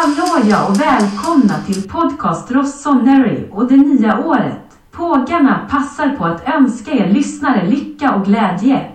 Hallå 0.00 0.48
ja 0.50 0.68
och 0.68 0.80
välkomna 0.80 1.54
till 1.66 1.88
podcast 1.88 2.50
Rossoneri 2.50 3.48
och 3.52 3.68
det 3.68 3.76
nya 3.76 4.18
året. 4.18 4.78
Pågarna 4.90 5.66
passar 5.70 6.08
på 6.08 6.24
att 6.24 6.48
önska 6.48 6.90
er 6.90 7.12
lyssnare 7.12 7.66
lycka 7.66 8.14
och 8.14 8.24
glädje. 8.24 8.90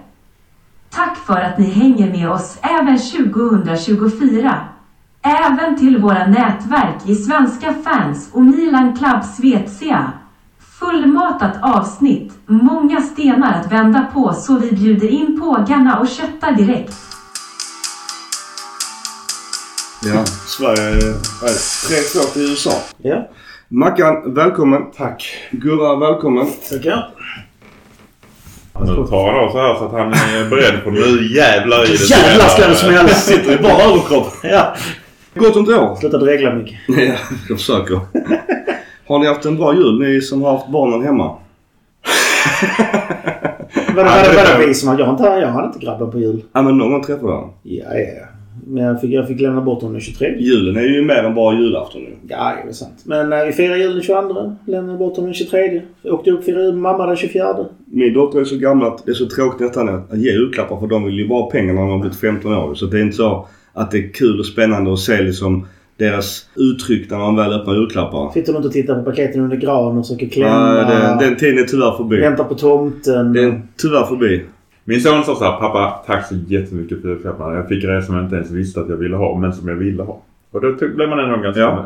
Tack 0.90 1.18
för 1.18 1.42
att 1.42 1.58
ni 1.58 1.66
hänger 1.66 2.12
med 2.12 2.30
oss 2.30 2.58
även 2.62 2.98
2024. 2.98 4.58
Även 5.22 5.78
till 5.78 5.98
våra 5.98 6.28
nätverk 6.28 7.06
i 7.06 7.16
Svenska 7.16 7.74
fans 7.74 8.30
och 8.34 8.46
Milan 8.46 8.98
Club 8.98 9.24
Svezia. 9.24 10.12
Fullmatat 10.80 11.58
avsnitt, 11.62 12.34
många 12.46 13.02
stenar 13.02 13.54
att 13.54 13.72
vända 13.72 14.08
på 14.14 14.34
så 14.34 14.58
vi 14.58 14.72
bjuder 14.72 15.08
in 15.08 15.42
pågarna 15.42 16.00
och 16.00 16.08
köttar 16.08 16.52
direkt. 16.52 17.14
Ja, 20.06 20.26
Sverige 20.26 20.90
är 20.90 21.14
3-2 21.48 22.34
till 22.34 22.42
USA. 22.42 22.72
Ja, 22.98 23.30
Mackan, 23.68 24.34
välkommen. 24.34 24.82
tack. 24.98 25.36
Gurra, 25.52 25.96
välkommen. 25.96 26.48
Tackar. 26.70 27.10
Nu 28.80 29.08
tar 29.08 29.32
han 29.32 29.40
av 29.46 29.52
så 29.52 29.58
här 29.58 29.76
så 29.76 29.86
att 29.86 29.92
han 29.92 30.14
är 30.14 30.50
beredd 30.50 30.84
på 30.84 30.90
nu 30.90 31.34
jävlar 31.36 31.84
i 31.86 31.88
det. 31.98 32.10
Jävlar 32.10 32.48
ska 32.48 32.68
det 32.68 32.76
smälla! 32.76 33.08
Sitter 33.08 33.60
i 33.60 33.64
bara 33.64 33.84
överkropp. 33.84 34.28
Ja. 34.44 34.76
Gott 35.36 35.56
nytt 35.56 35.70
år. 35.70 35.96
Sluta 35.96 36.18
dregla 36.18 36.54
Micke. 36.56 36.78
Ja, 36.88 37.16
jag 37.50 37.58
försöker. 37.58 38.00
Har 39.08 39.20
ni 39.20 39.28
haft 39.28 39.46
en 39.46 39.58
bra 39.58 39.74
jul, 39.74 40.00
ni 40.00 40.22
som 40.22 40.42
har 40.42 40.52
haft 40.52 40.70
barnen 40.70 41.04
hemma? 41.04 41.38
Vadå, 43.96 44.10
vadå, 44.10 44.30
vadå 44.36 44.66
vi 44.68 44.74
som 44.74 44.90
har... 44.90 45.00
Jag 45.00 45.06
har 45.06 45.14
inte, 45.14 45.24
jag 45.24 45.48
har 45.48 45.66
inte 45.66 45.80
grabbar 45.80 46.08
på 46.08 46.20
jul. 46.20 46.44
Ja, 46.54 46.62
men 46.62 46.78
någon 46.78 46.92
gång 46.92 47.04
träffade 47.04 47.32
jag 47.32 47.54
Ja, 47.64 47.86
ja, 47.94 48.00
ja. 48.00 48.26
Men 48.68 48.84
jag 48.84 49.02
fick, 49.02 49.12
jag 49.12 49.28
fick 49.28 49.42
lämna 49.42 49.62
bort 49.62 49.82
honom 49.82 49.94
den 49.94 50.02
23. 50.02 50.36
Julen 50.40 50.78
är 50.78 50.88
ju 50.88 51.02
mer 51.06 51.24
än 51.24 51.36
bara 51.36 51.56
julafton 51.60 52.02
nu. 52.02 52.10
Ja, 52.28 52.54
det 52.64 52.70
är 52.70 52.74
sant. 52.74 53.02
Men 53.06 53.34
eh, 53.34 53.46
vi 53.46 53.52
firar 53.52 53.76
jul 53.76 53.94
den 53.94 54.04
22. 54.04 54.56
Lämnade 54.68 54.98
bort 54.98 55.16
honom 55.16 55.26
den 55.26 55.34
23. 55.34 55.82
Åkte 56.04 56.32
upp 56.32 56.40
och 56.40 56.46
firade 56.46 56.64
jul 56.64 56.74
med 56.74 56.82
mamma 56.82 57.06
den 57.06 57.16
24. 57.16 57.56
Min 57.86 58.14
dotter 58.14 58.40
är 58.40 58.46
så 58.46 58.58
gammal 58.58 58.88
att 58.88 59.06
det 59.06 59.12
är 59.12 59.16
så 59.16 59.30
tråkigt 59.30 59.60
nästan 59.60 59.90
att 59.90 60.18
ge 60.18 60.32
julklappar 60.32 60.80
för 60.80 60.88
de 60.88 61.04
vill 61.04 61.20
ju 61.20 61.28
bara 61.28 61.44
ha 61.44 61.50
pengar 61.52 61.74
när 61.74 61.82
de 61.82 61.90
har 61.90 62.00
blivit 62.00 62.20
15 62.20 62.54
år. 62.54 62.76
Så 62.76 62.86
det 62.86 62.98
är 62.98 63.02
inte 63.02 63.16
så 63.16 63.48
att 63.74 63.92
det 63.92 63.98
är 63.98 64.14
kul 64.14 64.40
och 64.40 64.46
spännande 64.46 64.94
att 64.94 65.00
se 65.00 65.22
liksom 65.22 65.68
deras 65.98 66.46
uttryck 66.56 67.10
när 67.10 67.18
man 67.18 67.36
väl 67.36 67.54
öppnar 67.54 67.74
julklappar. 67.74 68.32
Sitter 68.32 68.52
du 68.54 68.58
inte 68.58 68.68
och 68.68 68.74
tittar 68.74 68.96
på 68.96 69.12
paketen 69.12 69.42
under 69.42 69.58
granen 69.58 69.98
och 69.98 70.08
försöker 70.08 70.28
klämma? 70.28 70.78
Ja, 70.78 70.86
den, 70.88 71.18
den 71.18 71.38
tiden 71.38 71.60
är 71.60 71.64
tyvärr 71.64 71.98
förbi. 71.98 72.18
Väntar 72.18 72.44
på 72.44 72.56
tomten. 72.56 73.34
Den 73.34 73.46
är 73.46 73.62
tyvärr 73.78 74.06
förbi. 74.06 74.42
Min 74.86 75.02
son 75.02 75.24
sa 75.24 75.36
så 75.36 75.44
här, 75.44 75.60
pappa 75.60 76.04
tack 76.06 76.26
så 76.28 76.36
jättemycket 76.48 77.02
för 77.02 77.08
julklapparna. 77.10 77.56
Jag 77.56 77.68
fick 77.68 77.84
grejer 77.84 78.02
som 78.02 78.16
jag 78.16 78.24
inte 78.24 78.36
ens 78.36 78.52
visste 78.52 78.82
att 78.82 78.90
jag 78.90 78.96
ville 78.98 79.16
ha, 79.16 79.38
men 79.40 79.54
som 79.54 79.68
jag 79.68 79.76
ville 79.76 80.04
ha. 80.04 80.22
Och 80.52 80.62
då 80.62 80.72
blev 80.96 81.10
man 81.10 81.20
ändå 81.20 81.38
ganska 81.38 81.62
Ja. 81.62 81.76
nöjd. 81.76 81.86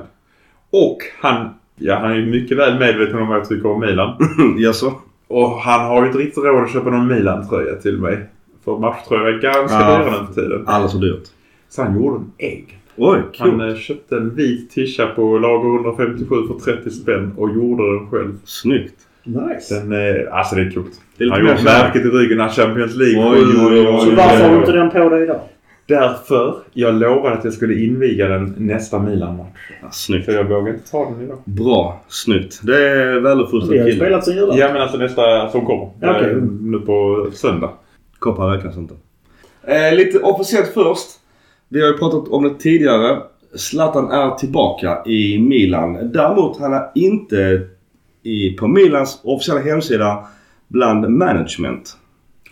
Och 0.69 0.97
han, 1.21 1.49
ja 1.75 1.95
han 1.99 2.11
är 2.11 2.15
ju 2.15 2.25
mycket 2.25 2.57
väl 2.57 2.79
medveten 2.79 3.19
om 3.21 3.27
vad 3.27 3.37
jag 3.37 3.49
tycker 3.49 3.71
om 3.71 3.79
Milan. 3.79 4.15
Jaså? 4.57 4.93
Och 5.27 5.49
han 5.59 5.85
har 5.85 6.01
ju 6.01 6.07
inte 6.07 6.19
riktigt 6.19 6.43
råd 6.43 6.63
att 6.63 6.71
köpa 6.73 6.89
någon 6.89 7.07
Milan-tröja 7.07 7.75
till 7.75 7.97
mig. 8.01 8.25
För 8.65 8.77
matchtröjor 8.79 9.27
är 9.27 9.39
ganska 9.41 9.77
Ja. 9.79 9.97
dyra 10.03 10.19
nu 10.21 10.27
för 10.27 10.33
tiden. 10.41 10.63
Alldeles 10.67 10.91
för 10.91 10.99
dyrt. 10.99 11.23
Så 11.69 11.83
han 11.83 11.95
gjorde 11.95 12.15
en 12.17 12.31
egen. 12.37 12.65
Oj, 12.95 13.21
Han 13.37 13.51
kul. 13.59 13.69
eh, 13.69 13.75
köpte 13.75 14.15
en 14.17 14.35
vit 14.35 14.71
tisha 14.71 15.07
på 15.15 15.37
lager 15.37 15.75
157 15.75 16.35
för 16.47 16.73
30 16.75 16.89
spänn 16.91 17.33
och 17.37 17.49
gjorde 17.55 17.93
den 17.95 18.09
själv. 18.09 18.37
Snyggt. 18.43 19.06
Nice. 19.27 19.75
Den, 19.79 19.91
eh, 19.91 20.33
alltså 20.37 20.55
det 20.55 20.61
är 20.61 20.71
coolt. 20.71 20.91
Det 21.17 21.23
är 21.23 21.29
Han 21.29 21.39
lite 21.39 21.51
gjorde 21.51 21.63
märket 21.63 22.01
i 22.05 22.07
ryggen 22.09 22.37
när 22.37 22.49
Champions 22.49 22.95
League 22.95 23.31
Oj, 23.31 23.39
oj, 23.39 23.67
oj, 23.79 23.87
oj, 23.87 23.99
Så 23.99 24.15
varför 24.15 24.43
har 24.43 24.51
du 24.51 24.57
inte 24.57 24.71
den 24.71 24.89
på 24.89 25.09
dig 25.09 25.23
idag? 25.23 25.39
Därför 25.87 26.55
jag 26.73 26.95
lovade 26.95 27.35
att 27.35 27.43
jag 27.43 27.53
skulle 27.53 27.73
inviga 27.83 28.27
den 28.27 28.55
nästa 28.57 28.99
Milan-match. 28.99 29.71
Ja, 29.81 29.87
snyggt. 29.91 30.25
Så 30.25 30.31
jag 30.31 30.43
vågar 30.43 30.73
inte 30.73 30.91
ta 30.91 31.09
den 31.09 31.21
idag. 31.21 31.37
Bra. 31.45 32.03
Snyggt. 32.07 32.59
Det 32.63 32.89
är 32.89 33.19
väluppfostrad 33.19 33.71
Vi 33.73 33.79
har 33.79 33.85
ju 33.87 33.91
kille. 33.93 34.05
spelat 34.05 34.25
sen 34.25 34.33
julafton. 34.35 34.57
Ja 34.57 34.73
men 34.73 34.81
alltså 34.81 34.97
nästa 34.97 35.49
som 35.49 35.65
kommer. 35.65 35.89
Ja, 36.01 36.15
okej. 36.17 36.31
Eh, 36.31 36.37
Nu 36.61 36.79
på 36.79 37.27
söndag. 37.33 37.69
Koppar 38.19 38.47
räknas 38.49 38.77
inte. 38.77 38.93
Eh, 39.63 39.95
lite 39.95 40.19
officiellt 40.19 40.67
först. 40.73 41.07
Vi 41.69 41.81
har 41.81 41.87
ju 41.87 41.97
pratat 41.97 42.27
om 42.27 42.43
det 42.43 42.53
tidigare. 42.59 43.17
Zlatan 43.55 44.11
är 44.11 44.31
tillbaka 44.35 44.97
i 45.05 45.39
Milan. 45.39 46.11
Däremot 46.11 46.59
han 46.59 46.73
är 46.73 46.83
inte 46.95 47.61
i, 48.27 48.55
på 48.59 48.67
Milans 48.67 49.19
officiella 49.23 49.61
hemsida 49.61 50.19
bland 50.67 51.09
management. 51.09 51.97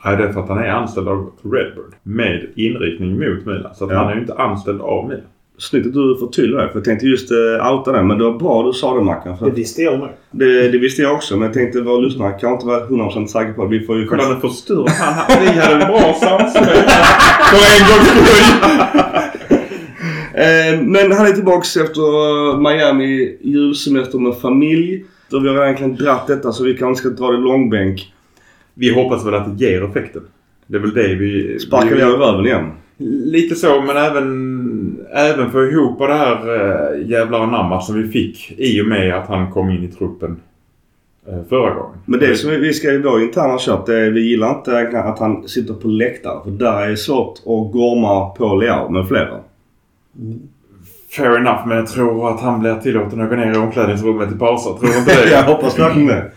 Nej 0.05 0.17
det 0.17 0.23
är 0.23 0.33
för 0.33 0.39
att 0.39 0.49
han 0.49 0.57
är 0.57 0.69
anställd 0.69 1.07
av 1.07 1.31
Redbird. 1.43 1.93
Med 2.03 2.45
inriktning 2.55 3.11
mot 3.19 3.45
Milan. 3.45 3.75
Så 3.75 3.85
att 3.85 3.91
Ja. 3.91 3.97
han 3.97 4.07
är 4.09 4.13
ju 4.15 4.21
inte 4.21 4.33
anställd 4.33 4.81
av 4.81 5.07
Milan. 5.07 5.23
Snyggt 5.57 5.87
att 5.87 5.93
du 5.93 6.17
förtydligar 6.19 6.61
det. 6.61 6.67
För 6.69 6.75
jag 6.79 6.83
tänkte 6.85 7.05
just 7.05 7.31
eh, 7.31 7.71
outa 7.73 7.91
det. 7.91 8.03
Men 8.03 8.17
det 8.17 8.23
var 8.23 8.39
bra 8.39 8.63
du 8.63 8.73
sa 8.73 8.95
det 8.97 9.03
Mackan. 9.03 9.37
För 9.37 9.45
Det 9.45 9.51
visste 9.51 9.81
jag 9.81 9.99
med. 9.99 10.09
det, 10.31 10.67
det 10.71 10.77
visste 10.77 11.01
jag 11.01 11.13
också. 11.15 11.33
Men 11.37 11.45
jag 11.45 11.53
tänkte 11.53 11.81
våra 11.81 11.97
lyssnare 11.97 12.39
kan 12.39 12.53
inte 12.53 12.65
vara 12.65 12.85
100% 12.85 13.27
säkra 13.27 13.53
på 13.53 13.63
det. 13.65 13.69
Vi 13.79 13.85
får 13.85 13.97
ju 13.97 14.05
Kolla 14.07 14.29
nu 14.29 14.35
förstör 14.35 14.85
han. 14.87 15.41
Vi 15.41 15.47
hade 15.59 15.73
en 15.85 15.87
bra 15.91 16.13
samspel 16.13 16.63
här. 16.63 17.05
För 17.51 17.57
en 17.75 17.87
gångs 17.89 18.09
skull. 18.09 19.55
Eh, 20.33 20.81
men 20.81 21.11
han 21.11 21.25
är 21.27 21.31
tillbaks 21.31 21.77
efter 21.77 22.57
Miami 22.57 23.37
julsemester 23.41 24.19
med 24.19 24.35
familj. 24.37 25.05
Då 25.29 25.39
vi 25.39 25.49
har 25.49 25.63
egentligen 25.65 25.95
dratt 25.95 26.27
detta 26.27 26.51
så 26.51 26.63
vi 26.63 26.77
kanske 26.77 27.01
ska 27.09 27.23
dra 27.23 27.31
det 27.31 27.37
långbänk. 27.37 28.13
Vi 28.73 28.93
hoppas 28.93 29.25
väl 29.25 29.33
att 29.33 29.57
det 29.57 29.65
ger 29.65 29.83
effekten. 29.89 30.21
Det 30.67 30.77
är 30.77 30.81
väl 30.81 30.93
det 30.93 31.15
vi... 31.15 31.59
Sparkar 31.59 31.89
vi- 31.89 31.95
ner 31.95 32.01
i 32.09 32.13
röven 32.17 32.45
igen. 32.45 32.71
Lite 33.25 33.55
så, 33.55 33.81
men 33.81 33.97
även, 33.97 35.05
även 35.13 35.51
få 35.51 35.65
ihop 35.65 35.99
det 35.99 36.13
här 36.13 36.37
äh, 36.95 37.09
jävla 37.09 37.37
anamma 37.37 37.81
som 37.81 37.95
vi 38.01 38.07
fick 38.07 38.53
i 38.57 38.81
och 38.81 38.85
med 38.87 39.13
att 39.17 39.27
han 39.27 39.51
kom 39.51 39.69
in 39.69 39.83
i 39.83 39.87
truppen 39.87 40.37
eh, 41.27 41.39
förra 41.49 41.73
gången. 41.73 41.97
Men 42.05 42.19
det 42.19 42.35
som 42.35 42.49
vi- 42.49 42.57
vi 42.57 42.73
ska 42.73 42.91
i 42.91 42.97
vår 42.97 43.21
interna 43.21 43.57
köp, 43.59 43.85
det 43.85 43.95
är, 43.95 44.11
vi 44.11 44.21
gillar 44.29 44.57
inte 44.57 44.71
egentligen 44.71 45.07
att 45.07 45.19
han 45.19 45.47
sitter 45.47 45.73
på 45.73 45.87
läktaren. 45.87 46.43
För 46.43 46.51
där 46.51 46.81
är 46.81 46.89
det 46.89 46.97
svårt 46.97 47.37
att 47.39 47.71
gorma 47.73 48.29
på 48.29 48.55
Leao 48.55 48.89
med 48.89 49.07
flera. 49.07 49.39
Fair 51.15 51.37
enough, 51.37 51.67
men 51.67 51.77
jag 51.77 51.87
tror 51.87 52.33
att 52.33 52.41
han 52.41 52.59
blir 52.59 52.75
tillåten 52.75 53.21
att 53.21 53.29
gå 53.29 53.35
ner 53.35 53.53
i 53.53 53.57
omklädningsrummet 53.57 54.31
i 54.31 54.35
pauser. 54.35 54.69
Tror 54.69 54.89
du 54.89 54.97
inte 54.97 55.25
det? 55.25 55.31
jag 55.31 55.43
hoppas 55.43 55.79
verkligen 55.79 56.07
det. 56.07 56.31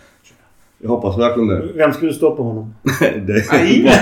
Jag 0.82 0.88
hoppas 0.88 1.18
verkligen 1.18 1.48
det. 1.48 1.62
Vem 1.74 1.92
skulle 1.92 2.12
stoppa 2.12 2.42
honom? 2.42 2.74
det 3.00 3.52
Nej. 3.52 3.92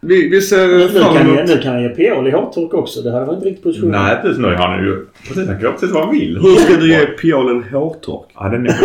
vi, 0.00 0.28
vi 0.28 0.40
ser 0.40 0.66
Nu 0.66 0.88
fram 0.88 1.14
kan, 1.14 1.14
jag, 1.14 1.36
emot... 1.36 1.48
nu 1.48 1.58
kan 1.62 1.72
jag 1.72 1.82
ge 1.82 1.88
Pioli 1.88 2.30
hårtork 2.30 2.74
också. 2.74 3.00
Det 3.02 3.12
hade 3.12 3.24
varit 3.24 3.36
inte 3.36 3.48
riktigt 3.48 3.64
position. 3.64 3.90
Nej, 3.90 4.18
precis. 4.22 4.38
Nu 4.38 4.48
har 4.48 4.68
han 4.68 4.84
ju... 4.84 5.06
Precis, 5.28 5.36
han 5.36 5.46
kan 5.46 5.60
göra 5.60 5.72
precis 5.72 5.90
vad 5.90 6.04
han 6.04 6.14
vill. 6.14 6.38
Hur 6.42 6.56
ska 6.56 6.76
du 6.76 6.88
ge 6.88 7.06
Piol 7.06 7.50
en 7.50 7.64
hårtork? 7.72 8.30
Ja, 8.34 8.48
den 8.48 8.66
är... 8.66 8.76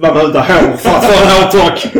Man 0.00 0.14
behöver 0.14 0.26
inte 0.26 0.38
ha 0.38 0.60
hår 0.60 0.76
för 0.76 0.90
att 0.90 1.04
få 1.04 1.24
en 1.24 1.30
hårtork. 1.30 1.94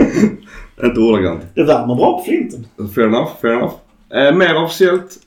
Inte 0.85 1.01
ordagrant. 1.01 1.41
Det 1.55 1.63
värmer 1.63 1.95
bra 1.95 2.19
på 2.19 2.25
flinten. 2.25 2.67
Fair 2.95 3.07
enough, 3.07 3.31
fair 3.41 3.53
enough. 3.53 3.75
Eh, 4.15 4.35
mer 4.35 4.63
officiellt. 4.65 5.19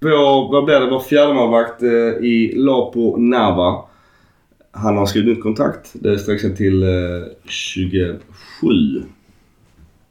Vår, 0.00 0.52
vad 0.52 0.64
blir 0.64 0.80
det, 0.80 0.90
vår 0.90 1.00
fjärdemålvakt 1.00 1.82
eh, 1.82 1.88
i 2.24 2.52
Lapo 2.56 3.16
Nava. 3.16 3.84
Han 4.70 4.96
har 4.96 5.06
skrivit 5.06 5.28
nytt 5.28 5.42
kontrakt. 5.42 5.90
Det 5.92 6.18
sträcker 6.18 6.40
sig 6.40 6.56
till 6.56 6.82
eh, 6.82 6.88
27. 7.44 8.18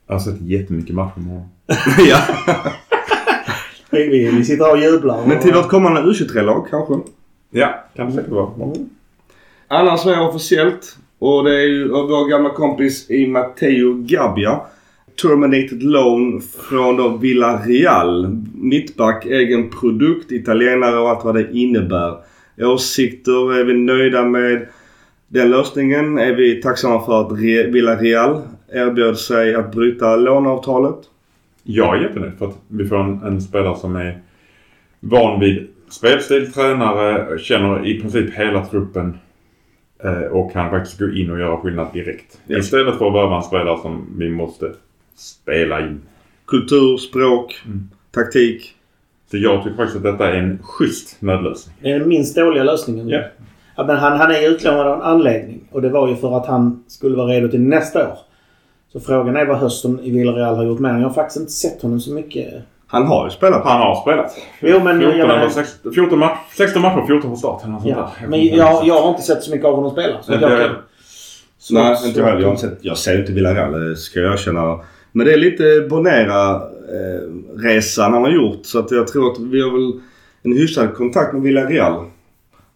Jag 0.07 0.15
har 0.15 0.19
sett 0.19 0.41
jättemycket 0.41 0.95
matcher 0.95 1.19
med 1.19 1.27
honom. 1.27 1.49
ja. 2.09 2.21
Vi, 3.89 4.31
vi, 4.31 4.45
sitter 4.45 4.65
här 4.65 4.71
och 4.71 4.79
jublar. 4.79 5.25
Men 5.27 5.39
till 5.39 5.53
vårt 5.53 5.69
kommande 5.69 6.01
U23-lag 6.01 6.67
kanske. 6.69 6.93
Ja, 7.49 7.85
kan 7.95 8.07
det 8.07 8.13
säkert 8.13 8.31
vara. 8.31 8.49
Annars 9.67 10.05
mer 10.05 10.27
officiellt. 10.27 10.97
Och 11.19 11.43
det 11.43 11.55
är 11.55 11.67
ju 11.67 11.87
vår 11.87 12.29
gamla 12.29 12.49
kompis 12.49 13.09
i 13.09 13.27
Matteo 13.27 13.93
Gabbia. 13.93 14.59
Terminated 15.21 15.83
loan 15.83 16.41
från 16.41 16.97
då 16.97 17.17
Villarreal. 17.17 18.41
Mittback, 18.55 19.25
egen 19.25 19.69
produkt, 19.69 20.31
italienare 20.31 20.97
och 20.97 21.09
allt 21.09 21.25
vad 21.25 21.35
det 21.35 21.51
innebär. 21.51 22.17
Åsikter, 22.61 23.59
är 23.59 23.63
vi 23.63 23.73
nöjda 23.73 24.25
med 24.25 24.67
den 25.27 25.49
lösningen? 25.49 26.17
Är 26.17 26.33
vi 26.33 26.61
tacksamma 26.61 27.05
för 27.05 27.21
att 27.21 27.31
Re- 27.31 27.71
Villarreal 27.71 28.41
erbjöd 28.73 29.17
sig 29.17 29.55
att 29.55 29.71
bryta 29.71 30.15
låneavtalet? 30.15 30.97
Jag 31.63 31.97
är 31.97 32.01
jättenöjd 32.01 32.33
för 32.37 32.45
att 32.45 32.57
vi 32.67 32.85
får 32.85 32.97
en, 32.97 33.23
en 33.23 33.41
spelare 33.41 33.77
som 33.77 33.95
är 33.95 34.21
van 34.99 35.39
vid 35.39 35.67
spelstil, 35.89 36.51
tränare, 36.51 37.39
känner 37.39 37.87
i 37.87 38.01
princip 38.01 38.33
hela 38.33 38.65
truppen 38.65 39.17
eh, 40.03 40.31
och 40.31 40.51
kan 40.51 40.69
faktiskt 40.69 40.99
gå 40.99 41.09
in 41.11 41.31
och 41.31 41.39
göra 41.39 41.57
skillnad 41.57 41.87
direkt. 41.93 42.41
Ja. 42.47 42.57
Istället 42.57 42.97
för 42.97 43.07
att 43.07 43.13
värva 43.13 43.35
en 43.35 43.43
spelare 43.43 43.77
som 43.81 44.05
vi 44.17 44.29
måste 44.29 44.71
spela 45.17 45.79
in. 45.79 46.01
Kultur, 46.47 46.97
språk, 46.97 47.61
Mm. 47.65 47.89
taktik. 48.15 48.73
Så 49.31 49.37
jag 49.37 49.63
tycker 49.63 49.75
faktiskt 49.77 49.97
att 49.97 50.03
detta 50.03 50.27
är 50.29 50.33
en 50.33 50.59
schysst 50.63 51.15
nödlösning. 51.21 51.75
Det 51.81 51.91
är 51.91 51.99
den 51.99 52.09
minst 52.09 52.35
dåliga 52.35 52.63
lösningen. 52.63 53.09
Ja. 53.09 53.21
Ja, 53.75 53.83
men 53.83 53.97
han, 53.97 54.19
han 54.19 54.31
är 54.31 54.49
utlånad 54.49 54.87
av 54.87 54.95
en 54.95 55.01
anledning. 55.01 55.63
Och 55.71 55.81
det 55.81 55.89
var 55.89 56.07
ju 56.07 56.15
för 56.15 56.37
att 56.37 56.45
han 56.45 56.83
skulle 56.87 57.15
vara 57.17 57.27
redo 57.27 57.47
till 57.47 57.61
nästa 57.61 58.09
år. 58.09 58.17
Så 58.93 58.99
frågan 58.99 59.35
är 59.35 59.45
vad 59.45 59.57
hösten 59.57 59.99
i 59.99 60.11
Villarreal 60.11 60.55
har 60.55 60.63
gjort 60.65 60.79
med 60.79 60.91
honom. 60.91 61.01
Jag 61.01 61.09
har 61.09 61.13
faktiskt 61.15 61.39
inte 61.39 61.51
sett 61.51 61.81
honom 61.81 61.99
så 61.99 62.11
mycket 62.13 62.53
Han 62.87 63.05
har 63.07 63.25
ju 63.25 63.31
spelat. 63.31 63.63
Han 63.65 63.81
har 63.81 64.01
spelat. 64.01 64.37
Jo, 64.61 64.79
men 64.83 64.99
14, 64.99 65.17
jag 65.19 65.27
menar- 65.27 65.39
eller 65.41 65.49
16, 65.49 65.93
14 65.93 66.19
match, 66.19 66.37
16 66.57 66.81
matcher, 66.81 67.03
14 67.07 67.29
på 67.31 67.35
start. 67.37 67.61
eller 67.63 67.73
något 67.73 67.81
sånt 67.81 67.95
Ja. 67.97 68.11
där. 68.21 68.27
Men 68.27 68.45
jag, 68.45 68.85
jag 68.87 69.01
har 69.01 69.09
inte 69.09 69.21
sett 69.21 69.43
så 69.43 69.51
mycket 69.51 69.65
av 69.65 69.75
honom 69.75 69.91
spela. 69.91 70.21
Så 70.21 70.31
jag 70.33 70.41
jag 70.41 70.49
kan... 70.59 70.71
Nej, 71.71 71.97
inte 72.07 72.19
jag 72.19 72.25
heller. 72.27 72.41
Jag, 72.41 72.57
jag 72.81 72.97
ser 72.97 73.19
inte 73.19 73.31
Villarreal, 73.31 73.95
ska 73.97 74.19
jag 74.19 74.33
erkänna. 74.33 74.79
Men 75.11 75.25
det 75.25 75.33
är 75.33 75.37
lite 75.37 75.87
Bonera-resan 75.89 78.13
han 78.13 78.23
har 78.23 78.31
gjort. 78.31 78.65
Så 78.65 78.79
att 78.79 78.91
jag 78.91 79.07
tror 79.07 79.31
att 79.31 79.39
vi 79.39 79.61
har 79.61 79.71
väl 79.71 79.99
en 80.43 80.57
hyfsad 80.57 80.95
kontakt 80.95 81.33
med 81.33 81.41
Villarreal. 81.41 82.05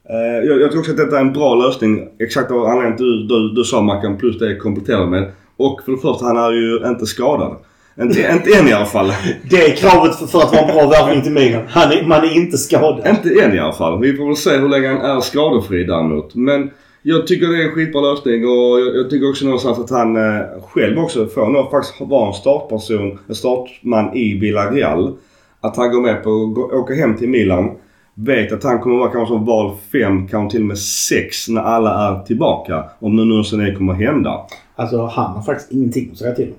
Eh, 0.10 0.48
jag, 0.48 0.62
jag 0.62 0.72
tror 0.72 0.80
också 0.80 0.92
att 0.92 0.98
detta 0.98 1.18
är 1.18 1.22
en 1.22 1.34
bra 1.34 1.56
lösning. 1.56 2.08
Exakt 2.20 2.52
av 2.52 2.66
anledningen 2.66 2.98
du, 2.98 3.28
du, 3.28 3.54
du 3.56 3.64
sa 3.64 3.82
Mackan 3.82 4.18
plus 4.18 4.40
det 4.40 4.50
jag 4.50 4.60
kompletterar 4.60 5.06
med. 5.06 5.32
Och 5.58 5.82
för 5.86 5.92
det 5.92 5.98
första, 5.98 6.26
han 6.26 6.38
är 6.38 6.52
ju 6.52 6.88
inte 6.88 7.06
skadad. 7.06 7.56
Inte, 8.02 8.32
inte 8.34 8.60
än 8.60 8.68
i 8.68 8.74
alla 8.74 8.86
fall. 8.86 9.14
Det 9.50 9.56
är 9.56 9.76
kravet 9.76 10.16
för, 10.16 10.26
för 10.26 10.40
att 10.40 10.52
vara 10.52 10.62
en 10.62 10.68
bra 10.68 10.88
värvning 10.88 11.24
till 11.24 11.32
Milan. 11.32 11.64
Han 11.70 11.92
är, 11.92 12.08
man 12.08 12.24
är 12.24 12.36
inte 12.36 12.58
skadad. 12.58 13.08
Inte 13.08 13.44
än 13.44 13.56
i 13.56 13.60
alla 13.60 13.74
fall. 13.74 14.02
Vi 14.02 14.18
får 14.18 14.26
väl 14.26 14.36
se 14.36 14.58
hur 14.58 14.70
länge 14.70 14.88
han 14.88 15.18
är 15.18 15.22
skadefri 15.22 15.84
däremot. 15.84 16.36
Men 16.36 16.72
jag 17.02 17.28
tycker 17.28 17.48
det 17.48 17.64
är 17.64 17.68
en 17.68 17.76
skitbra 17.76 18.02
lösning 18.02 18.46
och 18.46 18.80
jag, 18.80 18.96
jag 18.96 19.10
tycker 19.10 19.30
också 19.30 19.46
någonstans 19.46 19.80
att 19.80 19.90
han 19.90 20.16
eh, 20.16 20.42
själv 20.64 21.00
också 21.00 21.26
får 21.26 21.50
nog 21.50 21.72
faktiskt 21.72 22.02
vara 22.02 22.28
en 22.28 22.34
startperson, 22.34 23.20
en 23.28 23.36
startman 23.36 24.18
i 24.18 24.40
Villarreal. 24.40 25.18
Att 25.62 25.78
han 25.78 25.92
går 25.92 26.02
med 26.02 26.24
på 26.24 26.30
att 26.30 26.74
åka 26.74 26.94
hem 26.94 27.18
till 27.18 27.30
Milan. 27.30 27.72
Vet 28.14 28.52
att 28.52 28.64
han 28.64 28.80
kommer 28.80 28.98
vara 28.98 29.12
kanske 29.12 29.34
som 29.34 29.46
val 29.46 29.78
5, 29.92 30.28
kanske 30.28 30.52
till 30.52 30.62
och 30.62 30.68
med 30.68 30.80
6 30.80 31.50
när 31.50 31.62
alla 31.62 32.10
är 32.10 32.24
tillbaka. 32.24 32.84
Om 33.00 33.18
det 33.18 33.26
någonsin 33.26 33.60
det 33.60 33.76
kommer 33.76 33.94
hända. 33.94 34.42
Alltså 34.76 35.06
han 35.06 35.36
har 35.36 35.42
faktiskt 35.42 35.72
ingenting 35.72 36.10
att 36.12 36.18
säga 36.18 36.36
till 36.36 36.48
om. 36.48 36.56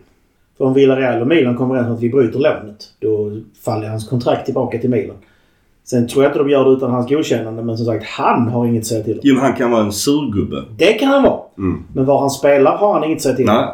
För 0.59 0.65
om 0.65 0.75
Villarreal 0.75 1.21
och 1.21 1.27
Milan 1.27 1.57
kommer 1.57 1.75
överens 1.75 1.91
om 1.91 1.97
att 1.97 2.03
vi 2.03 2.11
bryter 2.11 2.39
lånet. 2.39 2.85
Då 2.99 3.41
faller 3.65 3.89
hans 3.89 4.09
kontrakt 4.09 4.45
tillbaka 4.45 4.79
till 4.79 4.91
Milan. 4.91 5.17
Sen 5.85 6.09
tror 6.09 6.25
jag 6.25 6.31
inte 6.31 6.39
de 6.39 6.49
gör 6.51 6.65
det 6.65 6.71
utan 6.71 6.91
hans 6.91 7.09
godkännande. 7.09 7.63
Men 7.63 7.77
som 7.77 7.87
sagt, 7.87 8.05
han 8.05 8.49
har 8.49 8.67
inget 8.67 8.81
att 8.81 8.87
säga 8.87 9.05
till 9.05 9.15
om. 9.15 9.21
Jo 9.23 9.35
men 9.35 9.45
han 9.45 9.55
kan 9.55 9.71
vara 9.71 9.83
en 9.83 9.93
surgubbe. 9.93 10.65
Det 10.77 10.93
kan 10.93 11.09
han 11.09 11.23
vara. 11.23 11.41
Mm. 11.59 11.83
Men 11.95 12.05
var 12.05 12.21
han 12.21 12.31
spelar 12.31 12.77
har 12.77 12.95
han 12.95 13.05
inget 13.05 13.17
att 13.17 13.23
säga 13.23 13.37
till 13.37 13.49
om. 13.49 13.55
Nej. 13.55 13.69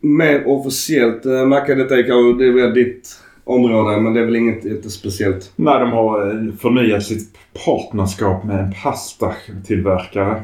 Mer 0.00 0.48
officiellt, 0.48 1.26
eh, 1.26 1.46
Mackan 1.46 1.78
detta 1.78 1.98
är 1.98 2.02
kanske, 2.02 2.44
det 2.44 2.48
är 2.48 2.52
väl 2.52 2.74
ditt 2.74 3.08
område 3.44 4.00
men 4.00 4.14
det 4.14 4.20
är 4.20 4.24
väl 4.24 4.36
inget 4.36 4.64
jättespeciellt. 4.64 5.52
Nej, 5.56 5.80
de 5.80 5.92
har 5.92 6.30
eh, 6.30 6.54
förnyat 6.60 7.02
sitt 7.02 7.38
partnerskap 7.64 8.44
med 8.44 8.60
en 8.60 8.74
pastatillverkare. 8.82 10.42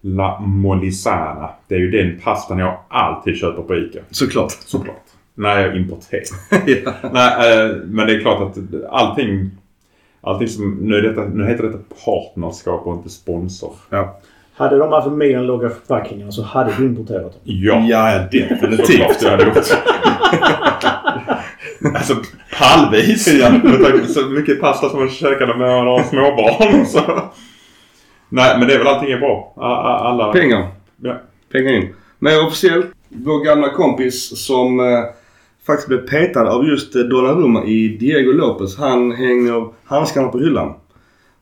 La 0.00 0.40
Molisana. 0.40 1.50
Det 1.68 1.74
är 1.74 1.78
ju 1.78 1.90
den 1.90 2.20
pastan 2.20 2.58
jag 2.58 2.78
alltid 2.88 3.36
köper 3.36 3.62
på 3.62 3.76
ICA. 3.76 3.98
Såklart. 4.10 4.52
Såklart. 4.52 5.04
När 5.34 5.60
jag 5.60 5.76
importerar. 5.76 6.22
ja. 6.66 6.92
Nej, 7.12 7.60
eh, 7.60 7.76
men 7.84 8.06
det 8.06 8.16
är 8.16 8.20
klart 8.20 8.42
att 8.42 8.56
allting... 8.90 9.50
Allting 10.26 10.48
som... 10.48 10.78
Nu, 10.80 11.00
detta, 11.00 11.24
nu 11.24 11.46
heter 11.46 11.64
detta 11.64 11.78
partnerskap 12.04 12.86
och 12.86 12.94
inte 12.94 13.08
sponsor. 13.08 13.72
Ja. 13.90 14.18
Hade 14.54 14.78
de 14.78 14.92
haft 14.92 15.12
Milan-logga 15.12 15.68
förpackningar 15.68 16.30
så 16.30 16.42
hade 16.42 16.72
du 16.78 16.86
importerat 16.86 17.22
dem. 17.22 17.40
Ja. 17.44 17.84
Ja, 17.88 18.18
definitivt. 18.32 19.22
Jag 19.22 19.30
hade 19.30 19.44
gjort. 19.44 19.56
alltså 21.94 22.16
pallvis. 22.58 23.28
Ja, 23.28 23.50
med 23.50 23.62
tanke 23.62 23.98
på 23.98 24.06
så 24.06 24.26
mycket 24.26 24.60
pasta 24.60 24.88
som 24.88 24.98
man 24.98 25.08
käkade 25.08 25.56
med 25.56 25.84
några 25.84 26.04
småbarn. 26.04 26.86
Så. 26.92 27.00
Nej, 28.28 28.58
men 28.58 28.68
det 28.68 28.74
är 28.74 28.78
väl 28.78 28.86
allting 28.86 29.10
är 29.10 29.18
bra. 29.18 29.52
Alla... 29.56 30.32
Pengar. 30.32 30.68
Ja. 31.02 31.20
Pengar 31.52 31.72
in. 31.72 31.94
Men 32.18 32.46
officiellt, 32.46 32.86
vår 33.08 33.44
gamla 33.44 33.68
kompis 33.68 34.46
som 34.46 34.80
eh, 34.80 35.04
faktiskt 35.66 35.88
blev 35.88 36.06
petad 36.06 36.48
av 36.48 36.64
just 36.64 36.96
eh, 36.96 37.02
Donnarumma 37.02 37.64
i 37.64 37.88
Diego 37.88 38.32
Lopez. 38.32 38.78
Han 38.78 39.12
hänger 39.12 39.68
handskarna 39.84 40.28
på 40.28 40.38
hyllan. 40.38 40.74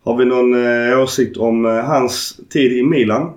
Har 0.04 0.16
vi 0.16 0.24
någon 0.24 0.54
eh, 0.54 1.02
åsikt 1.02 1.36
om 1.36 1.66
eh, 1.66 1.72
hans 1.72 2.40
tid 2.50 2.72
i 2.72 2.82
Milan? 2.82 3.32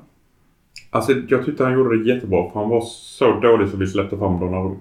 Alltså 0.90 1.12
jag 1.28 1.46
tyckte 1.46 1.64
han 1.64 1.74
gjorde 1.74 1.98
det 1.98 2.14
jättebra. 2.14 2.50
För 2.52 2.60
han 2.60 2.70
var 2.70 2.82
så 2.86 3.40
dålig 3.40 3.70
så 3.70 3.78
vi 3.78 3.88
släppte 3.88 4.18
fram 4.18 4.40
Donnarumma. 4.40 4.76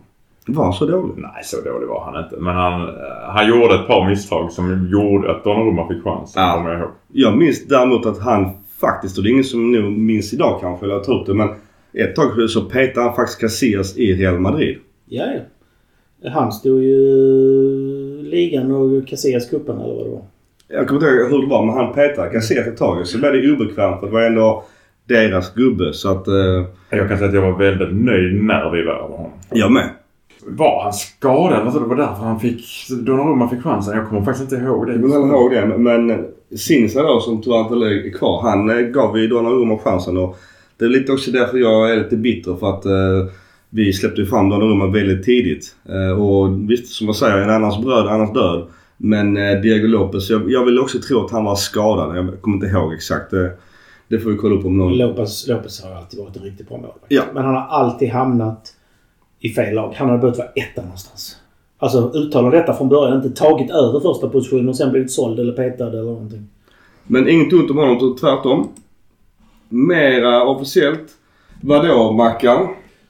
Var 0.46 0.64
han 0.64 0.72
så 0.72 0.86
dålig? 0.86 1.14
Nej, 1.16 1.44
så 1.44 1.56
dålig 1.60 1.88
var 1.88 2.04
han 2.04 2.24
inte. 2.24 2.36
Men 2.36 2.54
han, 2.54 2.88
eh, 2.88 2.94
han 3.28 3.48
gjorde 3.48 3.74
ett 3.74 3.86
par 3.86 4.08
misstag 4.08 4.52
som 4.52 4.88
gjorde 4.88 5.30
att 5.30 5.44
Donnarumma 5.44 5.88
fick 5.88 6.04
chansen. 6.04 6.42
Ja. 6.42 6.54
Kommer 6.54 6.70
jag 6.70 6.80
ihåg. 6.80 6.90
Jag 7.12 7.36
minns 7.36 7.66
däremot 7.66 8.06
att 8.06 8.20
han 8.20 8.50
faktiskt, 8.80 9.18
och 9.18 9.24
det 9.24 9.30
är 9.30 9.32
ingen 9.32 9.44
som 9.44 9.72
nog 9.72 9.92
minns 9.92 10.32
idag 10.32 10.60
kanske, 10.60 10.86
eller 10.86 10.94
jag 10.94 11.08
upp 11.20 11.26
det, 11.26 11.34
men 11.34 11.48
ett 11.92 12.16
tag 12.16 12.50
så 12.50 12.60
petade 12.64 13.06
han 13.06 13.16
faktiskt 13.16 13.40
Casillas 13.40 13.96
i 13.96 14.14
Real 14.14 14.38
Madrid. 14.38 14.78
Ja, 15.08 15.24
ja. 15.24 15.40
Han 16.24 16.52
stod 16.52 16.82
ju 16.82 16.98
ligan 18.22 18.72
och 18.72 19.08
Casillas 19.08 19.50
kuppen 19.50 19.76
eller 19.80 19.94
vad 19.94 20.06
det 20.06 20.10
var. 20.10 20.22
Jag 20.68 20.88
kommer 20.88 21.00
inte 21.00 21.12
ihåg 21.22 21.30
hur 21.30 21.42
det 21.42 21.48
var 21.48 21.66
men 21.66 21.74
han 21.74 21.94
petade 21.94 22.30
Casillas 22.30 22.66
ett 22.66 22.76
tag. 22.76 23.06
Så 23.06 23.18
blev 23.18 23.32
det 23.32 23.52
obekvämt 23.52 24.00
för 24.00 24.06
det 24.06 24.12
var 24.12 24.22
ändå 24.22 24.64
deras 25.08 25.54
gubbe. 25.54 25.92
Så 25.92 26.10
att... 26.10 26.28
Eh, 26.28 26.64
Jag 26.90 27.08
kan 27.08 27.18
säga 27.18 27.28
att 27.28 27.34
jag 27.34 27.52
var 27.52 27.58
väldigt 27.58 28.04
nöjd 28.04 28.44
när 28.44 28.70
vi 28.70 28.82
värvade 28.82 29.12
honom. 29.14 29.30
jag 29.50 29.72
med. 29.72 29.88
Var 30.48 30.82
han 30.82 30.92
skadad? 30.92 31.62
Alltså 31.62 31.80
det 31.80 31.86
var 31.86 31.96
därför 31.96 32.22
han 32.24 32.40
fick... 32.40 32.64
Donnarumma 33.06 33.48
fick 33.48 33.62
chansen. 33.62 33.96
Jag 33.96 34.08
kommer 34.08 34.22
faktiskt 34.22 34.52
inte 34.52 34.64
ihåg 34.64 34.86
det. 34.86 34.92
Jag 34.92 35.02
kommer 35.02 35.16
inte 35.16 35.34
ihåg 35.36 35.50
det. 35.52 35.66
Men 35.78 36.06
men 36.06 36.24
Sinisa 36.56 37.02
då 37.02 37.20
som 37.20 37.42
tyvärr 37.42 37.60
inte 37.94 38.08
är 38.08 38.12
kvar. 38.12 38.42
Han 38.42 38.70
eh, 38.70 38.76
gav 38.76 39.18
ju 39.18 39.26
Donnarumma 39.28 39.78
chansen. 39.78 40.16
Och 40.16 40.36
det 40.78 40.84
är 40.84 40.88
lite 40.88 41.12
också 41.12 41.30
därför 41.30 41.58
jag 41.58 41.90
är 41.92 41.96
lite 41.96 42.16
bitter 42.16 42.54
för 42.56 42.70
att 42.70 42.84
eh, 42.84 43.32
vi 43.70 43.92
släppte 43.92 44.20
ju 44.20 44.26
fram 44.26 44.48
Donnarumma 44.48 44.86
väldigt 44.86 45.24
tidigt. 45.24 45.76
Eh, 45.88 46.22
och 46.22 46.70
visst 46.70 46.86
som 46.86 47.06
jag 47.06 47.16
säger, 47.16 47.36
en 47.36 47.50
annans 47.50 47.78
bröd, 47.78 48.06
annans 48.06 48.32
död. 48.32 48.66
Men 48.96 49.36
eh, 49.36 49.60
Diego 49.60 49.86
Lopez, 49.86 50.30
jag, 50.30 50.50
jag 50.50 50.64
vill 50.64 50.78
också 50.78 50.98
tro 50.98 51.24
att 51.24 51.30
han 51.30 51.44
var 51.44 51.56
skadad. 51.56 52.16
Jag 52.16 52.42
kommer 52.42 52.56
inte 52.56 52.66
ihåg 52.66 52.94
exakt. 52.94 53.30
Det, 53.30 53.50
det 54.08 54.18
får 54.18 54.30
vi 54.30 54.36
kolla 54.36 54.54
upp 54.54 54.64
om 54.64 54.78
någon... 54.78 54.98
Lopez, 54.98 55.48
Lopez 55.48 55.82
har 55.84 55.96
alltid 55.96 56.20
varit 56.20 56.36
en 56.36 56.42
riktigt 56.42 56.68
bra 56.68 56.76
målvakt. 56.76 57.04
Ja. 57.08 57.22
Men 57.34 57.44
han 57.44 57.54
har 57.54 57.66
alltid 57.66 58.08
hamnat 58.08 58.74
i 59.40 59.48
fel 59.48 59.74
lag. 59.74 59.94
Han 59.96 60.08
hade 60.08 60.20
behövt 60.20 60.38
vara 60.38 60.48
etta 60.48 60.82
någonstans. 60.82 61.36
Alltså 61.78 62.10
uttala 62.14 62.50
detta 62.50 62.72
från 62.74 62.88
början. 62.88 63.16
Inte 63.16 63.42
tagit 63.42 63.70
över 63.70 64.00
första 64.00 64.28
positionen 64.28 64.68
och 64.68 64.76
sen 64.76 64.90
blivit 64.90 65.10
såld 65.10 65.40
eller 65.40 65.52
petad 65.52 65.88
eller 65.88 66.02
någonting. 66.02 66.48
Men 67.06 67.28
inget 67.28 67.52
ont 67.52 67.70
om 67.70 67.76
honom, 67.76 68.16
tvärtom. 68.20 68.68
Mera 69.68 70.44
officiellt. 70.44 71.06
Vadå 71.60 72.12
Mackan? 72.12 72.68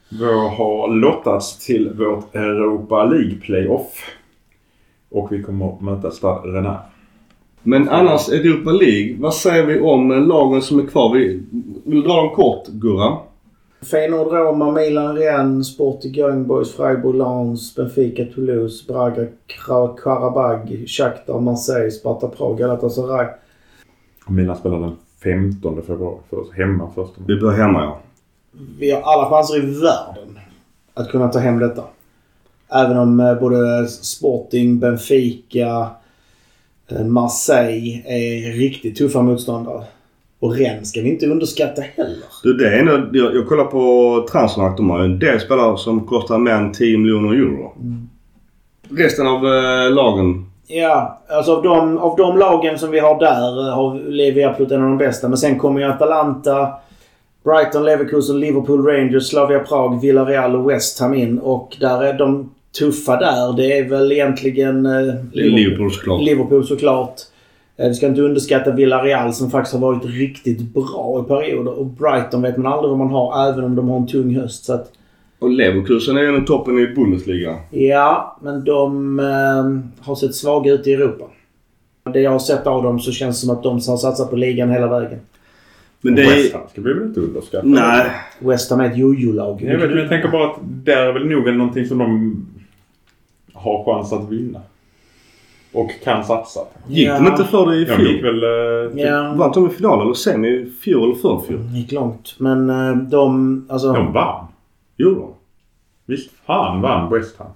Vi 0.09 0.25
har 0.25 0.95
lottats 0.95 1.65
till 1.65 1.93
vårt 1.93 2.35
Europa 2.35 3.05
League 3.05 3.35
Playoff. 3.41 4.05
Och 5.09 5.31
vi 5.31 5.43
kommer 5.43 5.73
att 5.73 5.81
möta 5.81 6.11
Stade. 6.11 6.79
Men 7.63 7.89
annars 7.89 8.29
Europa 8.29 8.71
League, 8.71 9.17
vad 9.19 9.33
säger 9.33 9.65
vi 9.65 9.79
om 9.79 10.09
lagen 10.27 10.61
som 10.61 10.79
är 10.79 10.85
kvar? 10.85 11.13
Vi 11.13 11.43
vill 11.85 12.01
dra 12.01 12.15
dem 12.15 12.35
kort, 12.35 12.67
Gurra. 12.67 13.17
Feyenoord, 13.91 14.31
Roma, 14.31 14.71
Milan, 14.71 15.15
Rennes, 15.15 15.73
Sporting 15.73 16.15
Young 16.15 16.47
Boys, 16.47 16.75
Freiburg, 16.75 17.15
Lens, 17.15 17.75
Benfica, 17.75 18.25
Toulouse, 18.35 18.85
Braga, 18.87 19.27
Karabag, 20.03 20.85
Shakhtar, 20.87 21.39
Marseille, 21.39 21.91
Sparta 21.91 22.27
Prag, 22.27 22.57
Galatasaray. 22.57 23.27
Milan 24.27 24.57
spelar 24.57 24.79
den 24.79 24.95
15 25.23 25.81
februari 25.81 26.17
för 26.29 26.39
oss. 26.39 26.53
Hemma 26.53 26.89
först. 26.95 27.13
Vi 27.27 27.39
börjar 27.39 27.57
hemma 27.57 27.83
ja. 27.83 27.99
Vi 28.79 28.91
har 28.91 29.01
alla 29.01 29.29
chanser 29.29 29.57
i 29.57 29.59
världen 29.59 30.39
att 30.93 31.09
kunna 31.09 31.27
ta 31.27 31.39
hem 31.39 31.59
detta. 31.59 31.83
Även 32.73 32.97
om 32.97 33.19
eh, 33.19 33.39
både 33.39 33.87
Sporting, 33.87 34.79
Benfica, 34.79 35.89
eh, 36.87 37.05
Marseille 37.05 38.03
är 38.05 38.51
riktigt 38.51 38.97
tuffa 38.97 39.21
motståndare. 39.21 39.83
Och 40.39 40.55
Rennes 40.55 40.89
ska 40.89 41.01
vi 41.01 41.09
inte 41.09 41.27
underskatta 41.27 41.81
heller. 41.81 42.23
Du, 42.43 42.53
det 42.53 42.67
är 42.67 42.79
ändå, 42.79 43.17
jag, 43.17 43.35
jag 43.35 43.47
kollar 43.47 43.65
på 43.65 44.27
Transfermarkt. 44.31 44.77
De 44.77 44.89
har 44.89 44.99
en 44.99 45.19
del 45.19 45.39
spelare 45.39 45.77
som 45.77 46.07
kostar 46.07 46.37
mer 46.37 46.51
än 46.51 46.71
10 46.71 46.97
miljoner 46.97 47.33
euro. 47.33 47.73
Resten 48.89 49.27
av 49.27 49.45
eh, 49.45 49.91
lagen. 49.91 50.51
Ja, 50.67 51.21
alltså 51.29 51.55
av 51.55 51.63
de, 51.63 51.97
av 51.97 52.17
de 52.17 52.37
lagen 52.37 52.79
som 52.79 52.91
vi 52.91 52.99
har 52.99 53.19
där 53.19 53.67
eh, 53.67 53.75
har 53.75 54.09
Levi 54.09 54.43
absolut 54.43 54.71
en 54.71 54.83
av 54.83 54.89
de 54.89 54.97
bästa. 54.97 55.27
Men 55.27 55.37
sen 55.37 55.59
kommer 55.59 55.79
ju 55.79 55.85
Atalanta, 55.85 56.73
Brighton, 57.47 57.85
Leverkusen, 57.85 58.39
Liverpool, 58.39 58.85
Rangers, 58.85 59.23
Slavia 59.27 59.59
Prag, 59.59 60.01
Villarreal 60.01 60.55
och 60.55 60.69
West 60.69 60.99
Ham 60.99 61.13
in. 61.13 61.39
Och 61.39 61.77
där 61.79 62.03
är 62.03 62.13
de 62.13 62.49
tuffa 62.79 63.15
där. 63.19 63.53
Det 63.57 63.77
är 63.79 63.89
väl 63.89 64.11
egentligen... 64.11 64.85
Eh, 64.85 65.15
Liverpool 65.31 65.91
såklart. 65.91 66.21
Liverpool 66.21 66.65
såklart. 66.67 67.15
Eh, 67.77 67.87
Vi 67.87 67.93
ska 67.93 68.07
inte 68.07 68.21
underskatta 68.21 68.71
Villarreal 68.71 69.33
som 69.33 69.51
faktiskt 69.51 69.73
har 69.73 69.81
varit 69.81 70.05
riktigt 70.05 70.61
bra 70.73 71.23
i 71.25 71.27
perioder. 71.27 71.79
Och 71.79 71.85
Brighton 71.85 72.41
vet 72.41 72.57
man 72.57 72.73
aldrig 72.73 72.89
vad 72.89 72.97
man 72.99 73.09
har 73.09 73.49
även 73.49 73.63
om 73.63 73.75
de 73.75 73.89
har 73.89 73.97
en 73.97 74.07
tung 74.07 74.35
höst. 74.35 74.65
Så 74.65 74.73
att, 74.73 74.91
Och 75.39 75.49
Leverkusen 75.49 76.17
är 76.17 76.21
ju 76.21 76.35
en 76.35 76.45
toppen 76.45 76.79
i 76.79 76.87
Bundesliga. 76.87 77.55
ja, 77.71 78.37
men 78.41 78.63
de 78.63 79.19
eh, 79.19 80.05
har 80.05 80.15
sett 80.15 80.35
svaga 80.35 80.71
ut 80.73 80.87
i 80.87 80.93
Europa. 80.93 81.25
Det 82.13 82.19
jag 82.21 82.31
har 82.31 82.39
sett 82.39 82.67
av 82.67 82.83
dem 82.83 82.99
så 82.99 83.11
känns 83.11 83.41
det 83.41 83.45
som 83.47 83.55
att 83.55 83.63
de 83.63 83.73
har 83.73 83.97
satsat 83.97 84.29
på 84.29 84.35
ligan 84.35 84.69
hela 84.69 84.87
vägen. 84.87 85.19
Men 86.01 86.15
det 86.15 86.21
West. 86.21 86.53
Ham 86.53 86.61
ska 86.71 86.81
vi 86.81 86.93
väl 86.93 87.03
inte 87.03 87.19
underskatta? 87.19 87.67
Nej. 87.67 88.11
West 88.39 88.71
Ham 88.71 88.79
är 88.79 88.85
ett 88.89 88.97
jojo-lag. 88.97 89.61
Jag, 89.61 89.77
vet, 89.77 89.89
men 89.89 89.97
jag 89.99 90.09
tänker 90.09 90.29
bara 90.29 90.51
att 90.51 90.57
där 90.61 90.97
är 90.97 91.13
väl 91.13 91.27
nog 91.27 91.53
någonting 91.57 91.85
som 91.85 91.97
de 91.97 92.45
har 93.53 93.85
chans 93.85 94.13
att 94.13 94.29
vinna. 94.31 94.61
och 95.73 95.91
kan 96.03 96.23
satsa. 96.23 96.59
Gick 96.87 97.09
de 97.09 97.27
inte 97.27 97.43
för 97.43 97.65
det 97.71 97.75
i 97.77 97.85
De 97.85 97.91
gick 98.03 98.19
fjol? 98.21 98.39
väl... 98.41 98.43
eh, 98.85 98.91
typ- 98.91 98.99
Ja, 99.05 99.33
Vann 99.37 99.51
de 99.51 99.67
i 99.67 99.69
final 99.69 100.01
eller 100.01 100.13
semi 100.13 100.47
i 100.47 100.69
fjol 100.81 101.03
eller 101.03 101.15
förfjol? 101.21 101.59
gick 101.73 101.91
långt. 101.91 102.35
Men 102.39 102.69
eh, 102.69 102.95
de... 102.97 103.65
Alltså... 103.69 103.93
De 103.93 104.13
vann. 104.13 104.45
Gjorde 104.97 105.15
de? 105.19 105.33
Visst 106.05 106.31
fan 106.45 106.81
vann 106.81 107.13
West 107.13 107.37
Ham. 107.39 107.47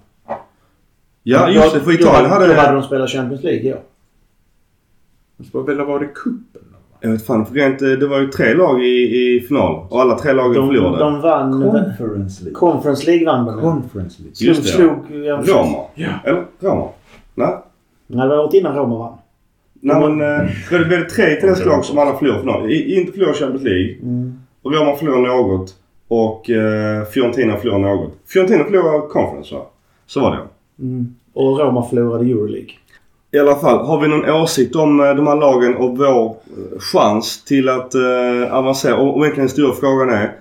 Ja 1.24 1.50
just 1.50 1.74
det, 1.74 1.80
för 1.80 1.92
Italien 1.92 2.30
hade... 2.32 2.48
Då 2.48 2.54
hade 2.54 2.74
de 2.74 2.84
spelat 2.84 3.10
Champions 3.10 3.44
League 3.44 3.70
ja. 3.70 3.78
Så 5.52 5.68
Eller 5.72 5.84
var 5.84 6.00
det 6.00 6.06
kuppen? 6.08 6.61
Jag 7.04 7.10
vet 7.12 7.26
fan, 7.26 7.46
för 7.46 7.54
rent, 7.56 7.82
eh, 7.82 7.88
det 7.90 8.08
var 8.08 8.20
ju 8.20 8.28
tre 8.28 8.54
lag 8.54 8.84
i, 8.84 8.88
i 9.36 9.42
final 9.48 9.86
och 9.90 10.02
alla 10.02 10.18
tre 10.18 10.34
lagen 10.34 10.54
De, 10.54 10.68
förlorade. 10.68 11.00
de 11.04 11.22
vann... 11.22 11.52
Conference 11.64 12.44
League. 12.44 12.56
Conference 12.60 13.06
League 13.06 13.26
vann 13.26 13.46
de. 13.46 13.62
Conference 13.62 14.22
League. 14.22 14.36
Just 14.40 14.64
det, 14.64 14.68
slog, 14.70 14.98
ja. 15.26 15.42
Roma. 15.46 15.78
Ja. 15.96 16.10
Eller? 16.26 16.44
Roma? 16.60 16.88
Nej? 17.36 17.56
Nej, 18.08 18.28
det 18.28 18.36
var 18.36 18.44
året 18.44 18.54
innan 18.54 18.76
Roma 18.76 18.98
vann. 18.98 19.14
Nej 19.84 20.00
men 20.00 20.12
eh, 20.22 20.50
det 20.70 20.76
är 20.96 21.00
det 21.00 21.10
tre 21.10 21.38
italienska 21.38 21.70
lag 21.70 21.86
som 21.86 21.98
alla 21.98 22.18
förlorar 22.18 22.40
final. 22.40 22.72
I, 22.72 23.00
inte 23.00 23.12
förlorar 23.12 23.34
Champions 23.34 23.64
League. 23.64 23.96
Mm. 24.02 24.34
Och 24.62 24.74
Roma 24.74 24.96
förlorar 24.96 25.22
något. 25.22 25.76
Och 26.08 26.50
eh, 26.50 27.04
Fiorentina 27.06 27.58
förlorar 27.58 27.80
något. 27.80 28.14
Fiorentina 28.28 28.64
förlorar 28.64 29.08
Conference 29.08 29.56
va? 29.56 29.62
Så 30.06 30.20
var 30.22 30.32
det 30.32 30.38
Mm. 30.84 31.16
Och 31.34 31.60
Roma 31.60 31.84
förlorade 31.90 32.26
Euroleague. 32.26 32.72
I 33.34 33.40
alla 33.40 33.56
fall, 33.56 33.86
har 33.86 34.02
vi 34.02 34.08
någon 34.08 34.30
åsikt 34.30 34.76
om 34.76 35.00
eh, 35.00 35.16
de 35.16 35.28
här 35.28 35.36
lagen 35.36 35.76
och 35.76 35.98
vår 35.98 36.26
eh, 36.26 36.80
chans 36.80 37.44
till 37.44 37.70
att 37.70 37.96
eh, 37.96 38.54
avancera? 38.54 38.98
Och, 38.98 39.18
och 39.18 39.26
egentligen 39.26 39.48
den 39.48 39.50
stora 39.50 39.74
frågan 39.74 40.10
är 40.10 40.36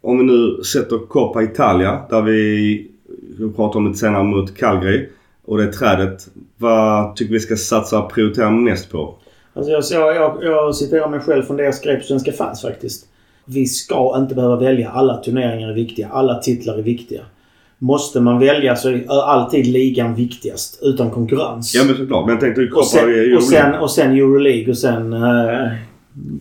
om 0.00 0.18
vi 0.18 0.24
nu 0.24 0.62
sätter 0.62 0.98
Coppa 0.98 1.42
Italia 1.42 2.00
där 2.10 2.22
vi, 2.22 2.90
vi 3.38 3.52
pratar 3.52 3.78
om 3.78 3.86
lite 3.86 3.98
senare 3.98 4.24
mot 4.24 4.56
Calgary 4.56 5.08
och 5.44 5.58
det 5.58 5.64
är 5.64 5.72
trädet. 5.72 6.28
Vad 6.56 7.16
tycker 7.16 7.32
vi 7.32 7.40
ska 7.40 7.56
satsa 7.56 8.02
och 8.02 8.12
prioritera 8.12 8.50
mest 8.50 8.92
på? 8.92 9.14
Alltså 9.54 9.72
jag, 9.72 9.82
jag, 9.92 10.16
jag, 10.16 10.44
jag 10.44 10.74
citerar 10.74 11.08
mig 11.08 11.20
själv 11.20 11.42
från 11.42 11.56
det 11.56 11.64
jag 11.64 11.74
skrev 11.74 11.96
på 11.96 12.04
Svenska 12.04 12.32
fans 12.32 12.62
faktiskt. 12.62 13.06
Vi 13.44 13.66
ska 13.66 14.18
inte 14.18 14.34
behöva 14.34 14.56
välja. 14.56 14.90
Alla 14.90 15.16
turneringar 15.16 15.68
är 15.68 15.74
viktiga. 15.74 16.08
Alla 16.08 16.34
titlar 16.34 16.78
är 16.78 16.82
viktiga. 16.82 17.22
Måste 17.78 18.20
man 18.20 18.38
välja 18.38 18.76
så 18.76 18.88
är 18.88 19.04
alltid 19.24 19.66
ligan 19.66 20.14
viktigast. 20.14 20.78
Utan 20.82 21.10
konkurrens. 21.10 21.74
Ja 21.74 21.84
men 21.84 21.96
såklart. 21.96 22.24
Men 22.26 22.32
jag 22.34 22.40
tänkte 22.40 22.60
ju 22.60 22.70
och, 22.72 22.86
sen, 22.86 23.08
är 23.08 23.36
och, 23.36 23.42
sen, 23.42 23.74
och 23.74 23.90
sen 23.90 24.10
Euroleague 24.12 24.70
och 24.70 24.78
sen 24.78 25.12
eh, 25.12 25.68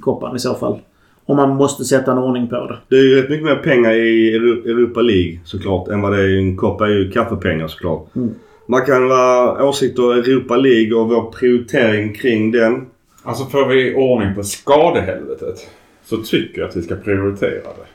Koppan 0.01 0.35
i 0.35 0.39
så 0.39 0.53
fall. 0.53 0.79
Om 1.25 1.37
man 1.37 1.55
måste 1.55 1.85
sätta 1.85 2.11
en 2.11 2.17
ordning 2.17 2.47
på 2.47 2.55
det. 2.55 2.77
Det 2.89 2.95
är 2.95 3.03
ju 3.03 3.21
rätt 3.21 3.29
mycket 3.29 3.45
mer 3.45 3.55
pengar 3.55 3.91
i 3.91 4.35
Euro- 4.35 4.69
Europa 4.69 5.01
League 5.01 5.39
såklart 5.45 5.87
än 5.87 6.01
vad 6.01 6.11
det 6.13 6.21
är 6.21 6.27
i 6.27 6.37
en 6.39 6.57
Coppa. 6.57 6.85
är 6.87 6.91
ju 6.91 7.11
kaffepengar 7.11 7.67
såklart. 7.67 8.15
Mm. 8.15 8.29
Man 8.67 8.81
kan 8.85 9.03
ha 9.11 9.63
åsikter 9.63 10.13
Europa 10.13 10.55
League 10.55 10.93
och 10.95 11.09
vår 11.09 11.31
prioritering 11.31 12.13
kring 12.13 12.51
den. 12.51 12.85
Alltså 13.23 13.45
får 13.45 13.67
vi 13.67 13.95
ordning 13.95 14.35
på 14.35 14.43
skadehelvetet 14.43 15.67
så 16.05 16.17
tycker 16.17 16.61
jag 16.61 16.69
att 16.69 16.75
vi 16.75 16.81
ska 16.81 16.95
prioritera 16.95 17.51
det. 17.61 17.85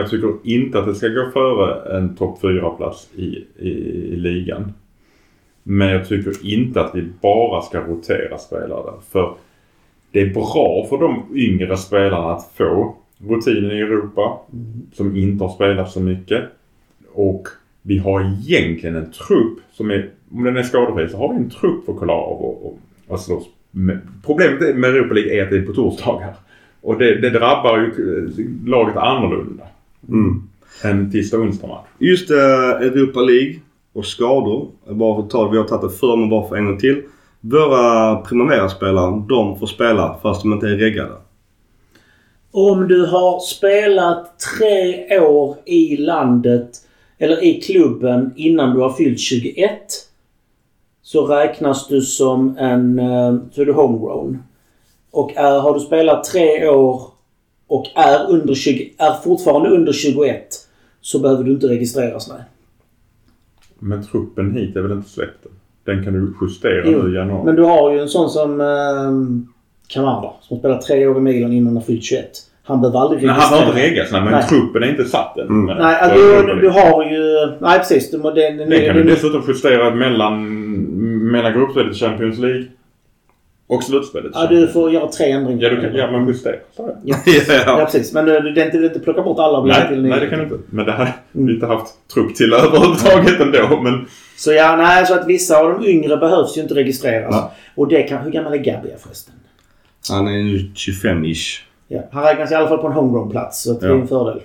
Jag 0.00 0.10
tycker 0.10 0.34
inte 0.44 0.78
att 0.78 0.86
det 0.86 0.94
ska 0.94 1.08
gå 1.08 1.30
före 1.30 1.96
en 1.98 2.16
topp 2.16 2.42
4-plats 2.42 3.08
i, 3.14 3.44
i, 3.58 3.68
i 4.12 4.16
ligan. 4.16 4.72
Men 5.62 5.88
jag 5.88 6.08
tycker 6.08 6.32
inte 6.46 6.80
att 6.80 6.94
vi 6.94 7.04
bara 7.22 7.62
ska 7.62 7.80
rotera 7.80 8.38
spelare. 8.38 8.92
För 9.10 9.34
det 10.10 10.20
är 10.20 10.34
bra 10.34 10.86
för 10.88 10.98
de 10.98 11.22
yngre 11.34 11.76
spelarna 11.76 12.32
att 12.32 12.50
få 12.54 12.96
rutinen 13.28 13.70
i 13.70 13.80
Europa. 13.80 14.38
Som 14.92 15.16
inte 15.16 15.44
har 15.44 15.50
spelat 15.50 15.90
så 15.90 16.00
mycket. 16.00 16.44
Och 17.12 17.48
vi 17.82 17.98
har 17.98 18.20
egentligen 18.20 18.96
en 18.96 19.12
trupp 19.12 19.58
som 19.72 19.90
är, 19.90 20.10
om 20.32 20.44
den 20.44 20.56
är 20.56 20.62
skadefri 20.62 21.08
så 21.08 21.16
har 21.18 21.28
vi 21.28 21.36
en 21.36 21.50
trupp 21.50 21.84
för 21.84 21.92
att 21.92 21.98
klara 21.98 22.18
av 22.20 22.36
och, 22.42 22.66
och, 22.66 22.78
och 23.08 23.20
slåss. 23.20 23.44
med- 23.70 24.00
Problemet 24.26 24.76
med 24.76 24.90
Europa 24.90 25.14
League 25.14 25.32
är 25.38 25.42
att 25.44 25.50
det 25.50 25.56
är 25.56 25.62
på 25.66 25.72
torsdagar. 25.72 26.34
Och 26.80 26.98
det, 26.98 27.20
det 27.20 27.30
drabbar 27.30 27.78
ju 27.78 27.90
laget 28.66 28.96
annorlunda 28.96 29.64
Mm. 30.08 30.42
än 30.84 31.10
tisdag 31.12 31.38
onsdag 31.38 31.66
match. 31.66 31.86
Just 31.98 32.30
eh, 32.30 32.36
Europa 32.80 33.20
League 33.20 33.54
och 33.92 34.06
skador. 34.06 34.68
Bara 34.90 35.22
för 35.22 35.28
ta 35.28 35.44
det, 35.44 35.50
vi 35.50 35.56
har 35.56 35.64
tagit 35.64 35.82
det 35.90 35.96
förr 35.96 36.16
men 36.16 36.28
bara 36.30 36.48
för 36.48 36.56
en 36.56 36.66
gång 36.66 36.78
till. 36.78 37.02
Våra 37.40 38.16
Primavera-spelare, 38.16 39.22
de 39.28 39.58
får 39.58 39.66
spela 39.66 40.18
fast 40.22 40.42
de 40.42 40.52
inte 40.52 40.66
är 40.66 40.76
reggade. 40.76 41.12
Om 42.50 42.88
du 42.88 43.06
har 43.06 43.40
spelat 43.40 44.38
tre 44.58 45.18
år 45.20 45.56
i 45.64 45.96
landet 45.96 46.70
eller 47.18 47.44
i 47.44 47.60
klubben 47.60 48.32
innan 48.36 48.74
du 48.74 48.80
har 48.80 48.90
fyllt 48.92 49.20
21 49.20 49.70
så 51.02 51.26
räknas 51.26 51.88
du 51.88 52.00
som 52.00 52.56
en... 52.58 52.98
eh, 52.98 53.34
Så 53.52 53.60
är 53.60 53.66
du 53.66 53.72
homegrown. 53.72 54.42
Och 55.10 55.36
är, 55.36 55.60
har 55.60 55.74
du 55.74 55.80
spelat 55.80 56.24
tre 56.24 56.68
år 56.68 57.02
och 57.68 57.86
är, 57.94 58.30
under 58.30 58.54
20, 58.54 58.94
är 58.98 59.12
fortfarande 59.12 59.68
under 59.68 59.92
21 59.92 60.46
så 61.00 61.18
behöver 61.18 61.44
du 61.44 61.50
inte 61.50 61.66
registreras 61.66 62.28
med. 62.28 62.44
Men 63.78 64.06
truppen 64.06 64.54
hit 64.54 64.76
är 64.76 64.80
väl 64.80 64.92
inte 64.92 65.08
släppt? 65.10 65.46
Den 65.84 66.04
kan 66.04 66.12
du 66.12 66.34
justera 66.46 66.82
Jo, 66.86 67.02
nu 67.02 67.12
i 67.12 67.14
januari. 67.16 67.44
Men 67.44 67.56
du 67.56 67.62
har 67.62 67.92
ju 67.92 68.00
en 68.00 68.08
sån 68.08 68.30
som 68.30 68.60
eh, 68.60 69.46
Kamada 69.88 70.32
som 70.40 70.58
spelar 70.58 70.78
tre 70.78 71.06
år 71.06 71.18
i 71.18 71.20
Milan 71.20 71.52
innan 71.52 71.72
han 71.72 71.82
fyllt 71.82 72.04
21. 72.04 72.30
Han 72.62 72.80
behöver 72.80 72.98
aldrig 73.00 73.22
Nej, 73.22 73.34
han 73.38 73.58
har 73.58 73.66
inte 73.66 73.78
registreras. 73.78 74.12
Nej, 74.12 74.22
men 74.22 74.32
Nej. 74.32 74.42
truppen 74.42 74.82
är 74.82 74.90
inte 74.90 75.04
satt 75.04 75.38
än. 75.38 75.48
Mm. 75.48 75.76
Nej, 75.78 76.00
alltså, 76.00 76.42
du, 76.42 76.60
du 76.60 76.68
har 76.68 77.04
ju... 77.04 77.52
Nej 77.60 77.78
precis. 77.78 78.10
Du, 78.10 78.18
det, 78.18 78.30
det, 78.30 78.64
Det 78.64 78.86
kan 78.86 78.96
det, 78.96 79.02
du 79.02 79.08
dessutom 79.10 79.42
justera 79.48 79.94
mellan, 79.94 80.44
mellan 81.30 81.52
gruppspelet 81.52 81.96
i 81.96 81.98
Champions 81.98 82.38
League 82.38 82.64
och 83.66 83.82
slutspelet. 83.84 84.30
Ja, 84.34 84.46
du 84.46 84.68
får 84.68 84.90
göra 84.90 85.08
tre 85.08 85.30
ändringar. 85.30 85.62
Ja, 85.62 85.70
du 85.70 85.80
kan, 85.80 85.94
ja 85.94 86.10
men 86.10 86.34
sa 86.34 86.48
jag. 86.48 86.58
Ja, 87.04 87.16
Ja. 87.66 87.84
precis. 87.84 88.12
Men 88.12 88.24
du, 88.24 88.40
du, 88.40 88.52
det 88.52 88.62
är 88.62 88.66
inte, 88.66 88.78
du 88.78 88.86
inte 88.86 89.00
plocka 89.00 89.22
bort 89.22 89.38
alla 89.38 89.64
Nej, 89.64 89.88
till 89.88 90.02
nej, 90.02 90.20
det 90.20 90.26
kan 90.26 90.38
du 90.38 90.44
inte. 90.44 90.58
Men 90.70 90.86
det 90.86 90.92
hade 90.92 91.12
Mm. 91.34 91.46
vi 91.46 91.54
inte 91.54 91.66
haft 91.66 91.94
trupp 92.14 92.34
till 92.34 92.52
överhuvudtaget 92.64 93.40
ändå. 93.40 93.80
Men 93.82 94.06
Så 94.36 94.52
ja, 94.52 94.76
nej, 94.76 95.06
så 95.06 95.14
att 95.14 95.26
vissa 95.26 95.58
av 95.60 95.70
de 95.80 95.86
yngre 95.86 96.16
behövs 96.16 96.56
ju 96.58 96.62
inte 96.62 96.74
registreras. 96.74 97.28
Ja. 97.34 97.52
Och 97.74 97.88
det 97.88 98.02
kan... 98.02 98.22
Hur 98.24 98.30
gammal 98.30 98.52
är 98.52 98.56
Gabia 98.58 98.96
förresten? 98.98 99.34
Han 100.10 100.26
är 100.28 100.42
nu 100.42 100.58
25-ish. 100.74 101.60
Ja, 101.88 102.00
han 102.12 102.22
räknas 102.24 102.50
i 102.50 102.54
alla 102.54 102.68
fall 102.68 102.78
på 102.78 102.86
en 102.86 102.92
homegrown-plats. 102.92 103.62
Så 103.62 103.72
det 103.72 103.86
är 103.86 103.90
Ja. 103.90 103.96
en 103.96 104.08
fördel. 104.08 104.40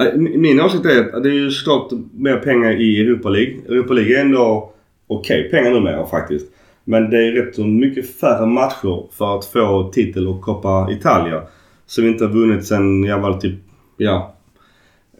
Nej, 0.00 0.12
min- 0.16 0.60
åsikt 0.60 0.84
är 0.86 1.16
att 1.16 1.22
det 1.22 1.28
är 1.28 1.32
ju 1.32 1.50
såklart 1.50 1.90
mer 2.14 2.36
pengar 2.36 2.80
i 2.80 3.00
Europa 3.00 3.28
League. 3.28 3.54
Europa 3.68 3.92
League 3.94 4.16
är 4.16 4.20
ändå 4.20 4.72
okej 5.06 5.48
pengar 5.50 5.70
numera 5.70 6.06
faktiskt. 6.06 6.46
Men 6.88 7.10
det 7.10 7.26
är 7.26 7.32
rätt 7.32 7.54
så 7.54 7.64
mycket 7.64 8.16
färre 8.16 8.46
matcher 8.46 9.06
för 9.12 9.38
att 9.38 9.44
få 9.44 9.90
titel 9.92 10.28
och 10.28 10.40
Coppa 10.40 10.88
Italia. 10.90 11.42
Som 11.86 12.06
inte 12.06 12.24
har 12.24 12.32
vunnit 12.32 12.66
sen 12.66 13.04
jag 13.04 13.20
var 13.20 13.38
typ, 13.38 13.54
ja, 13.96 14.34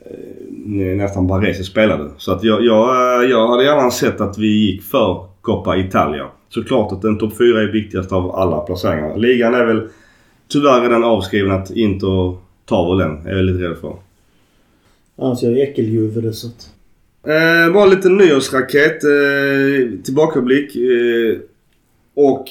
eh, 0.06 0.96
nästan 0.96 1.26
Baresi 1.26 1.64
spelade. 1.64 2.10
Så 2.16 2.32
att 2.32 2.44
jag, 2.44 2.64
jag, 2.64 2.88
eh, 3.22 3.30
jag 3.30 3.48
hade 3.48 3.64
gärna 3.64 3.90
sett 3.90 4.20
att 4.20 4.38
vi 4.38 4.46
gick 4.46 4.82
för 4.82 5.26
Coppa 5.40 5.76
Italia. 5.76 6.26
Såklart 6.48 6.92
att 6.92 7.04
en 7.04 7.18
topp 7.18 7.38
4 7.38 7.62
är 7.62 7.72
viktigast 7.72 8.12
av 8.12 8.30
alla 8.36 8.60
placeringar. 8.60 9.16
Ligan 9.16 9.54
är 9.54 9.64
väl 9.64 9.88
tyvärr 10.48 10.80
redan 10.80 11.04
avskriven 11.04 11.50
att 11.52 11.70
Inter 11.70 12.36
tar 12.64 12.88
väl 12.88 12.98
den. 12.98 13.26
Är 13.26 13.36
jag 13.36 13.44
lite 13.44 13.68
rädd 13.68 13.76
för. 13.76 13.96
Annars 15.18 15.42
är 15.42 15.50
jag 15.50 15.68
äckeljuve 15.68 16.32
så 16.32 16.46
att... 16.46 16.70
Eh, 17.26 17.72
bara 17.72 17.86
lite 17.86 18.08
nyårsraket. 18.08 19.04
Eh, 19.04 20.02
tillbakablick. 20.02 20.76
Eh, 20.76 21.38
och 22.18 22.48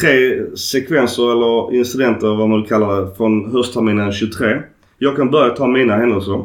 tre 0.00 0.46
sekvenser 0.56 1.32
eller 1.32 1.74
incidenter 1.74 2.36
vad 2.36 2.48
man 2.48 2.64
kallar 2.64 3.00
det 3.00 3.14
från 3.14 3.52
höstterminen 3.52 4.12
23. 4.12 4.62
Jag 4.98 5.16
kan 5.16 5.30
börja 5.30 5.54
ta 5.54 5.66
mina 5.66 5.96
händelser. 5.96 6.44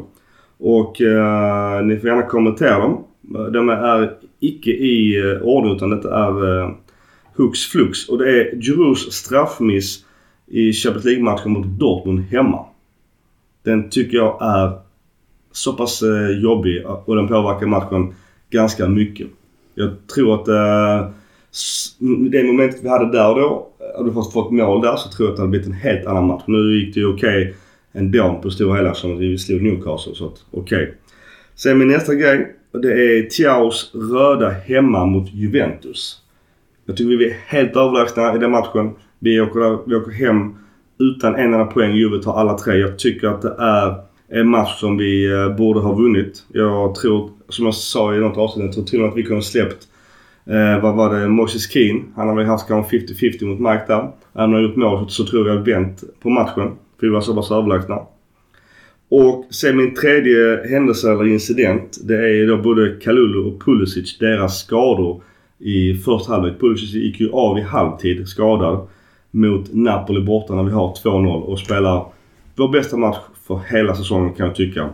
Och 0.58 1.00
eh, 1.00 1.84
ni 1.84 1.96
får 1.96 2.08
gärna 2.08 2.22
kommentera 2.22 2.78
dem. 2.78 3.04
De 3.52 3.68
är 3.68 4.14
icke 4.40 4.70
i 4.70 5.20
eh, 5.20 5.42
ordning 5.42 5.76
utan 5.76 5.90
detta 5.90 6.26
är 6.26 6.60
eh, 6.60 6.70
hux 7.34 7.60
flux. 7.60 8.08
Och 8.08 8.18
det 8.18 8.30
är 8.30 8.54
Jerus 8.54 9.12
straffmiss 9.12 10.04
i 10.46 10.72
Champions 10.72 11.04
League-matchen 11.04 11.52
mot 11.52 11.66
Dortmund 11.66 12.20
hemma. 12.20 12.64
Den 13.64 13.90
tycker 13.90 14.16
jag 14.16 14.38
är 14.40 14.72
så 15.52 15.72
pass 15.72 16.02
eh, 16.02 16.42
jobbig 16.42 16.86
och 17.04 17.16
den 17.16 17.28
påverkar 17.28 17.66
matchen 17.66 18.14
ganska 18.50 18.88
mycket. 18.88 19.26
Jag 19.74 19.90
tror 20.14 20.34
att 20.34 20.48
eh, 20.48 21.12
det 22.30 22.44
momentet 22.44 22.84
vi 22.84 22.88
hade 22.88 23.12
där 23.12 23.34
då, 23.34 23.68
eh, 23.80 23.98
hade 23.98 24.10
vi 24.10 24.14
fått 24.32 24.50
mål 24.50 24.80
där 24.80 24.96
så 24.96 25.08
tror 25.08 25.28
jag 25.28 25.30
att 25.30 25.36
det 25.36 25.42
hade 25.42 25.50
blivit 25.50 25.66
en 25.66 25.72
helt 25.72 26.06
annan 26.06 26.26
match. 26.26 26.42
Nu 26.46 26.78
gick 26.78 26.94
det 26.94 27.00
ju 27.00 27.06
okej 27.06 27.54
ändå 27.92 28.40
på 28.42 28.50
stora 28.50 28.76
hela 28.76 28.94
som 28.94 29.18
vi 29.18 29.38
slog 29.38 29.62
Newcastle 29.62 30.14
så 30.14 30.26
att 30.26 30.44
okej. 30.50 30.94
Sen 31.54 31.78
min 31.78 31.88
nästa 31.88 32.14
grej. 32.14 32.56
Det 32.72 32.92
är 32.92 33.22
Thiaus 33.22 33.90
röda 33.94 34.50
hemma 34.50 35.06
mot 35.06 35.34
Juventus. 35.34 36.18
Jag 36.86 36.96
tycker 36.96 37.16
vi 37.16 37.30
är 37.30 37.36
helt 37.46 37.76
överlägsna 37.76 38.34
i 38.36 38.38
den 38.38 38.50
matchen. 38.50 38.90
Vi 39.18 39.40
åker, 39.40 39.88
vi 39.88 39.94
åker 39.94 40.12
hem 40.12 40.54
utan 40.98 41.34
en 41.34 41.54
enda 41.54 41.64
poäng. 41.64 41.94
Juve 41.94 42.22
tar 42.22 42.34
alla 42.34 42.58
tre. 42.58 42.76
Jag 42.76 42.98
tycker 42.98 43.28
att 43.28 43.42
det 43.42 43.56
är 43.58 43.94
en 44.28 44.48
match 44.48 44.80
som 44.80 44.96
vi 44.96 45.32
eh, 45.32 45.56
borde 45.56 45.80
ha 45.80 45.94
vunnit. 45.94 46.44
Jag 46.52 46.94
tror, 46.94 47.30
som 47.48 47.64
jag 47.64 47.74
sa 47.74 48.14
i 48.14 48.18
något 48.18 48.38
avsnitt, 48.38 48.64
jag 48.64 48.74
tror 48.74 48.84
till 48.84 48.98
och 48.98 49.02
med 49.02 49.10
att 49.10 49.16
vi 49.16 49.22
kunde 49.22 49.36
ha 49.36 49.42
släppt 49.42 49.88
Eh, 50.46 50.82
vad 50.82 50.94
var 50.94 51.14
det? 51.14 51.28
Moses 51.28 51.70
Keane. 51.70 52.02
Han 52.16 52.28
har 52.28 52.36
väl 52.36 52.46
haft 52.46 52.68
kanske 52.68 52.98
50-50 52.98 53.44
mot 53.44 53.60
Mike 53.60 53.84
där. 53.86 53.94
Även 53.94 54.04
om 54.04 54.12
han 54.34 54.52
har 54.52 54.60
gjort 54.60 54.76
mål 54.76 55.10
så 55.10 55.26
tror 55.26 55.48
jag 55.48 55.56
har 55.56 55.64
vänt 55.64 56.04
på 56.22 56.30
matchen. 56.30 56.70
För 57.00 57.06
vi 57.06 57.08
var 57.08 57.20
så 57.20 57.34
pass 57.34 57.50
överlägsna. 57.50 57.98
Och 59.08 59.46
sen 59.50 59.76
min 59.76 59.94
tredje 59.94 60.68
händelse 60.68 61.12
eller 61.12 61.26
incident. 61.26 61.98
Det 62.04 62.14
är 62.14 62.46
då 62.46 62.56
både 62.56 62.96
Kalulu 63.02 63.38
och 63.38 63.64
Pulisic. 63.64 64.18
Deras 64.18 64.58
skador 64.58 65.22
i 65.58 65.94
första 65.94 66.32
halvlek. 66.32 66.60
Pulisic 66.60 66.94
gick 66.94 67.20
ju 67.20 67.30
av 67.30 67.58
i 67.58 67.62
halvtid 67.62 68.28
skadad 68.28 68.88
mot 69.30 69.74
Napoli 69.74 70.20
borta 70.20 70.54
när 70.54 70.62
vi 70.62 70.70
har 70.70 70.94
2-0 70.94 71.42
och 71.42 71.58
spelar 71.58 72.06
vår 72.56 72.68
bästa 72.68 72.96
match 72.96 73.18
för 73.46 73.60
hela 73.70 73.94
säsongen 73.94 74.34
kan 74.34 74.46
jag 74.46 74.54
tycka. 74.54 74.88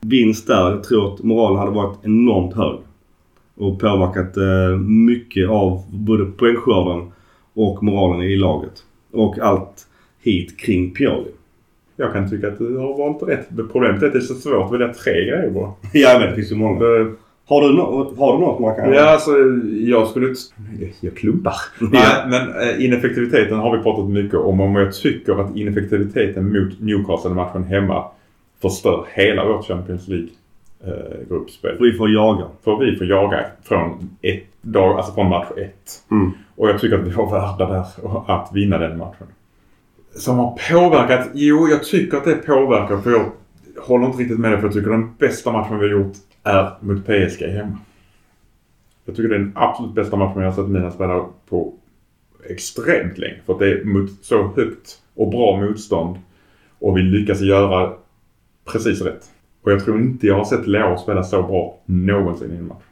Vinst 0.00 0.46
där, 0.46 0.70
jag 0.70 0.84
tror 0.84 1.14
att 1.14 1.22
moralen 1.22 1.58
hade 1.58 1.70
varit 1.70 1.98
enormt 2.04 2.54
hög. 2.54 2.78
Och 3.60 3.80
påverkat 3.80 4.36
eh, 4.36 4.78
mycket 4.86 5.48
av 5.48 5.82
både 5.90 6.24
poängskörden 6.24 7.12
och 7.54 7.82
moralen 7.82 8.22
i 8.22 8.36
laget. 8.36 8.72
Och 9.12 9.38
allt 9.38 9.86
hit 10.22 10.58
kring 10.58 10.90
Pioli. 10.90 11.30
Jag 11.96 12.12
kan 12.12 12.30
tycka 12.30 12.48
att 12.48 12.58
du 12.58 12.76
har 12.76 12.98
valt 12.98 13.22
rätt. 13.22 13.48
Problemet 13.72 14.02
är 14.02 14.06
att 14.06 14.12
det 14.12 14.18
är 14.18 14.20
så 14.20 14.34
svårt 14.34 14.64
att 14.66 14.72
välja 14.72 14.94
tre 14.94 15.12
grejer 15.12 15.50
bara. 15.50 15.70
Ja 15.92 16.18
men 16.18 16.28
det 16.28 16.34
finns 16.34 16.52
ju 16.52 16.56
många. 16.56 16.80
Det- 16.84 17.12
Har 17.46 17.62
du, 17.62 17.72
no 17.76 18.14
har 18.18 18.32
du 18.32 18.38
något 18.40 18.60
man 18.60 18.74
kan... 18.76 18.92
Ja, 18.92 19.10
alltså 19.10 19.30
jag 19.86 20.08
skulle 20.08 20.28
inte... 20.28 20.40
Jag 21.00 21.16
klumpar. 21.16 21.54
Nej, 21.92 22.24
men 22.28 22.48
eh, 22.48 22.84
ineffektiviteten 22.84 23.58
har 23.58 23.76
vi 23.76 23.82
pratat 23.82 24.10
mycket 24.10 24.34
om. 24.38 24.60
Och 24.60 24.80
jag 24.80 24.94
tycker 24.94 25.32
att 25.40 25.56
ineffektiviteten 25.56 26.52
mot 26.52 26.80
Newcastle-matchen 26.80 27.64
hemma 27.64 28.04
förstör 28.62 29.04
hela 29.14 29.44
vårt 29.44 29.66
Champions 29.66 30.08
League-gruppspel. 30.84 31.76
Vi 31.80 31.92
får 31.92 32.10
jaga. 32.10 32.46
För 32.64 32.76
vi 32.76 32.96
får 32.96 33.06
jaga 33.06 33.46
från, 33.62 34.16
ett 34.22 34.44
dag, 34.62 34.96
alltså 34.96 35.12
från 35.12 35.28
match 35.28 35.48
ett. 35.56 36.02
Mm. 36.10 36.30
Och 36.56 36.68
jag 36.68 36.80
tycker 36.80 36.98
att 36.98 37.06
vi 37.06 37.10
var 37.10 37.30
värda 37.30 37.72
där 37.72 37.86
att 38.26 38.50
vinna 38.52 38.78
den 38.78 38.98
matchen. 38.98 39.26
Som 40.14 40.38
har 40.38 40.58
påverkat? 40.70 41.28
Jo, 41.34 41.68
jag 41.68 41.84
tycker 41.84 42.16
att 42.16 42.24
det 42.24 42.34
påverkar. 42.34 43.00
För 43.00 43.10
jag 43.10 43.32
håller 43.82 44.06
inte 44.06 44.18
riktigt 44.18 44.38
med 44.38 44.50
dig. 44.52 44.60
För 44.60 44.66
jag 44.66 44.74
tycker 44.74 44.90
den 44.90 45.14
bästa 45.18 45.52
matchen 45.52 45.78
vi 45.78 45.84
har 45.84 45.92
gjort 45.92 46.16
är 46.42 46.70
mot 46.80 47.04
PSG 47.04 47.42
hemma. 47.42 47.78
Jag 49.04 49.16
tycker 49.16 49.28
det 49.28 49.34
är 49.34 49.38
den 49.38 49.52
absolut 49.54 49.94
bästa 49.94 50.16
matchen 50.16 50.42
jag 50.42 50.50
har 50.50 50.56
sett 50.56 50.68
mina 50.68 50.90
spelare 50.90 51.24
på 51.48 51.72
extremt 52.48 53.18
länge. 53.18 53.36
För 53.46 53.52
att 53.52 53.58
det 53.58 53.70
är 53.72 53.84
mot 53.84 54.10
så 54.22 54.42
högt 54.56 54.98
och 55.14 55.30
bra 55.30 55.60
motstånd. 55.60 56.18
Och 56.78 56.98
vi 56.98 57.02
lyckas 57.02 57.40
göra 57.40 57.92
precis 58.64 59.02
rätt. 59.02 59.30
Och 59.70 59.76
jag 59.76 59.84
tror 59.84 60.00
inte 60.00 60.26
jag 60.26 60.34
har 60.34 60.44
sett 60.44 60.66
Leao 60.66 60.96
spela 60.96 61.22
så 61.22 61.42
bra 61.42 61.78
någonsin 61.84 62.52
i 62.52 62.56
en 62.56 62.66
match. 62.66 62.82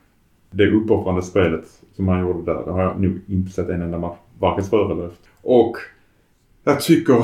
Det 0.50 0.70
uppoffrande 0.70 1.23
spelet 1.23 1.64
som 1.97 2.08
han 2.08 2.20
gjorde 2.20 2.52
där, 2.52 2.62
det 2.64 2.73
har 2.73 2.82
jag 2.82 3.00
nog 3.00 3.20
inte 3.26 3.52
sett 3.52 3.68
en 3.68 3.82
enda 3.82 3.99
match. 3.99 4.16
Varken 4.38 4.64
före 4.64 4.92
eller 4.92 5.06
efter. 5.06 5.28
Och 5.42 5.76
jag 6.64 6.80
tycker, 6.80 7.14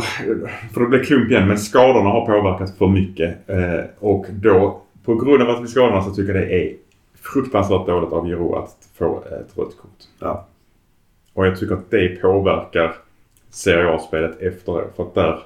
för 0.72 0.80
det 0.80 0.86
blir 0.86 1.04
klump 1.04 1.30
igen, 1.30 1.48
men 1.48 1.58
skadorna 1.58 2.10
har 2.10 2.26
påverkat 2.26 2.78
för 2.78 2.88
mycket. 2.88 3.50
Eh, 3.50 3.84
och 3.98 4.26
då, 4.30 4.80
på 5.04 5.14
grund 5.14 5.42
av 5.42 5.50
att 5.50 5.62
vi 5.62 5.66
skadorna 5.66 6.02
så 6.02 6.10
tycker 6.10 6.34
jag 6.34 6.42
det 6.42 6.54
är 6.54 6.76
fruktansvärt 7.14 7.86
dåligt 7.86 8.12
av 8.12 8.28
Giro 8.28 8.54
att 8.54 8.88
få 8.94 9.22
ett 9.26 9.58
rött 9.58 9.76
kort. 9.76 10.04
Ja. 10.18 10.46
Och 11.34 11.46
jag 11.46 11.58
tycker 11.58 11.74
att 11.74 11.90
det 11.90 12.20
påverkar 12.22 12.94
Serie 13.50 13.94
A-spelet 13.94 14.40
efteråt. 14.40 14.92
För 14.96 15.02
att 15.02 15.14
där, 15.14 15.38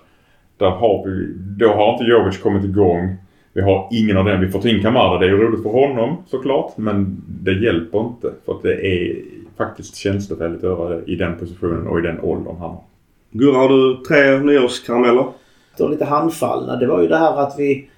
där 0.56 0.70
har 0.70 1.06
vi, 1.06 1.34
då 1.36 1.68
har 1.68 1.92
inte 1.92 2.04
Jovic 2.04 2.38
kommit 2.38 2.64
igång. 2.64 3.16
Vi 3.58 3.62
har 3.62 3.88
ingen 3.90 4.16
av 4.16 4.24
dem. 4.24 4.40
Vi 4.40 4.48
får 4.48 4.60
ta 4.60 4.68
in 4.68 4.82
Kamara. 4.82 5.18
Det 5.18 5.26
är 5.26 5.30
ju 5.30 5.36
roligt 5.36 5.62
för 5.62 5.70
honom 5.70 6.16
såklart. 6.26 6.76
Men 6.76 7.22
det 7.26 7.52
hjälper 7.52 8.00
inte. 8.00 8.30
För 8.44 8.52
att 8.52 8.62
det 8.62 8.86
är 8.86 9.16
faktiskt 9.56 9.96
känslofelligt 9.96 10.64
att 10.64 10.70
göra 10.70 10.88
det 10.88 11.12
i 11.12 11.16
den 11.16 11.38
positionen 11.38 11.86
och 11.86 11.98
i 11.98 12.02
den 12.02 12.20
åldern 12.20 12.56
han 12.58 12.70
har. 12.70 12.80
Gurra, 13.30 13.58
har 13.58 13.68
du 13.68 14.04
tre 14.04 14.38
nyårskarameller? 14.38 15.26
Och 15.78 15.90
lite 15.90 16.04
handfallna. 16.04 16.76
Det 16.76 16.86
var 16.86 17.02
ju 17.02 17.08
det 17.08 17.16
här 17.16 17.36
att 17.36 17.54
vi... 17.58 17.88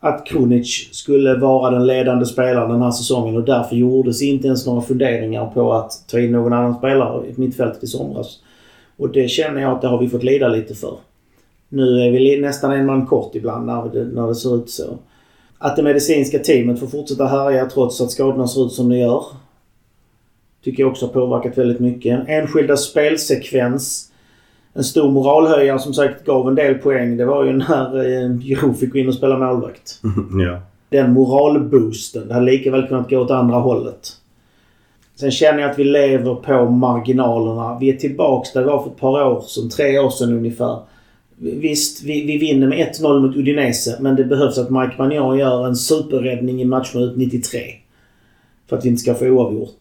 Att 0.00 0.26
Krunic 0.26 0.88
skulle 0.92 1.34
vara 1.34 1.70
den 1.70 1.86
ledande 1.86 2.26
spelaren 2.26 2.70
den 2.70 2.82
här 2.82 2.90
säsongen 2.90 3.36
och 3.36 3.44
därför 3.44 3.76
gjordes 3.76 4.22
inte 4.22 4.46
ens 4.46 4.66
några 4.66 4.80
funderingar 4.80 5.46
på 5.46 5.72
att 5.72 6.08
ta 6.10 6.18
in 6.18 6.32
någon 6.32 6.52
annan 6.52 6.74
spelare 6.74 7.26
i 7.26 7.34
mittfältet 7.36 7.82
i 7.82 7.86
somras. 7.86 8.38
Och 8.96 9.08
det 9.08 9.28
känner 9.28 9.60
jag 9.60 9.72
att 9.72 9.82
det 9.82 9.88
har 9.88 9.98
vi 9.98 10.08
fått 10.08 10.22
lida 10.22 10.48
lite 10.48 10.74
för. 10.74 10.96
Nu 11.68 12.00
är 12.00 12.10
vi 12.10 12.40
nästan 12.40 12.72
en 12.72 12.86
man 12.86 13.06
kort 13.06 13.34
ibland 13.34 13.66
när 13.66 13.88
det, 13.88 14.04
när 14.04 14.26
det 14.26 14.34
ser 14.34 14.56
ut 14.56 14.70
så. 14.70 14.98
Att 15.58 15.76
det 15.76 15.82
medicinska 15.82 16.38
teamet 16.38 16.80
får 16.80 16.86
fortsätta 16.86 17.26
härja 17.26 17.66
trots 17.66 18.00
att 18.00 18.10
skadorna 18.10 18.48
ser 18.48 18.66
ut 18.66 18.72
som 18.72 18.88
det 18.88 18.98
gör. 18.98 19.24
Tycker 20.64 20.82
jag 20.82 20.90
också 20.90 21.06
har 21.06 21.12
påverkat 21.12 21.58
väldigt 21.58 21.80
mycket. 21.80 22.28
Enskilda 22.28 22.76
spelsekvens. 22.76 24.12
En 24.74 24.84
stor 24.84 25.10
moralhöjare 25.10 25.78
som 25.78 25.94
sagt 25.94 26.24
gav 26.24 26.48
en 26.48 26.54
del 26.54 26.74
poäng. 26.74 27.16
Det 27.16 27.24
var 27.24 27.44
ju 27.44 27.52
när 27.52 27.98
eh, 27.98 28.36
Giro 28.36 28.74
fick 28.74 28.92
gå 28.92 28.98
in 28.98 29.08
och 29.08 29.14
spela 29.14 29.38
målvakt. 29.38 30.00
ja. 30.46 30.60
Den 30.88 31.12
moralboosten. 31.12 32.28
Det 32.28 32.34
hade 32.34 32.46
lika 32.46 32.70
väl 32.70 32.88
kunnat 32.88 33.10
gå 33.10 33.18
åt 33.18 33.30
andra 33.30 33.56
hållet. 33.56 34.12
Sen 35.16 35.30
känner 35.30 35.60
jag 35.60 35.70
att 35.70 35.78
vi 35.78 35.84
lever 35.84 36.34
på 36.34 36.70
marginalerna. 36.70 37.78
Vi 37.80 37.90
är 37.90 37.96
tillbaks 37.96 38.52
där 38.52 38.60
vi 38.60 38.66
var 38.66 38.82
för 38.82 38.90
ett 38.90 38.96
par 38.96 39.22
år 39.22 39.40
sedan. 39.40 39.68
Tre 39.70 39.98
år 39.98 40.10
sedan 40.10 40.32
ungefär. 40.32 40.78
Visst, 41.38 42.02
vi, 42.04 42.26
vi 42.26 42.38
vinner 42.38 42.66
med 42.66 42.78
1-0 43.00 43.20
mot 43.20 43.36
Udinese. 43.36 43.96
Men 44.00 44.16
det 44.16 44.24
behövs 44.24 44.58
att 44.58 44.70
Mike 44.70 44.92
Magnan 44.98 45.38
gör 45.38 45.66
en 45.66 45.76
superräddning 45.76 46.62
i 46.62 46.64
matchminut 46.64 47.16
93. 47.16 47.60
För 48.68 48.76
att 48.76 48.84
vi 48.84 48.88
inte 48.88 49.00
ska 49.02 49.14
få 49.14 49.26
oavgjort. 49.26 49.78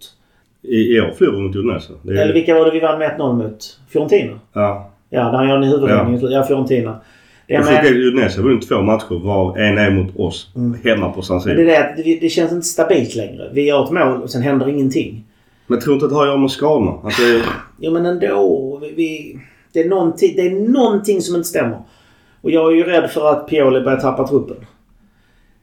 I, 0.62 0.96
I 0.96 1.02
år 1.02 1.12
förlorar 1.18 1.38
vi 1.38 1.44
mot 1.48 1.56
Udinese. 1.56 1.94
Är- 2.08 2.12
Eller 2.12 2.34
vilka 2.34 2.54
var 2.54 2.66
det 2.66 2.72
vi 2.72 2.80
vann 2.80 3.00
med 3.00 3.12
1-0 3.20 3.34
mot? 3.36 3.80
Fiorentina? 3.90 4.40
Ja. 4.54 4.92
Ja, 5.10 5.24
där 5.24 5.32
han 5.38 5.50
gör 5.50 5.58
en 5.58 5.64
huvudräddning. 5.64 6.20
Ja. 6.22 6.30
ja, 6.30 6.44
Fiorentina. 6.44 7.02
Det 7.48 7.58
fick 7.58 7.66
menar- 7.66 7.86
Udinese 7.92 8.42
har 8.42 8.44
vunnit 8.50 8.68
två 8.68 8.82
matcher 8.82 9.24
var 9.24 9.58
en 9.58 9.78
är 9.78 9.92
mot 9.92 10.16
oss. 10.20 10.50
Mm. 10.56 10.78
Hemma 10.84 11.10
på 11.10 11.22
San 11.22 11.36
Men 11.36 11.42
Siro. 11.44 11.56
det, 11.56 11.76
är 11.76 11.96
det, 11.98 12.04
det, 12.04 12.18
det 12.22 12.30
känns 12.30 12.52
inte 12.52 12.68
stabilt 12.68 13.16
längre. 13.16 13.50
Vi 13.54 13.62
gör 13.68 13.84
ett 13.84 13.92
mål 13.92 14.22
och 14.24 14.30
sen 14.30 14.42
händer 14.42 14.70
ingenting. 14.70 15.24
Men 15.68 15.80
tror 15.80 15.94
inte 15.94 16.06
att 16.06 16.12
det 16.12 16.16
har 16.16 16.24
att 16.24 16.30
göra 16.30 16.38
med 16.38 16.52
skadorna? 16.52 16.92
Att 16.92 17.18
det. 17.18 17.42
Jo 17.80 17.92
men 17.92 18.06
ändå. 18.06 18.82
Vi, 18.96 19.40
det, 19.76 19.84
är 19.84 19.90
någonting, 19.90 20.34
det 20.36 20.42
är 20.42 20.70
någonting 20.70 21.22
som 21.22 21.36
inte 21.36 21.48
stämmer. 21.48 21.80
Och 22.42 22.52
jag 22.52 22.72
är 22.72 22.76
ju 22.76 22.84
rädd 22.84 23.10
för 23.10 23.32
att 23.32 23.48
Pioli 23.48 23.82
börjar 23.82 24.00
tappa 24.00 24.28
truppen. 24.28 24.58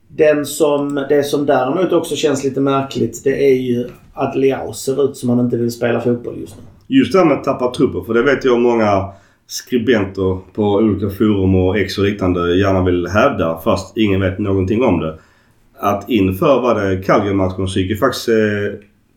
Den 0.09 0.47
som, 0.47 0.95
det 1.09 1.25
som 1.25 1.47
däremot 1.47 1.93
också 1.93 2.17
känns 2.17 2.45
lite 2.45 2.61
märkligt 2.61 3.25
det 3.25 3.45
är 3.45 3.55
ju 3.55 3.89
att 4.15 4.37
Leao 4.37 4.73
ser 4.73 5.05
ut 5.05 5.17
som 5.17 5.29
han 5.29 5.41
inte 5.41 5.57
vill 5.57 5.71
spela 5.71 6.01
fotboll 6.01 6.41
just 6.41 6.57
nu. 6.57 6.63
Just 6.97 7.13
det 7.13 7.19
här 7.19 7.27
med 7.27 7.39
att 7.39 7.45
tappa 7.45 7.75
truppen, 7.75 8.05
För 8.05 8.15
det 8.15 8.23
vet 8.23 8.45
jag 8.45 8.61
många 8.61 9.09
skribenter 9.47 10.39
på 10.53 10.63
olika 10.63 11.11
forum 11.11 11.55
och 11.55 11.79
ex 11.79 11.99
och 11.99 12.05
liknande 12.05 12.57
gärna 12.57 12.85
vill 12.85 13.07
hävda 13.07 13.59
fast 13.65 13.97
ingen 13.97 14.21
vet 14.21 14.39
någonting 14.39 14.85
om 14.85 15.01
det. 15.01 15.19
Att 15.79 16.09
inför 16.09 16.61
var 16.61 16.81
det 16.81 17.03
Calgary-matchen 17.03 17.69
så 17.69 17.79
gick 17.79 17.91
ju 17.91 17.97
faktiskt 17.97 18.29
eh, 18.29 18.35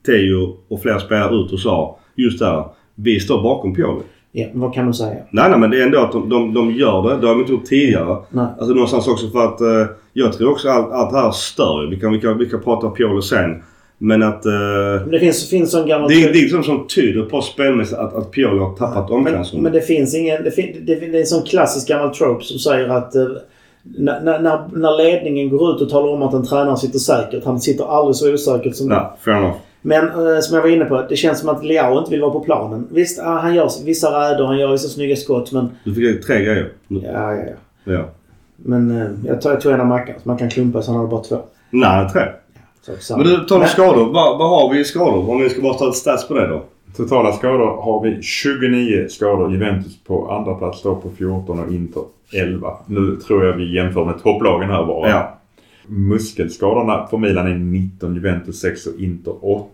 Teo 0.05 0.57
och 0.67 0.81
flera 0.81 0.99
spelare 0.99 1.35
ut 1.35 1.51
och 1.51 1.59
sa 1.59 1.99
just 2.15 2.39
där. 2.39 2.65
Vi 2.95 3.19
står 3.19 3.43
bakom 3.43 3.75
Pioli. 3.75 4.03
Ja, 4.37 4.47
vad 4.53 4.73
kan 4.73 4.85
man 4.85 4.93
säga? 4.93 5.15
Nej, 5.31 5.49
nej 5.49 5.59
men 5.59 5.69
det 5.69 5.81
är 5.81 5.85
ändå 5.85 5.99
att 5.99 6.11
de, 6.11 6.29
de, 6.29 6.53
de 6.53 6.71
gör 6.71 7.01
det. 7.09 7.17
Det 7.21 7.27
har 7.27 7.33
de 7.33 7.39
inte 7.39 7.51
gjort 7.51 7.65
tidigare. 7.65 8.17
Nej. 8.29 8.45
Alltså 8.59 8.73
någonstans 8.73 9.07
också 9.07 9.29
för 9.29 9.45
att 9.45 9.61
eh, 9.61 9.85
jag 10.13 10.33
tror 10.33 10.51
också 10.51 10.69
att 10.69 10.91
allt 10.91 11.11
det 11.11 11.17
här 11.19 11.31
stör 11.31 11.87
vi 11.89 11.99
kan, 11.99 12.11
vi, 12.11 12.19
kan, 12.19 12.37
vi 12.37 12.45
kan 12.49 12.61
prata 12.61 12.87
om 12.87 12.93
Pioli 12.93 13.21
sen. 13.21 13.63
Men 13.97 14.23
att... 14.23 14.45
Eh, 14.45 14.51
Men 15.01 15.11
det 15.11 15.19
finns, 15.19 15.49
finns 15.49 15.73
en 15.75 15.87
gammal... 15.87 16.09
det 16.09 16.15
är 16.23 16.33
det 16.33 16.39
är 16.39 16.41
liksom 16.41 16.63
som 16.63 16.87
tyder 16.87 17.21
på 17.23 17.41
spelmässigt 17.41 17.97
att, 17.99 18.15
att 18.15 18.31
Pioli 18.31 18.59
har 18.59 18.75
tappat 18.75 19.11
omklädningsrummet. 19.11 19.63
men 19.63 19.71
det 19.71 19.81
finns 19.81 20.15
ingen... 20.15 20.43
Det, 20.43 20.51
fin, 20.51 20.75
det, 20.85 20.95
det 20.95 21.05
är 21.17 21.19
en 21.19 21.25
sån 21.25 21.43
klassisk 21.43 21.87
gammal 21.87 22.15
trope 22.15 22.43
som 22.43 22.59
säger 22.59 22.89
att 22.89 23.15
eh, 23.15 23.23
när, 23.97 24.21
när, 24.21 24.39
när- 24.39 24.67
när 24.73 24.97
ledningen 25.03 25.49
går 25.49 25.75
ut 25.75 25.81
och 25.81 25.89
talar 25.89 26.09
om 26.13 26.21
att 26.21 26.33
en 26.33 26.45
tränare 26.45 26.77
sitter 26.77 26.99
säkert. 26.99 27.45
Han 27.45 27.59
sitter 27.59 27.85
aldrig 27.97 28.15
så 28.15 28.33
osäkert 28.33 28.75
som 28.75 28.87
Nej, 28.89 29.01
fair 29.25 29.35
enough. 29.37 29.55
Men 29.85 30.07
eh, 30.07 30.39
som 30.39 30.55
jag 30.55 30.61
var 30.61 30.69
inne 30.69 30.85
på, 30.85 31.05
det 31.09 31.15
känns 31.15 31.39
som 31.39 31.49
att 31.49 31.65
Leao 31.65 31.99
inte 31.99 32.11
vill 32.11 32.21
vara 32.21 32.31
på 32.31 32.39
planen. 32.39 32.87
Visst, 32.91 33.19
ah, 33.19 33.39
han 33.39 33.55
gör 33.55 33.69
vissa 33.85 34.07
räder, 34.07 34.45
han 34.45 34.57
gör 34.57 34.71
vissa 34.71 34.87
snygga 34.87 35.15
skott 35.15 35.51
men... 35.51 35.69
Du 35.83 35.95
fick 35.95 36.25
tre 36.25 36.43
grejer. 36.43 36.71
Ja, 36.87 36.99
ja, 37.13 37.35
ja. 37.35 37.93
Ja. 37.93 38.05
Men 38.55 39.01
eh, 39.01 39.07
jag, 39.25 39.41
tar, 39.41 39.51
jag 39.51 39.61
tog 39.61 39.71
en 39.71 39.81
av 39.81 39.87
Mackan. 39.87 40.15
så 40.23 40.29
Man 40.29 40.37
kan 40.37 40.49
klumpa 40.49 40.81
så 40.81 40.91
han 40.91 40.99
hade 40.99 41.11
bara 41.11 41.23
två. 41.23 41.37
Nej, 41.69 42.09
tre. 42.09 42.21
Så, 42.81 42.91
samma. 42.99 43.23
Men 43.23 43.33
du, 43.33 43.45
tal 43.45 43.61
om 43.61 43.67
skador. 43.67 44.05
Vad, 44.05 44.37
vad 44.37 44.49
har 44.49 44.73
vi 44.73 44.79
i 44.79 44.83
skador? 44.83 45.29
Om 45.29 45.41
vi 45.41 45.49
ska 45.49 45.61
bara 45.61 45.73
ta 45.73 45.89
ett 45.89 45.95
stats 45.95 46.27
på 46.27 46.33
det 46.33 46.47
då. 46.47 46.63
Totala 46.97 47.31
skador 47.31 47.81
har 47.81 48.03
vi 48.03 48.21
29 48.21 49.07
skador. 49.09 49.51
Juventus 49.51 50.03
på 50.03 50.31
andra 50.31 50.53
plats 50.53 50.79
står 50.79 50.95
på 50.95 51.09
14 51.17 51.59
och 51.59 51.73
Inter 51.73 52.03
11. 52.33 52.73
Nu 52.85 53.15
tror 53.27 53.45
jag 53.45 53.53
vi 53.53 53.75
jämför 53.75 54.05
med 54.05 54.23
topplagen 54.23 54.69
här 54.69 54.85
bara. 54.85 55.09
Ja. 55.09 55.37
Muskelskadorna 55.87 57.07
för 57.07 57.17
Milan 57.17 57.47
är 57.47 57.55
19, 57.55 58.15
Juventus 58.15 58.59
6 58.59 58.85
och 58.87 58.99
Inter 58.99 59.33
8. 59.45 59.67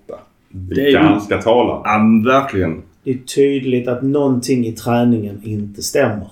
Det 0.50 0.76
Det 0.76 0.82
är 0.82 0.86
är 0.86 0.90
ju- 0.90 0.94
ganska 0.94 1.42
talande. 1.42 1.82
Ja, 1.86 2.32
verkligen. 2.40 2.82
Det 3.04 3.12
är 3.12 3.18
tydligt 3.18 3.88
att 3.88 4.02
någonting 4.04 4.66
i 4.68 4.72
träningen 4.72 5.42
inte 5.44 5.82
stämmer. 5.82 6.28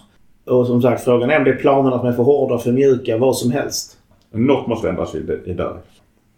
Och 0.45 0.67
som 0.67 0.81
sagt, 0.81 1.03
frågan 1.03 1.29
är 1.29 1.37
om 1.37 1.43
det 1.43 1.49
är 1.51 1.55
planerna 1.55 1.97
som 1.99 2.07
är 2.07 2.13
för 2.13 2.23
hårda, 2.23 2.57
för 2.57 2.71
mjuka, 2.71 3.17
vad 3.17 3.37
som 3.37 3.51
helst. 3.51 3.97
Något 4.31 4.67
måste 4.67 4.89
ändras 4.89 5.15
i 5.15 5.19
det, 5.19 5.39
i 5.45 5.53
där. 5.53 5.73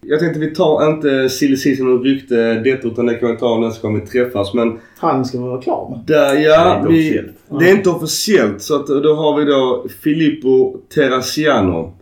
Jag 0.05 0.19
tänkte 0.19 0.39
vi 0.39 0.55
tar 0.55 0.89
inte 0.89 1.29
silly 1.29 1.57
season 1.57 1.93
och 1.97 2.03
rykte 2.03 2.53
detta 2.53 2.87
utan 2.87 3.05
det 3.05 3.13
kan 3.15 3.31
vi 3.31 3.37
ta 3.37 3.59
nästa 3.59 3.87
gång 3.87 3.99
vi 3.99 4.05
träffas. 4.07 4.53
Men 4.53 4.79
Han 4.97 5.25
ska 5.25 5.39
vara 5.39 5.61
klar 5.61 5.89
med. 5.89 5.99
där, 6.07 6.35
Det 6.35 6.41
är 6.45 6.49
ja, 6.49 6.85
vi, 6.89 7.23
det 7.59 7.69
är 7.69 7.75
inte 7.75 7.89
officiellt. 7.89 8.61
Så 8.61 8.75
att, 8.75 8.87
då 8.87 9.15
har 9.15 9.39
vi 9.39 9.45
då 9.45 9.85
Filippo 10.03 10.77
Terrasiano 10.95 11.93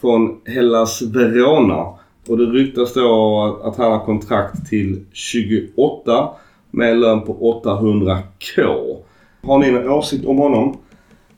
från 0.00 0.40
Hellas 0.44 1.02
Verona. 1.02 1.86
Och 2.28 2.38
det 2.38 2.44
ryktas 2.44 2.94
då 2.94 3.60
att, 3.64 3.76
han 3.76 3.92
har 3.92 4.04
kontrakt 4.04 4.68
till 4.68 5.04
28 5.12 6.28
med 6.70 6.90
en 6.90 7.00
lön 7.00 7.20
på 7.20 7.62
800k. 7.64 8.96
Har 9.42 9.58
ni 9.58 9.70
någon 9.70 9.88
åsikt 9.88 10.26
om 10.26 10.38
honom? 10.38 10.76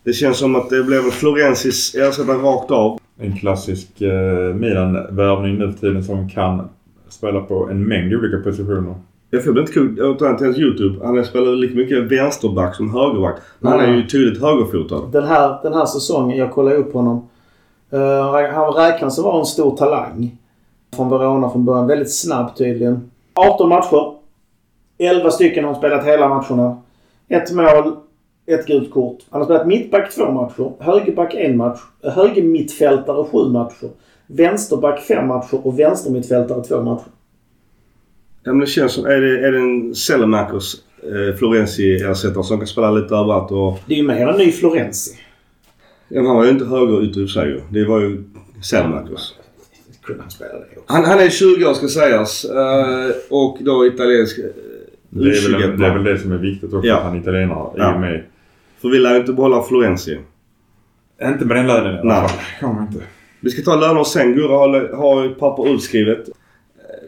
Det 0.04 0.12
känns 0.12 0.38
som 0.38 0.56
att 0.56 0.70
det 0.70 0.82
blev 0.82 1.00
Florensis 1.00 1.94
ersättare 1.94 2.36
rakt 2.36 2.70
av. 2.70 2.98
En 3.18 3.36
klassisk 3.36 4.00
eh, 4.00 4.54
Milan-värvning 4.54 5.58
nu 5.58 5.72
för 5.72 5.78
tiden 5.78 6.04
som 6.04 6.28
kan 6.28 6.68
spela 7.08 7.40
på 7.40 7.68
en 7.70 7.84
mängd 7.84 8.14
olika 8.14 8.36
positioner. 8.36 8.94
Jag 9.30 9.44
får 9.44 9.58
inte 9.58 9.72
kul. 9.72 9.94
Jag 9.98 10.18
tar 10.18 10.34
till 10.34 10.46
hans 10.46 10.58
YouTube. 10.58 11.06
Han 11.06 11.24
spelar 11.24 11.52
lika 11.52 11.74
mycket 11.74 12.12
vänsterback 12.12 12.74
som 12.74 12.94
högerback. 12.94 13.36
Men 13.58 13.72
han 13.72 13.80
är 13.80 13.94
ju 13.94 14.06
tydligt 14.06 14.42
högerfotad. 14.42 15.08
Den 15.12 15.24
här, 15.24 15.62
den 15.62 15.74
här 15.74 15.86
säsongen, 15.86 16.38
jag 16.38 16.50
kollade 16.50 16.76
upp 16.76 16.92
honom. 16.92 17.28
Uh, 17.92 18.52
han 18.52 18.72
räknas 18.72 19.18
vara 19.18 19.38
en 19.38 19.46
stor 19.46 19.76
talang. 19.76 20.36
Från 20.96 21.10
Verona 21.10 21.50
från 21.50 21.64
början. 21.64 21.86
Väldigt 21.86 22.14
snabb 22.14 22.56
tydligen. 22.56 23.10
18 23.34 23.68
matcher. 23.68 24.14
11 24.98 25.30
stycken 25.30 25.64
har 25.64 25.72
han 25.72 25.80
spelat 25.80 26.06
hela 26.06 26.28
matcherna. 26.28 26.82
Ett 27.28 27.52
mål, 27.52 27.96
ett 28.46 28.66
gult 28.66 28.90
kort. 28.90 29.18
Han 29.30 29.40
har 29.40 29.46
spelat 29.46 29.66
mittback 29.66 30.14
två 30.14 30.30
matcher. 30.30 30.72
Högerback 30.78 31.34
en 31.34 31.56
match. 31.56 31.80
Högermittfältare 32.02 33.24
sju 33.24 33.48
matcher. 33.48 33.88
Vänsterback 34.26 35.00
fem 35.00 35.28
matcher 35.28 35.66
och 35.66 35.78
vänstermittfältare 35.78 36.64
två 36.64 36.82
matcher. 36.82 37.10
Ja, 38.42 38.52
men 38.52 38.60
det 38.60 38.66
känns 38.66 38.92
som... 38.92 39.06
Är 39.06 39.20
det, 39.20 39.46
är 39.46 39.52
det 39.52 39.58
en 39.58 39.94
Selemakers 39.94 40.74
eh, 41.02 41.36
Florenzi-ersättare 41.36 42.42
som 42.42 42.58
kan 42.58 42.66
spela 42.66 42.90
lite 42.90 43.14
överallt 43.14 43.50
och... 43.50 43.78
Det 43.86 43.94
är 43.94 43.98
ju 43.98 44.06
mer 44.06 44.28
en 44.28 44.38
ny 44.38 44.52
Florenzi. 44.52 45.16
Ja, 46.10 46.26
han 46.26 46.36
var 46.36 46.44
ju 46.44 46.50
inte 46.50 46.64
högerytter 46.64 47.20
i 47.20 47.28
sig. 47.28 47.64
Det 47.70 47.84
var 47.84 48.00
ju 48.00 48.24
Selemakers. 48.62 49.34
Kunde 50.02 50.22
han 50.22 50.30
spela 50.30 50.52
det 50.52 50.58
också. 50.58 50.80
Han, 50.86 51.04
han 51.04 51.18
är 51.20 51.30
20 51.30 51.64
år 51.66 51.74
ska 51.74 51.88
sägas. 51.88 52.44
Eh, 52.44 53.10
och 53.30 53.58
då 53.60 53.86
italiensk 53.86 54.38
eh, 54.38 54.44
Det 55.08 55.20
är, 55.28 55.52
väl, 55.52 55.62
U21. 55.62 55.76
det 55.76 55.86
är 55.86 55.94
väl 55.94 56.04
det 56.04 56.18
som 56.18 56.32
är 56.32 56.38
viktigt 56.38 56.72
också 56.74 56.88
Ja. 56.88 56.96
att 56.96 57.02
han 57.02 57.16
är 57.16 57.20
italienare 57.20 57.68
i 57.76 57.78
Ja. 57.78 57.94
och 57.94 58.00
med. 58.00 58.22
För 58.82 58.88
vi 58.88 58.98
lär 58.98 59.14
ju 59.14 59.20
inte 59.20 59.32
behålla 59.32 59.62
Florenzi. 59.62 60.18
Inte 61.24 61.44
med 61.44 61.56
den 61.56 61.66
lönen 61.66 61.94
i 61.94 61.98
alla 61.98 62.20
Nej. 62.20 62.28
fall. 62.28 62.38
Kommer 62.60 62.82
inte. 62.82 63.04
Vi 63.40 63.50
ska 63.50 63.62
ta 63.62 63.80
löner 63.80 64.04
sen. 64.04 64.34
Gurra 64.34 64.56
har, 64.56 64.96
har 64.96 65.28
papper 65.28 65.74
utskrivet. 65.74 66.28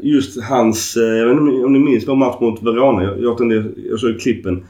Just 0.00 0.42
hans, 0.42 0.96
eh, 0.96 1.02
jag 1.02 1.26
vet 1.26 1.40
inte 1.40 1.64
om 1.64 1.72
ni 1.72 1.78
minns 1.78 2.08
vår 2.08 2.14
match 2.16 2.40
mot 2.40 2.62
Verona. 2.62 3.02
Jag, 3.02 3.20
jag, 3.52 3.64
jag 3.90 3.98
såg 4.00 4.20
klippen. 4.20 4.64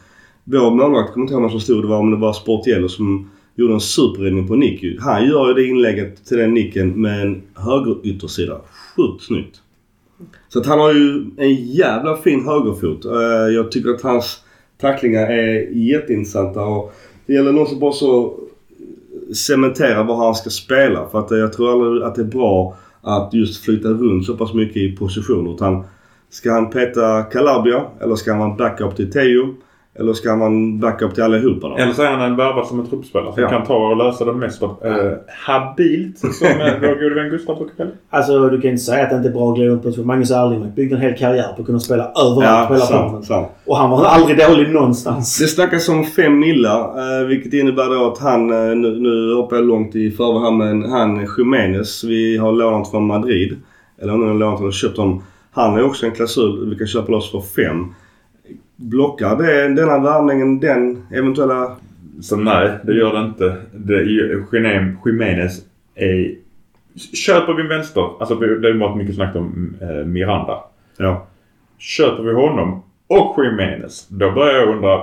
Vår 0.44 0.70
målvakt, 0.70 1.12
kommer 1.12 1.24
inte 1.24 1.34
ihåg 1.34 1.42
vem 1.42 1.50
som 1.50 1.60
stod 1.60 1.82
det 1.84 1.88
var, 1.88 2.02
men 2.02 2.10
det 2.10 2.16
var 2.16 2.32
Sportiello 2.32 2.88
som 2.88 3.30
gjorde 3.54 3.74
en 3.74 3.80
superräddning 3.80 4.48
på 4.48 4.56
nick 4.56 4.82
ju. 4.82 5.00
Han 5.00 5.26
gör 5.26 5.48
ju 5.48 5.54
det 5.54 5.64
inlägget 5.64 6.26
till 6.26 6.38
den 6.38 6.54
nicken 6.54 7.00
med 7.00 7.22
en 7.22 7.42
högeryttersida. 7.54 8.60
Sjukt 8.96 9.24
snyggt. 9.24 9.60
Så 10.48 10.60
att 10.60 10.66
han 10.66 10.78
har 10.78 10.92
ju 10.92 11.24
en 11.36 11.54
jävla 11.54 12.16
fin 12.16 12.44
högerfot. 12.44 13.04
Eh, 13.04 13.54
jag 13.54 13.72
tycker 13.72 13.90
att 13.90 14.02
hans 14.02 14.44
tacklingar 14.80 15.26
är 15.26 15.68
jätteintressanta 15.70 16.60
och 16.60 16.94
det 17.26 17.32
gäller 17.32 17.52
någon 17.52 17.66
som 17.66 17.78
bara 17.78 17.92
så 17.92 18.38
cementera 19.34 20.02
var 20.02 20.16
han 20.16 20.34
ska 20.34 20.50
spela. 20.50 21.08
För 21.08 21.18
att 21.18 21.30
jag 21.30 21.52
tror 21.52 21.72
aldrig 21.72 22.02
att 22.02 22.14
det 22.14 22.22
är 22.22 22.26
bra 22.26 22.76
att 23.00 23.34
just 23.34 23.64
flytta 23.64 23.88
runt 23.88 24.26
så 24.26 24.36
pass 24.36 24.54
mycket 24.54 24.76
i 24.76 24.96
position. 24.96 25.54
Utan 25.54 25.84
ska 26.30 26.52
han 26.52 26.70
peta 26.70 27.22
Calabria 27.22 27.84
eller 28.00 28.16
ska 28.16 28.30
han 28.30 28.40
vara 28.40 28.50
en 28.50 28.56
backup 28.56 28.96
till 28.96 29.12
Teo? 29.12 29.54
Eller 29.98 30.12
ska 30.12 30.32
en 30.32 30.80
backup 30.80 31.14
till 31.14 31.22
allihopa 31.22 31.68
då? 31.68 31.76
Eller 31.76 31.92
så 31.92 32.02
är 32.02 32.10
han 32.10 32.20
en 32.20 32.36
värvad 32.36 32.66
som 32.66 32.80
en 32.80 32.86
truppspelare 32.86 33.32
som 33.34 33.42
Ja. 33.42 33.48
kan 33.48 33.66
ta 33.66 33.74
och 33.90 33.96
lösa 33.96 34.24
det 34.24 34.32
mest 34.32 34.62
eh, 34.62 34.68
habilt 35.46 36.18
som 36.18 36.46
eh, 36.46 36.74
vår 36.80 37.02
gode 37.02 37.14
vän 37.14 37.30
Gustav 37.30 37.56
brukar 37.56 37.74
kalla. 37.76 37.90
Alltså 38.10 38.48
du 38.48 38.60
kan 38.60 38.70
inte 38.70 38.82
säga 38.82 39.04
att 39.04 39.10
det 39.10 39.16
inte 39.16 39.28
är 39.28 39.32
bra 39.32 39.50
att 39.50 39.56
glida 39.56 39.70
runt 39.72 39.96
på. 39.96 40.02
Magnus 40.02 40.30
Erlingmark 40.30 40.74
byggde 40.74 40.94
en 40.96 41.00
hel 41.02 41.16
karriär 41.18 41.52
på 41.56 41.60
att 41.60 41.66
kunna 41.66 41.80
spela 41.80 42.02
överallt 42.04 42.68
på 42.68 42.74
hela 42.74 42.86
planen. 42.86 43.10
sant, 43.10 43.26
sant. 43.26 43.48
Och 43.66 43.76
han 43.76 43.90
var 43.90 44.04
aldrig 44.04 44.38
dålig 44.38 44.70
någonstans. 44.70 45.38
Det 45.38 45.46
snackas 45.46 45.88
om 45.88 46.04
fem 46.04 46.38
millar 46.38 46.80
eh, 47.20 47.26
vilket 47.26 47.52
innebär 47.52 47.88
då 47.98 48.06
att 48.12 48.18
han, 48.18 48.46
nu, 48.46 48.74
nu 49.00 49.34
hoppar 49.34 49.56
jag 49.56 49.64
långt 49.66 49.94
i 49.96 50.10
förväg 50.10 50.42
här 50.42 50.50
men 50.50 50.90
han 50.90 51.26
Jiménez 51.38 52.04
vi 52.04 52.36
har 52.36 52.52
lånat 52.52 52.90
från 52.90 53.06
Madrid. 53.06 53.56
Eller 54.02 54.12
om 54.12 54.20
någon 54.20 54.28
har 54.28 54.36
lånat 54.38 54.60
eller 54.60 54.70
köpt 54.70 54.96
honom. 54.96 55.22
Han 55.52 55.78
är 55.78 55.84
också 55.84 56.06
en 56.06 56.12
klausul 56.12 56.70
vi 56.70 56.76
kan 56.76 56.86
köpa 56.86 57.12
loss 57.12 57.30
för 57.30 57.40
fem. 57.40 57.94
Blockar 58.82 59.36
det, 59.36 59.68
denna 59.68 59.98
värvningen 59.98 60.60
den 60.60 61.06
eventuella... 61.10 61.76
Så 62.20 62.36
nej, 62.36 62.70
det 62.82 62.92
gör 62.92 63.12
det 63.12 63.26
inte. 63.26 63.56
Det 63.72 64.02
Jimenez 65.06 65.60
är... 65.94 66.34
Köper 67.14 67.54
vi 67.54 67.62
en 67.62 67.68
vänster, 67.68 68.10
alltså 68.20 68.34
det 68.34 68.68
har 68.68 68.78
varit 68.78 68.96
mycket 68.96 69.14
snack 69.14 69.36
om 69.36 69.76
eh, 69.80 70.06
Miranda. 70.06 70.64
Ja. 70.96 71.26
Köper 71.78 72.22
vi 72.22 72.32
honom 72.32 72.82
och 73.06 73.44
Jimenez, 73.44 74.08
då 74.08 74.30
börjar 74.30 74.54
jag 74.54 74.68
undra, 74.68 74.94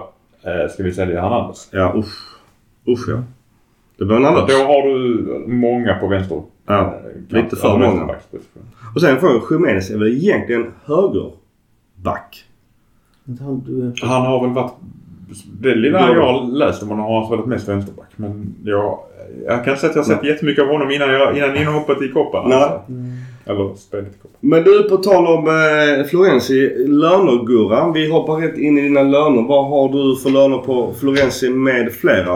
eh, 0.44 0.70
ska 0.70 0.84
vi 0.84 0.94
sälja 0.94 1.22
Hernandez? 1.22 1.70
Ja 1.72 1.94
usch. 1.98 2.40
Usch 2.88 3.10
ja. 3.10 3.24
Det 3.98 4.06
blir 4.06 4.18
en 4.18 4.26
annan. 4.26 4.48
då 4.48 4.54
har 4.54 4.88
du 4.88 5.24
många 5.48 5.96
på 5.96 6.08
vänster. 6.08 6.42
Ja, 6.66 7.00
eh, 7.30 7.36
lite 7.36 7.56
för 7.56 7.78
många. 7.78 8.16
Och 8.96 9.02
sen 9.02 9.20
får 9.20 9.42
Jiménez 9.52 9.90
är 9.90 9.98
väl 9.98 10.08
egentligen 10.08 10.72
högerback. 10.86 12.46
Han, 13.38 13.64
du, 13.66 13.94
Han 14.02 14.22
har 14.22 14.46
väl 14.46 14.54
varit... 14.54 14.74
Det 15.62 15.76
lilla 15.76 16.00
jag 16.14 16.34
har 16.34 16.52
läst 16.52 16.84
om 16.84 16.90
honom 16.90 17.06
har 17.06 17.20
han 17.20 17.28
spelat 17.28 17.46
mest 17.46 17.70
vänsterback. 17.70 18.10
Men 18.16 18.56
jag, 18.64 19.00
jag 19.46 19.66
kan 19.66 19.78
säga 19.78 19.90
att 19.90 19.96
jag 19.96 20.04
har 20.04 20.16
sett 20.16 20.24
jättemycket 20.24 20.64
av 20.64 20.70
honom 20.70 20.92
innan, 20.92 21.10
jag, 21.10 21.38
innan 21.38 21.56
inhoppet 21.58 22.02
i. 22.02 22.12
Nej. 22.14 22.54
Alltså. 22.54 22.82
Eller 23.46 23.76
spelet 23.76 24.16
i 24.16 24.18
Copan. 24.22 24.38
Men 24.40 24.64
du, 24.64 24.90
på 24.90 24.98
tal 24.98 25.28
om 25.28 25.48
eh, 25.48 26.06
Florenzi. 26.06 26.88
Löner 26.88 27.46
Gurra. 27.46 27.92
Vi 27.92 28.12
hoppar 28.12 28.36
rätt 28.36 28.58
in 28.58 28.78
i 28.78 28.82
dina 28.82 29.04
löner. 29.04 29.42
Vad 29.42 29.70
har 29.70 29.90
du 29.94 30.20
för 30.20 30.30
löner 30.30 30.58
på 30.58 30.94
Florenzi 31.00 31.50
med 31.50 31.94
flera? 31.94 32.34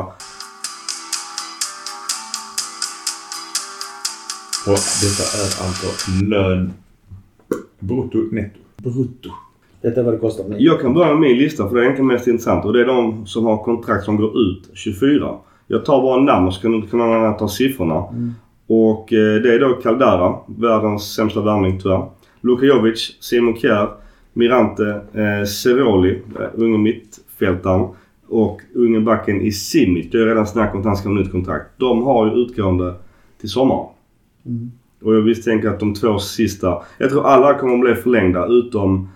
Och 4.67 4.79
detta 5.01 5.23
är 5.37 5.67
alltså 5.67 5.87
lön 6.25 6.73
brutto 7.79 8.17
netto. 8.31 8.59
brutto. 8.77 9.29
Detta 9.83 9.99
är 9.99 10.03
vad 10.03 10.13
det 10.13 10.17
kostar 10.17 10.43
mig. 10.43 10.63
Jag 10.63 10.81
kan 10.81 10.93
börja 10.93 11.11
med 11.11 11.19
min 11.19 11.37
lista 11.37 11.69
för 11.69 11.75
det 11.75 11.81
är 11.81 11.83
egentligen 11.83 12.07
mest 12.07 12.27
intressant. 12.27 12.65
Och 12.65 12.73
det 12.73 12.81
är 12.81 12.85
de 12.85 13.25
som 13.25 13.45
har 13.45 13.63
kontrakt 13.63 14.05
som 14.05 14.17
går 14.17 14.39
ut 14.39 14.69
24. 14.73 15.35
Jag 15.67 15.85
tar 15.85 16.01
bara 16.01 16.21
namn 16.21 16.47
och 16.47 16.53
så 16.53 16.61
kan 16.61 16.71
någon 16.71 17.01
annan 17.01 17.37
ta 17.37 17.47
siffrorna. 17.47 18.03
Och 18.67 19.13
eh, 19.13 19.41
det 19.41 19.53
är 19.53 19.59
då 19.59 19.73
Caldara, 19.73 20.35
världens 20.45 21.13
sämsta 21.13 21.41
värvning 21.41 21.79
tyvärr. 21.79 22.05
Luka 22.41 22.65
Jovic, 22.65 23.17
Simon 23.19 23.55
Kjær, 23.55 23.89
Mirante, 24.33 25.01
eh, 25.13 25.45
Ceroli, 25.45 26.21
eh, 26.39 26.47
unge 26.53 26.77
mittfältaren. 26.77 27.87
Och 28.27 28.61
unge 28.75 28.99
backen 28.99 29.41
i 29.41 29.51
Simic. 29.51 30.11
Det 30.11 30.17
är 30.17 30.25
redan 30.25 30.47
snack 30.47 30.73
om 30.73 30.79
att 30.79 30.85
han 30.85 30.95
ska 30.95 31.09
ha 31.09 31.15
nytt 31.15 31.31
kontrakt. 31.31 31.65
De 31.77 32.03
har 32.03 32.25
ju 32.25 32.33
utgående 32.33 32.93
till 33.39 33.49
sommaren. 33.49 33.85
Och 35.03 35.15
jag 35.15 35.23
misstänker 35.23 35.69
att 35.69 35.79
de 35.79 35.93
två 35.93 36.19
sista... 36.19 36.81
Jag 36.97 37.09
tror 37.09 37.25
alla 37.25 37.53
kommer 37.53 37.73
att 37.73 37.81
bli 37.81 37.95
förlängda 37.95 38.47
utom 38.47 39.09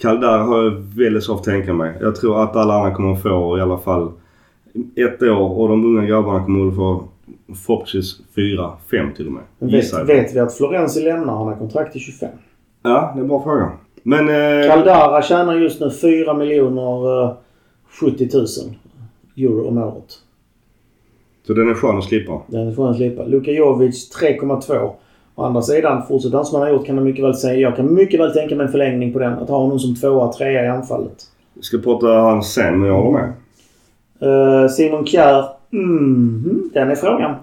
Caldara 0.00 0.42
har 0.42 0.62
jag 0.62 0.70
väldigt 0.70 1.24
svårt 1.24 1.38
att 1.38 1.44
tänka 1.44 1.72
mig. 1.72 1.94
Jag 2.00 2.16
tror 2.16 2.42
att 2.42 2.56
alla 2.56 2.74
andra 2.74 2.94
kommer 2.94 3.12
att 3.12 3.22
få 3.22 3.58
i 3.58 3.60
alla 3.60 3.78
fall 3.78 4.12
ett 4.96 5.22
år 5.22 5.58
och 5.58 5.68
de 5.68 5.84
unga 5.84 6.06
grabbarna 6.06 6.44
kommer 6.44 6.68
att 6.68 6.76
få 6.76 7.04
förhoppningsvis 7.66 8.20
fyra, 8.34 8.72
fem 8.90 9.14
till 9.16 9.26
och 9.26 9.32
med. 9.32 9.42
Vet, 9.58 10.08
vet 10.08 10.34
vi 10.34 10.40
att 10.40 10.54
Florenzi 10.56 11.02
lämnar? 11.02 11.36
Han 11.36 11.46
har 11.46 11.56
kontrakt 11.56 11.92
till 11.92 12.00
25. 12.00 12.28
Ja, 12.82 13.12
det 13.14 13.18
är 13.18 13.22
en 13.22 13.28
bra 13.28 13.42
fråga. 13.42 13.72
Men... 14.02 14.28
Eh, 14.28 14.68
Caldara 14.68 15.22
tjänar 15.22 15.54
just 15.54 15.80
nu 15.80 15.90
4 15.90 16.34
miljoner 16.34 17.22
eh, 17.22 17.32
70 18.00 18.28
000 18.34 18.46
euro 19.36 19.68
om 19.68 19.78
året. 19.78 20.14
så 21.46 21.52
den 21.54 21.70
är 21.70 21.74
skön 21.74 21.98
att 21.98 22.04
slippa. 22.04 22.42
Den 22.46 22.74
får 22.74 22.84
han 22.86 22.94
slippa. 22.94 23.24
Luka 23.24 23.50
Jovic 23.50 24.16
3,2. 24.20 24.90
Å 25.38 25.44
andra 25.44 25.62
sidan, 25.62 26.02
fortsätter 26.06 26.36
han 26.36 26.46
som 26.46 26.60
han 26.60 26.68
har 26.68 26.74
gjort 26.74 26.86
kan 26.86 26.94
man 26.94 27.04
mycket 27.04 27.24
väl 27.24 27.34
säga. 27.34 27.54
Jag 27.54 27.76
kan 27.76 27.94
mycket 27.94 28.20
väl 28.20 28.32
tänka 28.32 28.56
mig 28.56 28.66
en 28.66 28.72
förlängning 28.72 29.12
på 29.12 29.18
den. 29.18 29.32
Att 29.32 29.48
ha 29.48 29.58
honom 29.58 29.78
som 29.78 29.94
tvåa, 29.94 30.32
trea 30.32 30.64
i 30.64 30.68
anfallet. 30.68 31.24
Vi 31.54 31.62
ska 31.62 31.78
prata 31.78 32.06
han 32.06 32.42
sen, 32.42 32.80
men 32.80 32.88
jag 32.88 33.02
håller 33.02 33.10
med. 33.10 33.32
Eh, 34.62 34.68
Simon 34.68 35.06
Kjær. 35.06 35.44
Mhm, 35.70 36.70
den 36.74 36.90
är 36.90 36.94
frågan. 36.94 37.34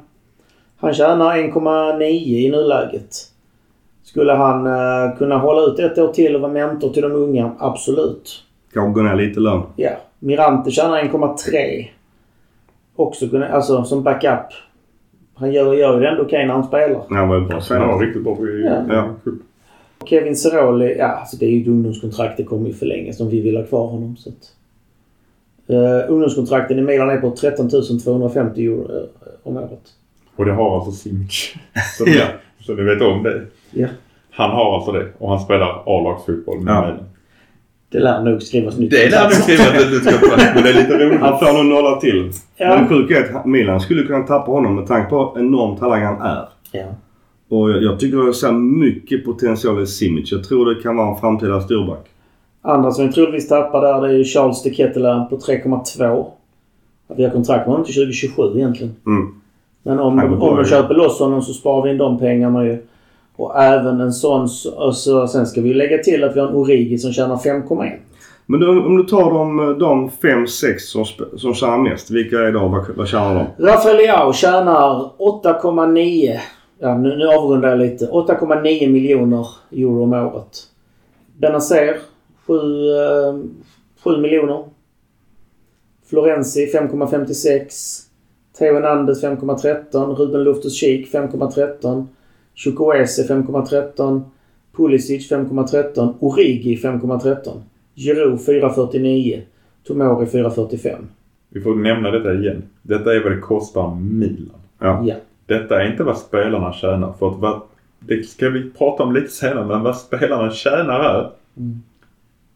Han 0.78 0.94
tjänar 0.94 1.36
1,9 1.36 2.04
i 2.04 2.52
nuläget. 2.52 3.16
Skulle 4.04 4.34
han 4.34 4.68
eh, 4.68 5.18
kunna 5.18 5.38
hålla 5.38 5.62
ut 5.62 5.80
ett 5.80 5.98
år 5.98 6.08
till 6.08 6.36
och 6.36 6.42
vara 6.42 6.52
mentor 6.52 6.90
till 6.90 7.02
de 7.02 7.12
unga? 7.12 7.52
Absolut. 7.60 8.44
Kanske 8.74 9.02
gå 9.02 9.08
ner 9.08 9.16
lite 9.16 9.40
lön. 9.40 9.62
Ja. 9.76 9.92
Mirante 10.20 10.72
tjänar 10.72 11.04
1,3. 11.04 11.86
Också 12.96 13.28
kunna, 13.30 13.48
alltså 13.48 13.84
som 13.84 14.04
backup. 14.04 14.48
Han 15.36 15.54
gör, 15.54 15.74
gör 15.74 15.94
ju 15.94 16.00
det 16.00 16.10
ändå 16.10 16.22
okej 16.24 16.46
när 16.46 16.54
han 16.54 16.64
spelar. 16.64 17.02
Nej, 17.10 17.20
han 17.20 17.30
var 17.30 17.40
bra 17.40 17.52
Han 17.52 17.62
senare. 17.62 17.88
var 17.88 18.00
riktigt 18.00 18.24
bra 18.24 18.38
Ja. 18.66 18.84
Ja. 18.90 19.32
Kevin 20.06 20.36
Ceroli, 20.36 20.98
ja 20.98 21.06
alltså 21.08 21.38
det 21.38 21.46
är 21.46 21.50
ju 21.50 21.62
ett 21.62 21.68
ungdomskontrakt. 21.68 22.38
Det 22.38 22.44
kommer 22.44 22.68
ju 22.68 22.74
förlängas 22.74 23.20
om 23.20 23.30
vi 23.30 23.42
vill 23.42 23.58
ha 23.58 23.64
kvar 23.64 23.88
honom. 23.88 24.16
Så 24.18 24.30
att, 24.30 24.52
uh, 25.70 26.12
ungdomskontrakten 26.12 26.80
i 26.80 26.82
Milan 26.82 27.10
är 27.10 27.18
på 27.18 27.32
13 27.32 27.70
250 28.04 28.66
euro 28.66 28.82
uh, 28.92 29.04
om 29.44 29.58
året. 29.58 29.82
Och 30.36 30.46
det 30.46 30.52
har 30.52 30.76
alltså 30.76 30.92
Simic. 30.92 31.54
Så, 31.98 32.04
Ja. 32.08 32.26
så 32.60 32.74
ni 32.74 32.84
vet 32.84 33.02
om 33.02 33.24
det. 33.24 33.42
Ja. 33.72 33.88
Han 34.32 34.50
har 34.52 34.76
alltså 34.76 34.92
det 34.92 35.08
och 35.18 35.30
han 35.30 35.40
spelar 35.40 35.84
A-lagsfotboll 35.86 36.60
med 36.60 36.74
Ja. 36.74 36.82
Milan. 36.82 37.00
Det 37.90 38.00
lär 38.00 38.24
nog 38.24 38.42
skrivas 38.42 38.78
nytt 38.78 38.92
Det 38.92 39.04
är 39.04 39.12
där 39.12 39.24
nu 39.24 39.36
kontrakt. 39.36 39.44
skrivet 39.44 39.82
ett 39.82 39.92
nytt 39.92 40.22
kontrakt 40.22 40.56
men 40.56 40.64
det 40.64 40.70
är 40.70 40.74
lite 40.74 40.98
roligt. 40.98 41.20
Han 41.20 41.40
får 41.40 41.54
nog 41.54 41.66
nolla 41.66 42.00
till. 42.00 42.32
Ja. 42.58 42.76
Men 42.76 42.88
sjuka 42.88 43.18
är 43.18 43.36
att 43.36 43.46
Milan 43.46 43.80
skulle 43.80 44.04
kunna 44.04 44.24
tappa 44.28 44.52
honom 44.52 44.76
med 44.76 44.88
tanke 44.88 45.10
på 45.10 45.34
hur 45.36 45.42
enorm 45.42 45.78
talang 45.78 46.04
han 46.04 46.22
är. 46.22 46.46
Ja. 46.72 46.86
Och 47.50 47.70
jag, 47.72 47.84
jag 47.84 48.00
tycker 48.00 48.18
jag 48.18 48.36
ser 48.36 48.52
mycket 48.52 49.26
potential 49.26 49.84
i 49.84 49.88
Simic. 49.88 50.32
Jag 50.32 50.44
tror 50.44 50.66
det 50.76 50.82
kan 50.82 50.96
vara 50.98 51.10
en 51.10 51.22
framtida 51.22 51.62
storback. 51.62 52.06
Andra 52.62 52.92
som 52.92 53.08
vi 53.08 53.14
troligtvis 53.14 53.48
tappar 53.48 53.82
där 53.82 54.02
det 54.02 54.14
är 54.14 54.18
ju 54.18 54.24
Charles 54.24 54.64
de 54.64 54.70
Ketelaere 54.74 55.26
på 55.30 55.38
3,2. 55.38 56.26
Vi 57.16 57.24
har 57.24 57.32
kontrakt 57.32 57.60
med 57.68 57.72
honom 57.72 57.86
till 57.86 57.96
2027 57.96 58.44
egentligen. 58.56 58.96
Mm. 59.06 59.28
Men 59.84 60.00
om, 60.00 60.20
om 60.20 60.56
de 60.56 60.66
köper 60.66 60.94
loss 60.96 61.20
honom 61.20 61.42
så 61.42 61.54
sparar 61.54 61.84
vi 61.84 61.92
in 61.92 61.98
de 61.98 62.20
pengarna 62.20 62.66
ju. 62.66 62.78
Och 63.36 63.62
även 63.64 64.02
en 64.02 64.14
sån... 64.14 64.48
Och 64.76 64.96
så, 64.96 65.28
sen 65.28 65.48
ska 65.48 65.62
vi 65.62 65.74
lägga 65.74 65.98
till 65.98 66.24
att 66.24 66.36
vi 66.36 66.40
har 66.40 66.48
en 66.48 66.56
Origi 66.56 66.98
som 66.98 67.14
tjänar 67.14 67.36
5,1. 67.36 67.92
Men 68.46 68.60
då, 68.60 68.70
om 68.70 68.98
du 68.98 69.04
tar 69.04 69.32
de, 69.34 69.80
de 69.80 70.12
fem, 70.12 70.48
sex 70.48 70.84
som, 70.84 71.06
som 71.38 71.54
tjänar 71.54 71.78
mest. 71.78 72.12
Vilka 72.12 72.40
är 72.40 72.52
då? 72.52 72.68
Vad, 72.68 72.86
vad 72.96 73.08
tjänar 73.08 73.36
de? 73.36 73.66
Rafael 73.66 73.98
Leao 73.98 74.34
tjänar 74.34 75.12
8,9... 75.18 76.40
Ja, 76.80 76.98
nu, 76.98 77.18
nu 77.18 77.28
avrundar 77.28 77.70
jag 77.70 77.80
lite. 77.80 78.06
8,9 78.06 78.90
miljoner 78.90 79.48
euro 79.72 80.04
om 80.04 80.14
året. 80.14 80.64
Benazer 81.38 81.98
7, 82.48 82.54
eh, 82.56 83.36
7 84.04 84.18
miljoner. 84.22 84.64
Florenzi 86.10 86.66
5,56. 86.66 88.02
Theo 88.58 88.74
Hernandez 88.74 89.24
5,13. 89.24 90.16
Ruben 90.16 90.44
Loftus-Cheek 90.44 91.12
5,13. 91.12 92.08
Chukwueze 92.56 93.24
5,13. 93.34 94.22
Pulisic 94.78 95.32
5,13. 95.32 96.14
Origi 96.20 96.76
5,13. 96.76 97.62
Giroud 97.96 98.40
4,49. 98.40 99.42
Tomori 99.88 100.26
4,45. 100.26 100.96
Vi 101.50 101.62
får 101.62 101.76
nämna 101.76 102.12
detta 102.12 102.34
igen. 102.34 102.64
Detta 102.82 103.16
är 103.16 103.24
vad 103.24 103.32
det 103.32 103.40
kostar 103.40 103.96
Milan. 103.96 104.56
Ja. 104.80 105.04
Ja. 105.08 105.16
Detta 105.46 105.84
är 105.84 105.92
inte 105.92 106.04
vad 106.04 106.18
spelarna 106.18 106.74
tjänar. 106.74 107.14
För 107.20 107.28
att 107.32 107.38
vad, 107.40 107.62
det 108.00 108.24
ska 108.28 108.50
vi 108.50 108.70
prata 108.70 109.04
om 109.04 109.14
lite 109.14 109.28
senare. 109.30 109.66
Men 109.66 109.82
vad 109.84 109.98
spelarna 109.98 110.52
tjänar 110.52 111.00
här 111.04 111.30
Mm. 111.58 111.82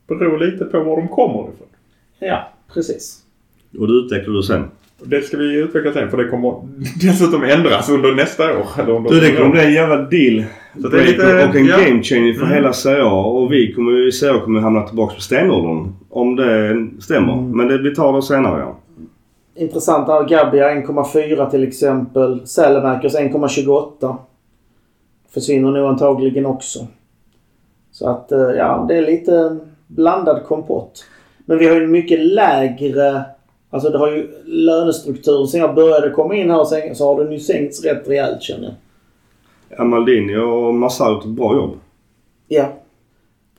beror 0.08 0.40
lite 0.40 0.66
på 0.66 0.84
var 0.84 0.98
de 0.98 1.08
kommer 1.08 1.40
ifrån. 1.40 1.68
Ja, 2.20 2.50
precis. 2.74 3.24
Och 3.80 3.88
det 3.88 3.94
utvecklar 3.94 4.34
du 4.34 4.44
sen. 4.44 4.64
Det 5.04 5.22
ska 5.22 5.38
vi 5.38 5.56
utveckla 5.56 5.94
sen 5.94 6.10
för 6.10 6.18
det 6.18 6.28
kommer 6.28 6.54
dessutom 7.02 7.44
ändras 7.44 7.90
under 7.90 8.16
nästa 8.16 8.44
år. 8.58 8.66
Eller 8.80 8.94
under 8.94 9.10
Du, 9.10 9.20
det 9.20 9.32
kommer 9.36 9.50
bli 9.52 9.66
en 9.66 9.74
jävla 9.74 9.96
deal. 9.98 10.44
Så 10.82 10.88
det 10.88 11.02
är 11.02 11.06
lite- 11.08 11.48
och 11.48 11.56
en 11.56 11.66
ja. 11.66 11.78
game 11.78 12.04
changer 12.04 12.34
för 12.34 12.42
Mm. 12.46 12.56
hela 12.56 12.74
Serie 12.74 13.04
A. 13.04 13.24
Och 13.24 13.54
vi 13.54 13.74
kommer 13.74 13.92
ju 13.92 14.08
i 14.08 14.12
Serie 14.12 14.34
A 14.36 14.42
kommer 14.44 14.60
hamna 14.60 14.82
tillbaka 14.88 15.16
på 15.16 15.22
stenåldern. 15.22 15.94
Om 16.10 16.36
det 16.36 16.88
stämmer. 17.02 17.34
Mm. 17.34 17.52
Men 17.58 17.68
det, 17.68 17.78
vi 17.78 17.96
tar 17.96 18.14
det 18.14 18.22
senare 18.22 18.60
ja. 18.60 18.78
Intressant 19.56 20.08
här. 20.08 20.28
Gabbia 20.28 20.70
1,4 20.70 21.50
till 21.50 21.64
exempel. 21.68 22.48
Sälemakers 22.48 23.16
1,28. 23.16 24.16
Försvinner 25.34 25.72
nog 25.72 25.86
antagligen 25.90 26.46
också. 26.46 26.80
Så 27.92 28.10
att 28.10 28.32
eh, 28.32 28.40
ja, 28.40 28.86
det 28.90 28.96
är 28.98 29.02
lite 29.02 29.58
blandad 29.88 30.44
kompott. 30.46 31.06
Men 31.46 31.58
vi 31.58 31.68
har 31.68 31.76
ju 31.76 31.88
mycket 31.88 32.20
lägre... 32.20 33.24
Alltså 33.70 33.90
det 33.90 33.98
har 33.98 34.12
ju 34.12 34.28
lönestrukturen 34.46 35.48
sen 35.48 35.60
jag 35.60 35.76
började 35.76 36.10
komma 36.10 36.36
in 36.36 36.50
här 36.52 36.66
sen, 36.66 36.96
så 36.96 37.06
har 37.16 37.24
den 37.24 37.34
ju 37.34 37.40
sänkts 37.40 37.84
rätt 37.84 38.08
rejält 38.10 38.42
känner 38.42 38.64
jag. 38.64 38.74
ja 39.78 39.84
Maldini 39.84 40.38
och 40.38 40.74
Massa 40.74 41.04
har 41.04 41.12
gjort 41.12 41.24
ett 41.26 41.30
bra 41.30 41.56
jobb. 41.56 41.80
Ja. 42.48 42.74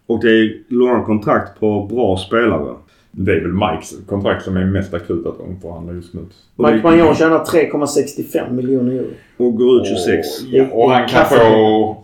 Och 0.07 0.21
det 0.21 0.31
är 0.31 0.63
långa 0.69 1.05
kontrakt 1.05 1.61
på 1.61 1.87
bra 1.91 2.17
spelare. 2.17 2.75
Det 3.13 3.33
är 3.33 3.41
väl 3.41 3.53
Mikes 3.53 3.95
kontrakt 4.07 4.45
som 4.45 4.57
är 4.57 4.65
mest 4.65 4.95
akut 4.95 5.27
att 5.27 5.41
omförhandla 5.41 5.93
just 5.93 6.15
nu. 6.15 6.21
Mike 6.57 6.73
det, 6.73 6.83
Magnon 6.83 7.15
tjänar 7.15 7.45
3,65 7.45 8.53
miljoner 8.53 8.93
euro. 8.93 9.07
och 9.37 9.57
går 9.57 9.81
ut 9.81 9.87
26. 9.87 10.43
Och, 10.43 10.49
ja, 10.51 10.67
och 10.73 10.91
han 10.91 11.09
kan 11.09 11.27
få 11.27 11.97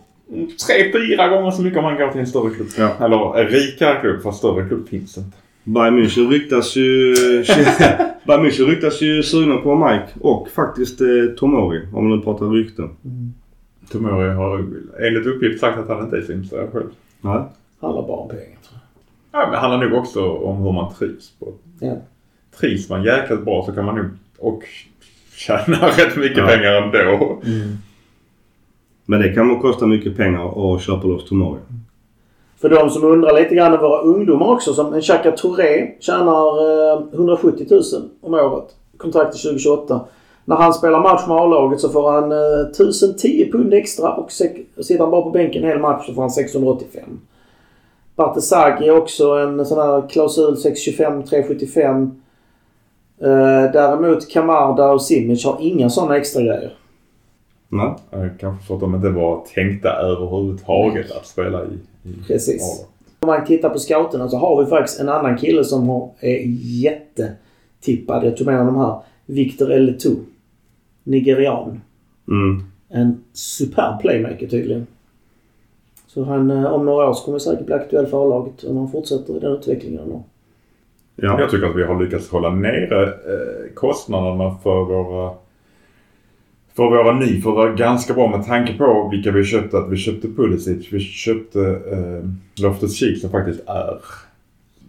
tre, 0.67 0.91
fyra 0.93 1.27
gånger 1.27 1.51
så 1.51 1.61
mycket 1.61 1.79
om 1.79 1.85
han 1.85 1.97
går 1.97 2.07
till 2.11 2.19
en 2.19 2.27
större 2.27 2.49
klubb. 2.49 2.67
Ja. 2.77 3.05
Eller 3.05 3.39
en 3.39 3.47
rikare 3.47 3.99
klubb, 4.01 4.23
fast 4.23 4.37
större 4.37 4.67
klubb 4.67 4.87
finns 4.89 5.17
inte. 5.17 5.37
Bayern 5.67 5.95
München 5.99 6.29
ryktas 6.29 6.75
ju... 6.75 7.13
Bayern 8.27 8.45
München 8.45 8.65
ryktas 8.65 9.01
ju 9.01 9.23
sugna 9.23 9.57
på 9.57 9.75
Mike 9.75 10.07
och 10.19 10.49
faktiskt 10.49 11.01
eh, 11.01 11.07
Tomori. 11.37 11.81
Om 11.93 12.07
man 12.09 12.17
nu 12.17 12.23
pratar 12.23 12.45
rykten. 12.45 12.89
Tomori 13.91 14.29
har 14.33 14.65
enligt 15.07 15.25
uppgift 15.25 15.59
sagt 15.59 15.77
att 15.79 15.87
han 15.87 16.03
inte 16.03 16.17
är 16.17 16.21
så 16.21 16.31
intresserad 16.31 16.69
själv. 16.73 16.89
Nej. 17.21 17.41
Handlar 17.81 18.01
bara 18.07 18.17
om 18.17 18.29
pengar 18.29 18.43
tror 18.43 18.79
Ja, 19.31 19.47
men 19.51 19.59
handlar 19.59 19.89
nog 19.89 19.99
också 19.99 20.31
om 20.31 20.57
hur 20.57 20.71
man 20.71 20.93
trivs. 20.93 21.31
På. 21.39 21.53
jag. 21.79 21.89
Ja. 21.91 21.95
Trivs 22.59 22.89
man 22.89 23.03
jäkligt 23.03 23.45
bra 23.45 23.63
så 23.65 23.71
kan 23.71 23.85
man 23.85 23.95
nog 23.95 24.05
och 24.39 24.63
tjäna 25.35 25.87
rätt 25.97 26.17
mycket 26.17 26.37
Ja. 26.37 26.47
pengar 26.47 26.71
ändå. 26.73 27.41
Men 29.05 29.21
det 29.21 29.33
kan 29.33 29.47
nog 29.47 29.61
kosta 29.61 29.85
mycket 29.87 30.17
pengar 30.17 30.73
att 30.75 30.81
köpa 30.81 31.07
loss 31.07 31.25
Tomori. 31.29 31.59
För 32.61 32.69
de 32.69 32.89
som 32.89 33.03
undrar 33.03 33.33
lite 33.33 33.55
grann, 33.55 33.79
våra 33.79 34.01
ungdomar 34.01 34.47
också. 34.47 34.73
Som 34.73 34.93
en 34.93 35.01
Xhaka 35.01 35.31
Touré 35.31 35.91
tjänar 35.99 36.93
eh, 36.93 37.03
170 37.13 37.67
000 37.69 37.81
om 38.21 38.33
året. 38.33 38.75
Kontrakt 38.97 39.31
till 39.31 39.41
2028. 39.41 40.01
När 40.45 40.55
han 40.55 40.73
spelar 40.73 40.99
match 40.99 41.27
med 41.27 41.37
A-laget 41.37 41.79
så 41.79 41.89
får 41.89 42.11
han 42.11 42.31
eh, 42.31 42.71
1010 42.71 43.49
pund 43.51 43.73
extra 43.73 44.13
och 44.13 44.31
sitter 44.31 44.99
han 44.99 45.11
bara 45.11 45.21
på 45.21 45.29
bänken 45.29 45.63
en 45.63 45.69
hel 45.69 45.79
match 45.79 46.05
så 46.05 46.13
får 46.13 46.21
han 46.21 46.31
685. 46.31 47.03
Bartesagi 48.15 48.87
är 48.87 48.97
också 48.97 49.31
en 49.31 49.65
sån 49.65 49.77
här 49.77 50.09
klausul 50.09 50.57
625, 50.57 51.23
375. 51.23 52.21
Eh, 53.21 53.71
däremot 53.73 54.29
Kamarda 54.29 54.91
och 54.91 55.01
Simic 55.01 55.45
har 55.45 55.57
inga 55.59 55.89
såna 55.89 56.17
extra 56.17 56.41
grejer. 56.41 56.73
Nej. 57.69 57.93
Eh, 58.11 58.27
Kanske 58.39 58.67
för 58.67 58.73
att 58.73 58.79
de 58.79 58.95
inte 58.95 59.09
var 59.09 59.43
tänkta 59.55 59.89
överhuvudtaget 59.89 61.11
att 61.11 61.25
spela 61.25 61.63
i 61.63 61.79
Precis. 62.27 62.85
Om 63.19 63.27
man 63.27 63.45
tittar 63.45 63.69
på 63.69 63.79
scouterna 63.79 64.29
så 64.29 64.37
har 64.37 64.63
vi 64.63 64.69
faktiskt 64.69 64.99
en 64.99 65.09
annan 65.09 65.37
kille 65.37 65.63
som 65.63 65.89
har, 65.89 66.11
är 66.19 66.43
jättetippad. 66.81 68.25
Jag 68.25 68.37
tog 68.37 68.47
med 68.47 68.57
honom 68.57 68.75
här. 68.75 68.99
Victor 69.25 69.71
Eletou. 69.71 70.15
Nigerian. 71.03 71.81
Mm. 72.27 72.63
En 72.89 73.23
superb 73.33 74.01
playmaker 74.01 74.47
tydligen. 74.47 74.87
Så 76.07 76.23
han, 76.23 76.51
eh, 76.51 76.65
om 76.65 76.85
några 76.85 77.09
år 77.09 77.13
så 77.13 77.23
kommer 77.23 77.33
han 77.33 77.39
säkert 77.39 77.65
bli 77.65 77.75
aktuell 77.75 78.05
för 78.05 78.25
A-laget 78.25 78.63
om 78.63 78.77
han 78.77 78.91
fortsätter 78.91 79.37
i 79.37 79.39
den 79.39 79.51
utvecklingen. 79.51 80.11
har. 80.11 80.23
Ja. 81.15 81.39
Jag 81.39 81.49
tycker 81.49 81.67
att 81.67 81.75
vi 81.75 81.83
har 81.83 82.03
lyckats 82.03 82.29
hålla 82.29 82.49
nere 82.49 83.03
eh, 83.03 83.73
kostnaderna 83.73 84.55
för 84.63 84.83
våra 84.83 85.33
för 86.77 86.83
våra 86.83 87.19
nyförvärv 87.19 87.75
ganska 87.75 88.13
bra 88.13 88.37
med 88.37 88.45
tanke 88.45 88.77
på 88.77 89.09
vilka 89.11 89.31
vi 89.31 89.43
köpte. 89.43 89.77
Att 89.77 89.91
vi 89.91 89.97
köpte 89.97 90.27
Pulisic, 90.27 90.93
vi 90.93 90.99
köpte 90.99 91.59
eh, 91.91 92.29
Loftus-Cheek 92.63 93.15
som 93.15 93.29
faktiskt 93.29 93.63
är 93.65 93.99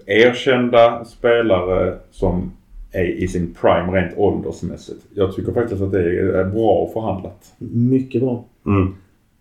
erkända 0.07 1.05
spelare 1.05 1.99
som 2.11 2.53
är 2.93 3.05
i 3.05 3.29
sin 3.29 3.55
prime 3.61 3.93
rent 3.93 4.19
åldersmässigt. 4.19 5.07
Jag 5.15 5.35
tycker 5.35 5.53
faktiskt 5.53 5.83
att 5.83 5.93
det 5.93 6.21
är 6.39 6.45
bra 6.45 6.91
förhandlat. 6.93 7.55
Mycket 7.59 8.21
bra. 8.21 8.45
Mm. 8.67 8.95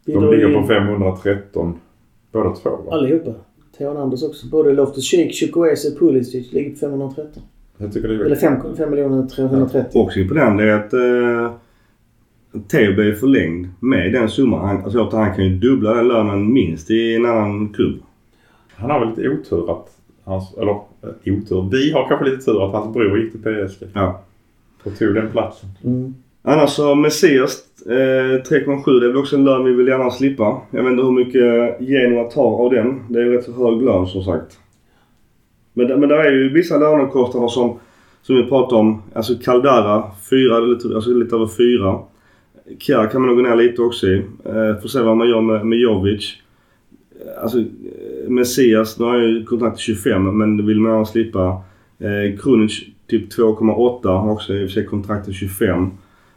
De 0.06 0.32
ligger 0.32 0.62
på 0.62 0.68
513 0.68 1.80
båda 2.32 2.56
två 2.56 2.70
va? 2.70 2.92
Allihopa. 2.92 3.32
Theo 3.78 3.88
Hernandez 3.88 4.24
också. 4.24 4.48
Både 4.48 4.74
Loftus-Cheek, 4.74 5.32
Chukwueze 5.32 5.92
och 5.92 6.00
Pulisic 6.00 6.54
ligger 6.54 6.72
på 6.72 6.78
513. 6.78 7.44
Jag 7.78 7.94
tycker 7.94 8.08
det 8.08 8.16
är 8.16 8.20
Eller 8.20 8.36
5, 8.36 8.76
5 8.78 8.90
miljoner 8.90 9.28
330. 9.28 10.00
Också 10.00 10.20
imponerande 10.20 10.64
är 10.64 10.74
att 10.74 10.94
eh, 10.94 11.52
Theo 12.64 12.94
blev 12.94 13.14
förlängd 13.16 13.68
med 13.80 14.14
den 14.14 14.30
summan. 14.30 14.68
Han, 14.68 14.78
alltså 14.84 15.00
jag 15.00 15.10
tror 15.10 15.22
att 15.22 15.28
han 15.28 15.36
kan 15.36 15.46
ju 15.46 15.56
dubbla 15.58 15.94
den 15.94 16.08
lönen 16.08 16.54
minst 16.54 16.92
i 16.92 17.16
en 17.16 17.26
annan 17.26 17.70
klubb. 17.70 17.96
Han 18.76 18.90
har 18.90 19.00
väl 19.00 19.10
lite 19.10 19.30
otur 19.30 19.72
att 19.72 19.88
hans, 20.24 20.54
eller 20.58 20.72
eh, 20.72 21.34
otur, 21.34 21.70
vi 21.72 21.92
har 21.92 22.08
kanske 22.08 22.26
lite 22.26 22.46
tur 22.46 22.66
att 22.66 22.72
hans 22.74 22.94
bror 22.94 23.20
gick 23.20 23.32
till 23.32 23.42
PSG 23.42 23.84
Ja. 23.94 24.22
och 24.84 24.98
tog 24.98 25.14
den 25.16 25.32
platsen. 25.32 25.70
Mm. 25.84 26.14
Annars 26.44 26.70
så 26.70 26.96
Messias 26.96 27.64
eh, 27.86 27.90
3,7 27.92 29.00
det 29.00 29.06
är 29.06 29.08
väl 29.10 29.18
också 29.18 29.36
en 29.36 29.46
lön 29.46 29.64
vi 29.66 29.74
vill 29.74 29.88
gärna 29.88 30.12
slippa. 30.12 30.62
Jag 30.72 30.84
vet 30.84 30.92
inte 30.92 31.04
hur 31.04 31.12
mycket 31.12 31.82
Genoa 31.90 32.24
tar 32.24 32.66
av 32.66 32.72
den. 32.72 33.00
Det 33.10 33.20
är 33.20 33.24
ju 33.26 33.32
rätt 33.38 33.46
så 33.46 33.52
hög 33.52 33.82
lön 33.82 34.08
som 34.08 34.24
sagt. 34.24 34.60
Men, 35.74 35.88
det- 35.88 35.98
men 35.98 36.10
det 36.10 36.16
är 36.16 36.32
ju 36.32 36.50
vissa 36.54 36.78
lönekostnader 36.78 37.48
som, 37.48 37.80
som 38.22 38.36
vi 38.36 38.44
pratade 38.44 38.76
om. 38.82 39.02
Alltså 39.14 39.34
Caldara 39.44 40.04
4, 40.30 40.60
lite, 40.60 40.96
alltså 40.96 41.10
lite 41.10 41.36
över 41.36 41.48
4. 41.48 42.00
Kjär 42.80 43.08
kan 43.08 43.22
man 43.22 43.28
nog 43.28 43.38
gå 43.38 43.50
ner 43.50 43.56
lite 43.56 43.82
också 43.82 44.08
i. 44.08 44.18
Eh, 44.46 44.82
får 44.82 44.88
se 44.88 45.02
vad 45.02 45.18
man 45.18 45.30
gör 45.30 45.42
med, 45.42 45.66
med 45.66 45.80
Jovic. 45.80 46.36
alltså, 47.42 47.60
eh, 47.60 48.30
Messias, 48.30 49.00
nu 49.00 49.06
har 49.06 49.16
jag 49.16 49.28
ju 49.28 49.46
kontrakt 49.46 49.76
till 49.76 49.96
25 49.96 50.38
men 50.38 50.58
det 50.58 50.64
vill 50.64 50.80
man 50.80 51.06
slippa. 51.06 51.62
Eh, 52.00 52.40
Krunic 52.40 52.84
typ 53.08 53.34
2,8 53.34 54.08
har 54.08 54.32
också 54.32 54.54
i 54.54 54.66
och 54.66 54.70
för 54.70 54.74
sig 54.74 54.86
kontrakt 54.86 55.26
till 55.26 55.34
25. 55.34 55.92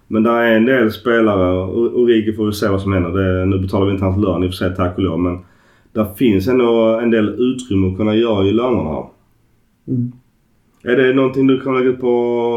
Men 0.06 0.22
där 0.22 0.42
är 0.42 0.56
en 0.56 0.64
del 0.64 0.92
spelare, 0.92 1.64
Origi 1.72 2.32
får 2.32 2.46
vi 2.46 2.52
se 2.52 2.68
vad 2.68 2.82
som 2.82 2.92
händer. 2.92 3.10
Det, 3.10 3.46
nu 3.46 3.58
betalar 3.58 3.86
vi 3.86 3.92
inte 3.92 4.04
hans 4.04 4.24
lön 4.24 4.44
i 4.44 4.46
och 4.46 4.50
för 4.50 4.56
sig 4.56 4.76
tack 4.76 4.96
och 4.96 5.02
lov 5.02 5.20
men 5.20 5.38
där 5.92 6.14
finns 6.14 6.48
ändå 6.48 6.98
en 7.02 7.10
del 7.10 7.28
utrymme 7.28 7.90
att 7.90 7.96
kunna 7.96 8.14
göra 8.14 8.44
i 8.44 8.52
lönerna. 8.52 9.06
Mm. 9.88 10.12
Är 10.82 10.96
det 10.96 11.12
någonting 11.14 11.46
du 11.46 11.60
kan 11.60 11.74
lägga 11.78 11.88
ut 11.88 12.00
på 12.00 12.10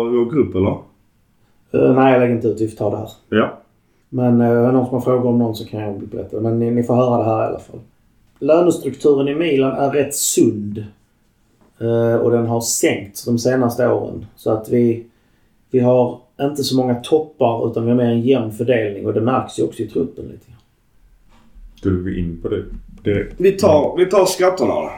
vår 0.03 0.31
grupp 0.31 0.55
eller? 0.55 0.77
Eh, 1.73 1.95
nej, 1.95 2.13
jag 2.13 2.19
lägger 2.19 2.35
inte 2.35 2.47
ut. 2.47 2.61
Vi 2.61 2.67
får 2.67 2.77
ta 2.77 2.89
det 2.89 2.97
här. 2.97 3.09
Ja. 3.29 3.62
Men 4.13 4.41
eh, 4.41 4.47
är 4.47 4.65
det 4.65 4.71
någon 4.71 4.85
som 4.85 4.93
har 4.93 5.01
frågor 5.01 5.29
om 5.29 5.39
någon 5.39 5.55
så 5.55 5.65
kan 5.65 5.79
jag 5.79 5.99
berätta. 5.99 6.39
Men 6.39 6.59
ni, 6.59 6.71
ni 6.71 6.83
får 6.83 6.95
höra 6.95 7.17
det 7.17 7.23
här 7.23 7.43
i 7.43 7.47
alla 7.47 7.59
fall. 7.59 7.79
Lönestrukturen 8.39 9.27
i 9.27 9.35
Milan 9.35 9.71
är 9.71 9.91
rätt 9.91 10.15
sund. 10.15 10.85
Eh, 11.79 12.15
och 12.15 12.31
den 12.31 12.45
har 12.45 12.61
sänkts 12.61 13.25
de 13.25 13.39
senaste 13.39 13.87
åren. 13.87 14.25
Så 14.35 14.51
att 14.51 14.69
vi, 14.69 15.05
vi 15.71 15.79
har 15.79 16.19
inte 16.41 16.63
så 16.63 16.77
många 16.77 16.95
toppar 16.95 17.71
utan 17.71 17.83
vi 17.83 17.89
har 17.89 17.97
mer 17.97 18.05
en 18.05 18.21
jämn 18.21 18.51
fördelning 18.51 19.05
och 19.05 19.13
det 19.13 19.21
märks 19.21 19.59
ju 19.59 19.63
också 19.63 19.83
i 19.83 19.87
truppen 19.87 20.25
lite 20.25 20.45
grann. 20.47 20.59
Skulle 21.75 21.99
vi 21.99 22.19
in 22.19 22.39
på 22.41 22.49
det 22.49 22.63
direkt? 23.03 23.33
Vi 23.37 23.51
tar, 23.51 23.95
vi 23.97 24.05
tar 24.05 24.25
skatterna 24.25 24.73
då. 24.73 24.91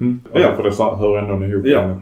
Mm. 0.00 0.20
Ja. 0.32 0.40
Ja, 0.40 0.56
för 0.56 0.62
det 0.62 0.98
hör 0.98 1.18
ändå 1.18 1.46
ihop. 1.46 1.66
Ja. 1.66 2.00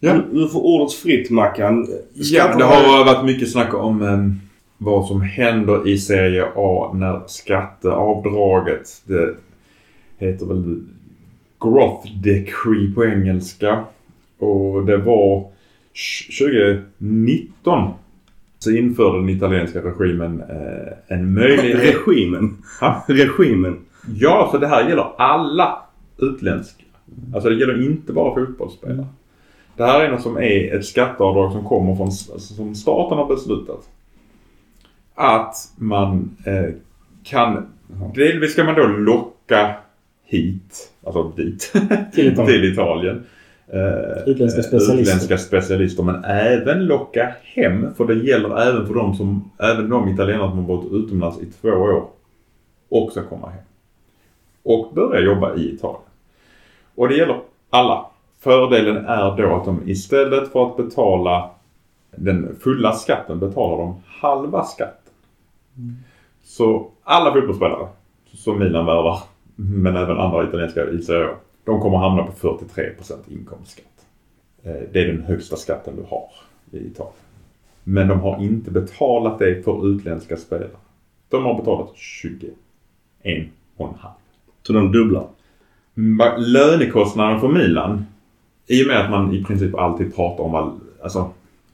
Ja. 0.00 0.12
Du, 0.12 0.40
du 0.40 0.48
får 0.48 0.60
ordet 0.60 0.92
fritt 0.92 1.30
Mackan. 1.30 1.88
Ja, 2.14 2.56
det 2.58 2.64
har 2.64 3.04
varit 3.04 3.24
mycket 3.24 3.52
snack 3.52 3.74
om 3.74 4.02
eh, 4.02 4.53
vad 4.84 5.06
som 5.06 5.22
händer 5.22 5.88
i 5.88 5.98
Serie 5.98 6.44
A 6.56 6.92
när 6.94 7.22
skatteavdraget, 7.26 8.88
det 9.04 9.34
heter 10.18 10.46
väl 10.46 10.82
Growth 11.60 12.06
Decree 12.22 12.92
på 12.94 13.04
engelska. 13.04 13.84
Och 14.38 14.84
det 14.84 14.96
var 14.96 15.44
2019 16.40 17.90
så 18.58 18.70
införde 18.70 19.18
den 19.18 19.28
italienska 19.28 19.80
regimen 19.80 20.40
eh, 20.40 21.16
en 21.16 21.34
möjlighet... 21.34 21.96
Regimen. 22.06 22.56
Ha? 22.80 23.04
Regimen. 23.08 23.78
Ja, 24.14 24.48
så 24.52 24.58
det 24.58 24.66
här 24.66 24.88
gäller 24.88 25.12
alla 25.16 25.78
utländska. 26.18 26.84
Alltså 27.34 27.50
det 27.50 27.56
gäller 27.56 27.86
inte 27.86 28.12
bara 28.12 28.34
fotbollsspelare. 28.34 29.06
Det 29.76 29.84
här 29.84 30.04
är 30.04 30.10
något 30.10 30.22
som 30.22 30.36
är 30.36 30.74
ett 30.74 30.86
skatteavdrag 30.86 31.52
som 31.52 31.64
kommer 31.64 31.96
från, 31.96 32.06
alltså, 32.06 32.54
som 32.54 32.74
staten 32.74 33.18
har 33.18 33.26
beslutat. 33.26 33.88
Att 35.14 35.56
man 35.76 36.36
eh, 36.46 36.74
kan, 37.24 37.66
delvis 38.14 38.52
ska 38.52 38.64
man 38.64 38.74
då 38.74 38.86
locka 38.86 39.74
hit, 40.24 40.92
alltså 41.06 41.22
dit, 41.36 41.72
Till 42.14 42.32
Italien. 42.32 42.46
till 42.46 42.72
Italien. 42.72 43.24
Eh, 43.68 44.28
Utländska 44.28 44.60
eh, 44.60 44.64
specialister. 44.64 45.00
Utländska 45.00 45.38
specialister 45.38 46.02
men 46.02 46.24
även 46.24 46.86
locka 46.86 47.34
hem 47.42 47.94
för 47.94 48.04
det 48.04 48.14
gäller 48.14 48.60
även 48.68 48.86
för 48.86 48.94
de 48.94 49.14
som, 49.14 49.50
även 49.58 49.88
de 49.88 50.08
italienare 50.08 50.50
som 50.50 50.58
har 50.58 50.76
varit 50.76 50.92
utomlands 50.92 51.40
i 51.42 51.46
två 51.60 51.68
år 51.68 52.08
också 52.88 53.22
komma 53.22 53.48
hem. 53.48 53.62
Och 54.62 54.94
börja 54.94 55.20
jobba 55.20 55.54
i 55.54 55.74
Italien. 55.74 56.02
Och 56.94 57.08
det 57.08 57.16
gäller 57.16 57.40
alla. 57.70 58.06
Fördelen 58.40 58.96
är 59.06 59.36
då 59.36 59.54
att 59.54 59.64
de 59.64 59.88
istället 59.88 60.52
för 60.52 60.66
att 60.66 60.76
betala 60.76 61.50
den 62.16 62.56
fulla 62.60 62.92
skatten 62.92 63.38
betalar 63.38 63.78
de 63.78 64.02
halva 64.06 64.64
skatten. 64.64 65.03
Så 66.42 66.90
alla 67.02 67.32
fotbollsspelare 67.32 67.88
som 68.34 68.58
Milan 68.58 68.86
värvar, 68.86 69.18
men 69.56 69.96
även 69.96 70.18
andra 70.18 70.48
italienska 70.48 70.82
A, 70.82 71.34
de 71.64 71.80
kommer 71.80 71.98
hamna 71.98 72.22
på 72.22 72.32
43 72.32 72.90
inkomstskatt. 73.28 74.06
Eh, 74.62 74.72
Det 74.92 75.00
är 75.00 75.06
den 75.06 75.22
högsta 75.22 75.56
skatten 75.56 75.96
du 75.96 76.02
har 76.02 76.28
i 76.70 76.86
Italien. 76.86 77.14
Men 77.84 78.08
de 78.08 78.20
har 78.20 78.42
inte 78.42 78.70
betalat 78.70 79.38
det 79.38 79.64
för 79.64 79.86
utländska 79.88 80.36
spelare. 80.36 80.68
De 81.28 81.44
har 81.44 81.54
betalat 81.54 81.92
21 81.94 82.54
och 83.76 83.88
en 83.88 83.94
halv. 83.98 84.14
Så 84.62 84.72
de 84.72 84.92
dubblar. 84.92 85.26
Lönekostnaden 86.38 87.40
för 87.40 87.48
Milan, 87.48 88.06
i 88.66 88.82
och 88.82 88.86
med 88.86 89.00
att 89.00 89.10
man 89.10 89.34
i 89.34 89.44
princip 89.44 89.74
alltid 89.74 90.14
pratar 90.16 90.44
om 90.44 90.52
vad, 90.52 90.80
alltså, 91.02 91.30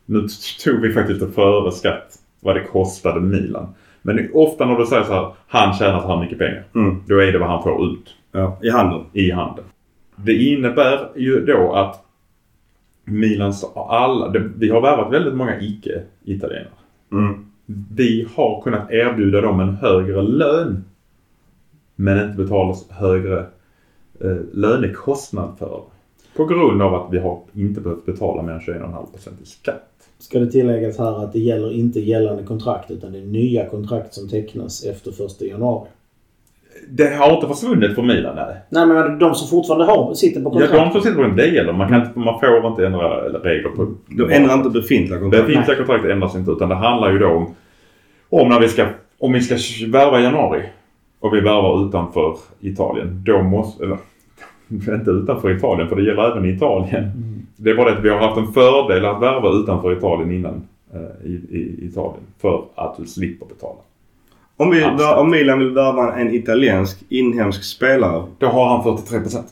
nu 0.07 0.27
tog 0.65 0.81
vi 0.81 0.93
faktiskt 0.93 1.35
före 1.35 1.73
skatt, 1.73 2.19
vad 2.41 2.57
det 2.57 2.65
kostade 2.65 3.21
Milan. 3.21 3.75
Men 4.03 4.29
ofta 4.35 4.67
när 4.67 4.79
du 4.79 4.87
säger 4.87 5.03
så 5.03 5.13
här, 5.13 5.33
han 5.49 5.75
tjänar 5.75 6.01
så 6.01 6.09
här 6.09 6.21
mycket 6.21 6.39
pengar. 6.39 6.65
Mm. 6.75 7.03
Då 7.07 7.19
är 7.19 7.33
det 7.33 7.39
vad 7.39 7.49
han 7.49 7.63
får 7.63 7.85
ut 7.87 8.15
Ja, 8.33 8.59
i 8.63 8.71
handen. 8.71 9.05
i 9.13 9.31
handeln. 9.31 9.67
Det 10.17 10.35
innebär 10.35 11.09
ju 11.17 11.45
då 11.47 11.73
att 11.73 12.05
Milans 13.05 13.65
alla, 13.77 14.29
det, 14.29 14.39
vi 14.57 14.71
har 14.71 14.81
värvat 14.81 15.13
väldigt 15.13 15.35
många 15.35 15.61
icke-italienare. 15.61 16.73
Mm. 17.13 17.47
Vi 17.95 18.29
har 18.35 18.63
kunnat 18.63 18.91
erbjuda 18.91 19.41
dem 19.41 19.61
en 19.61 19.75
högre 19.75 20.23
lön. 20.23 20.85
Men 21.97 22.25
inte 22.31 22.43
betala 22.43 22.71
oss 22.71 22.91
högre 22.91 23.39
eh, 24.21 24.37
lönekostnad 24.53 25.59
för. 25.59 25.83
På 26.37 26.45
grund 26.45 26.83
av 26.83 26.95
att 26.95 27.13
vi 27.13 27.19
har 27.19 27.41
inte 27.55 27.81
behövt 27.81 28.07
betala 28.07 28.43
mer 28.43 28.53
än 28.53 28.61
21,5% 28.61 29.43
i 29.43 29.47
skatt. 29.47 29.90
Ska 30.21 30.39
det 30.39 30.47
tilläggas 30.51 30.99
här 30.99 31.25
att 31.25 31.33
det 31.33 31.39
gäller 31.39 31.73
inte 31.73 32.01
gällande 32.01 32.43
kontrakt 32.43 32.91
utan 32.91 33.13
det 33.13 33.19
är 33.19 33.23
nya 33.23 33.67
kontrakt 33.67 34.15
som 34.15 34.29
tecknas 34.29 34.85
efter 34.85 35.11
1 35.27 35.41
januari. 35.41 35.89
Det 36.89 37.15
har 37.15 37.35
inte 37.35 37.47
försvunnit 37.49 37.95
för 37.95 38.03
Milan, 38.03 38.37
nej. 38.37 38.57
Nej 38.69 38.87
men 38.87 39.19
de 39.19 39.35
som 39.35 39.49
fortfarande 39.49 39.85
har, 39.85 40.15
sitter 40.15 40.41
på 40.41 40.49
Ja, 40.49 40.51
kontrakt. 40.53 40.73
de 40.73 40.93
som 40.93 41.01
sitter 41.01 41.29
på 41.29 41.37
det 41.37 41.47
gäller. 41.47 41.73
Man, 41.73 41.89
kan 41.89 42.01
inte, 42.07 42.19
man 42.19 42.41
får 42.41 42.67
inte 42.67 42.87
ändra 42.87 43.09
regler 43.39 43.69
på... 43.71 43.95
De 44.09 44.31
ändrar 44.31 44.55
inte 44.55 44.71
befintliga 44.71 45.19
Det 45.19 45.23
kontrakt. 45.23 45.47
finns 45.47 45.67
kontrakt 45.67 46.05
ändras 46.05 46.35
inte 46.37 46.51
utan 46.51 46.69
det 46.69 46.75
handlar 46.75 47.13
ju 47.13 47.19
då 47.19 47.27
om, 47.29 47.55
om 48.31 48.49
när 48.49 48.61
vi 48.61 48.69
ska, 48.69 48.87
om 49.19 49.33
vi 49.33 49.41
ska 49.41 49.55
värva 49.87 50.21
i 50.21 50.23
januari 50.23 50.63
och 51.21 51.35
vi 51.35 51.41
värvar 51.41 51.89
utanför 51.89 52.37
Italien. 52.61 53.23
Då 53.27 53.43
måste, 53.43 53.85
eller 53.85 53.99
inte 54.95 55.11
utanför 55.11 55.57
Italien 55.57 55.89
för 55.89 55.97
det 55.97 56.03
gäller 56.03 56.31
även 56.31 56.45
i 56.45 56.49
Italien. 56.49 57.05
Mm. 57.05 57.43
Det 57.57 57.71
är 57.71 57.77
bara 57.77 57.91
det 57.91 57.99
att 57.99 58.05
vi 58.05 58.09
har 58.09 58.19
haft 58.19 58.39
en 58.39 58.53
fördel 58.53 59.05
att 59.05 59.23
värva 59.23 59.49
utanför 59.49 59.93
Italien 59.93 60.33
innan 60.33 60.63
eh, 60.95 61.27
i, 61.27 61.33
i 61.33 61.87
Italien 61.87 62.23
för 62.41 62.65
att 62.75 62.97
du 62.97 63.07
slipper 63.07 63.47
betala. 63.47 63.79
Om, 64.57 64.71
vi, 64.71 64.85
om 65.17 65.31
Milan 65.31 65.59
vill 65.59 65.71
värva 65.71 66.15
en 66.17 66.35
italiensk 66.35 67.03
inhemsk 67.09 67.65
spelare. 67.65 68.25
Då 68.39 68.47
har 68.47 68.69
han 68.69 68.83
43 68.83 69.21
procent. 69.21 69.47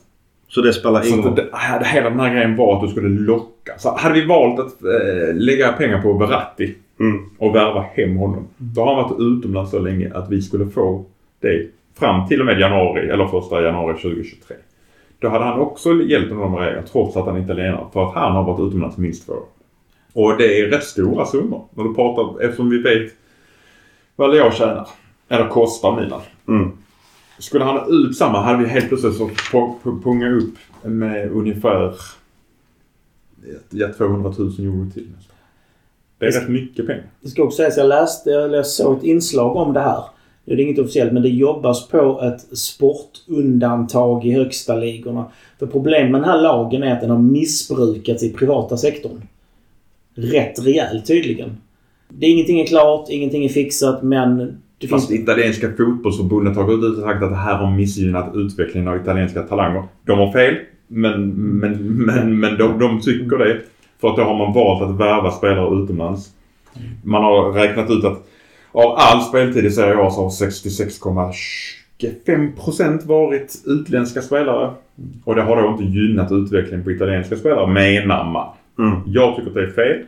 Så 0.48 0.60
det 0.60 0.72
spelar 0.72 1.08
ingen 1.08 1.24
roll. 1.24 1.40
hela 1.84 2.10
den 2.10 2.20
här 2.20 2.34
grejen 2.34 2.56
var 2.56 2.76
att 2.76 2.82
du 2.82 2.88
skulle 2.88 3.08
locka. 3.08 3.72
Så 3.78 3.96
hade 3.96 4.14
vi 4.14 4.26
valt 4.26 4.60
att 4.60 4.82
eh, 4.82 5.34
lägga 5.34 5.72
pengar 5.72 6.02
på 6.02 6.12
Verratti 6.12 6.74
Mm. 7.00 7.30
och 7.38 7.54
värva 7.54 7.80
hem 7.80 8.16
honom. 8.16 8.48
Då 8.56 8.80
har 8.80 8.94
han 8.94 9.04
varit 9.04 9.20
utomlands 9.20 9.70
så 9.70 9.78
länge 9.78 10.12
att 10.14 10.30
vi 10.30 10.42
skulle 10.42 10.66
få 10.66 11.04
det 11.40 11.66
fram 11.98 12.28
till 12.28 12.40
och 12.40 12.46
med 12.46 12.60
januari 12.60 13.08
eller 13.08 13.26
första 13.26 13.62
januari 13.62 13.94
2023. 13.94 14.56
Då 15.18 15.28
hade 15.28 15.44
han 15.44 15.60
också 15.60 16.02
hjälpt 16.02 16.32
med 16.32 16.38
de 16.38 16.56
reglerna 16.56 16.86
trots 16.86 17.16
att 17.16 17.26
han 17.26 17.36
är 17.36 17.40
italienare 17.40 17.86
för 17.92 18.08
att 18.08 18.14
han 18.14 18.32
har 18.32 18.44
varit 18.44 18.68
utomlands 18.68 18.96
minst 18.96 19.26
två 19.26 19.32
år. 19.32 19.44
Och 20.12 20.36
det 20.36 20.60
är 20.60 20.66
rätt 20.66 20.84
stora 20.84 21.26
summor 21.26 21.64
när 21.74 21.84
du 21.84 21.94
pratar 21.94 22.42
eftersom 22.44 22.70
vi 22.70 22.82
vet 22.82 23.12
vad 24.16 24.34
Leo 24.34 24.50
tjänar. 24.50 24.88
Eller 25.28 25.48
kostar 25.48 26.00
Milan. 26.00 26.20
Mm. 26.48 26.70
Skulle 27.38 27.64
han 27.64 27.76
ha 27.76 27.86
ut 27.86 28.16
samma 28.16 28.40
hade 28.40 28.58
vi 28.58 28.68
helt 28.68 28.88
plötsligt 28.88 29.14
så 29.14 29.30
punga 30.04 30.30
upp 30.30 30.54
med 30.82 31.30
ungefär 31.30 31.94
ja, 33.70 33.88
200 33.96 34.34
000 34.38 34.48
euro 34.58 34.90
till 34.90 35.08
nästan. 35.16 35.36
Det 36.18 36.26
är 36.26 36.30
rätt 36.30 36.48
mycket 36.48 36.86
pengar. 36.86 37.06
Det 37.20 37.28
ska 37.28 37.42
också 37.42 37.56
sägas, 37.56 37.76
jag 37.76 37.88
läste, 37.88 38.34
eller 38.34 38.56
jag 38.56 38.66
såg 38.66 38.96
ett 38.96 39.04
inslag 39.04 39.56
om 39.56 39.72
det 39.72 39.80
här. 39.80 40.04
Det 40.48 40.62
är 40.62 40.64
inget 40.64 40.78
officiellt 40.78 41.12
men 41.12 41.22
det 41.22 41.28
jobbas 41.28 41.88
på 41.88 42.20
ett 42.22 42.58
sportundantag 42.58 44.26
i 44.26 44.32
högsta 44.32 44.76
ligorna. 44.76 45.24
För 45.58 45.66
problemet 45.66 46.10
med 46.10 46.20
den 46.20 46.30
här 46.30 46.42
lagen 46.42 46.82
är 46.82 46.92
att 46.92 47.00
den 47.00 47.10
har 47.10 47.18
missbrukats 47.18 48.22
i 48.22 48.32
privata 48.32 48.76
sektorn. 48.76 49.22
Rätt 50.14 50.66
rejält 50.66 51.06
tydligen. 51.06 51.56
Det 52.08 52.26
är 52.26 52.30
ingenting 52.30 52.60
är 52.60 52.66
klart, 52.66 53.08
ingenting 53.10 53.44
är 53.44 53.48
fixat 53.48 54.02
men 54.02 54.58
det 54.78 54.88
Fast 54.88 55.08
finns... 55.08 55.20
italienska 55.20 55.72
fotbollsförbundet 55.76 56.56
har 56.56 56.64
gått 56.64 56.84
ut 56.84 56.98
och 56.98 57.04
sagt 57.04 57.22
att 57.22 57.30
det 57.30 57.36
här 57.36 57.58
har 57.58 57.70
missgynnat 57.70 58.30
utvecklingen 58.34 58.88
av 58.88 58.96
italienska 58.96 59.42
talanger. 59.42 59.82
De 60.04 60.18
har 60.18 60.32
fel, 60.32 60.54
men, 60.86 61.30
men, 61.58 62.04
men, 62.04 62.40
men 62.40 62.58
de, 62.58 62.78
de 62.78 63.00
tycker 63.00 63.38
det. 63.38 63.60
För 64.00 64.08
att 64.08 64.16
då 64.16 64.22
har 64.22 64.38
man 64.38 64.54
valt 64.54 64.82
att 64.82 65.00
värva 65.00 65.30
spelare 65.30 65.82
utomlands. 65.82 66.28
Man 67.04 67.22
har 67.22 67.52
räknat 67.52 67.90
ut 67.90 68.04
att 68.04 68.28
av 68.72 68.94
all 68.98 69.22
speltid 69.22 69.64
i 69.64 69.70
Serie 69.70 69.96
A 69.96 70.10
så 70.10 70.22
har 70.22 70.30
66,25% 70.30 73.06
varit 73.06 73.62
utländska 73.66 74.22
spelare. 74.22 74.70
Och 75.24 75.34
det 75.34 75.42
har 75.42 75.62
då 75.62 75.68
inte 75.68 75.84
gynnat 75.84 76.32
utvecklingen 76.32 76.84
på 76.84 76.90
italienska 76.90 77.36
spelare, 77.36 77.66
menar 77.66 78.24
man. 78.24 78.48
Mm. 78.78 79.00
Jag 79.06 79.36
tycker 79.36 79.48
att 79.48 79.54
det 79.54 79.62
är 79.62 79.70
fel. 79.70 80.02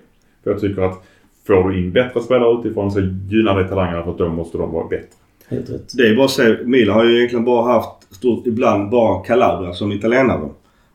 För 0.45 0.51
jag 0.51 0.61
tycker 0.61 0.83
att 0.83 1.05
får 1.47 1.69
du 1.69 1.79
in 1.79 1.93
bättre 1.93 2.21
spelare 2.21 2.61
utifrån 2.61 2.93
så 2.93 3.01
gynnar 3.01 3.63
det 3.63 3.69
talangerna 3.69 4.03
för 4.03 4.11
att 4.11 4.19
då 4.19 4.29
måste 4.29 4.59
de 4.59 4.73
vara 4.73 4.89
bättre. 4.89 5.07
Helt 5.49 5.71
rätt. 5.71 5.97
Det 5.97 6.03
är 6.03 6.17
bara 6.17 6.25
att 6.25 6.31
se. 6.31 6.57
Milan 6.65 6.97
har 6.97 7.05
ju 7.05 7.17
egentligen 7.17 7.45
bara 7.45 7.73
haft 7.73 8.15
stort, 8.15 8.47
ibland 8.47 8.91
bara 8.91 9.25
Calabria 9.25 9.73
som 9.73 9.93
italienare. 9.93 10.49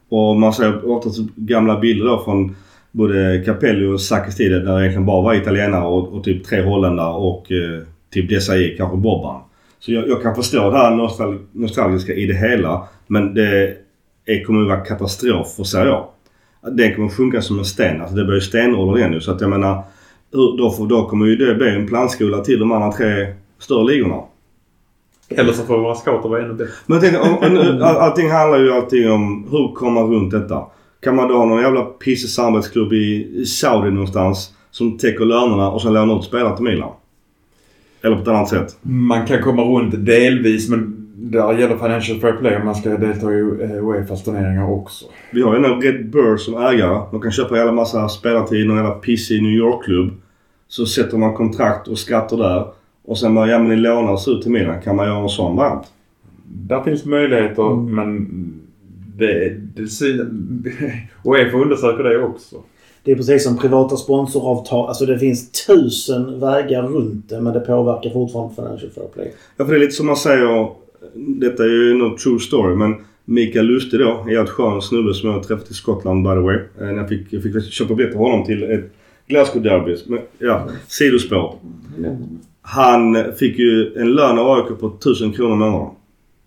Och 0.09 0.35
man 0.35 0.53
ser 0.53 0.91
ofta 0.91 1.09
gamla 1.35 1.79
bilder 1.79 2.05
då 2.05 2.23
från 2.23 2.55
både 2.95 3.43
Capelli 3.45 3.85
och 3.85 4.01
Sakis 4.01 4.35
tid 4.35 4.51
där 4.51 4.59
det 4.59 4.81
egentligen 4.81 5.05
bara 5.05 5.21
var 5.21 5.33
italienare 5.33 5.85
och, 5.85 6.13
och 6.13 6.23
typ 6.23 6.45
tre 6.45 6.61
holländare 6.61 7.13
och 7.13 7.51
eh, 7.51 7.81
typ 8.13 8.29
Desai, 8.29 8.75
kanske 8.77 8.97
Bobban. 8.97 9.41
Så 9.79 9.91
jag, 9.91 10.09
jag 10.09 10.21
kan 10.21 10.35
förstå 10.35 10.69
det 10.69 10.77
här 10.77 10.95
nostal 10.95 11.39
nostalgiska 11.51 12.13
i 12.13 12.25
det 12.25 12.33
hela. 12.33 12.87
Men 13.07 13.33
det 13.33 13.75
är, 14.25 14.43
kommer 14.43 14.59
ju 14.59 14.67
vara 14.67 14.79
katastrof 14.79 15.55
för 15.55 15.63
Serie 15.63 15.93
A. 15.93 16.05
Den 16.71 16.95
kommer 16.95 17.09
funka 17.09 17.41
som 17.41 17.59
en 17.59 17.65
sten. 17.65 18.01
Alltså 18.01 18.15
det 18.15 18.25
blir 18.25 18.35
ju 18.35 18.41
stenålder 18.41 18.97
igen 18.97 19.11
nu. 19.11 19.21
Så 19.21 19.31
att 19.31 19.41
jag 19.41 19.49
menar, 19.49 19.83
då, 20.57 20.71
får, 20.71 20.87
då 20.87 21.05
kommer 21.05 21.25
ju 21.25 21.35
det 21.35 21.55
bli 21.55 21.69
en 21.69 21.87
plantskola 21.87 22.37
till 22.37 22.59
de 22.59 22.71
andra 22.71 22.91
tre 22.91 23.33
större 23.59 23.83
ligorna. 23.83 24.21
Eller 25.29 25.53
så 25.53 25.63
får 25.63 25.77
våra 25.77 25.95
scouter 25.95 26.29
vara 26.29 26.41
ännu 26.41 26.53
bättre. 26.53 26.73
Men 26.85 26.99
tänker, 26.99 27.21
om, 27.21 27.37
om, 27.37 27.81
all, 27.81 27.97
allting 27.97 28.31
handlar 28.31 28.59
ju 28.59 28.71
alltid 28.71 29.11
om 29.11 29.47
hur 29.51 29.73
kommer 29.73 30.01
man 30.01 30.13
runt 30.13 30.31
detta? 30.31 30.63
Kan 31.05 31.15
man 31.15 31.27
då 31.27 31.37
ha 31.37 31.45
någon 31.45 31.61
jävla 31.61 31.83
pissig 31.83 32.29
samarbetsklubb 32.29 32.93
i 32.93 33.45
Saudi 33.45 33.91
någonstans 33.91 34.53
som 34.71 34.97
täcker 34.97 35.25
lönerna 35.25 35.71
och 35.71 35.81
sen 35.81 35.93
lånar 35.93 36.19
ut 36.19 36.23
spelare 36.23 36.55
till 36.55 36.63
Milan? 36.63 36.91
Eller 38.01 38.15
på 38.15 38.21
ett 38.21 38.27
annat 38.27 38.49
sätt? 38.49 38.77
Man 38.81 39.25
kan 39.25 39.41
komma 39.41 39.61
runt 39.63 40.05
delvis 40.05 40.69
men 40.69 41.07
där 41.15 41.59
gäller 41.59 41.77
Financial 41.77 42.19
Fair 42.19 42.33
Play 42.33 42.55
om 42.55 42.65
man 42.65 42.75
ska 42.75 42.89
delta 42.89 43.33
i 43.33 43.39
eh, 43.39 43.87
Uefas 43.87 44.23
turneringar 44.23 44.71
också. 44.71 45.05
Vi 45.31 45.41
har 45.41 45.57
ju 45.57 45.65
en 45.65 45.81
Red 45.81 46.09
Burr 46.09 46.37
som 46.37 46.53
ägare. 46.53 47.01
De 47.11 47.21
kan 47.21 47.31
köpa 47.31 47.49
en 47.49 47.57
jävla 47.57 47.73
massa 47.73 48.09
spelartid 48.09 48.59
i 48.59 48.67
någon 48.67 48.77
jävla 48.77 48.91
pissig 48.91 49.43
New 49.43 49.51
York-klubb. 49.51 50.13
Så 50.67 50.85
sätter 50.85 51.17
man 51.17 51.33
kontrakt 51.33 51.87
och 51.87 51.97
skatter 51.97 52.37
där. 52.37 52.67
Och 53.03 53.17
sen 53.17 53.35
bara, 53.35 53.47
ja 53.47 53.59
men 53.59 53.67
ni 53.67 53.75
lånar 53.75 54.11
oss 54.11 54.27
ut 54.27 54.41
till 54.41 54.51
Milan. 54.51 54.81
Kan 54.81 54.95
man 54.95 55.07
göra 55.07 55.23
en 55.23 55.29
sån 55.29 55.55
variant? 55.55 55.87
Där 56.43 56.83
finns 56.83 57.05
möjligheter 57.05 57.75
men 57.75 58.27
det... 59.17 59.49
det 59.75 59.81
Uefa 61.25 61.57
undersöker 61.57 62.03
det 62.03 62.23
också. 62.23 62.55
Det 63.03 63.11
är 63.11 63.15
precis 63.15 63.43
som 63.43 63.57
privata 63.57 63.97
sponsoravtal. 63.97 64.87
Alltså 64.87 65.05
det 65.05 65.19
finns 65.19 65.65
tusen 65.67 66.39
vägar 66.39 66.83
runt 66.83 67.29
det 67.29 67.41
men 67.41 67.53
det 67.53 67.59
påverkar 67.59 68.09
fortfarande 68.09 68.55
Financial 68.55 68.91
Fair 68.91 69.07
Play. 69.13 69.33
Ja, 69.57 69.65
för 69.65 69.71
det 69.71 69.77
är 69.77 69.79
lite 69.79 69.91
som 69.95 70.05
man 70.05 70.17
säger. 70.17 70.69
Detta 71.13 71.63
är 71.63 71.67
ju 71.67 71.93
no 71.93 72.17
true 72.17 72.39
story 72.39 72.75
men 72.75 72.95
Mikael 73.25 73.65
Lustig 73.65 73.99
då, 73.99 74.23
en 74.25 74.33
jävligt 74.33 74.49
skön 74.49 74.81
snubbe 74.81 75.13
som 75.13 75.29
jag 75.29 75.43
träffat 75.43 75.71
i 75.71 75.73
Skottland 75.73 76.23
by 76.23 76.29
the 76.29 76.39
way. 76.39 76.55
Eh, 76.55 76.85
När 76.85 76.93
jag 76.93 77.09
fick, 77.09 77.33
jag 77.33 77.43
fick 77.43 77.63
köpa 77.63 77.93
biljett 77.95 78.11
till 78.11 78.19
honom 78.21 78.45
till 78.45 78.63
ett 78.63 78.91
Glasgow 79.27 79.63
Derby. 79.63 79.97
Men 80.07 80.19
ja, 80.39 80.67
sidospår. 80.87 81.55
Han 82.61 83.17
fick 83.39 83.59
ju 83.59 83.93
en 83.97 84.11
lön 84.13 84.39
av 84.39 84.51
AIK 84.51 84.79
på 84.79 84.87
1000 84.87 85.31
kronor 85.33 85.53
i 85.53 85.71
månaden. 85.71 85.95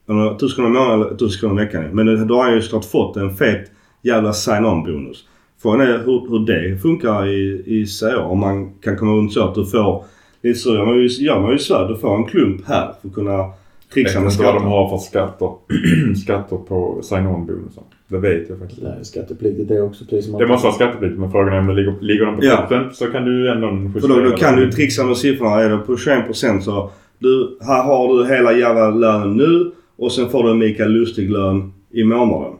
1000 0.08 0.48
kronor 0.56 0.70
i 0.70 0.72
månaden 0.72 1.00
eller 1.00 1.14
1000 1.14 1.40
kronor 1.40 1.62
i 1.62 1.64
veckan. 1.64 1.84
Men 1.92 2.26
då 2.28 2.34
har 2.36 2.44
han 2.44 2.54
ju 2.54 2.62
såklart 2.62 2.84
fått 2.84 3.16
en 3.16 3.30
fet 3.36 3.70
jävla 4.02 4.32
sign-on 4.32 4.82
bonus. 4.84 5.24
Frågan 5.62 5.80
är 5.80 5.98
hur, 5.98 6.30
hur 6.30 6.46
det 6.46 6.78
funkar 6.78 7.26
i, 7.26 7.62
i 7.66 7.86
Serie 7.86 8.16
A. 8.18 8.22
Om 8.24 8.38
man 8.40 8.70
kan 8.80 8.96
komma 8.96 9.12
runt 9.12 9.32
så 9.32 9.44
att 9.44 9.54
du 9.54 9.66
får... 9.66 10.04
Lite 10.42 10.58
så 10.58 10.74
gör 10.74 10.86
man 10.86 10.96
ju, 10.96 11.06
gör 11.06 11.40
man 11.40 11.50
ju 11.50 11.56
i 11.56 11.58
Sverige. 11.58 11.88
Du 11.88 11.96
får 11.96 12.16
en 12.16 12.24
klump 12.24 12.60
här 12.66 12.92
för 13.00 13.08
att 13.08 13.14
kunna 13.14 13.32
Jag 13.32 13.52
trixa 13.94 14.18
vet 14.20 14.24
med 14.24 14.32
inte 14.32 14.44
vad 14.44 14.54
de 14.54 14.58
skatter. 14.58 14.68
har 14.70 14.88
för 14.88 14.96
skatter, 15.04 16.14
skatter 16.24 16.56
på 16.56 17.00
sign-on-bonusen. 17.02 17.82
Det 18.08 18.18
vet 18.18 18.48
jag 18.48 18.58
faktiskt 18.58 18.82
är 18.82 19.02
skattepliktigt 19.02 19.68
det 19.68 19.80
också. 19.82 20.04
Precis 20.04 20.30
som 20.30 20.38
Det 20.40 20.46
måste 20.46 20.64
vara 20.66 20.74
skattepliktigt 20.74 21.20
men 21.20 21.30
frågan 21.32 21.54
är 21.54 21.58
om 21.58 21.66
det 21.66 21.74
ligger, 21.74 21.94
ligger 22.00 22.24
de 22.26 22.36
på 22.36 22.44
Ja. 22.44 22.56
toppen 22.56 22.84
så 22.92 23.06
kan 23.06 23.24
du 23.24 23.50
ändå 23.50 23.66
justera 23.94 24.00
För 24.00 24.08
då, 24.22 24.30
då 24.30 24.36
kan 24.36 24.56
du 24.56 24.72
trixa 24.72 25.04
med 25.04 25.16
siffrorna. 25.16 25.60
Är 25.60 25.70
det 25.70 25.78
på 25.78 25.94
21% 25.94 26.60
så... 26.60 26.90
Du, 27.18 27.58
här 27.60 27.82
har 27.84 28.14
du 28.18 28.34
hela 28.34 28.52
jävla 28.52 28.90
lönen 28.90 29.36
nu 29.36 29.70
och 29.98 30.12
sen 30.12 30.28
får 30.28 30.42
du 30.42 30.50
en 30.50 30.58
Mikael 30.58 30.90
Lustig-lön 30.90 31.72
i 31.90 32.04
månaden. 32.04 32.52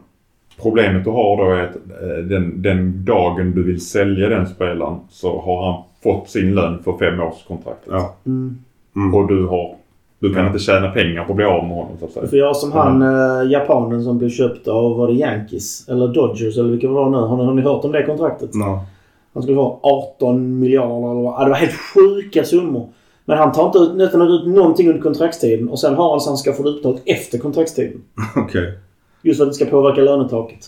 Problemet 0.61 1.03
du 1.03 1.09
har 1.09 1.37
då 1.37 1.51
är 1.51 1.63
att 1.63 1.75
eh, 1.75 2.17
den, 2.23 2.61
den 2.61 3.05
dagen 3.05 3.51
du 3.55 3.63
vill 3.63 3.81
sälja 3.81 4.29
den 4.29 4.47
spelaren 4.47 4.95
så 5.09 5.41
har 5.41 5.71
han 5.71 5.83
fått 6.03 6.29
sin 6.29 6.55
lön 6.55 6.83
för 6.83 6.97
fem 6.97 7.19
års 7.19 7.43
kontraktet. 7.47 7.89
Ja. 7.91 8.15
Mm. 8.25 8.57
Mm. 8.95 9.13
Och 9.13 9.27
du 9.27 9.45
har... 9.45 9.75
Du 10.21 10.33
kan 10.33 10.47
inte 10.47 10.59
tjäna 10.59 10.91
pengar 10.91 11.23
på 11.23 11.31
att 11.31 11.35
bli 11.35 11.45
av 11.45 11.63
med 11.63 11.75
honom 11.75 11.97
så 11.99 12.05
att 12.05 12.11
säga. 12.11 12.27
får 12.27 12.39
göra 12.39 12.53
som 12.53 12.71
han 12.71 13.01
eh, 13.01 13.51
japanen 13.51 14.03
som 14.03 14.17
blev 14.17 14.29
köpt 14.29 14.67
av, 14.67 14.97
var 14.97 15.07
det 15.07 15.13
Yankees? 15.13 15.89
Eller 15.89 16.07
Dodgers 16.07 16.57
eller 16.57 16.69
vilka 16.69 16.87
var 16.87 17.05
det 17.05 17.11
nu? 17.11 17.17
Har 17.17 17.37
ni, 17.37 17.43
har 17.43 17.53
ni 17.53 17.61
hört 17.61 17.85
om 17.85 17.91
det 17.91 18.03
kontraktet? 18.03 18.49
Ja. 18.53 18.85
Han 19.33 19.43
skulle 19.43 19.55
få 19.55 19.79
18 19.81 20.59
miljarder 20.59 21.11
eller 21.11 21.21
vad. 21.21 21.41
Ja, 21.41 21.43
det 21.43 21.49
var 21.49 21.57
helt 21.57 21.79
sjuka 21.93 22.43
summor. 22.43 22.89
Men 23.29 23.37
han 23.37 23.51
tar 23.51 23.65
inte 23.65 23.77
ut, 23.79 23.95
nästan 23.95 24.21
ut 24.21 24.47
någonting 24.47 24.89
under 24.89 25.01
kontraktstiden 25.01 25.69
och 25.69 25.79
sen 25.79 25.95
har 25.95 26.11
han 26.11 26.19
så 26.19 26.29
han 26.29 26.37
ska 26.37 26.53
få 26.53 26.63
det 26.63 26.69
utbetalt 26.69 27.01
efter 27.05 27.37
kontraktstiden. 27.37 28.01
Okej. 28.35 28.77
Just 29.21 29.37
för 29.37 29.45
att 29.45 29.49
det 29.49 29.55
ska 29.55 29.65
påverka 29.65 30.01
lönetaket. 30.01 30.67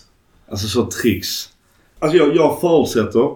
Alltså 0.50 0.68
så 0.68 0.86
tricks. 0.86 1.50
Alltså 2.00 2.18
jag, 2.18 2.36
jag 2.36 2.62
förutsätter 2.62 3.30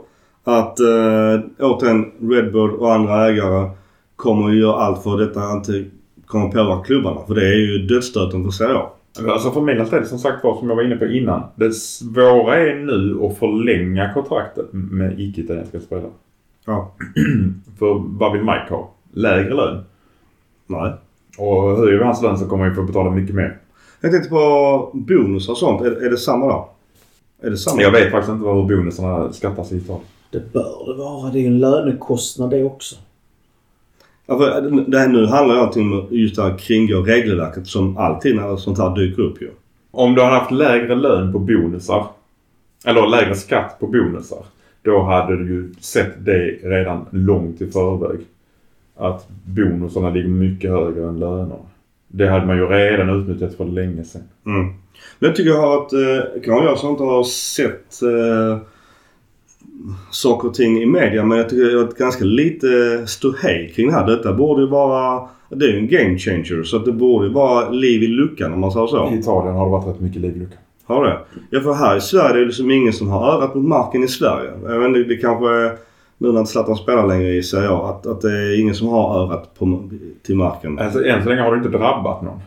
att 0.44 0.80
äh, 0.80 1.40
återigen 1.60 2.12
Redbird 2.22 2.72
och 2.72 2.94
andra 2.94 3.28
ägare 3.28 3.70
kommer 4.16 4.50
att 4.50 4.56
göra 4.56 4.76
allt 4.76 5.04
för 5.04 5.14
att 5.14 5.28
detta 5.28 5.52
inte 5.52 5.86
kommer 6.26 6.48
påverka 6.48 6.84
klubbarna. 6.84 7.22
För 7.28 7.36
det 7.36 7.48
är 7.48 7.56
ju 7.56 7.78
dödsstöten 7.78 8.44
för 8.44 8.52
Serie 8.52 8.76
A. 8.76 8.90
Alltså 9.30 9.52
för 9.52 9.62
Milans 9.62 9.90
del 9.90 10.06
som 10.06 10.20
sagt 10.20 10.44
var 10.44 10.60
som 10.60 10.70
jag 10.70 10.76
var 10.76 10.84
inne 10.84 10.96
på 10.96 11.06
innan. 11.06 11.44
Det 11.56 11.72
svåra 11.72 12.56
är 12.56 12.76
nu 12.76 13.26
att 13.26 13.38
förlänga 13.38 14.14
kontraktet 14.14 14.66
med 14.72 15.20
icke-italienska 15.20 15.80
spelare. 15.80 16.12
Ja. 16.66 16.96
För 17.80 18.04
vad 18.20 18.34
vill 18.34 18.42
Mike 18.42 18.66
ha? 18.70 18.95
Lägre 19.16 19.54
lön. 19.54 19.84
Nej. 20.68 20.94
Och 21.38 21.78
höjer 21.78 21.98
vi 21.98 22.04
hans 22.04 22.22
lön 22.22 22.38
så 22.38 22.46
kommer 22.46 22.70
vi 22.70 22.76
få 22.76 22.84
betala 22.84 23.10
mycket 23.10 23.36
mer. 23.36 23.58
Jag 24.02 24.12
tänkte 24.12 24.30
på 24.30 24.92
bonusar 24.94 25.54
och 25.54 25.58
sånt. 25.58 25.82
Är, 25.82 26.06
är 26.06 26.10
det 26.10 26.18
samma 26.18 26.48
då? 26.48 26.70
Är 27.42 27.50
det 27.50 27.58
samma? 27.58 27.82
Jag 27.82 27.92
vet 27.92 28.12
faktiskt 28.12 28.32
inte 28.32 28.48
hur 28.48 28.64
bonusarna 28.64 29.34
skattas 29.34 29.72
i 29.72 29.78
Italien. 29.78 30.06
Det 30.32 30.54
bör 30.54 30.94
det 30.94 30.94
vara. 30.94 31.32
Det 31.32 31.40
är 31.40 31.42
ju 31.42 31.48
en 31.48 31.60
lönekostnad 31.60 32.50
det 32.50 32.64
också. 32.64 32.96
Ja, 34.26 34.38
för 34.38 34.62
det 34.88 35.00
här 35.00 35.08
nu 35.08 35.26
handlar 35.26 35.56
ju 35.56 35.62
allting 35.62 35.94
om 35.94 36.08
just 36.10 36.36
det 36.36 36.44
här 36.44 36.58
kringgå 36.58 37.02
regelverket 37.02 37.68
som 37.68 37.98
alltid 37.98 38.36
när 38.36 38.56
sånt 38.56 38.78
här 38.78 38.96
dyker 38.96 39.22
upp 39.22 39.42
ju. 39.42 39.50
Om 39.92 40.16
du 40.16 40.22
hade 40.22 40.36
haft 40.36 40.52
lägre 40.52 40.96
lön 40.96 41.34
på 41.34 41.40
bonusar, 41.40 42.08
eller 42.86 43.08
lägre 43.08 43.36
skatt 43.36 43.80
på 43.80 43.88
bonusar, 43.88 44.46
då 44.82 45.04
hade 45.04 45.38
du 45.38 45.54
ju 45.54 45.74
sett 45.80 46.26
det 46.26 46.60
redan 46.64 47.06
långt 47.12 47.62
i 47.62 47.72
förväg. 47.72 48.20
Att 48.98 49.28
bonusarna 49.46 50.10
ligger 50.10 50.30
mycket 50.30 50.72
högre 50.72 51.08
än 51.08 51.20
lönerna. 51.20 51.56
Det 52.08 52.28
hade 52.28 52.46
man 52.46 52.58
ju 52.58 52.66
redan 52.66 53.10
utnyttjat 53.10 53.56
för 53.56 53.66
länge 53.66 54.04
sedan. 54.04 54.22
Mm. 54.46 54.66
Men 55.20 55.30
jag 55.30 55.36
tycker 55.36 55.50
jag 55.50 55.62
har 55.62 55.82
att, 55.82 55.94
eh, 55.94 56.42
kan 56.44 56.64
jag 56.64 56.78
som 56.78 56.90
inte 56.90 57.04
har 57.04 57.24
sett 57.24 58.02
eh, 58.02 58.58
saker 60.12 60.48
och 60.48 60.54
ting 60.54 60.82
i 60.82 60.86
media 60.86 61.26
men 61.26 61.38
jag 61.38 61.50
tycker 61.50 61.72
jag 61.72 61.80
har 61.80 61.92
ganska 61.98 62.26
lite 62.26 62.68
ståhej 63.08 63.74
kring 63.76 63.88
det 63.88 63.94
här. 63.94 64.08
Detta 64.08 64.34
borde 64.34 64.62
ju 64.62 64.68
vara, 64.68 65.28
det 65.50 65.66
är 65.66 65.70
ju 65.70 65.78
en 65.78 65.88
game 65.88 66.18
changer 66.18 66.64
så 66.64 66.78
att 66.78 66.86
det 66.86 66.92
borde 66.92 67.28
ju 67.28 67.34
vara 67.34 67.70
liv 67.70 68.04
i 68.04 68.08
luckan 68.08 68.54
om 68.54 68.60
man 68.60 68.72
säger 68.72 68.88
så. 68.88 69.12
I 69.14 69.20
Italien 69.20 69.56
har 69.56 69.66
det 69.66 69.72
varit 69.72 69.88
rätt 69.88 70.00
mycket 70.00 70.22
livlucka. 70.22 70.56
Har 70.86 71.06
det? 71.06 71.20
Ja 71.50 71.62
för 71.62 71.74
här 71.74 71.98
i 71.98 72.02
Sverige 72.02 72.36
är 72.36 72.40
det 72.40 72.46
liksom 72.46 72.72
ingen 72.72 72.94
som 72.94 73.10
har 73.10 73.34
örat 73.34 73.56
mot 73.56 73.66
marken 73.66 74.04
i 74.04 74.08
Sverige. 74.08 74.52
Jag 74.64 74.80
vet 74.80 74.88
inte, 74.88 75.00
det 75.00 75.18
kanske 75.18 75.50
är 75.50 75.78
nu 76.18 76.32
när 76.32 76.40
inte 76.40 76.52
Zlatan 76.52 76.76
spelar 76.76 77.08
längre 77.08 77.30
i 77.34 77.44
Serie 77.44 77.70
A 77.70 77.90
att, 77.90 78.08
att 78.08 78.22
det 78.22 78.32
är 78.32 78.62
ingen 78.62 78.76
som 78.76 78.88
har 78.88 79.20
örat 79.20 79.56
på, 79.60 79.90
till 80.24 80.36
marken. 80.36 80.80
Alltså 80.80 81.06
än 81.06 81.24
så 81.24 81.30
länge 81.30 81.42
har 81.42 81.52
det 81.52 81.58
inte 81.58 81.78
drabbat 81.78 82.22
någon. 82.22 82.40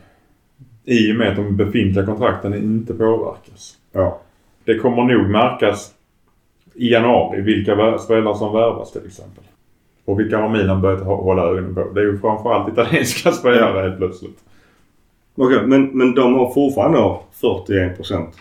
I 0.85 1.13
och 1.13 1.17
med 1.17 1.29
att 1.29 1.37
de 1.37 1.57
befintliga 1.57 2.07
kontrakten 2.07 2.55
inte 2.55 2.95
påverkas. 2.95 3.77
Ja. 3.93 4.21
Det 4.65 4.79
kommer 4.79 5.03
nog 5.05 5.31
märkas 5.31 5.95
i 6.75 6.93
januari 6.93 7.41
vilka 7.41 7.99
spelare 7.99 8.37
som 8.37 8.53
värvas 8.53 8.93
till 8.93 9.07
exempel. 9.07 9.45
Och 10.05 10.21
vilka 10.21 10.39
har 10.39 10.49
Milan 10.49 10.81
börjat 10.81 11.01
hå- 11.03 11.23
hålla 11.23 11.43
ögonen 11.43 11.75
på? 11.75 11.85
Det 11.95 12.01
är 12.01 12.05
ju 12.05 12.19
framförallt 12.19 12.73
italienska 12.73 13.33
spelare 13.33 13.83
helt 13.83 13.99
plötsligt. 13.99 14.39
Okej, 15.37 15.67
men, 15.67 15.99
men 15.99 16.15
de 16.15 16.35
har 16.35 16.53
fortfarande 16.53 16.99
då 16.99 17.23
41 17.67 17.97
procent. 17.97 18.35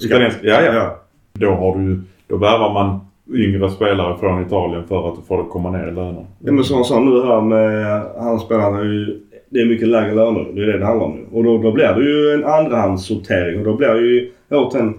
Italienska, 0.00 0.40
ja, 0.42 0.62
ja. 0.62 0.72
ja. 0.74 1.00
Då 1.32 1.50
har 1.50 1.78
du 1.78 2.02
Då 2.26 2.36
värvar 2.36 2.72
man 2.72 3.00
yngre 3.34 3.70
spelare 3.70 4.18
från 4.18 4.46
Italien 4.46 4.84
för 4.88 5.08
att 5.08 5.26
få 5.28 5.42
det 5.42 5.48
komma 5.48 5.70
ner 5.70 5.88
i 5.88 5.92
löner. 5.92 6.26
Ja 6.38 6.52
men 6.52 6.64
som 6.64 6.76
han 6.76 6.84
sa 6.84 7.00
nu 7.00 7.22
här 7.22 7.40
med 7.40 8.02
han 8.18 8.40
spelarna 8.40 8.78
är 8.78 8.84
ju 8.84 9.20
det 9.50 9.60
är 9.60 9.66
mycket 9.66 9.88
lägre 9.88 10.14
löner. 10.14 10.46
Det 10.54 10.62
är 10.62 10.66
det 10.66 10.78
det 10.78 10.86
handlar 10.86 11.06
om 11.06 11.12
nu. 11.12 11.26
Och 11.32 11.44
då, 11.44 11.58
då 11.58 11.72
blir 11.72 11.94
det 11.94 12.04
ju 12.04 12.34
en 12.34 12.44
andrahandssortering 12.44 13.58
och 13.58 13.64
då 13.64 13.74
blir 13.76 13.88
det 13.88 14.00
ju 14.00 14.32
återigen 14.50 14.94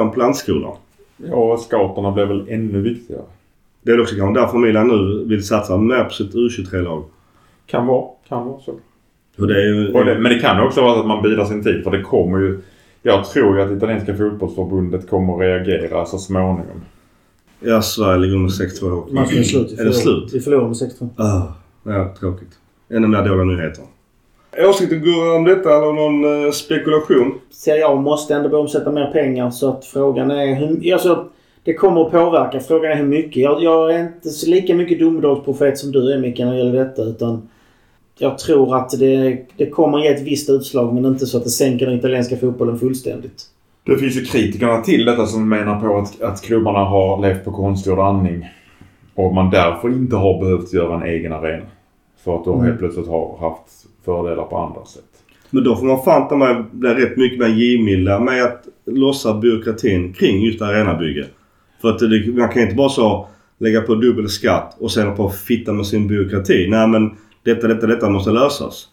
en 0.00 0.10
plantskola. 0.10 0.68
Ja, 1.16 1.56
scouterna 1.56 2.10
blir 2.10 2.24
väl 2.24 2.46
ännu 2.48 2.80
viktigare. 2.80 3.22
Det 3.82 3.92
är 3.92 4.00
också 4.00 4.16
kanske 4.16 4.40
därför 4.40 4.58
Milan 4.58 4.88
nu 4.88 5.24
vill 5.24 5.46
satsa 5.46 5.76
mer 5.76 6.04
på 6.04 6.10
sitt 6.10 6.34
U23-lag. 6.34 7.04
Kan 7.66 7.86
vara, 7.86 8.04
kan 8.28 8.46
vara 8.46 8.60
så. 8.60 8.72
Det 9.46 9.62
ju... 9.62 9.92
Det, 9.92 10.18
men 10.18 10.32
det 10.32 10.38
kan 10.38 10.66
också 10.66 10.82
vara 10.82 11.00
att 11.00 11.06
man 11.06 11.22
bidrar 11.22 11.44
sin 11.44 11.62
tid 11.62 11.84
för 11.84 11.90
det 11.90 12.02
kommer 12.02 12.38
ju... 12.38 12.60
Jag 13.02 13.24
tror 13.24 13.56
ju 13.56 13.62
att 13.62 13.70
italienska 13.70 14.16
fotbollsförbundet 14.16 15.10
kommer 15.10 15.34
att 15.34 15.40
reagera 15.40 16.04
så 16.04 16.18
småningom. 16.18 16.84
Ja, 17.60 17.82
Sverige 17.82 18.18
ligger 18.18 18.36
under 18.36 18.50
6-2 18.50 18.90
hockey. 18.90 19.14
Matchen 19.14 19.38
är 19.38 19.42
slut. 19.42 19.72
Vi 19.72 19.80
Är 19.80 19.84
det 19.84 19.92
förlorar- 19.92 19.92
slut? 20.20 20.34
Vi 20.34 20.40
förlorar 20.40 20.66
med 20.66 20.76
6-2. 20.76 21.08
Ah, 21.16 21.42
ja, 21.84 22.14
tråkigt. 22.20 22.48
ännu 22.90 23.06
mer 23.08 23.28
dåliga 23.28 23.44
nyheter. 23.44 23.84
Åsikter 24.68 24.96
Gurra 24.96 25.36
om 25.36 25.44
detta 25.44 25.76
eller 25.76 25.92
någon 25.92 26.44
eh, 26.46 26.50
spekulation? 26.52 27.34
Serie 27.50 27.86
A 27.86 27.94
måste 27.94 28.34
ändå 28.34 28.48
börja 28.48 28.62
omsätta 28.62 28.92
mer 28.92 29.06
pengar 29.12 29.50
så 29.50 29.68
att 29.70 29.84
frågan 29.84 30.30
är 30.30 30.54
hur... 30.54 30.92
Alltså, 30.92 31.28
det 31.64 31.74
kommer 31.74 32.06
att 32.06 32.12
påverka. 32.12 32.60
Frågan 32.60 32.92
är 32.92 32.96
hur 32.96 33.06
mycket. 33.06 33.36
Jag, 33.36 33.62
jag 33.62 33.94
är 33.94 33.98
inte 34.02 34.28
så 34.30 34.50
lika 34.50 34.74
mycket 34.74 34.98
domedagsprofet 35.00 35.78
som 35.78 35.92
du 35.92 36.12
är 36.12 36.18
Micke 36.18 36.38
när 36.38 36.52
det 36.52 36.58
gäller 36.58 36.84
detta 36.84 37.02
utan 37.02 37.48
jag 38.18 38.38
tror 38.38 38.76
att 38.76 38.90
det, 38.98 39.38
det 39.56 39.66
kommer 39.70 39.98
ge 39.98 40.08
ett 40.08 40.22
visst 40.22 40.50
utslag 40.50 40.94
men 40.94 41.04
inte 41.06 41.26
så 41.26 41.36
att 41.38 41.44
det 41.44 41.50
sänker 41.50 41.86
den 41.86 41.98
italienska 41.98 42.36
fotbollen 42.36 42.78
fullständigt. 42.78 43.42
Det 43.84 43.98
finns 43.98 44.16
ju 44.16 44.24
kritikerna 44.24 44.80
till 44.80 45.04
detta 45.04 45.26
som 45.26 45.48
menar 45.48 45.80
på 45.80 45.98
att, 45.98 46.22
att 46.22 46.42
klubbarna 46.42 46.78
har 46.78 47.22
levt 47.22 47.44
på 47.44 47.52
konstgjord 47.52 47.98
andning. 47.98 48.48
Och 49.14 49.34
man 49.34 49.50
därför 49.50 49.88
inte 49.88 50.16
har 50.16 50.40
behövt 50.40 50.72
göra 50.72 50.94
en 50.96 51.02
egen 51.02 51.32
arena. 51.32 51.66
För 52.24 52.36
att 52.36 52.44
de 52.44 52.54
Mm. 52.54 52.66
helt 52.66 52.78
plötsligt 52.78 53.08
har 53.08 53.38
haft 53.40 53.86
fördelar 54.04 54.44
på 54.44 54.58
andra 54.58 54.84
sätt. 54.84 55.04
Men 55.50 55.64
då 55.64 55.76
får 55.76 55.86
man 55.86 56.02
fan 56.02 56.28
ta 56.28 56.36
med 56.36 56.64
bli 56.72 56.90
rätt 56.94 57.16
mycket 57.16 57.38
mer 57.38 57.46
givmilda 57.48 58.20
med 58.20 58.44
att 58.44 58.64
lossa 58.86 59.34
byråkratin 59.34 60.12
kring 60.12 60.42
just 60.42 60.62
arenabygge. 60.62 61.26
För 61.80 61.88
att 61.88 61.98
det, 61.98 62.32
man 62.36 62.48
kan 62.48 62.62
inte 62.62 62.74
bara 62.74 62.88
så 62.88 63.26
lägga 63.58 63.80
på 63.80 63.94
dubbel 63.94 64.28
skatt 64.28 64.76
och 64.80 64.90
sen 64.92 65.16
på 65.16 65.28
fitta 65.30 65.72
med 65.72 65.86
sin 65.86 66.08
byråkrati. 66.08 66.66
Nej 66.70 66.88
men 66.88 67.10
detta, 67.42 67.68
detta, 67.68 67.86
detta 67.86 68.10
måste 68.10 68.30
lösas. 68.30 68.88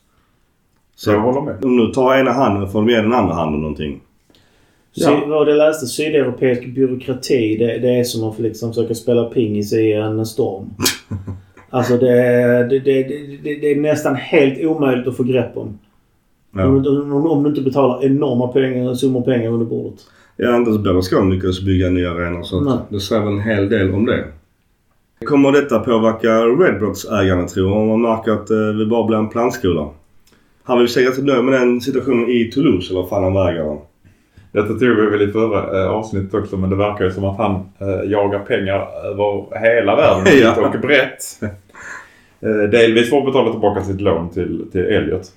Så 0.96 1.12
jag 1.12 1.20
håller 1.20 1.42
med. 1.42 1.66
Om 1.66 1.78
du 1.78 1.88
tar 1.94 2.16
ena 2.16 2.32
handen 2.32 2.70
får 2.72 2.80
du 2.82 2.86
med 2.86 3.04
den 3.04 3.14
andra 3.14 3.34
handen 3.36 3.62
någonting. 3.62 4.02
Ja. 5.00 5.24
Vad 5.28 5.50
jag 5.50 5.58
läste, 5.58 5.86
sydeuropeisk 5.86 6.66
byråkrati 6.66 7.58
det, 7.58 7.78
det 7.78 7.90
är 7.90 8.04
som 8.04 8.30
att 8.30 8.40
liksom 8.40 8.74
försöka 8.74 8.96
spela 8.96 9.26
pingis 9.26 9.74
i 9.74 9.94
en 9.94 10.26
storm. 10.26 10.70
Alltså 11.70 11.98
det, 11.98 12.14
det, 12.70 12.80
det, 12.80 13.04
det, 13.44 13.56
det 13.56 13.72
är 13.72 13.76
nästan 13.76 14.16
helt 14.16 14.66
omöjligt 14.66 15.08
att 15.08 15.18
få 15.18 15.24
grepp 15.24 15.58
om. 15.58 15.80
Ja. 16.56 16.66
Om, 16.66 17.14
om, 17.14 17.28
om 17.28 17.44
du 17.44 17.50
inte 17.50 17.62
betalar 17.62 18.06
enorma 18.06 18.48
pengar, 18.48 18.94
summor 18.94 19.22
pengar 19.22 19.50
under 19.50 19.66
bordet. 19.66 20.00
Ja, 20.38 20.56
inte 20.56 20.70
ens 20.70 20.84
Berlusconi 20.84 21.36
lyckades 21.36 21.62
bygga 21.62 21.88
en 21.88 21.94
ny 21.94 22.06
arena 22.06 22.44
så 22.44 22.62
Nej. 22.62 22.78
det 22.90 23.00
säger 23.00 23.22
väl 23.22 23.34
en 23.34 23.40
hel 23.40 23.70
del 23.70 23.94
om 23.94 24.06
det. 24.06 24.24
Kommer 25.26 25.52
detta 25.52 25.80
påverka 25.80 26.30
Redbrocks-ägarna 26.30 27.48
tror? 27.48 27.74
Om 27.74 27.88
man 27.88 28.02
märker 28.02 28.32
att 28.32 28.50
eh, 28.50 28.78
vi 28.78 28.86
bara 28.86 29.08
blir 29.08 29.18
en 29.18 29.30
plantskola? 29.30 29.90
Han 30.64 30.80
vill 30.80 30.88
säga 30.88 31.10
att 31.10 31.24
nöjd 31.24 31.44
med 31.44 31.54
den 31.54 31.82
situationen 31.82 32.30
i 32.30 32.52
Toulouse 32.54 32.94
eller 32.94 33.02
vad 33.02 33.10
fan 33.10 33.24
han 33.24 33.48
ägaren. 33.48 33.78
Detta 34.52 34.68
tog 34.68 34.80
vi 34.80 35.10
väl 35.10 35.30
i 35.30 35.32
förra 35.32 35.84
eh, 35.84 35.90
avsnittet 35.90 36.34
också 36.34 36.58
men 36.58 36.70
det 36.70 36.76
verkar 36.76 37.06
ju 37.06 37.12
som 37.12 37.24
att 37.24 37.38
han 37.38 37.56
eh, 37.80 38.12
jagar 38.12 38.40
pengar 38.40 38.88
över 39.06 39.60
hela 39.60 39.96
världen. 39.96 40.26
Ja. 40.42 40.68
Och 40.68 40.80
brett. 40.80 41.24
Eh, 42.42 42.70
delvis 42.70 43.10
för 43.10 43.18
att 43.18 43.26
betala 43.26 43.52
tillbaka 43.52 43.84
sitt 43.84 44.02
lån 44.02 44.30
till, 44.30 44.66
till 44.72 44.82
Elliot. 44.82 45.32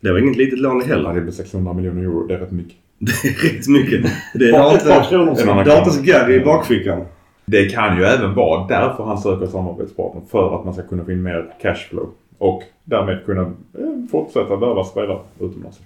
Det 0.00 0.12
var 0.12 0.18
inget 0.18 0.36
litet 0.36 0.58
lån 0.58 0.82
heller. 0.82 1.14
det 1.14 1.20
blir 1.20 1.32
600 1.32 1.72
miljoner 1.72 2.02
euro. 2.02 2.26
Det 2.26 2.34
är 2.34 2.38
rätt 2.38 2.50
mycket. 2.50 2.76
Det 2.98 3.28
är 3.28 3.52
rätt 3.52 3.68
mycket. 3.68 4.12
Det 4.34 4.56
har 4.56 4.70
par 4.70 4.96
inte... 4.96 5.08
kronor 5.08 5.30
En 5.30 5.36
sen. 5.36 5.48
annan 5.48 5.64
Det 5.64 5.70
har 5.70 5.78
inte 5.78 5.90
så 5.90 6.02
Gary 6.02 6.34
i 6.34 6.40
bakfickan. 6.40 7.04
Det 7.44 7.68
kan 7.68 7.96
ju 7.96 8.04
även 8.04 8.34
vara 8.34 8.66
därför 8.66 9.04
han 9.04 9.18
söker 9.18 9.46
samarbetspartner. 9.46 10.22
För 10.30 10.58
att 10.58 10.64
man 10.64 10.74
ska 10.74 10.82
kunna 10.82 11.04
få 11.04 11.12
in 11.12 11.22
mer 11.22 11.46
cashflow. 11.62 12.08
Och 12.38 12.62
därmed 12.84 13.24
kunna 13.26 13.52
fortsätta 14.10 14.56
värva 14.56 14.84
spelare 14.84 15.18
utomlands. 15.40 15.80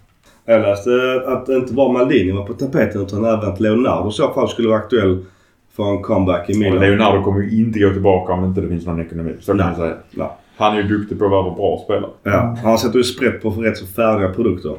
Jag 0.44 0.62
läste 0.62 0.90
att 1.26 1.48
inte 1.48 1.72
bara 1.72 1.92
Maldini 1.92 2.32
var 2.32 2.44
på 2.44 2.52
tapeten 2.52 3.02
utan 3.02 3.24
även 3.24 3.48
att 3.48 3.60
Leonardo 3.60 4.08
i 4.08 4.12
så 4.12 4.28
fall 4.28 4.48
skulle 4.48 4.68
vara 4.68 4.78
aktuell 4.78 5.24
för 5.72 5.84
en 5.84 6.02
comeback 6.02 6.50
i 6.50 6.52
Och 6.52 6.58
Milan. 6.58 6.78
Leonardo 6.78 7.22
kommer 7.22 7.42
ju 7.42 7.60
inte 7.60 7.78
gå 7.78 7.90
tillbaka 7.90 8.32
om 8.32 8.44
inte 8.44 8.60
det 8.60 8.68
finns 8.68 8.86
någon 8.86 9.00
ekonomi. 9.00 9.34
Så 9.40 9.52
kan 9.52 9.66
man 9.66 9.76
säga. 9.76 9.94
Nej. 10.10 10.28
Han 10.56 10.76
är 10.76 10.82
ju 10.82 10.88
duktig 10.88 11.18
på 11.18 11.24
att 11.24 11.32
värva 11.32 11.54
bra 11.54 11.80
spelare. 11.84 12.10
Ja, 12.22 12.56
han 12.62 12.78
sätter 12.78 12.98
ju 12.98 13.04
sprätt 13.04 13.42
på 13.42 13.50
rätt 13.50 13.76
så 13.76 13.86
färdiga 13.86 14.28
produkter. 14.28 14.76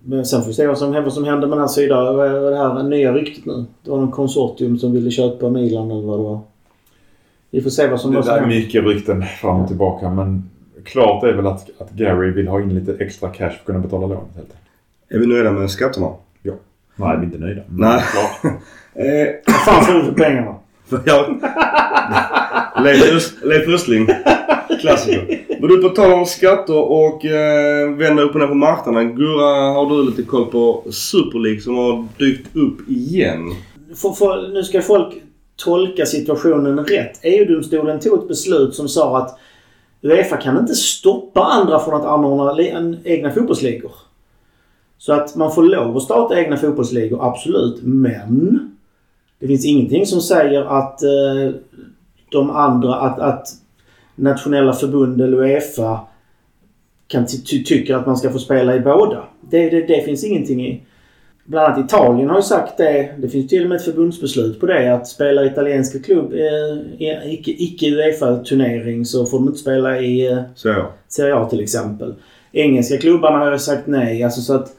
Men 0.00 0.24
sen 0.24 0.40
får 0.40 0.48
vi 0.48 0.54
se 0.54 0.66
vad 0.66 0.78
som, 0.78 0.92
vad 0.92 1.12
som 1.12 1.24
händer 1.24 1.48
med 1.48 1.58
den 1.58 1.60
här 1.60 1.68
sidan. 1.68 2.16
Vad 2.16 2.26
är 2.26 2.50
det 2.50 2.56
här 2.56 2.82
nya 2.82 3.12
ryktet 3.12 3.46
nu? 3.46 3.64
Det 3.82 3.90
var 3.90 3.98
någon 3.98 4.10
konsortium 4.10 4.78
som 4.78 4.92
ville 4.92 5.10
köpa 5.10 5.50
Milan 5.50 5.90
eller 5.90 6.06
vad 6.06 6.18
det 6.18 6.22
var. 6.24 6.40
Vi 7.50 7.60
får 7.60 7.70
se 7.70 7.86
vad 7.88 8.00
som, 8.00 8.12
Det 8.12 8.22
där 8.22 8.42
är 8.42 8.46
mycket 8.46 8.84
rykten 8.84 9.22
fram 9.22 9.60
och 9.60 9.68
tillbaka 9.68 10.10
men 10.10 10.50
klart 10.84 11.24
är 11.24 11.32
väl 11.32 11.46
att, 11.46 11.80
att 11.80 11.90
Gary 11.90 12.30
vill 12.30 12.48
ha 12.48 12.60
in 12.60 12.74
lite 12.74 13.04
extra 13.04 13.28
cash 13.28 13.36
för 13.38 13.46
att 13.46 13.64
kunna 13.64 13.78
betala 13.78 14.06
lånet 14.06 14.34
helt 14.34 14.50
enkelt. 14.50 14.63
Är 15.14 15.18
vi 15.18 15.26
nöjda 15.26 15.52
med 15.52 15.70
skatterna? 15.70 16.06
Nej, 16.96 17.16
vi 17.16 17.22
är 17.22 17.22
inte 17.24 17.38
nöjda. 17.38 17.62
Nej. 17.68 18.02
Eh, 18.96 19.34
Vad 19.46 19.56
fan 19.56 19.84
får 19.84 19.94
vi 19.94 20.02
för 20.02 20.12
pengarna? 20.12 20.54
Leif 22.84 23.12
Öst- 23.14 23.34
Leif 23.44 23.68
Östling. 23.68 24.06
Klassiker. 24.80 25.38
Men 25.60 25.68
du, 25.68 25.82
på 25.82 25.88
tal 25.88 26.12
om 26.12 26.26
skatter 26.26 26.78
och 26.78 27.24
eh, 27.24 27.90
vända 27.90 28.22
upp 28.22 28.34
och 28.34 28.40
ner 28.40 28.46
på 28.46 28.54
marknaden. 28.54 29.16
Gurra, 29.16 29.72
har 29.72 29.90
du 29.90 30.04
lite 30.10 30.22
koll 30.22 30.46
på 30.50 30.84
Super 30.90 31.38
League 31.38 31.60
som 31.60 31.76
har 31.76 32.06
dykt 32.18 32.56
upp 32.56 32.88
igen? 32.88 33.40
För, 33.96 34.12
för, 34.12 34.48
nu 34.54 34.62
ska 34.62 34.82
folk 34.82 35.14
tolka 35.64 36.06
situationen 36.06 36.78
rätt. 36.84 37.20
EU-domstolen 37.22 38.00
tog 38.00 38.18
ett 38.22 38.28
beslut 38.28 38.74
som 38.74 38.88
sa 38.88 39.18
att 39.18 39.38
Uefa 40.02 40.36
kan 40.36 40.58
inte 40.58 40.74
stoppa 40.74 41.40
andra 41.44 41.78
från 41.80 41.94
att 41.94 42.04
anordna 42.06 42.62
egna 43.04 43.30
fotbollsligor. 43.30 43.92
Så 44.98 45.12
att 45.12 45.36
man 45.36 45.52
får 45.54 45.62
lov 45.62 45.96
att 45.96 46.02
starta 46.02 46.38
egna 46.40 46.56
fotbollsligor, 46.56 47.26
absolut. 47.28 47.82
Men 47.82 48.58
det 49.38 49.46
finns 49.46 49.64
ingenting 49.64 50.06
som 50.06 50.20
säger 50.20 50.62
att 50.64 51.02
eh, 51.02 51.54
de 52.30 52.50
andra, 52.50 52.94
att, 52.94 53.18
att 53.18 53.48
nationella 54.16 54.72
förbund 54.72 55.20
eller 55.20 55.36
Uefa 55.38 56.00
kan 57.08 57.26
ty- 57.26 57.38
ty- 57.38 57.64
tycker 57.64 57.94
att 57.94 58.06
man 58.06 58.16
ska 58.16 58.30
få 58.30 58.38
spela 58.38 58.76
i 58.76 58.80
båda. 58.80 59.24
Det, 59.50 59.70
det, 59.70 59.80
det 59.86 60.04
finns 60.04 60.24
ingenting 60.24 60.66
i. 60.66 60.82
Bland 61.46 61.66
annat 61.66 61.84
Italien 61.86 62.28
har 62.30 62.36
ju 62.36 62.42
sagt 62.42 62.76
det. 62.76 63.14
Det 63.18 63.28
finns 63.28 63.48
till 63.48 63.62
och 63.62 63.68
med 63.68 63.76
ett 63.76 63.84
förbundsbeslut 63.84 64.60
på 64.60 64.66
det. 64.66 64.94
Att 64.94 65.08
spela 65.08 65.44
italienska 65.44 65.98
klubb 65.98 66.32
eh, 66.32 67.02
i 67.06 67.28
icke, 67.32 67.50
icke 67.50 67.86
Uefa-turnering 67.86 69.04
så 69.04 69.26
får 69.26 69.38
de 69.38 69.46
inte 69.48 69.58
spela 69.58 69.98
i 70.00 70.26
eh. 70.26 70.38
Serie 71.08 71.34
A 71.36 71.44
till 71.50 71.60
exempel. 71.60 72.14
Engelska 72.52 72.98
klubbarna 72.98 73.38
har 73.38 73.52
ju 73.52 73.58
sagt 73.58 73.86
nej. 73.86 74.22
Alltså 74.22 74.40
så 74.40 74.54
att, 74.54 74.76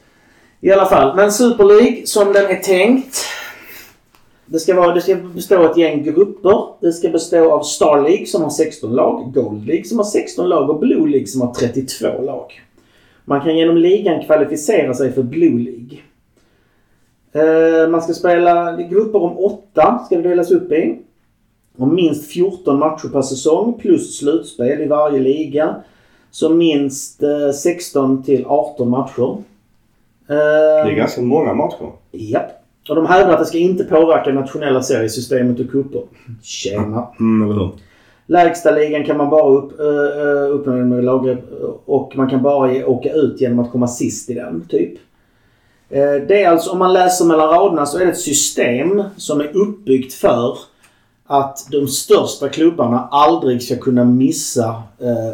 i 0.60 0.72
alla 0.72 0.86
fall. 0.86 1.16
Men 1.16 1.32
Super 1.32 1.64
League 1.64 2.06
som 2.06 2.32
den 2.32 2.46
är 2.46 2.62
tänkt. 2.62 3.16
Det 4.46 4.58
ska, 4.58 4.74
vara, 4.74 4.94
det 4.94 5.00
ska 5.00 5.14
bestå 5.14 5.58
av 5.58 5.64
ett 5.64 5.76
gäng 5.76 6.02
grupper. 6.02 6.64
Det 6.80 6.92
ska 6.92 7.08
bestå 7.08 7.52
av 7.52 7.62
Star 7.62 8.02
League 8.02 8.26
som 8.26 8.42
har 8.42 8.50
16 8.50 8.92
lag. 8.92 9.32
Gold 9.34 9.66
League 9.66 9.84
som 9.84 9.98
har 9.98 10.04
16 10.04 10.48
lag 10.48 10.70
och 10.70 10.80
Blue 10.80 11.08
League 11.08 11.26
som 11.26 11.40
har 11.40 11.54
32 11.54 12.22
lag. 12.22 12.52
Man 13.24 13.40
kan 13.40 13.56
genom 13.56 13.76
ligan 13.76 14.24
kvalificera 14.24 14.94
sig 14.94 15.12
för 15.12 15.22
Blue 15.22 15.58
League. 15.58 15.98
Eh, 17.32 17.88
man 17.88 18.02
ska 18.02 18.12
spela 18.12 18.76
grupper 18.76 19.22
om 19.22 19.38
åtta 19.38 20.02
ska 20.06 20.16
det 20.16 20.28
delas 20.28 20.50
upp 20.50 20.72
i. 20.72 20.98
Och 21.76 21.88
minst 21.88 22.26
14 22.26 22.78
matcher 22.78 23.08
per 23.08 23.22
säsong 23.22 23.78
plus 23.78 24.18
slutspel 24.18 24.80
i 24.80 24.86
varje 24.86 25.20
liga. 25.20 25.76
Så 26.30 26.48
minst 26.48 27.22
eh, 27.22 27.50
16 27.52 28.22
till 28.22 28.44
18 28.46 28.90
matcher. 28.90 29.36
Det 30.26 30.90
är 30.90 30.94
ganska 30.94 31.20
många 31.20 31.54
matcher. 31.54 31.92
Japp. 32.12 32.62
Och 32.88 32.96
de 32.96 33.06
hävdar 33.06 33.32
att 33.32 33.38
det 33.38 33.46
ska 33.46 33.58
inte 33.58 33.84
påverka 33.84 34.32
nationella 34.32 34.82
seriesystemet 34.82 35.60
och 35.60 35.70
cuper. 35.70 36.02
Tjena. 36.42 37.08
Mm, 37.20 37.50
eller 37.50 37.60
hur? 37.60 37.70
Lägsta 38.26 38.70
ligan 38.70 39.04
kan 39.04 39.16
man 39.16 39.30
bara 39.30 39.48
upp, 39.48 39.80
uh, 39.80 40.54
uppnå 40.54 40.72
med 40.72 41.04
lag 41.04 41.36
och 41.84 42.16
man 42.16 42.30
kan 42.30 42.42
bara 42.42 42.72
ge, 42.72 42.84
åka 42.84 43.12
ut 43.12 43.40
genom 43.40 43.58
att 43.58 43.72
komma 43.72 43.88
sist 43.88 44.30
i 44.30 44.34
den, 44.34 44.66
typ. 44.68 44.92
Eh, 45.90 46.14
det 46.28 46.42
är 46.42 46.48
alltså, 46.48 46.70
om 46.70 46.78
man 46.78 46.92
läser 46.92 47.24
mellan 47.24 47.48
raderna 47.48 47.86
så 47.86 47.98
är 47.98 48.04
det 48.04 48.10
ett 48.10 48.18
system 48.18 49.02
som 49.16 49.40
är 49.40 49.56
uppbyggt 49.56 50.12
för 50.14 50.58
att 51.26 51.66
de 51.70 51.86
största 51.86 52.48
klubbarna 52.48 53.08
aldrig 53.10 53.62
ska 53.62 53.76
kunna 53.76 54.04
missa 54.04 54.82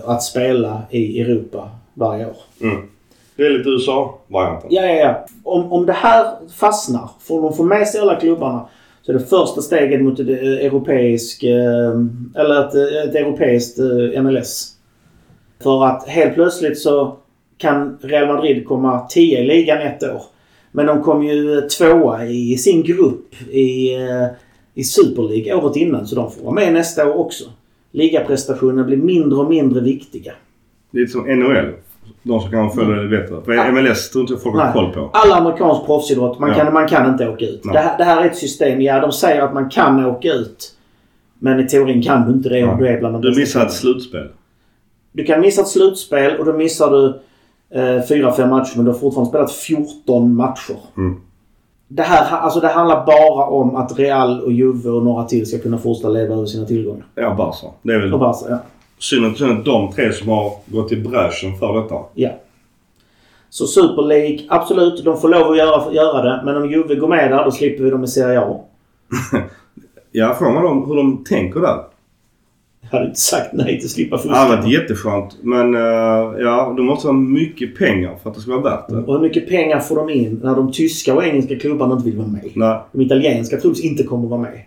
att 0.05 0.23
spela 0.23 0.83
i 0.91 1.21
Europa 1.21 1.71
varje 1.95 2.27
år. 2.27 2.37
Mm. 2.61 2.89
Lite 3.51 3.69
USA-varianten. 3.69 4.71
Ja, 4.73 4.83
ja, 4.83 4.95
ja. 4.95 5.27
Om, 5.45 5.73
om 5.73 5.87
det 5.87 5.93
här 5.93 6.27
fastnar, 6.57 7.11
får 7.21 7.43
de 7.43 7.57
få 7.57 7.63
med 7.63 7.89
sig 7.89 8.01
alla 8.01 8.21
klubbarna, 8.21 8.69
så 9.03 9.13
är 9.13 9.19
det 9.19 9.25
första 9.25 9.63
steget 9.63 10.03
mot 10.03 10.21
ett 10.21 10.29
eh, 10.29 10.67
europeisk, 10.67 11.43
eh, 11.43 12.01
eller 12.35 12.69
ett, 12.69 12.75
eh, 12.75 13.09
ett 13.09 13.15
europeiskt 13.15 13.79
MLS. 14.23 14.69
För 15.63 15.85
att 15.85 16.09
helt 16.09 16.35
plötsligt 16.35 16.79
så 16.79 17.17
kan 17.59 17.99
Real 18.03 18.35
Madrid 18.35 18.67
komma 18.67 19.07
10 19.11 19.41
i 19.41 19.47
ligan 19.47 19.79
ett 19.79 20.03
år. 20.03 20.23
Men 20.73 20.87
de 20.87 21.03
kom 21.03 21.23
ju 21.23 21.61
tvåa 21.61 22.27
i 22.27 22.57
sin 22.57 22.83
grupp 22.83 23.35
i, 23.51 23.97
i 24.75 24.85
Super 24.85 25.23
League 25.23 25.55
året 25.55 25.77
innan, 25.77 26.07
så 26.07 26.17
de 26.17 26.31
får 26.31 26.43
vara 26.43 26.55
med 26.55 26.73
nästa 26.73 27.09
år 27.09 27.19
också. 27.19 27.45
Ligaprestationerna 27.91 28.85
blir 28.85 28.97
mindre 28.97 29.39
och 29.39 29.51
mindre 29.51 29.81
viktiga. 29.81 30.33
Lite 30.91 31.13
som 31.13 31.25
NHL. 31.25 31.73
De 32.23 32.41
som 32.41 32.51
kan 32.51 32.71
följa 32.71 32.97
det 33.03 33.09
bättre. 33.09 33.43
För 33.45 33.73
MLS 33.73 34.11
tror 34.11 34.23
inte 34.31 34.43
folk 34.43 34.57
har 34.57 34.73
koll 34.73 34.93
på. 34.93 35.11
All 35.13 35.33
amerikansk 35.33 35.87
proffsidrott, 35.87 36.39
man, 36.39 36.49
Ja. 36.51 36.57
kan, 36.57 36.73
man 36.73 36.89
kan 36.89 37.11
inte 37.13 37.29
åka 37.29 37.45
ut. 37.45 37.63
Det 37.73 37.79
här, 37.79 37.99
det 37.99 38.05
här 38.05 38.23
är 38.23 38.27
ett 38.27 38.37
system, 38.37 38.81
ja 38.81 39.01
de 39.01 39.13
säger 39.13 39.43
att 39.43 39.55
man 39.55 39.71
kan 39.71 40.07
åka 40.07 40.33
ut. 40.33 40.73
Men 41.39 41.61
i 41.61 41.69
teorin 41.69 42.03
kan 42.03 42.27
du 42.29 42.33
inte 42.33 42.49
det 42.49 42.65
om 42.65 42.79
du 42.79 42.89
är 42.89 42.99
bland 42.99 43.15
de 43.15 43.23
Du 43.23 43.41
missar 43.41 43.67
ett 43.67 43.73
slutspel. 43.73 44.29
Du 45.13 45.25
kan 45.25 45.41
missa 45.41 45.61
ett 45.61 45.69
slutspel 45.69 46.37
och 46.39 46.45
då 46.45 46.53
missar 46.53 46.91
du 46.91 47.07
eh, 47.75 47.81
4-5 47.81 48.47
matcher 48.51 48.73
men 48.77 48.85
du 48.85 48.91
har 48.91 48.99
fortfarande 48.99 49.29
spelat 49.31 49.53
14 49.53 50.35
matcher. 50.35 50.77
Mm. 50.97 51.21
Det, 51.89 52.03
här, 52.03 52.39
alltså 52.39 52.61
det 52.61 52.69
handlar 52.69 53.07
bara 53.07 53.47
om 53.47 53.77
att 53.77 53.99
Real 53.99 54.41
och 54.41 54.53
Juve 54.53 54.91
och 54.91 55.03
några 55.05 55.25
till 55.25 55.47
ska 55.47 55.59
kunna 55.59 55.79
fortsätta 55.79 56.09
leva 56.09 56.35
över 56.35 56.47
sina 56.47 56.67
tillgångar. 56.67 57.07
Ja, 57.15 57.35
Barca. 57.35 57.67
Det 57.83 57.93
är 57.95 57.99
väl 57.99 58.13
Och 58.15 58.21
Barca, 58.21 58.47
ja. 58.49 58.59
Synd 59.03 59.27
att 59.27 59.65
de 59.65 59.93
tre 59.93 60.13
som 60.13 60.29
har 60.29 60.53
gått 60.67 60.93
i 60.93 60.97
bräschen 60.97 61.57
för 61.59 61.83
detta. 61.83 61.95
ja. 62.15 62.31
Så 63.51 63.67
Super 63.67 64.03
League, 64.03 64.39
absolut, 64.49 65.05
de 65.05 65.21
får 65.21 65.29
lov 65.29 65.51
att 65.51 65.57
göra, 65.59 65.93
göra 65.93 66.23
det. 66.23 66.43
Men 66.45 66.57
om 66.57 66.71
Juve 66.71 66.95
går 66.95 67.09
med 67.09 67.31
där, 67.31 67.45
då 67.45 67.51
slipper 67.51 67.85
vi 67.85 67.91
dem 67.91 68.05
i 68.05 68.07
Serie 68.09 68.41
A. 68.41 68.61
Ja, 70.15 70.35
frågar 70.39 70.53
man 70.53 70.63
dem 70.65 70.85
hur 70.89 70.97
de 70.97 71.25
tänker 71.25 71.61
där. 71.61 71.77
Jag 72.81 72.89
hade 72.91 73.05
inte 73.07 73.21
sagt 73.21 73.53
nej 73.53 73.79
till 73.79 73.87
att 73.87 73.91
slippa 73.91 74.17
Det 74.17 74.29
hade 74.35 74.57
varit 74.57 74.65
fuska. 74.65 74.81
jätteskönt. 74.81 75.37
Men 75.43 75.75
uh, 75.75 76.41
ja, 76.41 76.75
det 76.77 76.83
måste 76.83 77.07
vara 77.07 77.17
mycket 77.17 77.79
pengar 77.79 78.17
för 78.23 78.31
att 78.31 78.37
det 78.37 78.43
ska 78.43 78.51
vara 78.51 78.63
värt 78.77 78.89
det. 78.89 78.97
Och 78.97 79.15
hur 79.15 79.21
mycket 79.21 79.49
pengar 79.49 79.81
får 79.81 79.97
de 79.97 80.11
in 80.11 80.41
när 80.43 80.57
de 80.57 80.73
tyska 80.73 81.15
och 81.15 81.25
engelska 81.25 81.59
klubbarna 81.59 81.93
inte 81.95 82.05
vill 82.05 82.17
vara 82.19 82.29
med? 82.29 82.51
Nej. 82.55 82.79
De 82.93 83.01
italienska 83.03 83.57
troligtvis 83.57 83.91
inte 83.91 84.03
kommer 84.03 84.29
vara 84.29 84.41
med. 84.41 84.61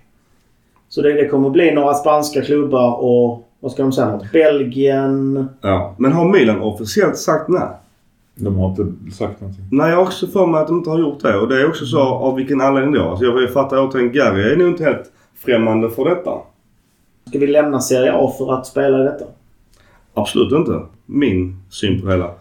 Så 0.90 1.02
det, 1.02 1.14
det 1.14 1.28
kommer 1.28 1.50
bli 1.50 1.72
några 1.72 1.94
spanska 1.94 2.42
klubbar 2.42 2.94
och 3.04 3.45
vad 3.66 3.72
ska 3.72 3.84
de 3.84 3.92
säga? 3.92 4.12
Något? 4.12 4.32
Belgien. 4.32 5.48
Ja. 5.62 5.96
Men 5.98 6.12
har 6.12 6.30
Milan 6.30 6.62
officiellt 6.62 7.18
sagt 7.18 7.50
nej? 7.50 7.68
De 8.36 8.56
har 8.56 8.70
inte 8.70 9.14
sagt 9.16 9.42
någonting. 9.42 9.66
Nej, 9.72 9.90
jag 9.90 9.98
har 9.98 10.04
också 10.04 10.28
för 10.28 10.48
mig 10.48 10.62
att 10.62 10.68
de 10.68 10.78
inte 10.78 10.90
har 10.90 11.00
gjort 11.00 11.22
det. 11.22 11.38
Och 11.38 11.48
det 11.48 11.62
är 11.62 11.68
också 11.68 11.86
så 11.86 12.00
av 12.02 12.36
vilken 12.36 12.62
anledning 12.62 12.94
då. 12.94 13.02
Alltså 13.02 13.26
jag 13.26 13.54
fattar 13.54 13.88
återigen, 13.88 14.12
Gary 14.12 14.52
är 14.52 14.58
nog 14.58 14.68
inte 14.68 14.84
helt 14.84 15.12
främmande 15.36 15.90
för 15.90 16.10
detta. 16.10 16.32
Ska 17.28 17.40
vi 17.40 17.48
lämna 17.48 17.80
Serie 17.80 18.14
A 18.14 18.34
för 18.38 18.54
att 18.54 18.68
spela 18.68 19.02
i 19.02 19.04
detta? 19.04 19.26
Absolut 20.14 20.52
inte. 20.52 20.82
Min 21.06 21.58
syn 21.70 22.02
på 22.02 22.08
det 22.08 22.14
hela. 22.14 22.32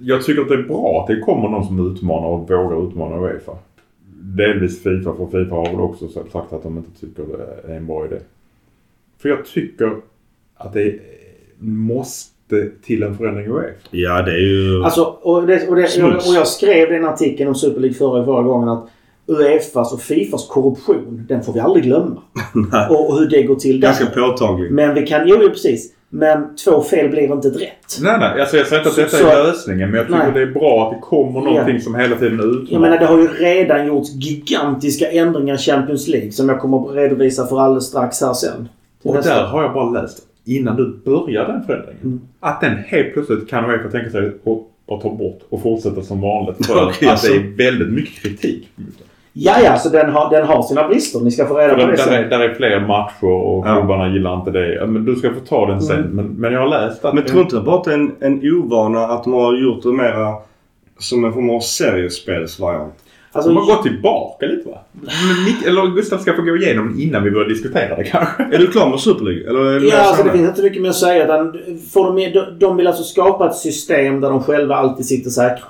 Jag 0.00 0.22
tycker 0.22 0.42
att 0.42 0.48
det 0.48 0.54
är 0.54 0.62
bra 0.62 1.00
att 1.00 1.06
det 1.06 1.20
kommer 1.20 1.48
någon 1.48 1.66
som 1.66 1.92
utmanar 1.92 2.28
och 2.28 2.50
vågar 2.50 2.88
utmana 2.88 3.16
Uefa. 3.16 3.52
Delvis 4.22 4.82
Fifa, 4.82 5.14
för 5.14 5.26
Fifa 5.26 5.54
har 5.54 5.66
väl 5.66 5.80
också 5.80 6.08
sagt 6.08 6.52
att 6.52 6.62
de 6.62 6.76
inte 6.76 7.00
tycker 7.00 7.22
det 7.22 7.72
är 7.72 7.76
en 7.76 7.86
bra 7.86 8.06
idé. 8.06 8.16
För 9.22 9.28
jag 9.28 9.44
tycker 9.44 9.96
att 10.56 10.72
det 10.72 10.94
måste 11.58 12.70
till 12.84 13.02
en 13.02 13.16
förändring 13.16 13.46
i 13.46 13.48
Uefa. 13.48 13.72
Ja, 13.90 14.22
det 14.22 14.30
är 14.32 14.38
ju... 14.38 14.84
Alltså, 14.84 15.02
och, 15.02 15.46
det, 15.46 15.68
och, 15.68 15.76
det, 15.76 16.02
och, 16.02 16.34
jag 16.34 16.46
skrev 16.46 16.88
den 16.88 17.04
artikeln 17.04 17.48
om 17.48 17.54
Super 17.54 17.80
League 17.80 17.94
förra, 17.94 18.24
förra 18.24 18.42
gången 18.42 18.68
att 18.68 18.88
Uefas 19.26 19.92
och 19.92 20.00
Fifas 20.00 20.48
korruption, 20.48 21.24
den 21.28 21.42
får 21.42 21.52
vi 21.52 21.60
aldrig 21.60 21.84
glömma. 21.84 22.22
Och, 22.90 23.10
och 23.10 23.18
hur 23.18 23.28
det 23.28 23.42
går 23.42 23.54
till 23.54 23.80
där. 23.80 23.88
Ganska 23.88 24.06
påtaglig. 24.06 24.70
Men 24.72 24.94
vi 24.94 25.06
kan... 25.06 25.28
Jo, 25.28 25.36
precis. 25.48 25.92
Men 26.12 26.56
två 26.56 26.82
fel 26.82 27.08
blir 27.10 27.32
inte 27.32 27.48
ett 27.48 27.56
rätt. 27.56 27.98
Nej, 28.02 28.18
nej. 28.18 28.40
Alltså 28.40 28.56
jag 28.56 28.66
säger 28.66 28.80
inte 28.80 28.90
att 28.90 28.96
detta 28.96 29.16
så- 29.16 29.26
är 29.26 29.44
lösningen. 29.44 29.90
Men 29.90 29.98
jag 29.98 30.06
tycker 30.06 30.18
Nej. 30.18 30.32
det 30.34 30.42
är 30.42 30.46
bra 30.46 30.86
att 30.86 30.94
det 30.94 31.00
kommer 31.00 31.40
någonting 31.40 31.74
Ja. 31.74 31.80
som 31.80 31.94
hela 31.94 32.16
tiden 32.16 32.40
utmanar. 32.40 32.66
Jag 32.70 32.80
menar, 32.80 32.98
det 32.98 33.06
har 33.06 33.18
ju 33.18 33.26
redan 33.28 33.86
gjorts 33.86 34.10
gigantiska 34.14 35.10
ändringar 35.10 35.54
i 35.54 35.58
Champions 35.58 36.08
League 36.08 36.32
som 36.32 36.48
jag 36.48 36.60
kommer 36.60 36.88
att 36.88 36.94
redovisa 36.94 37.46
för 37.46 37.60
alldeles 37.60 37.84
strax 37.84 38.20
här 38.20 38.32
sen. 38.32 38.68
Och 39.04 39.14
nästa. 39.14 39.34
där 39.34 39.46
har 39.46 39.62
jag 39.62 39.72
bara 39.74 39.90
läst 39.90 40.22
innan 40.44 40.76
du 40.76 41.00
börjar 41.04 41.46
den 41.46 41.62
förändringen. 41.62 42.02
Mm. 42.02 42.20
Att 42.40 42.60
den 42.60 42.76
helt 42.76 43.12
plötsligt 43.12 43.50
kan 43.50 43.70
Uefa 43.70 43.88
tänka 43.90 44.10
sig 44.10 44.28
att 44.88 45.02
ta 45.02 45.10
bort 45.14 45.40
och 45.48 45.62
fortsätta 45.62 46.02
som 46.02 46.20
vanligt. 46.20 46.66
För 46.66 46.74
Okej, 46.88 47.08
att 47.08 47.12
alltså. 47.12 47.32
det 47.32 47.38
är 47.38 47.70
väldigt 47.70 47.88
mycket 47.92 48.22
kritik. 48.22 48.68
Ja, 49.32 49.60
ja, 49.64 49.76
så 49.78 49.88
den 49.88 50.10
har, 50.12 50.30
den 50.30 50.46
har 50.46 50.62
sina 50.62 50.88
brister. 50.88 51.20
Ni 51.20 51.30
ska 51.30 51.46
få 51.46 51.54
reda 51.58 51.74
på 51.74 51.86
det 51.86 51.96
sen. 51.96 52.28
där 52.28 52.40
är 52.40 52.54
fler 52.54 52.80
matcher 52.80 53.24
och 53.24 53.66
Ja. 53.66 53.74
klubbarna 53.74 54.08
gillar 54.08 54.34
inte 54.34 54.50
det. 54.50 54.86
Men 54.86 55.04
du 55.04 55.16
ska 55.16 55.34
få 55.34 55.40
ta 55.40 55.66
den 55.66 55.82
sen. 55.82 55.98
Mm. 55.98 56.10
Men, 56.10 56.26
men 56.26 56.52
jag 56.52 56.60
har 56.60 56.68
läst 56.68 57.04
att... 57.04 57.14
Men 57.14 57.24
tror 57.24 57.42
inte 57.42 57.60
bara 57.60 57.76
att 57.76 57.84
det 57.84 57.90
är 57.90 57.94
en, 57.98 58.12
en 58.20 58.40
ovana 58.52 59.04
att 59.04 59.24
de 59.24 59.32
har 59.32 59.56
gjort 59.56 59.82
det 59.82 59.88
mera 59.92 60.34
som 60.98 61.24
en 61.24 61.32
form 61.32 61.50
av 61.50 61.60
seriespelsvariant? 61.60 62.94
Alltså, 63.32 63.50
de 63.50 63.56
har 63.56 63.66
gått 63.66 63.82
tillbaka 63.82 64.46
lite 64.46 64.68
va? 64.68 64.78
Nick, 65.46 65.66
eller 65.66 65.86
Gustav 65.94 66.18
ska 66.18 66.34
få 66.36 66.42
gå 66.42 66.56
igenom 66.56 67.00
innan 67.00 67.24
vi 67.24 67.30
börjar 67.30 67.48
diskutera 67.48 67.96
det 67.96 68.04
kanske. 68.04 68.42
Är 68.42 68.58
du 68.58 68.66
klar 68.66 68.90
med 68.90 69.00
Super 69.00 69.24
League? 69.24 69.48
Eller 69.50 69.60
är 69.64 69.80
det 69.80 69.86
Ja, 69.86 69.96
alltså 70.00 70.24
det 70.24 70.32
finns 70.32 70.48
inte 70.48 70.62
mycket 70.62 70.82
mer 70.82 70.88
att 70.88 70.96
säga. 70.96 71.24
Utan 71.24 71.58
får 71.92 72.04
de, 72.04 72.14
med- 72.14 72.54
de- 72.60 72.76
vill 72.76 72.86
alltså 72.86 73.02
skapa 73.02 73.46
ett 73.50 73.56
system 73.56 74.20
där 74.20 74.30
de 74.30 74.42
själva 74.42 74.74
alltid 74.76 75.06
sitter 75.06 75.30
säkra. 75.30 75.64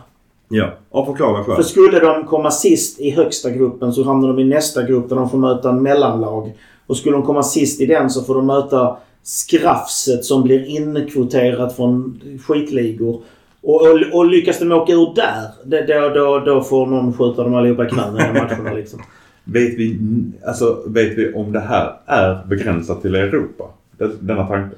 Ja, 0.49 0.75
och 0.91 1.07
förklara 1.07 1.37
dig 1.37 1.45
För 1.45 1.53
själv. 1.55 1.65
skulle 1.65 1.99
de 2.01 2.25
komma 2.27 2.51
sist 2.51 3.01
i 3.01 3.11
högsta 3.11 3.51
gruppen 3.51 3.93
så 3.93 4.05
hamnar 4.05 4.29
de 4.29 4.39
i 4.39 4.45
nästa 4.45 4.83
grupp 4.83 5.09
där 5.09 5.17
de 5.17 5.31
får 5.31 5.39
möta 5.39 5.69
en 5.71 5.83
mellanlag. 5.83 6.53
Och 6.87 6.97
skulle 6.97 7.17
de 7.17 7.23
komma 7.23 7.43
sist 7.43 7.81
i 7.81 7.87
den 7.87 8.11
så 8.11 8.23
får 8.23 8.35
de 8.35 8.47
möta 8.47 8.97
skrafset 9.23 10.25
som 10.25 10.43
blir 10.43 10.65
inkvoterat 10.69 11.77
från 11.77 12.21
skitligor. 12.47 13.21
Och, 13.63 13.83
och, 13.83 14.01
och 14.19 14.27
lyckas 14.27 14.59
de 14.59 14.73
åka 14.73 14.93
ur 14.93 15.15
där, 15.15 15.49
det, 15.65 15.87
då, 15.87 16.09
då, 16.09 16.39
då 16.39 16.61
får 16.63 16.87
någon 16.87 17.13
skjuta 17.13 17.43
dem 17.45 17.55
allihopa 17.55 17.87
i 17.87 17.89
knäna 17.89 18.31
i 18.31 18.33
matcherna 18.33 18.73
liksom. 18.73 19.01
Vet 19.45 19.75
vi, 19.79 19.99
alltså, 20.47 20.83
vet 20.87 21.19
vi 21.19 21.33
om 21.35 21.53
det 21.53 21.61
här 21.61 21.93
är 22.07 22.47
begränsat 22.47 23.03
till 23.03 23.15
Europa? 23.15 23.65
Den- 23.99 24.19
Denna 24.21 24.47
tanke? 24.47 24.77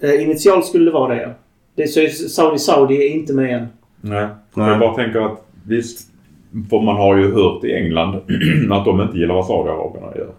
Eh, 0.00 0.22
initialt 0.22 0.66
skulle 0.66 0.84
det 0.84 0.90
vara 0.90 1.14
det 1.14 1.22
ja. 1.22 1.28
Det 1.74 1.82
är 1.82 2.08
Saudi 2.28 2.58
Saudi 2.58 2.94
är 2.94 3.14
inte 3.14 3.32
med 3.32 3.54
än. 3.56 3.66
Nej. 4.00 4.26
Nej. 4.54 4.68
Jag 4.70 4.80
bara 4.80 4.94
tänker 4.94 5.20
att 5.20 5.44
visst, 5.66 6.08
för 6.70 6.80
man 6.80 6.96
har 6.96 7.16
ju 7.16 7.32
hört 7.32 7.64
i 7.64 7.72
England 7.74 8.14
att 8.70 8.84
de 8.84 9.00
inte 9.00 9.18
gillar 9.18 9.34
vad 9.34 9.46
Saudiaraberna 9.46 10.06
gör. 10.16 10.30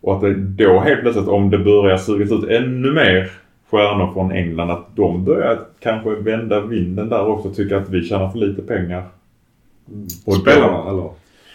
Och 0.00 0.14
att 0.14 0.20
det 0.20 0.34
då 0.64 0.80
helt 0.80 1.00
plötsligt 1.00 1.28
om 1.28 1.50
det 1.50 1.58
börjar 1.58 1.96
sugas 1.96 2.32
ut 2.32 2.50
ännu 2.50 2.92
mer 2.92 3.30
stjärnor 3.70 4.12
från 4.12 4.32
England 4.32 4.70
att 4.70 4.96
de 4.96 5.24
börjar 5.24 5.58
kanske 5.80 6.10
vända 6.10 6.60
vinden 6.60 7.08
där 7.08 7.26
också 7.26 7.48
och 7.48 7.56
tycka 7.56 7.76
att 7.76 7.88
vi 7.90 8.04
tjänar 8.04 8.30
för 8.30 8.38
lite 8.38 8.62
pengar. 8.62 9.04
Och 10.24 10.34
då- 10.34 10.40
Spelarna, 10.40 10.90
eller? 10.90 11.10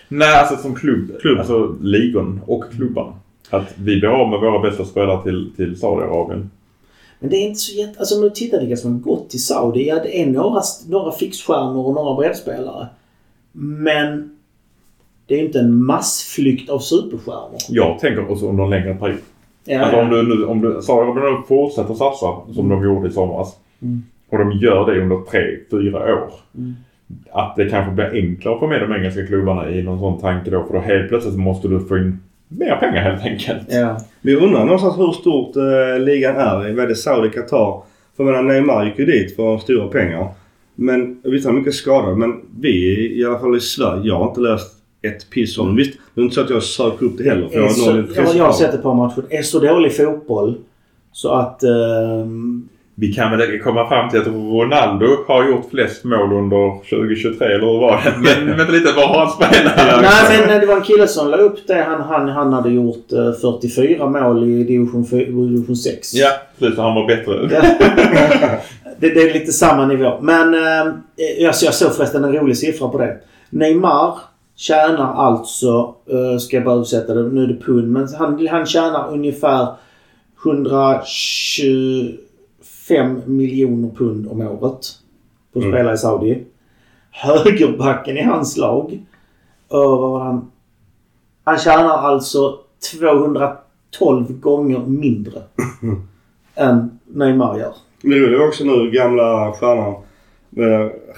Nej, 0.08 0.36
alltså 0.40 0.58
som 0.58 0.76
klubb. 0.76 1.20
Klubb. 1.22 1.40
Alltså 1.40 1.76
ligon 1.82 2.42
och 2.46 2.64
klubbarna. 2.72 3.14
Att 3.50 3.74
vi 3.78 4.00
blir 4.00 4.10
av 4.10 4.30
med 4.30 4.40
våra 4.40 4.60
bästa 4.60 4.86
spelare 4.86 5.24
till, 5.24 5.52
till 5.56 5.80
Saudiarabien. 5.80 6.52
Men 7.20 7.30
det 7.30 7.36
är 7.36 7.48
inte 7.48 7.60
så 7.60 7.74
jätte... 7.80 8.00
Alltså 8.00 8.16
om 8.16 8.22
du 8.22 8.30
tittar 8.30 8.60
vilka 8.60 8.76
som 8.78 8.92
har 8.94 9.00
gått 9.00 9.30
till 9.30 9.44
Saudi. 9.46 9.88
Ja, 9.88 9.96
det 10.04 10.22
är 10.22 10.26
några, 10.26 10.62
några 10.90 11.12
fixstjärnor 11.12 11.86
och 11.88 11.94
några 11.94 12.16
breddspelare. 12.16 12.88
Men 13.52 14.38
det 15.26 15.36
är 15.36 15.46
inte 15.46 15.60
en 15.60 15.84
massflykt 15.84 16.70
av 16.70 16.80
superstjärnor. 16.80 17.58
Jag 17.70 18.00
tänker 18.00 18.32
också 18.32 18.50
under 18.50 18.64
en 18.64 18.70
längre 18.70 18.96
period. 18.96 19.20
Ja, 19.66 19.80
Alltså 19.82 19.98
ja. 19.98 20.04
om 20.04 20.10
du 20.10 20.24
nu, 20.36 20.46
om 20.46 20.62
du, 20.62 20.82
Saudiarabien 20.82 21.34
nu 21.34 21.42
fortsätter 21.48 21.94
satsa 21.94 22.28
som 22.54 22.70
de 22.70 22.84
gjorde 22.84 23.08
i 23.08 23.12
somras. 23.12 23.56
Mm. 23.82 24.04
Och 24.30 24.38
de 24.38 24.52
gör 24.52 24.86
det 24.86 25.02
under 25.02 25.18
tre, 25.32 25.58
fyra 25.72 25.98
år. 25.98 26.32
Mm. 26.58 26.74
Att 27.32 27.56
det 27.56 27.70
kanske 27.70 27.92
blir 27.92 28.12
enklare 28.14 28.54
att 28.54 28.60
få 28.60 28.68
med 28.68 28.82
de 28.82 28.94
engelska 28.94 29.26
klubbarna 29.28 29.70
i 29.70 29.84
någon 29.84 30.00
sån 30.00 30.22
tanke 30.22 30.50
då. 30.50 30.64
För 30.64 30.74
då 30.74 30.80
helt 30.80 31.10
plötsligt 31.10 31.38
måste 31.38 31.68
du 31.68 31.80
få 31.80 31.98
in 31.98 32.20
mer 32.48 32.76
pengar 32.76 33.02
helt 33.02 33.26
enkelt. 33.26 33.68
Ja. 33.70 33.98
Men 34.22 34.34
jag 34.34 34.44
undrar 34.44 34.66
någonstans 34.66 34.98
hur 34.98 35.12
stort 35.12 35.56
eh, 35.56 36.00
ligan 36.00 36.36
är. 36.36 36.56
Vad 36.74 36.80
är 36.80 36.88
det 36.88 36.96
Saudi, 36.96 37.30
Qatar? 37.30 37.82
För 38.18 38.24
jag 38.24 38.26
menar 38.26 38.42
Neymar 38.44 38.86
gick 38.86 39.00
ju 39.00 39.06
dit 39.06 39.36
för 39.36 39.58
stora 39.58 39.88
pengar. 39.88 40.28
Men 40.76 41.22
visst 41.24 41.48
är 41.48 41.52
mycket 41.52 41.74
skadad. 41.74 42.18
Men 42.18 42.42
vi 42.60 42.70
i 43.20 43.26
alla 43.26 43.40
fall 43.40 43.58
i 43.58 43.60
Sverige. 43.60 44.02
Jag 44.04 44.16
har 44.16 44.28
inte 44.28 44.42
läst 44.42 44.81
ett 45.08 45.30
piss 45.30 45.58
om 45.58 45.76
Visst, 45.76 45.94
det 46.16 46.22
är 46.22 46.24
inte 46.24 46.36
så 46.36 46.42
att 46.42 46.50
jag 46.50 46.64
söker 46.64 47.06
upp 47.06 47.18
det 47.18 47.24
heller. 47.24 47.48
För 47.50 47.56
jag 47.56 47.64
har 47.64 47.70
så, 47.70 47.86
noll 47.86 47.96
jag, 47.96 48.06
intresse 48.06 48.38
jag 48.38 48.46
har 48.46 48.54
sett 48.54 48.74
ett 48.74 48.84
par 48.84 48.94
matcher. 48.94 49.24
Är 49.30 49.42
så 49.42 49.60
dålig 49.60 49.96
fotboll 49.98 50.56
så 51.12 51.30
att... 51.32 51.64
ehm, 51.64 52.68
Vi 52.96 53.14
kan 53.14 53.38
väl 53.38 53.60
komma 53.60 53.88
fram 53.88 54.10
till 54.10 54.22
att 54.22 54.28
Ronaldo 54.28 55.08
har 55.28 55.50
gjort 55.50 55.70
flest 55.72 56.04
mål 56.04 56.34
under 56.34 56.90
2023 56.90 57.48
eller 57.48 57.66
hur 57.66 57.80
var 57.80 58.02
det? 58.04 58.14
Men 58.46 58.58
vänta 58.58 58.74
lite, 58.74 58.92
var 58.92 59.08
har 59.08 59.20
han 59.26 59.32
spelat? 59.32 59.78
nej 60.02 60.48
men 60.48 60.60
det 60.62 60.66
var 60.68 60.76
en 60.76 60.82
kille 60.82 61.08
som 61.08 61.30
la 61.30 61.38
upp 61.38 61.68
det. 61.68 61.86
Han, 61.88 62.02
han, 62.02 62.30
han 62.30 62.54
hade 62.54 62.70
gjort 62.70 63.12
eh, 63.12 63.34
44 63.42 64.08
mål 64.10 64.44
i 64.50 64.64
division, 64.64 65.06
4, 65.06 65.20
division 65.26 65.76
6. 65.76 66.14
Ja, 66.14 66.30
precis. 66.60 66.78
Han 66.80 66.96
var 66.96 67.08
bättre. 67.08 67.48
det, 69.00 69.10
det 69.10 69.22
är 69.30 69.34
lite 69.34 69.52
samma 69.52 69.86
nivå. 69.86 70.20
Men 70.22 70.54
eh, 70.54 70.94
jag, 71.40 71.54
jag 71.64 71.74
såg 71.74 71.96
förresten 71.96 72.24
en 72.24 72.34
rolig 72.34 72.58
siffra 72.58 72.88
på 72.90 72.98
det. 72.98 73.18
Neymar 73.50 74.14
tjänar 74.56 75.14
alltså, 75.14 75.96
eh, 76.06 76.38
ska 76.40 76.56
jag 76.58 76.66
bara 76.66 76.76
översätta 76.76 77.14
det, 77.14 77.24
nu 77.30 77.44
är 77.44 77.48
det 77.48 77.60
pund, 77.62 77.88
men 77.92 78.08
han, 78.20 78.48
han 78.48 78.66
tjänar 78.66 79.12
ungefär 79.14 79.68
125 80.44 83.22
miljoner 83.26 83.90
pund 83.90 84.28
om 84.28 84.42
året. 84.42 84.88
På 85.54 85.60
att 85.60 85.66
Mm. 85.66 85.72
spela 85.76 85.94
i 85.94 85.98
Saudi. 85.98 86.44
Högerbacken 87.12 88.18
i 88.18 88.24
hans 88.24 88.58
lag. 88.58 89.00
Vad 89.68 90.00
var 90.00 90.20
han? 90.20 90.52
Han 91.44 91.58
tjänar 91.58 91.98
alltså 91.98 92.58
212 92.92 94.40
gånger 94.40 94.80
mindre 94.80 95.42
än 96.56 97.00
Neymar 97.06 97.58
gör. 97.60 97.74
Det 98.02 98.18
är 98.18 98.48
också 98.48 98.64
nu 98.64 98.92
gamla 98.92 99.52
stjärnan 99.60 99.88
eh, 99.90 99.96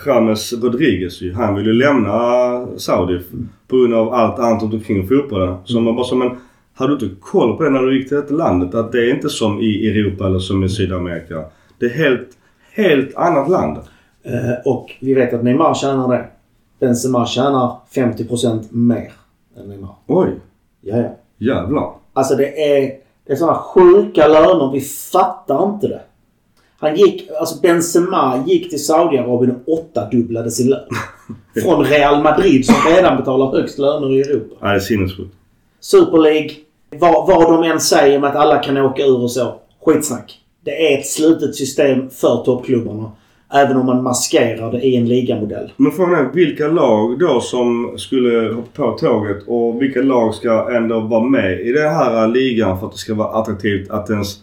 James 0.05 0.53
Rodriguez 0.53 1.21
ju. 1.21 1.33
Han 1.33 1.55
vill 1.55 1.65
ju 1.65 1.73
lämna 1.73 2.67
Saudi 2.77 3.19
på 3.67 3.75
grund 3.77 3.93
av 3.93 4.13
allt 4.13 4.39
annat 4.39 4.61
runt 4.61 4.73
omkring 4.73 5.07
fotbollen. 5.07 5.55
Så 5.65 5.79
man 5.79 5.95
bara 5.95 6.05
så, 6.05 6.15
men 6.15 6.37
hade 6.73 6.97
du 6.97 7.05
inte 7.05 7.15
koll 7.21 7.57
på 7.57 7.63
det 7.63 7.69
när 7.69 7.81
du 7.81 7.97
gick 7.97 8.07
till 8.07 8.17
detta 8.17 8.33
landet? 8.33 8.75
Att 8.75 8.91
det 8.91 8.97
är 9.09 9.13
inte 9.15 9.29
som 9.29 9.59
i 9.61 9.87
Europa 9.89 10.25
eller 10.25 10.39
som 10.39 10.63
i 10.63 10.69
Sydamerika. 10.69 11.43
Det 11.79 11.85
är 11.85 11.89
helt, 11.89 12.29
helt 12.73 13.15
annat 13.15 13.49
land. 13.49 13.77
Eh, 14.23 14.53
och 14.71 14.91
vi 15.01 15.13
vet 15.13 15.33
att 15.33 15.43
Neymar 15.43 15.73
tjänar 15.73 16.07
det. 16.07 16.25
Benzema 16.79 17.25
tjänar 17.25 17.75
50% 17.95 18.63
mer 18.69 19.11
än 19.57 19.69
Neymar. 19.69 19.95
Oj, 20.07 20.29
Ja, 20.81 20.97
ja. 20.97 21.09
jävlar. 21.37 21.91
Alltså 22.13 22.35
det 22.35 22.77
är, 22.77 22.91
det 23.27 23.33
är 23.33 23.35
sådana 23.35 23.57
sjuka 23.57 24.27
löner. 24.27 24.71
Vi 24.73 24.81
fattar 24.81 25.73
inte 25.73 25.87
det. 25.87 26.01
Han 26.83 26.95
gick, 26.95 27.29
alltså 27.39 27.61
Benzema 27.61 28.43
gick 28.47 28.69
till 28.69 28.85
Saudiarabien 28.85 29.55
och 29.55 29.73
åttadubblade 29.73 30.51
sin 30.51 30.69
lön. 30.69 30.87
Från 31.63 31.85
Real 31.85 32.23
Madrid 32.23 32.65
som 32.65 32.75
redan 32.95 33.17
betalar 33.17 33.51
högst 33.51 33.79
löner 33.79 34.11
i 34.11 34.21
Europa. 34.21 34.55
Nej, 34.61 34.71
det 34.71 34.75
är 34.75 34.79
sinnessjukt. 34.79 35.35
Super 35.79 36.17
League. 36.17 36.51
Vad, 36.99 37.27
vad 37.27 37.53
de 37.53 37.71
än 37.71 37.79
säger 37.79 38.17
om 38.17 38.23
att 38.23 38.35
alla 38.35 38.57
kan 38.57 38.77
åka 38.77 39.03
ur 39.03 39.23
och 39.23 39.31
så. 39.31 39.55
Skitsnack. 39.85 40.39
Det 40.65 40.93
är 40.93 40.99
ett 40.99 41.07
slutet 41.07 41.55
system 41.55 42.09
för 42.09 42.43
toppklubbarna. 42.45 43.11
Även 43.53 43.77
om 43.77 43.85
man 43.85 44.03
maskerar 44.03 44.71
det 44.71 44.81
i 44.81 44.95
en 44.95 45.07
ligamodell. 45.07 45.71
Men 45.77 45.91
frågan 45.91 46.25
är 46.25 46.31
vilka 46.33 46.67
lag 46.67 47.19
då 47.19 47.41
som 47.41 47.93
skulle 47.97 48.53
hoppa 48.53 48.91
på 48.91 48.97
tåget 48.97 49.43
och 49.47 49.81
vilka 49.81 50.01
lag 50.01 50.33
ska 50.33 50.71
ändå 50.71 50.99
vara 50.99 51.23
med 51.23 51.61
i 51.61 51.71
den 51.71 51.95
här 51.95 52.27
ligan 52.27 52.79
för 52.79 52.85
att 52.85 52.91
det 52.91 52.97
ska 52.97 53.13
vara 53.13 53.41
attraktivt 53.41 53.89
att 53.89 54.09
ens 54.09 54.39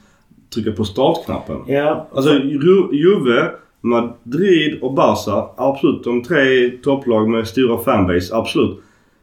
trycka 0.54 0.72
på 0.72 0.84
startknappen? 0.84 1.56
Ja. 1.66 2.08
Alltså 2.14 2.32
Ju- 2.34 2.88
Juve, 2.92 3.50
Madrid 3.80 4.78
och 4.82 4.94
Barca. 4.94 5.44
Absolut. 5.56 6.04
De 6.04 6.22
tre 6.22 6.70
topplag 6.82 7.28
med 7.28 7.46
stora 7.46 7.78
fanbase. 7.78 8.34
Absolut. 8.36 8.78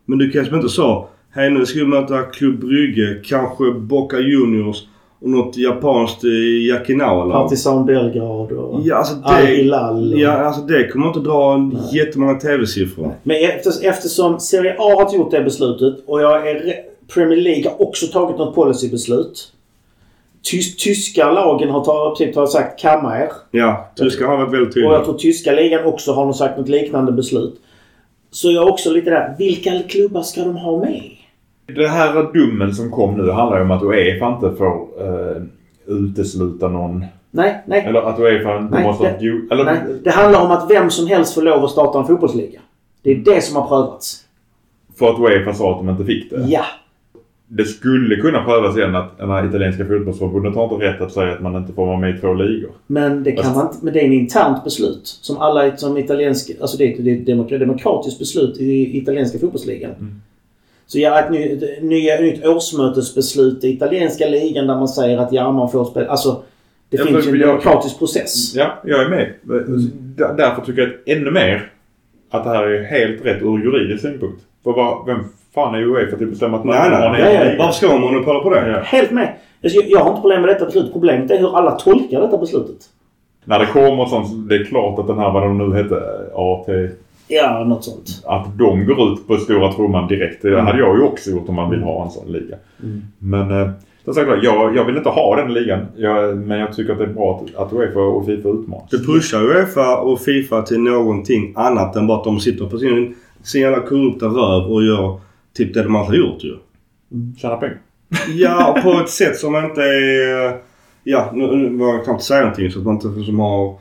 Men 0.06 0.18
du 0.18 0.32
kanske 0.32 0.56
inte 0.56 0.70
så. 0.70 1.08
Hej 1.32 1.50
nu 1.50 1.66
ska 1.66 1.80
vi 1.80 1.86
möta 1.86 2.22
Club 2.22 2.60
Brygge. 2.60 3.22
Kanske 3.26 3.72
Boca 3.72 4.20
Juniors. 4.20 4.84
Och 5.22 5.30
något 5.30 5.58
japanskt 5.58 6.24
eh, 6.24 6.30
Yakinao-lag. 6.68 7.32
Partisan 7.50 7.86
Belgrad 7.86 8.52
och 8.52 8.82
Ja, 8.84 8.96
alltså 8.96 9.16
Al 9.24 9.42
det, 9.46 9.48
Hilal. 9.48 10.14
och- 10.14 10.20
ja, 10.20 10.32
alltså 10.32 10.62
det 10.62 10.88
kommer 10.88 11.08
inte 11.08 11.20
dra 11.20 11.72
jättemånga 11.94 12.36
TV-siffror. 12.36 13.12
Men 13.24 13.36
efter, 13.44 13.72
eftersom 13.90 14.40
Serie 14.40 14.76
A 14.80 14.94
har 15.10 15.16
gjort 15.16 15.32
det 15.32 15.42
beslutet 15.42 16.04
och 16.08 16.22
jag 16.22 16.50
är 16.50 16.56
re- 16.56 17.14
Premier 17.14 17.42
League 17.42 17.64
har 17.72 17.82
också 17.88 18.06
tagit 18.08 18.38
något 18.38 18.56
policybeslut. 18.56 19.52
Tys, 20.52 20.78
tyska 20.78 21.32
lagen 21.32 21.70
har 21.70 21.84
tagit, 21.84 22.36
har 22.36 22.46
sagt 22.48 22.80
kamma 22.80 23.20
er. 23.20 23.30
Ja, 23.52 23.88
tyskar 23.96 24.26
har 24.26 24.38
varit 24.38 24.54
väldigt 24.54 24.76
Och 24.76 24.82
jag 24.82 24.90
tydliga. 24.92 25.06
tror 25.06 25.18
tyska 25.18 25.52
ligan 25.52 25.86
också 25.86 26.12
har 26.14 26.34
sagt 26.34 26.58
något 26.58 26.70
liknande 26.70 27.12
beslut. 27.12 27.56
Så 28.32 28.52
jag 28.52 28.68
är 28.68 28.72
också 28.72 28.90
lite 28.92 29.10
där. 29.10 29.36
Vilka 29.38 29.72
klubbar 29.90 30.22
ska 30.22 30.42
de 30.44 30.56
ha 30.58 30.80
med? 30.80 31.02
Det 31.76 31.88
här 31.88 32.34
domen 32.34 32.74
som 32.76 32.92
kom 32.92 33.14
nu 33.18 33.32
handlar 33.32 33.58
ju 33.58 33.64
om 33.64 33.72
att 33.72 33.84
Uefa 33.84 34.28
inte 34.28 34.56
får 34.58 34.74
eh, 35.02 35.42
utesluta 35.88 36.68
någon. 36.68 37.06
Nej, 37.32 37.64
nej. 37.66 37.86
Eller 37.86 38.02
att 38.02 38.20
Uefa 38.20 38.58
inte 38.58 38.74
Nej, 38.76 38.84
måste... 38.84 39.04
det- 39.04 39.18
jo, 39.20 39.48
eller, 39.52 39.64
nej. 39.64 39.78
Det 40.04 40.12
handlar 40.12 40.42
om 40.46 40.52
att 40.52 40.70
vem 40.72 40.90
som 40.90 41.08
helst 41.08 41.34
får 41.34 41.42
lov 41.42 41.64
att 41.64 41.72
starta 41.72 42.00
en 42.00 42.06
fotbollsliga. 42.06 42.60
Det 43.02 43.12
är 43.12 43.16
det 43.16 43.42
som 43.42 43.56
har 43.56 43.68
prövats. 43.68 44.24
För 45.00 45.10
att 45.10 45.20
Uefa 45.20 45.54
sa 45.54 45.72
att 45.72 45.78
de 45.78 45.90
inte 45.90 46.06
fick 46.06 46.30
det. 46.30 46.46
Ja. 46.48 46.64
Det 47.50 47.66
skulle 47.66 48.16
kunna 48.16 48.44
prövas 48.44 48.78
igen 48.78 48.96
att 48.96 49.18
den 49.18 49.30
här 49.30 49.46
italienska 49.50 49.86
fotbollsförbundet 49.86 50.56
har 50.56 50.74
inte 50.74 50.86
rätt 50.86 51.02
att 51.02 51.12
säga 51.12 51.34
att 51.34 51.42
man 51.42 51.56
inte 51.56 51.74
får 51.74 51.86
vara 51.86 51.98
med 52.00 52.16
i 52.18 52.20
två 52.20 52.34
ligor. 52.34 52.72
Men 52.88 53.24
det 53.24 53.32
kan 53.32 53.44
Fast- 53.44 53.56
man 53.56 53.74
men 53.82 53.94
det 53.94 54.00
är 54.02 54.06
en 54.06 54.14
internt 54.14 54.64
beslut. 54.64 55.08
Som 55.22 55.38
alla 55.38 55.78
som 55.78 55.98
italienska... 55.98 56.54
Alltså 56.62 56.78
det 56.78 56.96
det 57.00 57.12
är 57.12 57.16
ett 57.22 57.28
demok- 57.28 57.58
demokratiskt 57.60 58.20
beslut 58.20 58.58
i 58.58 58.98
italienska 58.98 59.40
fotbollsligan. 59.40 59.92
Mm. 59.92 60.22
Så 60.88 61.00
ja, 61.00 61.20
ett, 61.20 61.32
ny, 61.32 61.44
ett 61.44 61.84
nya, 61.84 62.20
nytt 62.20 62.46
årsmötesbeslut 62.46 63.64
i 63.64 63.68
italienska 63.70 64.28
ligan 64.28 64.68
där 64.68 64.76
man 64.76 64.88
säger 64.88 65.18
att 65.18 65.32
ja, 65.34 65.52
man 65.52 65.72
får 65.72 65.86
spela. 65.86 66.08
Alltså, 66.08 66.44
det 66.90 66.98
Ja, 66.98 67.06
finns 67.06 67.26
ju 67.28 67.30
en 67.32 67.40
jag- 67.40 67.48
demokratisk 67.50 68.00
process. 68.00 68.56
Ja, 68.56 68.82
jag 68.86 69.02
är 69.02 69.10
med. 69.10 69.34
D- 70.18 70.26
Därför 70.38 70.62
tycker 70.66 70.82
jag 70.82 70.90
att 70.90 70.96
ännu 71.18 71.32
mer 71.32 71.72
att 72.30 72.44
det 72.44 72.50
här 72.50 72.64
är 72.68 72.84
helt 72.84 73.26
rätt 73.26 73.42
ur 73.42 73.58
juridisk 73.64 74.02
synpunkt. 74.02 74.42
För 74.64 74.72
vad, 74.74 75.06
vem 75.06 75.20
fan 75.58 75.76
är 75.76 75.80
Uefa 75.80 76.18
till 76.18 76.26
att 76.26 76.32
bestämma 76.32 76.58
att 76.58 76.64
man 76.64 76.76
Nej, 76.76 76.90
nej. 76.90 77.22
ja, 77.22 77.44
liga? 77.44 77.58
Varför 77.58 77.74
ska 77.74 77.88
man 77.88 78.02
monopola 78.02 78.40
på 78.40 78.50
det? 78.50 78.70
Ja. 78.70 78.80
Helt 78.80 79.12
med. 79.12 79.34
Jag, 79.62 80.00
har 80.00 80.10
inte 80.10 80.22
problem 80.22 80.42
med 80.42 80.50
detta 80.50 80.66
beslutet. 80.66 80.94
Problemet 80.94 81.32
är 81.32 81.38
hur 81.38 81.58
alla 81.58 81.72
tolkar 81.72 82.22
detta 82.22 82.38
beslutet. 82.38 82.78
När 83.46 83.60
det 83.60 83.66
kommer 83.66 84.06
sånt, 84.06 84.50
det 84.50 84.56
är 84.56 84.64
klart 84.64 85.00
att 85.00 85.08
den 85.08 85.20
här, 85.20 85.32
vad 85.32 85.44
de 85.44 85.58
nu 85.58 85.76
hette, 85.76 85.96
AT, 86.36 86.68
Ja, 87.28 87.64
något 87.64 87.84
sånt. 87.84 88.24
att 88.26 88.58
de 88.58 88.86
går 88.86 89.14
ut 89.14 89.28
på 89.28 89.38
stora 89.38 89.74
trumman 89.74 90.08
direkt. 90.08 90.42
Det 90.42 90.62
hade 90.62 90.80
jag 90.80 90.98
ju 90.98 91.04
också 91.04 91.30
gjort 91.30 91.50
om 91.50 91.56
man 91.56 91.70
vill 91.70 91.84
ha 91.84 92.04
en 92.06 92.12
sån 92.12 92.32
liga. 92.32 92.56
Mm. 92.84 93.02
Men 93.20 93.62
eh, 93.62 93.70
som 94.06 94.14
sagt 94.14 94.30
jag, 94.44 94.76
jag 94.76 94.86
vill 94.86 94.98
inte 94.98 95.10
ha 95.10 95.36
den 95.36 95.54
ligan. 95.54 95.86
Jag, 95.96 96.38
men 96.38 96.60
jag 96.60 96.74
tycker 96.74 96.92
att 96.94 97.00
det 97.00 97.04
är 97.04 97.14
bra 97.14 97.44
att, 97.56 97.56
att 97.56 97.74
Uefa 97.74 98.00
och 98.00 98.26
Fifa 98.26 98.50
utmanas. 98.50 98.90
Det 98.92 98.98
pushar 98.98 99.44
Uefa 99.44 99.98
och 99.98 100.20
Fifa 100.20 100.62
till 100.62 100.80
någonting 100.80 101.54
annat 101.56 101.96
än 101.96 102.08
bara 102.08 102.18
att 102.18 102.24
de 102.24 102.40
sitter 102.40 102.66
på 102.66 102.78
sin, 102.78 103.16
sin 103.44 103.62
jävla 103.62 103.80
korrupta 103.80 104.26
röv 104.26 104.72
och 104.72 104.84
gör 104.84 105.20
typ 105.58 105.74
det 105.74 105.84
de 105.84 105.96
alltid 105.96 106.20
gjort 106.20 106.44
ju. 106.44 106.56
Tjäna 107.38 107.58
pengar. 107.58 107.82
Ja, 108.36 108.80
på 108.84 108.92
ett 109.04 109.10
sätt 109.10 109.38
som 109.38 109.56
inte 109.56 109.82
är... 109.82 110.58
Ja, 111.04 111.32
nu, 111.34 111.56
nu 111.56 111.78
vågar 111.78 111.94
jag 111.94 112.04
knappt 112.04 112.24
säga 112.24 112.42
någonting 112.42 112.72
så 112.72 112.80
att 112.80 112.86
man 112.86 112.96
inte 112.96 113.24
som 113.24 113.40
har 113.40 113.76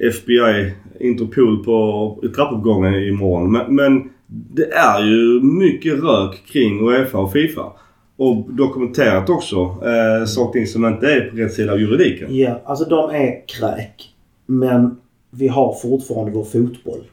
FBI, 0.00 0.72
Interpol 1.00 1.64
på 1.64 2.18
i 2.22 2.28
trappuppgången 2.28 2.94
imorgon. 2.94 3.52
Men, 3.52 3.74
men 3.74 4.10
det 4.26 4.72
är 4.72 5.02
ju 5.04 5.40
mycket 5.42 6.02
rök 6.02 6.46
kring 6.46 6.88
Uefa 6.88 7.18
och 7.18 7.32
Fifa. 7.32 7.72
Och 8.16 8.46
dokumenterat 8.48 9.30
också. 9.30 9.56
Eh, 9.60 10.26
saker 10.26 10.48
och 10.48 10.52
ting 10.52 10.66
som 10.66 10.86
inte 10.86 11.12
är 11.12 11.30
på 11.30 11.36
rätt 11.36 11.52
sida 11.52 11.72
av 11.72 11.80
juridiken. 11.80 12.36
Ja, 12.36 12.60
alltså 12.64 12.84
de 12.84 13.10
är 13.10 13.48
kräk. 13.48 14.14
Men 14.46 14.96
vi 15.30 15.48
har 15.48 15.74
fortfarande 15.82 16.32
vår 16.32 16.44
fotboll. 16.44 17.04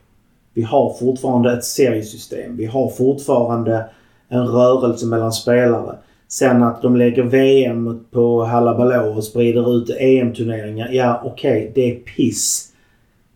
Vi 0.54 0.62
har 0.62 0.94
fortfarande 1.00 1.54
ett 1.54 1.64
seriesystem. 1.64 2.58
Vi 2.58 2.66
har 2.66 2.90
fortfarande 2.90 3.86
en 4.30 4.48
rörelse 4.48 5.06
mellan 5.06 5.32
spelare. 5.32 5.96
Sen 6.28 6.64
att 6.64 6.82
de 6.82 6.96
lägger 6.96 7.24
VM 7.24 8.06
på 8.12 8.44
Hallabaloo 8.44 9.18
och 9.18 9.24
sprider 9.24 9.78
ut 9.78 9.90
EM-turneringar. 9.90 10.90
Ja, 10.92 11.22
okej, 11.26 11.72
det 11.76 11.92
är 11.92 11.96
piss. 11.96 12.72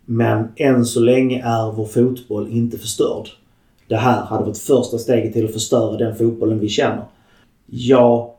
Men 0.06 0.48
än 0.56 0.86
så 0.86 1.00
länge 1.00 1.44
är 1.46 1.72
vår 1.72 1.86
fotboll 1.86 2.48
inte 2.52 2.78
förstörd. 2.78 3.30
Det 3.88 3.96
här 3.96 4.22
hade 4.22 4.44
varit 4.44 4.58
första 4.58 4.98
steget 4.98 5.34
till 5.34 5.46
att 5.46 5.54
förstöra 5.54 5.98
den 5.98 6.16
fotbollen 6.16 6.60
vi 6.60 6.70
känner. 6.70 7.04
Ja, 7.66 8.36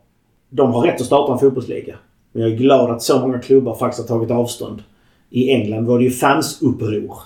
de 0.51 0.73
har 0.73 0.83
rätt 0.83 1.01
att 1.01 1.07
starta 1.07 1.33
en 1.33 1.39
fotbollsliga. 1.39 1.97
Men 2.33 2.43
jag 2.43 2.53
är 2.53 2.57
glad 2.57 2.91
att 2.91 3.03
så 3.03 3.19
många 3.21 3.39
klubbar 3.39 3.75
faktiskt 3.75 4.09
har 4.09 4.19
tagit 4.19 4.31
avstånd. 4.31 4.83
I 5.31 5.51
England 5.51 5.87
var 5.87 5.99
det 5.99 6.05
ju 6.05 6.11
fansuppror. 6.11 7.17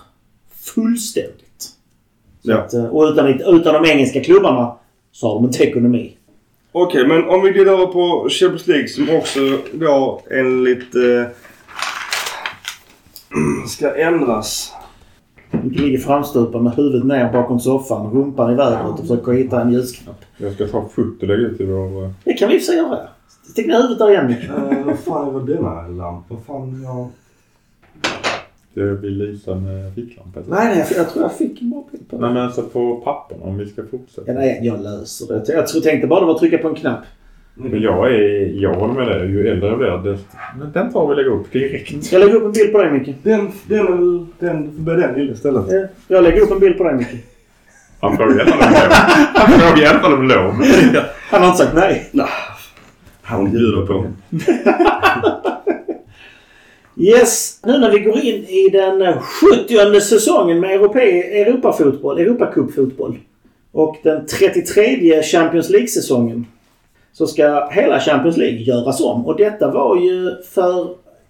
Fullständigt. 0.50 1.70
Ja. 2.42 2.58
att, 2.58 2.74
eh, 2.74 2.84
och 2.84 3.04
utan, 3.04 3.28
utan 3.28 3.82
de 3.82 3.90
engelska 3.90 4.24
klubbarna 4.24 4.74
så 5.16 5.28
har 5.28 5.34
de 5.34 5.44
inte 5.44 5.64
ekonomi. 5.64 6.16
Okej, 6.72 7.06
men 7.06 7.28
om 7.28 7.42
vi 7.42 7.50
glider 7.50 7.72
över 7.72 7.86
på 7.86 8.28
Champions 8.30 8.66
League 8.66 8.88
som 8.88 9.10
också 9.10 9.40
då 9.72 10.22
enligt... 10.30 10.94
Eh, 10.94 11.26
ska 13.68 13.96
ändras. 13.96 14.72
Du 15.50 15.82
ligger 15.82 15.98
framstupa 15.98 16.58
med 16.58 16.72
huvudet 16.72 17.04
ner 17.04 17.32
bakom 17.32 17.60
soffan, 17.60 18.12
rumpan 18.12 18.52
i 18.52 18.54
vädret 18.54 18.90
och 18.92 19.00
försöker 19.00 19.32
hitta 19.32 19.60
en 19.60 19.72
ljusknapp. 19.72 20.24
Jag 20.36 20.54
ska 20.54 20.66
ta 20.66 20.88
foto 20.88 21.16
och 21.20 21.28
lägga 21.28 21.40
ut 21.40 21.60
i 21.60 21.64
vår... 21.64 22.12
Det 22.24 22.32
kan 22.32 22.48
vi 22.48 22.54
i 22.54 22.58
och 22.58 22.62
för 22.62 22.66
sig 22.66 22.76
göra. 22.76 22.98
Stick 23.50 23.66
ner 23.66 23.74
huvudet 23.74 23.98
där 23.98 24.10
igen. 24.10 24.30
Eh, 24.30 24.84
vad 24.86 24.98
fan 24.98 25.34
var 25.34 25.40
denna 25.40 25.88
lampa? 25.88 26.34
Vad 26.34 26.44
fan 26.44 26.82
jag... 26.82 27.08
Det 28.76 28.94
blir 29.00 29.10
lysa 29.10 29.54
med 29.54 29.94
ficklampa. 29.94 30.40
Nej, 30.46 30.66
nej, 30.68 30.78
jag, 30.90 30.98
jag 30.98 31.10
tror 31.12 31.24
jag 31.24 31.32
fick 31.36 31.62
en 31.62 31.70
bra 31.70 31.84
bild 31.92 32.08
på 32.10 32.16
det. 32.16 32.22
Nej 32.22 32.34
men 32.34 32.42
alltså 32.42 32.62
på 32.62 32.96
papperna 32.96 33.44
om 33.44 33.58
vi 33.58 33.66
ska 33.66 33.82
fortsätta. 33.90 34.32
Ja, 34.32 34.38
nej, 34.38 34.60
jag 34.62 34.82
löser 34.82 35.26
det. 35.34 35.52
Jag 35.52 35.66
tror- 35.66 35.80
tänkte 35.80 36.06
bara 36.06 36.20
det 36.20 36.26
var 36.26 36.34
att 36.34 36.38
trycka 36.40 36.58
på 36.58 36.68
en 36.68 36.74
knapp. 36.74 37.00
Men 37.54 37.80
jag 37.82 38.12
är... 38.14 38.52
Jag 38.62 38.74
håller 38.74 38.94
med 38.94 39.06
dig. 39.08 39.30
Ju 39.30 39.48
äldre 39.48 39.68
jag 39.68 39.78
blir 40.02 40.12
desto... 40.12 40.26
Men 40.58 40.72
den 40.72 40.92
tar 40.92 41.08
vi 41.08 41.14
lägger 41.14 41.30
upp 41.30 41.52
direkt. 41.52 42.04
Ska 42.04 42.18
jag 42.18 42.26
lägga 42.26 42.38
upp 42.38 42.44
en 42.44 42.52
bild 42.52 42.72
på 42.72 42.78
dig 42.82 42.92
Micke? 42.92 43.14
Den, 43.22 43.50
den, 43.68 43.86
den, 44.38 44.84
den, 44.84 44.84
den 44.84 45.14
lilla 45.14 45.32
istället. 45.32 45.64
Ja, 45.68 45.86
Jag 46.08 46.22
lägger 46.24 46.40
upp 46.40 46.50
en 46.50 46.60
bild 46.60 46.78
på 46.78 46.84
dig 46.84 46.94
Micke. 46.94 47.24
Han 48.00 48.16
frågar 48.16 48.36
gärna 48.36 48.52
om 48.52 48.58
lov. 48.60 48.90
Han 49.34 49.52
frågar 49.60 49.82
gärna 49.82 50.06
om 50.16 50.28
lov. 50.28 50.52
Han 51.30 51.40
har 51.42 51.48
inte 51.48 51.58
sagt 51.64 51.74
nej. 51.74 52.10
Han 53.22 53.50
bjuder 53.50 53.86
på. 53.86 54.06
Yes, 56.98 57.60
nu 57.64 57.78
när 57.78 57.90
vi 57.90 57.98
går 57.98 58.18
in 58.18 58.44
i 58.44 58.68
den 58.68 59.20
70 59.20 60.00
säsongen 60.00 60.60
med 60.60 60.70
Europafotboll, 60.70 62.18
Europacupfotboll 62.18 63.18
och 63.72 63.96
den 64.02 64.26
33 64.26 65.22
Champions 65.22 65.70
League-säsongen 65.70 66.46
så 67.12 67.26
ska 67.26 67.68
hela 67.68 68.00
Champions 68.00 68.36
League 68.36 68.58
göras 68.58 69.00
om. 69.00 69.26
Och 69.26 69.36
detta 69.36 69.70
var 69.70 69.96
ju 69.96 70.42
för 70.42 70.88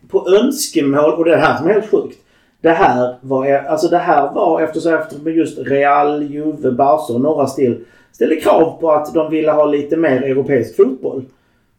på 0.09 0.29
önskemål, 0.29 1.13
och 1.13 1.25
det 1.25 1.33
är 1.33 1.37
det 1.37 1.43
här 1.43 1.59
som 1.59 1.67
är 1.67 1.73
helt 1.73 1.91
sjukt. 1.91 2.19
Det 2.61 2.71
här 2.71 3.17
var, 3.21 3.47
alltså 3.47 3.89
det 3.89 3.99
här 3.99 4.33
var 4.35 4.61
eftersom 4.61 4.95
efter 4.95 5.31
just 5.31 5.59
Real, 5.59 6.23
Juve, 6.23 6.71
Barca 6.71 7.13
och 7.13 7.21
några 7.21 7.47
till 7.47 7.85
ställde 8.13 8.37
krav 8.37 8.81
på 8.81 8.91
att 8.93 9.15
de 9.15 9.31
ville 9.31 9.53
ha 9.53 9.67
lite 9.67 9.97
mer 9.97 10.23
europeisk 10.23 10.77
fotboll. 10.77 11.25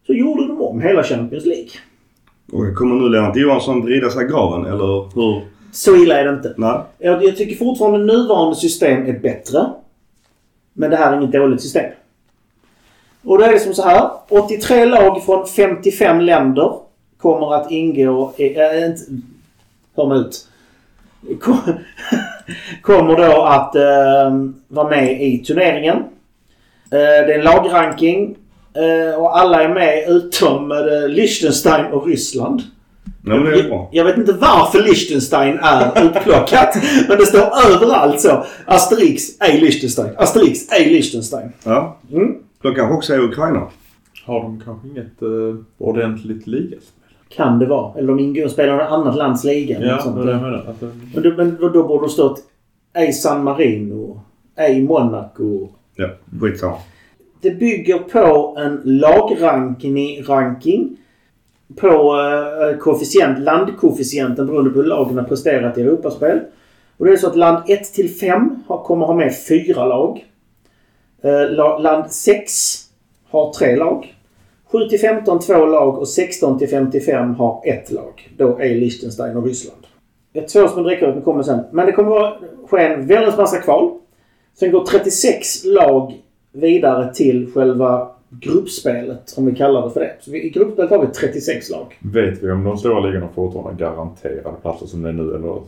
Så 0.08 0.14
gjorde 0.14 0.48
de 0.48 0.62
om 0.62 0.82
hela 0.82 1.04
Champions 1.04 1.46
League. 1.46 1.70
Och 2.52 2.76
kommer 2.76 2.96
nu 2.96 3.10
Lennart 3.10 3.36
Johansson 3.38 3.86
vrida 3.86 4.10
sig 4.10 4.26
i 4.26 4.28
graven 4.28 4.66
eller 4.66 5.16
hur? 5.16 5.42
Så 5.72 5.96
illa 5.96 6.20
är 6.20 6.26
det 6.26 6.30
inte. 6.34 6.54
Nej. 6.58 6.80
Jag, 6.98 7.24
jag 7.24 7.38
tycker 7.38 7.56
fortfarande 7.56 7.98
nuvarande 8.14 8.56
system 8.56 9.06
är 9.06 9.20
bättre. 9.20 9.66
Men 10.74 10.90
det 10.90 10.98
här 10.98 11.14
är 11.14 11.18
inget 11.18 11.32
dåligt 11.32 11.62
system. 11.62 11.92
Och 13.24 13.38
då 13.38 13.44
är 13.44 13.52
det 13.52 13.60
som 13.60 13.74
så 13.74 13.84
här. 13.84 14.10
83 14.30 14.86
lag 14.86 15.24
från 15.26 15.48
55 15.48 16.22
länder 16.22 16.74
kommer 17.18 17.54
att 17.56 17.72
ingå 17.72 18.34
i... 18.38 18.56
Äh, 18.60 18.86
inte, 18.86 19.02
hör 19.98 20.06
mig 20.08 20.18
ut. 20.20 20.48
Kom- 21.42 21.58
Kommer 22.82 23.16
då 23.18 23.42
att 23.44 23.76
äh, 23.76 24.38
vara 24.68 24.90
med 24.90 25.22
i 25.22 25.38
turneringen. 25.38 25.98
Eh, 25.98 26.06
det 26.92 27.34
är 27.34 27.40
en 27.40 27.46
lagranking. 27.46 28.36
Eh, 28.78 29.20
och 29.20 29.40
alla 29.40 29.64
är 29.64 29.70
med 29.74 30.04
utom 30.08 30.72
äh, 30.72 31.10
Liechtenstein 31.10 31.86
och 31.86 32.08
Ryssland. 32.08 32.62
Nej 33.22 33.40
men 33.40 33.52
det 33.52 33.60
är 33.60 33.70
bra. 33.70 33.90
Jag, 33.92 34.00
jag 34.00 34.06
vet 34.06 34.18
inte 34.18 34.34
varför 34.34 34.84
Liechtenstein 34.84 35.58
är 35.62 36.04
utplockat. 36.06 36.76
men 37.08 37.18
det 37.18 37.26
står 37.26 37.40
överallt 37.40 38.22
så. 38.22 38.44
Asterix, 38.66 39.24
ej 39.42 39.60
Liechtenstein. 39.62 40.10
Asterix, 40.18 40.72
ej 40.72 40.90
Liechtenstein. 40.90 41.50
Ja. 41.64 41.98
Mm. 42.12 42.36
De 42.62 42.76
kanske 42.76 42.96
också 42.96 43.14
är 43.14 43.20
Ukraina. 43.20 43.68
Har 44.26 44.42
de 44.42 44.62
kanske 44.66 44.88
inget 44.88 45.22
uh, 45.24 45.56
ordentligt 45.78 46.48
ligaspel? 46.48 46.94
Kan 47.30 47.60
det 47.60 47.66
vara. 47.66 47.98
Eller 47.98 48.08
de 48.08 48.20
ingår 48.20 48.46
och 48.46 48.52
spelar 48.52 48.74
i 48.74 48.78
något 48.78 48.92
annat 48.92 49.16
lands 49.16 49.44
liga. 49.44 49.80
Ja, 49.82 50.02
sånt. 50.02 50.16
det 50.16 50.26
det 50.26 50.36
menar. 50.36 50.58
Att, 50.58 50.84
eh, 50.84 50.90
Men, 51.14 51.24
då, 51.24 51.34
men 51.38 51.58
då 51.74 51.84
borde 51.88 52.06
det 52.06 52.10
stått 52.10 52.40
ej 52.94 53.14
San 53.14 53.44
Marino, 53.44 54.22
ej 54.56 54.82
Monaco. 54.82 55.68
Ja, 55.96 56.08
skitsamma. 56.42 56.76
Det 57.42 57.52
bygger 57.52 58.00
på 58.00 58.56
en 58.60 58.82
lagranking 58.84 60.24
ranking 60.24 60.98
på 61.76 61.88
eh, 61.88 62.78
koefficient, 62.78 63.40
landkoefficienten 63.40 64.48
beroende 64.48 64.70
på 64.70 64.80
hur 64.80 64.86
lagen 64.86 65.18
har 65.18 65.24
presterat 65.24 65.78
i 65.78 65.82
Europaspel. 65.82 66.40
Och 66.98 67.06
det 67.06 67.12
är 67.12 67.18
så 67.18 67.28
att 67.28 67.36
land 67.36 67.64
1 67.68 67.94
till 67.94 68.10
5 68.10 68.64
kommer 68.68 69.06
ha 69.06 69.14
med 69.14 69.36
fyra 69.48 69.86
lag. 69.86 70.26
Eh, 71.22 71.82
land 71.82 72.12
6 72.12 72.54
har 73.30 73.54
tre 73.54 73.76
lag. 73.76 74.14
7 74.72 74.90
till 74.90 75.00
15 75.00 75.40
två 75.40 75.66
lag 75.66 75.98
och 75.98 76.08
16 76.08 76.60
till 76.60 76.70
55 76.70 77.36
har 77.36 77.62
ett 77.66 77.92
lag. 77.92 78.30
Då 78.38 78.60
är 78.60 78.76
Liechtenstein 78.76 79.38
och 79.38 79.46
Ryssland. 79.46 79.88
Jag 80.34 80.48
två 80.48 80.68
som 80.68 80.84
dricker 80.84 81.22
kommer 81.22 81.44
sen. 81.44 81.64
Men 81.72 81.86
det 81.86 81.92
kommer 81.92 82.10
vara 82.10 82.34
ske 82.68 82.82
en 82.82 83.08
väldigt 83.08 83.38
massa 83.38 83.58
kval. 83.58 83.92
Sen 84.60 84.72
går 84.72 84.86
36 84.86 85.66
lag 85.66 86.14
vidare 86.60 87.14
till 87.14 87.52
själva 87.54 88.08
gruppspelet, 88.30 89.34
om 89.38 89.46
vi 89.46 89.56
kallar 89.56 89.82
det 89.82 89.90
för 89.90 90.00
det. 90.00 90.12
Så 90.20 90.32
vi, 90.32 90.44
I 90.44 90.50
gruppspelet 90.50 90.92
har 90.92 91.00
vi 91.00 91.08
36 91.08 91.70
lag. 91.70 91.98
vet 92.00 92.44
vi 92.44 92.52
om 92.52 92.64
de 92.64 92.78
stora 92.78 93.00
ligorna 93.00 93.28
fortfarande 93.36 93.84
garanterade 93.84 94.56
platser 94.62 94.86
som 94.86 95.02
det 95.02 95.10
är 95.10 95.14
nu 95.14 95.36
eller? 95.36 95.62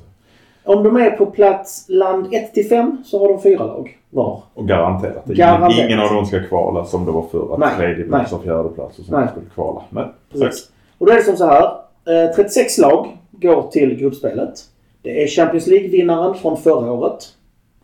Om 0.63 0.83
de 0.83 0.95
är 0.95 1.11
på 1.11 1.25
plats 1.25 1.85
land 1.89 2.33
1 2.33 2.53
till 2.53 2.69
5 2.69 2.97
så 3.05 3.19
har 3.19 3.27
de 3.27 3.41
fyra 3.41 3.65
lag 3.65 3.97
var. 4.09 4.43
Och 4.53 4.67
garanterat. 4.67 5.25
Garanterat. 5.25 5.85
ingen 5.85 5.99
av 5.99 6.13
dem 6.13 6.25
ska 6.25 6.43
kvala 6.43 6.85
som 6.85 7.05
det 7.05 7.11
var 7.11 7.25
förr. 7.31 7.53
Att 7.53 7.59
Nej, 7.59 7.77
tredje 7.77 8.05
plats 8.05 8.33
och 8.33 8.43
fjärde 8.43 8.69
plats 8.69 8.99
och 8.99 9.05
sånt 9.05 9.17
Nej. 9.17 9.27
skulle 9.31 9.45
kvala. 9.55 9.81
Men 9.89 10.07
Precis. 10.31 10.71
Och 10.97 11.05
då 11.05 11.11
är 11.11 11.15
det 11.15 11.23
som 11.23 11.37
så 11.37 11.45
här. 11.45 11.63
Eh, 12.05 12.35
36 12.35 12.77
lag 12.77 13.17
går 13.31 13.67
till 13.71 13.95
gruppspelet. 13.95 14.53
Det 15.01 15.23
är 15.23 15.27
Champions 15.27 15.67
League-vinnaren 15.67 16.33
från 16.35 16.57
förra 16.57 16.91
året. 16.91 17.27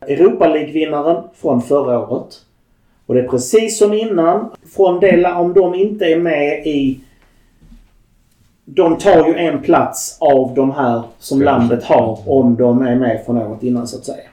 Europa 0.01 0.47
League-vinnaren 0.47 1.23
från 1.35 1.61
förra 1.61 1.99
året. 1.99 2.41
Och 3.05 3.15
det 3.15 3.21
är 3.21 3.27
precis 3.27 3.77
som 3.77 3.93
innan. 3.93 4.49
Från 4.75 4.99
det, 4.99 5.33
om 5.33 5.53
de 5.53 5.75
inte 5.75 6.05
är 6.05 6.19
med 6.19 6.67
i... 6.67 6.99
De 8.65 8.97
tar 8.97 9.27
ju 9.27 9.35
en 9.35 9.61
plats 9.61 10.17
av 10.19 10.53
de 10.55 10.71
här 10.71 11.03
som 11.19 11.41
landet 11.41 11.83
har 11.83 12.29
om 12.29 12.55
de 12.55 12.81
är 12.81 12.95
med 12.95 13.25
från 13.25 13.37
året 13.37 13.63
innan 13.63 13.87
så 13.87 13.97
att 13.97 14.05
säga. 14.05 14.29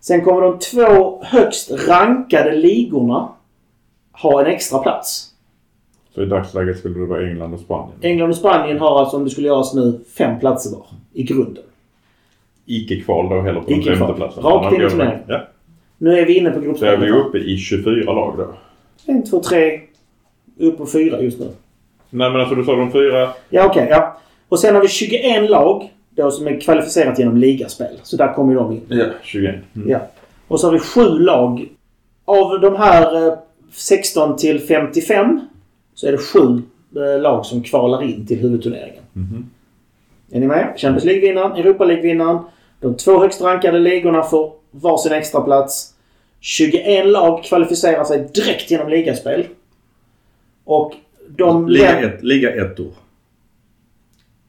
Sen 0.00 0.20
kommer 0.20 0.40
de 0.40 0.58
två 0.58 1.22
högst 1.24 1.88
rankade 1.88 2.56
ligorna 2.56 3.28
ha 4.12 4.40
en 4.40 4.46
extra 4.46 4.78
plats. 4.78 5.30
Så 6.14 6.22
i 6.22 6.26
dagsläget 6.26 6.78
skulle 6.78 6.98
det 6.98 7.06
vara 7.06 7.28
England 7.28 7.54
och 7.54 7.60
Spanien. 7.60 7.98
England 8.02 8.30
och 8.30 8.36
Spanien 8.36 8.78
har 8.78 9.00
alltså, 9.00 9.16
om 9.16 9.24
det 9.24 9.30
skulle 9.30 9.46
göras 9.46 9.74
nu, 9.74 10.00
fem 10.18 10.40
platser 10.40 10.70
var 10.76 10.86
i 11.12 11.22
grunden. 11.22 11.64
Icke-kval 12.66 13.28
då 13.28 13.40
heller 13.40 13.60
på 13.60 13.72
Icke-kval. 13.72 14.20
Rakt 14.20 14.74
in 14.74 14.82
i 14.82 14.90
turneringen. 14.90 15.24
Ja. 15.26 15.40
Nu 15.98 16.18
är 16.18 16.26
vi 16.26 16.36
inne 16.38 16.50
på 16.50 16.54
Så 16.56 16.60
är 16.60 16.64
gruppspelet. 16.64 17.00
vi 17.02 17.10
uppe 17.10 17.38
i 17.38 17.58
24 17.58 18.12
lag 18.12 18.34
då. 18.38 18.54
En, 19.06 19.24
två, 19.24 19.40
tre. 19.40 19.80
Upp 20.58 20.78
på 20.78 20.86
fyra 20.86 21.20
just 21.22 21.40
nu. 21.40 21.46
Nej 22.10 22.30
men 22.30 22.40
alltså 22.40 22.54
du 22.54 22.64
sa 22.64 22.76
de 22.76 22.92
fyra. 22.92 23.28
Ja, 23.50 23.66
okej. 23.66 23.86
ja. 23.90 24.18
Och 24.48 24.58
sen 24.60 24.74
har 24.74 24.82
vi 24.82 24.88
21 24.88 25.50
lag 25.50 25.92
då 26.10 26.30
som 26.30 26.46
är 26.46 26.60
kvalificerat 26.60 27.18
genom 27.18 27.36
ligaspel. 27.36 27.96
Så 28.02 28.16
där 28.16 28.32
kommer 28.32 28.52
ju 28.52 28.58
de 28.58 28.72
in. 28.72 28.80
Ja. 28.88 29.04
21. 29.22 29.54
Mm. 29.76 29.88
Ja. 29.90 29.98
Och 30.48 30.60
så 30.60 30.66
har 30.66 30.72
vi 30.72 30.78
sju 30.78 31.18
lag. 31.18 31.68
Av 32.24 32.60
de 32.60 32.76
här 32.76 33.26
eh, 33.28 33.34
16 33.72 34.36
till 34.36 34.60
55 34.60 35.40
så 35.94 36.06
är 36.06 36.12
det 36.12 36.18
sju 36.18 36.62
eh, 36.96 37.20
lag 37.20 37.46
som 37.46 37.62
kvalar 37.62 38.02
in 38.02 38.26
till 38.26 38.38
huvudturneringen. 38.38 39.02
Mhm. 39.12 39.50
Är 40.32 40.40
ni 40.40 40.46
med? 40.46 40.74
Champions 40.76 41.04
League-vinnaren, 41.04 41.52
Europa 41.52 41.84
League-vinnaren. 41.84 42.38
De 42.80 42.94
två 42.96 43.18
högst 43.20 43.42
rankade 43.42 43.78
ligorna 43.78 44.22
får 44.22 44.52
varsin 44.70 45.12
extra 45.12 45.40
plats. 45.40 45.94
21 46.40 47.06
lag 47.06 47.44
kvalificerar 47.44 48.04
sig 48.04 48.28
direkt 48.34 48.70
genom 48.70 48.88
ligaspel. 48.88 49.46
Och 50.64 50.92
de... 51.28 51.68
Liga 51.68 51.92
län- 52.00 52.04
1, 52.04 52.22
Liga 52.22 52.54
1 52.72 52.80
år. 52.80 52.92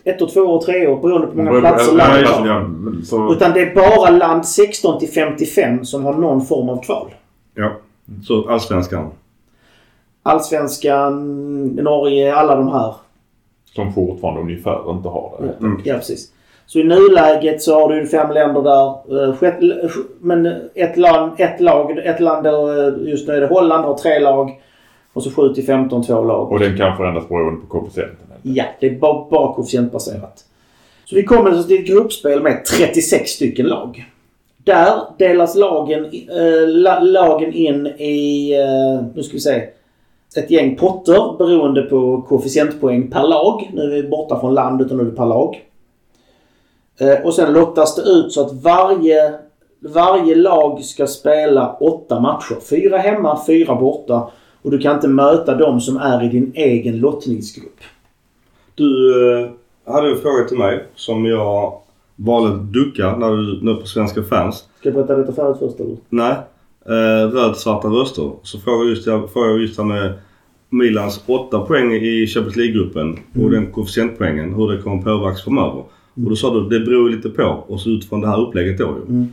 ett 0.03 0.21
och 0.21 0.33
två 0.33 0.41
och 0.41 0.65
tre 0.65 0.87
år 0.87 1.01
beroende 1.01 1.27
på 1.27 1.33
hur 1.33 1.43
många 1.43 1.59
platser 1.59 1.95
landet 1.95 2.27
har. 2.27 3.01
Så, 3.05 3.33
Utan 3.33 3.53
det 3.53 3.61
är 3.61 3.75
bara 3.75 4.09
land 4.09 4.45
16 4.47 4.99
till 4.99 5.09
55 5.09 5.85
som 5.85 6.05
har 6.05 6.13
någon 6.13 6.45
form 6.45 6.69
av 6.69 6.83
kval. 6.83 7.13
Ja. 7.55 7.71
Så 8.23 8.49
Allsvenskan. 8.49 9.11
Allsvenskan, 10.23 11.65
Norge, 11.67 12.35
alla 12.35 12.55
de 12.55 12.67
här. 12.71 12.95
som 13.75 13.93
fortfarande 13.93 14.41
ungefär 14.41 14.91
inte 14.91 15.09
har 15.09 15.37
det. 15.41 15.65
Mm. 15.65 15.81
ja 15.85 15.95
precis. 15.95 16.31
Så 16.71 16.79
i 16.79 16.83
nuläget 16.83 17.61
så 17.61 17.79
har 17.79 17.89
du 17.93 18.07
fem 18.07 18.31
länder 18.31 18.61
där. 18.61 18.87
eh, 19.43 19.53
l- 19.59 19.89
Men 20.21 20.45
ett 20.75 20.97
land, 20.97 21.31
ett 21.37 21.61
lag, 21.61 21.97
ett 21.97 22.19
land 22.19 22.45
eh, 22.47 22.53
just 23.09 23.27
nu 23.27 23.33
är 23.33 23.41
det 23.41 23.47
Holland 23.47 23.85
har 23.85 23.97
tre 23.97 24.19
lag. 24.19 24.61
Och 25.13 25.23
så 25.23 25.31
7 25.31 25.53
till 25.53 25.65
15 25.65 26.03
två 26.03 26.23
lag. 26.23 26.51
Och 26.51 26.59
den 26.59 26.77
kan 26.77 26.97
förändras 26.97 27.29
beroende 27.29 27.61
på 27.61 27.67
koefficienten. 27.67 28.17
Ja, 28.41 28.63
det 28.79 28.87
är 28.87 28.99
bara, 28.99 29.29
bara 29.29 29.53
koefficientbaserat. 29.53 30.45
Så 31.05 31.15
vi 31.15 31.23
kommer 31.23 31.49
alltså 31.49 31.67
till 31.67 31.79
ett 31.79 31.87
gruppspel 31.87 32.41
med 32.41 32.65
36 32.65 33.29
stycken 33.31 33.65
lag. 33.65 34.05
Där 34.63 34.93
delas 35.17 35.55
lagen, 35.55 36.05
eh, 36.05 36.67
la, 36.67 36.99
lagen 36.99 37.53
in 37.53 37.87
i, 37.87 38.51
eh, 38.53 39.05
nu 39.15 39.23
ska 39.23 39.33
vi 39.33 39.39
se, 39.39 39.63
ett 40.37 40.51
gäng 40.51 40.75
potter 40.75 41.37
beroende 41.37 41.81
på 41.81 42.21
koefficientpoäng 42.21 43.11
per 43.11 43.27
lag. 43.27 43.69
Nu 43.73 43.81
är 43.81 44.01
vi 44.01 44.03
borta 44.03 44.39
från 44.39 44.53
land 44.53 44.81
utan 44.81 44.97
nu 44.97 45.03
är 45.03 45.07
det 45.07 45.15
per 45.15 45.25
lag. 45.25 45.59
Eh, 46.99 47.25
och 47.25 47.33
sen 47.33 47.53
lottas 47.53 47.95
det 47.95 48.01
ut 48.01 48.31
så 48.31 48.45
att 48.45 48.63
varje, 48.63 49.33
varje 49.79 50.35
lag 50.35 50.83
ska 50.83 51.07
spela 51.07 51.73
åtta 51.73 52.19
matcher. 52.19 52.55
Fyra 52.69 52.97
hemma, 52.97 53.39
fyra 53.47 53.75
borta. 53.75 54.31
Och 54.61 54.71
du 54.71 54.79
kan 54.79 54.95
inte 54.95 55.07
möta 55.07 55.55
de 55.55 55.81
som 55.81 55.97
är 55.97 56.23
i 56.23 56.29
din 56.29 56.51
egen 56.55 56.99
lottningsgrupp. 56.99 57.79
Du 58.75 59.23
eh, 59.39 59.49
hade 59.93 60.09
en 60.09 60.17
fråga 60.17 60.43
till 60.43 60.57
mig 60.57 60.85
som 60.95 61.25
jag 61.25 61.73
valde 62.15 62.55
att 62.55 62.73
ducka 62.73 63.15
när 63.15 63.29
du 63.29 63.59
nu 63.61 63.75
på 63.75 63.87
Svenska 63.87 64.23
fans. 64.23 64.65
Ska 64.79 64.89
jag 64.89 64.95
berätta 64.95 65.15
detta 65.15 65.31
förut 65.31 65.57
först 65.59 65.79
eller? 65.79 65.97
Nej. 66.09 66.35
Eh, 66.85 67.31
röd-svarta 67.31 67.87
röster. 67.87 68.31
Så 68.43 68.59
frågar 68.59 68.79
jag 68.79 68.89
just, 68.89 69.07
jag 69.07 69.61
just 69.61 69.77
det 69.77 69.83
här 69.83 69.89
med 69.89 70.13
Milans 70.69 71.23
8 71.25 71.59
poäng 71.59 71.93
i 71.93 72.27
Champions 72.27 72.55
League-gruppen 72.55 73.19
och 73.43 73.51
den 73.51 73.71
koefficientpoängen. 73.71 74.53
Hur 74.53 74.71
det 74.71 74.81
kommer 74.81 75.03
påverkas 75.03 75.43
framöver. 75.43 75.83
Och 76.23 76.29
då 76.29 76.35
sa 76.35 76.53
du 76.53 76.79
det 76.79 76.85
beror 76.85 77.09
lite 77.09 77.29
på. 77.29 77.63
Och 77.67 77.79
så 77.79 77.89
utifrån 77.89 78.21
det 78.21 78.27
här 78.27 78.41
upplägget 78.41 78.77
då 78.77 78.85
ju. 78.85 79.25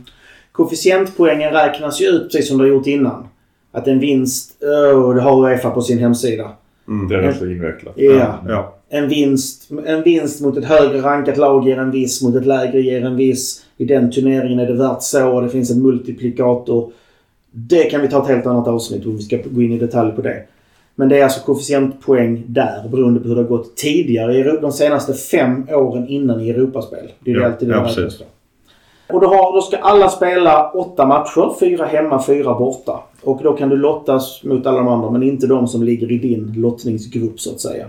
Koefficientpoängen 0.51 1.53
räknas 1.53 2.01
ju 2.01 2.05
ut 2.05 2.31
precis 2.31 2.47
som 2.47 2.57
du 2.57 2.63
har 2.63 2.69
gjort 2.69 2.87
innan. 2.87 3.27
Att 3.71 3.87
en 3.87 3.99
vinst, 3.99 4.63
oh, 4.93 5.15
det 5.15 5.21
har 5.21 5.49
Uefa 5.49 5.69
på 5.69 5.81
sin 5.81 5.97
hemsida. 5.97 6.51
Mm. 6.87 7.07
Det 7.07 7.15
är 7.15 7.19
rätt 7.19 7.37
så 7.37 7.45
invecklat. 7.45 7.93
Ja. 7.97 8.39
Ja. 8.47 8.73
En 8.89 9.09
vinst, 9.09 9.71
en 9.85 10.03
vinst 10.03 10.41
mot 10.41 10.57
ett 10.57 10.65
högre 10.65 11.01
rankat 11.01 11.37
lag 11.37 11.67
ger 11.67 11.77
en 11.77 11.91
viss, 11.91 12.21
mot 12.21 12.35
ett 12.35 12.45
lägre 12.45 12.81
ger 12.81 13.05
en 13.05 13.15
viss. 13.15 13.65
I 13.77 13.85
den 13.85 14.11
turneringen 14.11 14.59
är 14.59 14.67
det 14.67 14.73
värt 14.73 15.01
så 15.01 15.31
och 15.31 15.41
det 15.41 15.49
finns 15.49 15.71
en 15.71 15.81
multiplikator. 15.81 16.91
Det 17.51 17.83
kan 17.83 18.01
vi 18.01 18.07
ta 18.07 18.21
ett 18.21 18.27
helt 18.29 18.45
annat 18.45 18.67
avsnitt 18.67 19.05
och 19.05 19.13
vi 19.13 19.21
ska 19.21 19.37
gå 19.45 19.61
in 19.61 19.71
i 19.71 19.77
detalj 19.77 20.15
på 20.15 20.21
det. 20.21 20.43
Men 20.99 21.09
det 21.09 21.19
är 21.19 21.23
alltså 21.23 21.45
koefficientpoäng 21.45 22.43
där 22.47 22.87
beroende 22.91 23.19
på 23.19 23.27
hur 23.27 23.35
det 23.35 23.41
har 23.41 23.47
gått 23.49 23.75
tidigare 23.77 24.37
i 24.37 24.43
de 24.61 24.71
senaste 24.71 25.13
fem 25.13 25.67
åren 25.71 26.07
innan 26.07 26.41
i 26.41 26.49
Europaspel. 26.49 27.11
Det 27.19 27.31
är 27.31 27.35
Ja, 27.35 27.45
alltid 27.45 27.69
det 27.69 27.75
ja, 27.75 27.83
precis. 27.83 28.21
Och 29.13 29.21
då, 29.21 29.27
har, 29.27 29.53
då 29.53 29.61
ska 29.61 29.77
alla 29.77 30.09
spela 30.09 30.71
åtta 30.71 31.05
matcher. 31.05 31.53
Fyra 31.59 31.85
hemma, 31.85 32.23
fyra 32.23 32.53
borta. 32.59 32.99
Och 33.23 33.39
då 33.43 33.53
kan 33.53 33.69
du 33.69 33.75
lottas 33.77 34.43
mot 34.43 34.65
alla 34.67 34.77
de 34.77 34.87
andra 34.87 35.09
men 35.11 35.23
inte 35.23 35.47
de 35.47 35.67
som 35.67 35.83
ligger 35.83 36.11
i 36.11 36.17
din 36.17 36.53
lottningsgrupp 36.57 37.39
så 37.39 37.51
att 37.51 37.59
säga. 37.59 37.85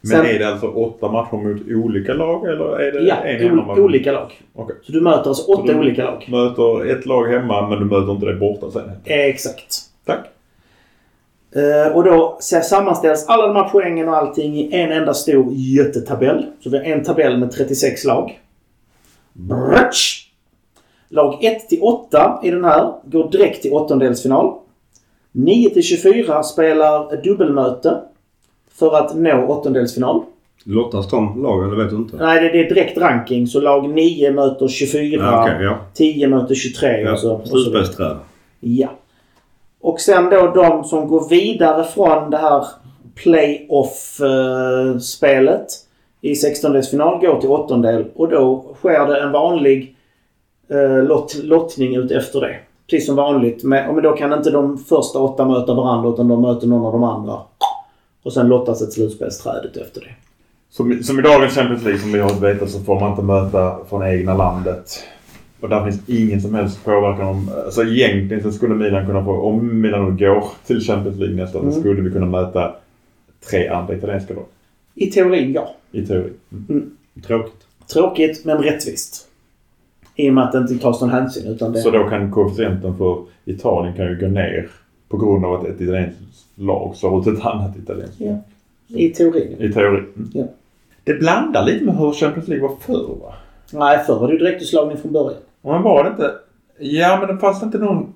Men 0.00 0.10
Sen- 0.10 0.26
är 0.26 0.38
det 0.38 0.48
alltså 0.48 0.66
åtta 0.66 1.08
matcher 1.12 1.36
mot 1.36 1.84
olika 1.84 2.14
lag 2.14 2.44
eller 2.48 2.80
är 2.80 2.92
det 2.92 3.00
Ja, 3.08 3.14
en 3.16 3.40
hemmamatch? 3.48 3.78
olika 3.78 4.12
lag. 4.12 4.32
Okej. 4.54 4.76
Så 4.82 4.92
du 4.92 5.00
möter 5.00 5.28
alltså 5.28 5.52
åtta 5.52 5.72
du- 5.72 5.78
olika 5.78 6.04
lag. 6.04 6.26
Möter 6.30 6.90
ett 6.90 7.06
lag 7.06 7.24
hemma 7.26 7.68
men 7.68 7.78
du 7.78 7.84
möter 7.84 8.12
inte 8.12 8.26
det 8.26 8.34
borta 8.34 8.70
sen. 8.70 8.90
Exakt. 9.04 9.76
Tack. 10.06 10.20
Eh, 11.54 11.96
och 11.96 12.04
då 12.04 12.38
sammanställs 12.40 13.26
alla 13.28 13.46
de 13.46 13.56
här 13.56 13.68
poängen 13.68 14.08
och 14.08 14.16
allting 14.16 14.56
i 14.56 14.68
en 14.72 14.92
enda 14.92 15.14
stor 15.14 15.52
jättetabell. 15.52 16.46
Så 16.60 16.70
vi 16.70 16.78
har 16.78 16.84
en 16.84 17.04
tabell 17.04 17.38
med 17.38 17.50
36 17.50 18.04
lag. 18.04 18.40
Brutsch! 19.32 20.28
Lag 21.08 21.44
1 21.44 21.68
till 21.68 21.82
8 21.82 22.40
i 22.42 22.50
den 22.50 22.64
här 22.64 22.92
går 23.04 23.30
direkt 23.30 23.62
till 23.62 23.72
åttondelsfinal. 23.72 24.54
9 25.32 25.70
till 25.70 25.82
24 25.82 26.42
spelar 26.42 27.22
dubbelmöte 27.22 28.00
för 28.78 28.96
att 28.96 29.16
nå 29.16 29.46
åttondelsfinal. 29.46 30.22
Lottas 30.64 31.10
de 31.10 31.42
lag 31.42 31.64
eller 31.64 31.76
vet 31.76 31.90
du 31.90 31.96
inte? 31.96 32.16
Nej, 32.16 32.40
det, 32.40 32.48
det 32.48 32.60
är 32.60 32.68
direkt 32.74 32.98
ranking. 32.98 33.46
Så 33.46 33.60
lag 33.60 33.90
9 33.90 34.32
möter 34.32 34.68
24. 34.68 35.22
Ja, 35.22 35.42
okej, 35.42 35.64
ja. 35.64 35.78
10 35.94 36.28
möter 36.28 36.54
23 36.54 37.00
ja. 37.00 37.12
och 37.12 37.18
så. 37.18 37.40
Slutspelsträd. 37.44 38.16
Ja. 38.60 38.88
Och 39.84 40.00
sen 40.00 40.30
då 40.30 40.52
de 40.54 40.84
som 40.84 41.08
går 41.08 41.28
vidare 41.28 41.84
från 41.84 42.30
det 42.30 42.36
här 42.36 42.66
playoff-spelet 43.14 45.66
i 46.20 46.32
16-delsfinal 46.32 47.20
går 47.20 47.40
till 47.40 47.50
åttondel 47.50 48.04
och 48.14 48.28
då 48.28 48.64
sker 48.78 49.06
det 49.06 49.20
en 49.20 49.32
vanlig 49.32 49.96
eh, 50.70 51.02
lott, 51.02 51.34
lottning 51.34 51.96
ut 51.96 52.10
efter 52.10 52.40
det. 52.40 52.56
Precis 52.90 53.06
som 53.06 53.16
vanligt. 53.16 53.64
Men, 53.64 53.94
men 53.94 54.04
då 54.04 54.12
kan 54.12 54.32
inte 54.32 54.50
de 54.50 54.78
första 54.78 55.18
åtta 55.18 55.44
möta 55.44 55.74
varandra 55.74 56.10
utan 56.10 56.28
de 56.28 56.42
möter 56.42 56.66
någon 56.66 56.86
av 56.86 56.92
de 56.92 57.04
andra. 57.04 57.38
Och 58.22 58.32
sen 58.32 58.48
lottas 58.48 58.82
ett 58.82 58.92
slutspelsträdet 58.92 59.76
efter 59.76 60.00
det. 60.00 60.14
Som, 60.70 61.02
som 61.02 61.18
i 61.18 61.22
dagens 61.22 61.54
Champions 61.54 61.84
League 61.84 62.00
som 62.00 62.12
vi 62.12 62.20
har 62.20 62.40
vetat 62.40 62.70
så 62.70 62.80
får 62.80 63.00
man 63.00 63.10
inte 63.10 63.22
möta 63.22 63.76
från 63.88 64.06
egna 64.06 64.34
landet. 64.34 65.04
Och 65.64 65.70
där 65.70 65.84
finns 65.84 66.08
ingen 66.08 66.40
som 66.40 66.54
helst 66.54 66.84
påverkan 66.84 67.26
om... 67.26 67.50
Alltså 67.64 67.82
egentligen 67.82 68.42
så 68.42 68.52
skulle 68.52 68.74
Milan 68.74 69.06
kunna 69.06 69.24
få... 69.24 69.32
Om 69.32 69.80
Milan 69.80 70.04
nu 70.04 70.26
går 70.26 70.44
till 70.66 70.80
Champions 70.80 71.18
League 71.18 71.36
nästa 71.36 71.58
år 71.58 71.62
Mm. 71.62 71.74
så 71.74 71.80
skulle 71.80 72.02
vi 72.02 72.10
kunna 72.10 72.26
möta 72.26 72.74
tre 73.50 73.68
andra 73.68 73.94
italienska 73.94 74.34
lag. 74.34 74.44
I 74.94 75.06
teorin, 75.10 75.52
ja. 75.52 75.74
I 75.92 76.06
teori. 76.06 76.32
Tråkigt. 77.26 77.66
Tråkigt 77.92 78.44
men 78.44 78.58
rättvist. 78.58 79.28
I 80.16 80.30
och 80.30 80.34
med 80.34 80.44
att 80.44 80.52
det 80.52 80.58
inte 80.58 80.78
tas 80.78 81.00
någon 81.00 81.10
hänsyn 81.10 81.52
utan 81.52 81.72
det... 81.72 81.78
Så 81.78 81.90
då 81.90 82.04
kan 82.08 82.30
koefficienten 82.30 82.98
för 82.98 83.24
Italien 83.44 83.96
kan 83.96 84.06
ju 84.06 84.20
gå 84.20 84.26
ner 84.26 84.68
på 85.08 85.16
grund 85.16 85.44
av 85.44 85.54
att 85.54 85.66
ett 85.66 85.80
italienskt 85.80 86.20
lag 86.54 86.96
slår 86.96 87.20
ut 87.20 87.38
ett 87.38 87.44
annat 87.44 87.76
italienskt 87.76 88.20
lag. 88.20 88.38
Ja. 88.86 88.98
I 88.98 89.08
teorin. 89.08 89.56
I 89.58 89.72
teori. 89.72 89.98
Mm. 89.98 90.30
Ja. 90.32 90.44
Det 91.04 91.14
blandar 91.14 91.66
lite 91.66 91.84
med 91.84 91.96
hur 91.96 92.12
Champions 92.12 92.48
League 92.48 92.68
var 92.68 92.76
förr 92.80 93.16
va? 93.22 93.34
Nej, 93.72 93.98
förr 94.06 94.18
var 94.18 94.26
det 94.28 94.32
ju 94.32 94.38
direktutslagning 94.38 94.96
från 94.96 95.12
början. 95.12 95.40
Men 95.64 95.82
var 95.82 96.04
det 96.04 96.10
inte... 96.10 96.34
Ja 96.78 97.18
men 97.20 97.34
det 97.34 97.40
fanns 97.40 97.62
inte 97.62 97.78
någon... 97.78 98.14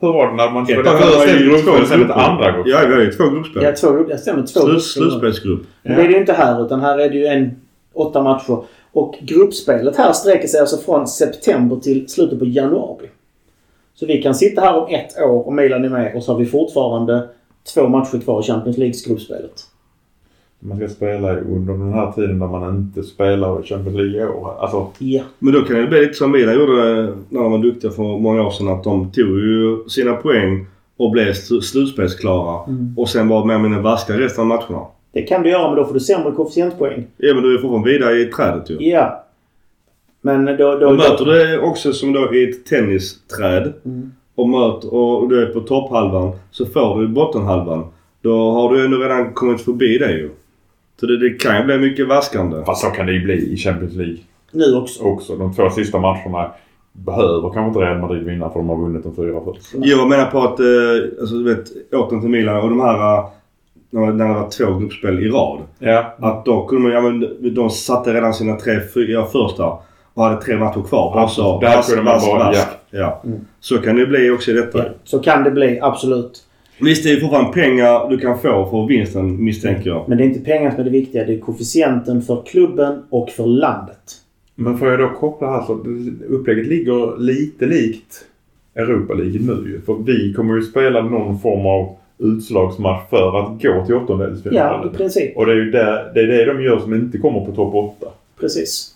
Hur 0.00 0.12
var 0.12 0.26
det 0.26 0.34
när 0.34 0.50
man 0.50 0.66
ju 0.66 0.74
gruppspel 0.74 1.62
två 1.62 1.86
sen 1.86 2.02
ett 2.02 2.10
andra 2.10 2.52
gruppspel? 2.52 2.72
Ja, 2.72 2.88
vi 2.88 2.94
har 2.94 3.00
ju 3.00 3.12
två 3.12 3.28
gruppspel. 3.28 3.62
Ja, 3.62 3.72
två 3.72 3.92
grupper. 3.92 4.10
Jag 4.10 4.20
stämmer. 4.20 4.42
Två 4.42 4.46
Slut, 4.46 4.64
grupper. 4.66 4.80
slutspelsgrupp. 4.80 5.62
Men 5.82 5.96
det 5.96 6.02
är 6.02 6.06
det 6.06 6.12
ju 6.12 6.20
inte 6.20 6.32
här 6.32 6.66
utan 6.66 6.80
här 6.80 6.98
är 6.98 7.10
det 7.10 7.16
ju 7.16 7.26
en 7.26 7.60
åtta 7.92 8.22
matcher. 8.22 8.64
Och 8.92 9.18
gruppspelet 9.20 9.96
här 9.96 10.12
sträcker 10.12 10.48
sig 10.48 10.60
alltså 10.60 10.76
från 10.76 11.06
september 11.08 11.76
till 11.76 12.08
slutet 12.08 12.38
på 12.38 12.44
januari. 12.44 13.10
Så 13.94 14.06
vi 14.06 14.22
kan 14.22 14.34
sitta 14.34 14.60
här 14.60 14.74
om 14.74 14.94
ett 14.94 15.18
år 15.18 15.46
och 15.46 15.52
Milan 15.52 15.84
är 15.84 15.88
med 15.88 16.16
och 16.16 16.22
så 16.22 16.32
har 16.32 16.38
vi 16.38 16.46
fortfarande 16.46 17.28
två 17.74 17.88
matcher 17.88 18.20
kvar 18.20 18.40
i 18.40 18.42
Champions 18.42 18.78
Leagues 18.78 19.04
gruppspelet. 19.06 19.66
Man 20.64 20.76
ska 20.78 20.88
spela 20.88 21.36
under 21.40 21.72
den 21.72 21.92
här 21.92 22.12
tiden 22.12 22.38
där 22.38 22.46
man 22.46 22.76
inte 22.76 23.02
spelar 23.02 23.60
i 23.60 23.66
Champions 23.66 23.96
League 23.96 24.20
i 24.22 24.24
år. 24.26 24.54
Alltså, 24.60 24.86
Ja. 24.98 25.22
Men 25.38 25.54
då 25.54 25.60
kan 25.62 25.76
det 25.76 25.86
bli 25.86 26.00
lite 26.00 26.14
som 26.14 26.30
Milan 26.30 26.54
gjorde 26.54 27.12
när 27.28 27.42
de 27.42 27.52
var 27.52 27.58
duktiga 27.58 27.90
för 27.90 28.02
många 28.02 28.42
år 28.46 28.50
sedan. 28.50 28.68
Att 28.68 28.84
de 28.84 29.10
tog 29.12 29.26
ju 29.38 29.88
sina 29.88 30.12
poäng 30.14 30.66
och 30.96 31.10
blev 31.10 31.26
sl- 31.32 31.60
slutspelsklara. 31.60 32.64
Mm. 32.68 32.94
Och 32.96 33.08
sen 33.08 33.28
var 33.28 33.44
med 33.44 33.60
med 33.60 33.70
den 33.70 33.82
vaska 33.82 34.18
resten 34.18 34.40
av 34.42 34.46
matcherna. 34.48 34.86
Det 35.12 35.22
kan 35.22 35.42
du 35.42 35.50
göra 35.50 35.68
men 35.68 35.76
då 35.76 35.84
får 35.84 35.94
du 35.94 36.00
sämre 36.00 36.32
koefficientpoäng. 36.32 37.06
Ja 37.16 37.34
men 37.34 37.42
du 37.42 37.54
är 37.54 37.58
fortfarande 37.58 37.90
vidare 37.90 38.20
i 38.20 38.24
trädet 38.24 38.70
ju. 38.70 38.76
Ja. 38.80 39.24
Men 40.20 40.44
då... 40.44 40.78
då, 40.78 40.86
Och 40.88 40.96
möter 40.96 41.24
du 41.24 41.32
det 41.32 41.58
också 41.58 41.92
som 41.92 42.12
då 42.12 42.34
i 42.34 42.50
ett 42.50 42.66
tennisträd 42.66 43.72
Mm. 43.84 44.12
och, 44.34 44.48
möter, 44.48 44.94
och 44.94 45.28
du 45.28 45.42
är 45.42 45.46
på 45.46 45.60
topphalvan 45.60 46.32
så 46.50 46.66
får 46.66 47.00
du 47.00 47.08
bottenhalvan. 47.08 47.84
Då 48.22 48.50
har 48.50 48.74
du 48.74 48.84
ändå 48.84 48.96
redan 48.98 49.32
kommit 49.32 49.60
förbi 49.60 49.98
det 49.98 50.12
ju. 50.12 50.30
Så 51.02 51.06
det, 51.06 51.18
det 51.18 51.30
kan 51.30 51.56
ju 51.58 51.64
bli 51.64 51.78
mycket 51.78 52.08
vaskande. 52.08 52.64
fast 52.64 52.80
så 52.84 52.86
kan 52.90 53.06
det 53.06 53.12
ju 53.12 53.24
bli 53.24 53.52
i 53.52 53.56
Champions 53.56 53.94
League 53.94 54.16
Nu 54.52 54.76
också. 54.76 55.02
också. 55.04 55.36
De 55.36 55.54
två 55.54 55.70
sista 55.70 55.98
matcherna 55.98 56.50
behöver 56.92 57.50
kanske 57.50 57.68
inte 57.68 57.78
Real 57.80 57.98
Madrid 58.00 58.22
vinna 58.24 58.50
för 58.50 58.58
de 58.58 58.68
har 58.68 58.76
vunnit 58.76 59.02
de 59.02 59.16
fyra 59.16 59.40
först. 59.44 59.66
Jo, 59.74 59.82
jag 59.98 60.08
menar 60.08 60.26
på 60.26 60.38
att, 60.38 60.60
eh, 60.60 60.66
alltså 61.20 61.34
du 61.34 61.54
vet, 61.54 61.92
åten 61.94 62.20
till 62.20 62.30
Milan 62.30 62.56
och 62.56 62.68
de 62.70 62.80
här, 62.80 63.18
eh, 63.18 63.24
när 63.90 64.28
det 64.28 64.34
var 64.34 64.48
två 64.50 64.78
gruppspel 64.78 65.18
i 65.26 65.28
rad. 65.28 65.58
Ja. 65.78 66.14
Att 66.18 66.44
då 66.44 66.66
kunde 66.66 66.82
man, 66.82 66.92
ja 66.92 67.00
men 67.00 67.54
de 67.54 67.70
satte 67.70 68.14
redan 68.14 68.34
sina 68.34 68.56
tre, 68.56 68.80
fyra 68.94 69.26
första 69.26 69.72
och 70.14 70.24
hade 70.24 70.42
tre 70.42 70.56
matcher 70.56 70.82
kvar. 70.88 71.14
Bara 71.14 71.28
så. 71.28 71.60
Där 71.60 71.76
vask, 71.76 71.88
kunde 71.88 72.04
man 72.04 72.14
vask, 72.14 72.26
bara- 72.26 72.44
vask. 72.44 72.68
Ja. 72.90 73.22
Så 73.60 73.78
kan 73.78 73.96
det 73.96 74.06
bli 74.06 74.30
också 74.30 74.50
i 74.50 74.54
detta. 74.54 74.78
Ja. 74.78 74.84
Så 75.04 75.18
kan 75.18 75.44
det 75.44 75.50
bli, 75.50 75.78
absolut. 75.82 76.44
Visst, 76.84 77.04
det 77.04 77.10
är 77.12 77.20
fortfarande 77.20 77.52
pengar 77.52 78.08
du 78.10 78.18
kan 78.18 78.38
få 78.38 78.66
för 78.70 78.86
vinsten 78.86 79.44
misstänker 79.44 79.90
jag. 79.90 80.08
Men 80.08 80.18
det 80.18 80.24
är 80.24 80.26
inte 80.26 80.40
pengar 80.40 80.70
som 80.70 80.80
är 80.80 80.84
det 80.84 80.90
viktiga. 80.90 81.24
Det 81.24 81.34
är 81.34 81.38
koefficienten 81.38 82.22
för 82.22 82.42
klubben 82.46 83.02
och 83.10 83.30
för 83.30 83.46
landet. 83.46 83.98
Men 84.54 84.78
får 84.78 84.88
jag 84.88 84.98
då 84.98 85.08
koppla 85.08 85.50
här 85.50 85.62
så 85.66 85.72
upplägget 86.28 86.66
ligger 86.66 87.18
lite 87.18 87.66
likt 87.66 88.24
Europa 88.74 89.14
League 89.14 89.40
nu 89.40 89.70
ju. 89.70 89.80
För 89.80 89.94
vi 90.06 90.32
kommer 90.34 90.54
ju 90.54 90.62
spela 90.62 91.02
någon 91.02 91.38
form 91.38 91.66
av 91.66 91.96
utslagsmatch 92.18 93.10
för 93.10 93.40
att 93.40 93.48
gå 93.48 93.58
till 93.58 93.70
Ja, 93.70 93.86
i 93.88 93.92
åttondelsfinalen. 93.92 94.92
princip. 94.92 95.36
Och 95.36 95.46
det 95.46 95.52
är 95.52 95.56
ju 95.56 95.70
det, 95.70 96.10
det, 96.14 96.20
är 96.20 96.26
det 96.26 96.44
de 96.44 96.62
gör 96.62 96.78
som 96.78 96.94
inte 96.94 97.18
kommer 97.18 97.40
på 97.40 97.52
topp 97.52 97.74
8. 97.74 98.06
Precis. 98.40 98.94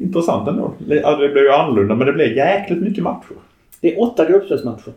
Intressant 0.00 0.48
ändå. 0.48 0.72
Det 0.78 1.28
blir 1.32 1.42
ju 1.42 1.50
annorlunda 1.50 1.94
men 1.94 2.06
det 2.06 2.12
blir 2.12 2.36
jäkligt 2.36 2.82
mycket 2.82 3.04
matcher. 3.04 3.36
Det 3.80 3.94
är 3.94 4.02
åtta 4.02 4.30
gruppspelsmatcher. 4.30 4.92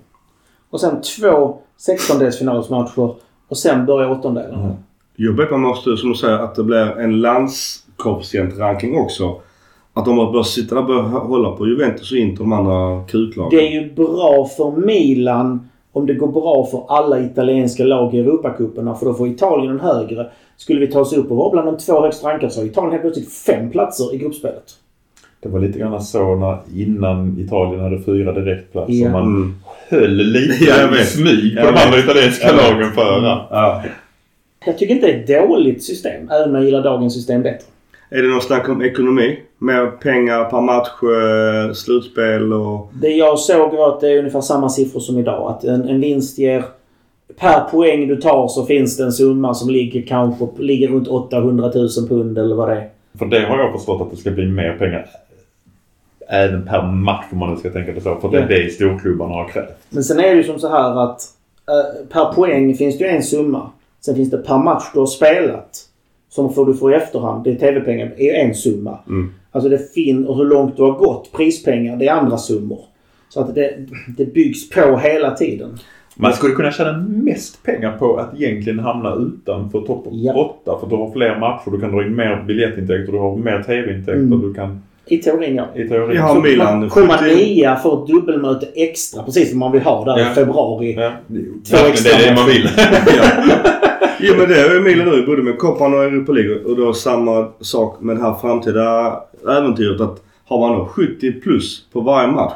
Och 0.69 0.79
sen 0.79 1.01
två 1.01 1.57
16-delsfinalsmatcher. 1.87 3.15
Och 3.47 3.57
sen 3.57 3.85
börjar 3.85 4.11
åttondelarna. 4.11 4.75
Jag 5.15 5.33
vet 5.33 5.51
man 5.51 5.59
måste, 5.59 5.97
som 5.97 6.09
du 6.09 6.15
säger, 6.15 6.39
att 6.39 6.55
det 6.55 6.63
blir 6.63 6.99
en 6.99 7.21
landskoefficientranking 7.21 8.99
också. 8.99 9.35
Att 9.93 10.05
de 10.05 10.15
bör 10.15 10.43
sitta 10.43 10.75
där 10.75 10.97
och 10.97 11.03
hålla 11.03 11.51
på 11.51 11.67
Juventus 11.67 12.11
och 12.11 12.17
Inter 12.17 12.43
de 12.43 12.53
andra 12.53 13.03
kuklagen. 13.07 13.49
Det 13.59 13.67
är 13.67 13.81
ju 13.81 13.93
bra 13.93 14.49
för 14.57 14.71
Milan 14.71 15.69
om 15.91 16.05
det 16.05 16.13
går 16.13 16.27
bra 16.27 16.65
för 16.65 16.83
alla 16.87 17.19
italienska 17.19 17.83
lag 17.83 18.13
i 18.13 18.19
Europacuperna. 18.19 18.95
För 18.95 19.05
då 19.05 19.13
får 19.13 19.27
Italien 19.27 19.71
en 19.71 19.79
högre. 19.79 20.27
Skulle 20.57 20.79
vi 20.79 20.87
ta 20.87 20.99
oss 20.99 21.13
upp 21.13 21.31
och 21.31 21.37
vara 21.37 21.51
bland 21.51 21.67
de 21.67 21.77
två 21.77 22.01
högst 22.01 22.23
rankade 22.23 22.51
så 22.51 22.59
har 22.61 22.65
Italien 22.65 22.91
helt 22.91 23.01
plötsligt 23.03 23.33
fem 23.33 23.69
platser 23.69 24.15
i 24.15 24.17
gruppspelet. 24.17 24.63
Det 25.39 25.49
var 25.49 25.59
lite 25.59 25.79
grann 25.79 26.01
så 26.01 26.35
när 26.35 26.57
innan 26.75 27.39
Italien 27.39 27.79
hade 27.83 28.01
fyra 28.01 28.31
direktplatser. 28.31 28.93
Ja. 28.93 29.11
Man 29.11 29.23
Mm. 29.23 29.55
Höll 29.89 30.11
lite 30.15 30.63
Ja, 30.65 30.99
i 31.01 31.03
smyg 31.03 31.57
på 31.57 31.61
de 31.65 31.67
andra 31.85 31.99
italienska 31.99 32.47
Jag 32.47 32.53
vet. 32.53 32.63
lagen 32.71 32.91
före. 32.91 33.37
Ja. 33.49 33.83
Jag 34.65 34.77
tycker 34.77 34.95
inte 34.95 35.07
det 35.07 35.13
är 35.33 35.41
ett 35.41 35.47
dåligt 35.49 35.83
system. 35.83 36.29
Även 36.29 36.49
om 36.49 36.55
jag 36.55 36.63
gillar 36.65 36.83
dagens 36.83 37.13
system 37.13 37.43
bättre. 37.43 37.65
Är 38.09 38.21
det 38.21 38.27
någon 38.27 38.41
snack 38.41 38.69
om 38.69 38.81
ekonomi? 38.81 39.39
Mer 39.57 39.85
pengar 39.87 40.45
per 40.45 40.61
match, 40.61 40.87
eh, 41.03 41.73
slutspel 41.73 42.53
och... 42.53 42.91
Det 43.01 43.09
jag 43.09 43.39
såg 43.39 43.73
var 43.73 43.89
att 43.89 44.01
det 44.01 44.09
är 44.11 44.17
ungefär 44.17 44.41
samma 44.41 44.69
siffror 44.69 44.99
som 44.99 45.19
idag. 45.19 45.51
Att 45.51 45.63
en, 45.63 45.89
en 45.89 46.01
vinst 46.01 46.37
ger... 46.39 46.63
Per 47.39 47.59
poäng 47.71 48.07
du 48.07 48.15
tar 48.15 48.47
så 48.47 48.65
finns 48.65 48.97
det 48.97 49.03
en 49.03 49.11
summa 49.11 49.53
som 49.53 49.69
ligger 49.69 50.01
kanske 50.01 50.47
ligger 50.57 50.87
runt 50.87 51.07
800 51.07 51.71
000 51.75 51.89
pund 52.09 52.37
eller 52.37 52.55
vad 52.55 52.69
det 52.69 52.75
är. 52.75 52.89
För 53.19 53.25
det 53.25 53.39
har 53.45 53.57
jag 53.57 53.71
förstått 53.73 54.01
att 54.01 54.11
det 54.11 54.17
ska 54.17 54.31
bli 54.31 54.45
mer 54.45 54.75
pengar. 54.79 55.05
Även 56.29 56.65
per 56.65 56.81
match 56.81 57.25
om 57.31 57.37
man 57.37 57.53
nu 57.53 57.59
ska 57.59 57.69
tänka 57.69 57.91
det 57.91 58.01
så. 58.01 58.15
För 58.15 58.29
det 58.31 58.39
är 58.39 58.47
det 58.47 58.73
storklubbarna 58.73 59.33
har 59.33 59.47
krävt. 59.47 59.77
Men 59.89 60.03
sen 60.03 60.19
är 60.19 60.29
det 60.29 60.35
ju 60.35 60.43
som 60.43 60.59
så 60.59 60.69
här 60.69 61.03
att 61.03 61.21
eh, 61.67 62.07
per 62.09 62.33
poäng 62.33 62.75
finns 62.75 62.97
det 62.97 63.03
ju 63.03 63.09
en 63.09 63.23
summa. 63.23 63.69
Sen 64.05 64.15
finns 64.15 64.31
det 64.31 64.37
per 64.37 64.57
match 64.57 64.83
du 64.93 64.99
har 64.99 65.05
spelat. 65.05 65.79
Som 66.29 66.53
får 66.53 66.65
du 66.65 66.73
få 66.73 66.91
i 66.91 66.93
efterhand. 66.93 67.43
Det 67.43 67.51
är 67.51 67.55
TV-pengar. 67.55 68.13
Är 68.17 68.33
en 68.33 68.55
summa. 68.55 68.99
Mm. 69.07 69.33
Alltså 69.51 69.69
det 69.69 69.93
fin 69.93 70.27
och 70.27 70.37
hur 70.37 70.45
långt 70.45 70.77
du 70.77 70.83
har 70.83 70.91
gått. 70.91 71.31
Prispengar, 71.31 71.97
det 71.97 72.07
är 72.07 72.13
andra 72.13 72.37
summor. 72.37 72.79
Så 73.29 73.41
att 73.41 73.55
det, 73.55 73.85
det 74.17 74.33
byggs 74.33 74.69
på 74.69 74.97
hela 74.97 75.31
tiden. 75.31 75.77
Man 76.15 76.33
skulle 76.33 76.53
kunna 76.53 76.71
tjäna 76.71 76.97
mest 77.07 77.63
pengar 77.63 77.97
på 77.97 78.17
att 78.17 78.41
egentligen 78.41 78.79
hamna 78.79 79.15
utanför 79.15 79.81
topp 79.81 80.07
Ja. 80.11 80.33
8. 80.65 80.79
För 80.79 80.87
du 80.89 80.95
har 80.95 81.11
fler 81.11 81.39
matcher, 81.39 81.71
du 81.71 81.79
kan 81.79 81.91
dra 81.91 82.05
in 82.05 82.15
mer 82.15 82.43
biljettintäkter, 82.47 83.11
du 83.11 83.17
har 83.19 83.35
mer 83.37 83.63
TV-intäkter. 83.63 84.13
Mm. 84.13 84.41
Du 84.41 84.53
kan 84.53 84.81
I 85.05 85.17
teorin 85.17 85.55
ja. 85.55 85.67
i 85.75 85.87
teorin... 85.87 86.17
Ja, 86.17 86.27
Så 86.27 86.41
Milan, 86.41 86.89
Kommer 86.89 87.07
man 87.07 87.17
70 87.17 87.35
nia 87.35 87.75
får 87.75 88.01
ett 88.01 88.07
dubbelmöte 88.07 88.67
extra. 88.75 89.23
Precis 89.23 89.49
som 89.49 89.59
man 89.59 89.71
vill 89.71 89.81
ha 89.81 90.05
där 90.05 90.19
Ja. 90.19 90.31
i 90.31 90.33
februari. 90.35 90.95
Ja, 90.99 91.11
Två 91.69 91.77
det 91.77 91.89
extra 91.89 92.19
är 92.19 92.29
det 92.29 92.35
man 92.35 92.47
vill. 92.47 92.69
Jo 94.25 94.33
men 94.37 94.49
det 94.49 94.55
är 94.55 94.69
ju 94.69 94.77
Emilia 94.77 95.05
nu 95.05 95.25
både 95.25 95.43
med 95.43 95.57
Copan 95.57 95.93
och 95.93 96.03
Europa 96.03 96.31
League 96.31 96.55
och 96.63 96.77
då 96.77 96.93
samma 96.93 97.47
sak 97.59 98.01
med 98.01 98.15
det 98.15 98.21
här 98.21 98.33
framtida 98.41 99.19
äventyret 99.49 100.01
att 100.01 100.21
har 100.45 100.59
man 100.59 100.79
då 100.79 100.85
70 100.85 101.31
plus 101.31 101.85
på 101.93 102.01
varje 102.01 102.31
match. 102.31 102.53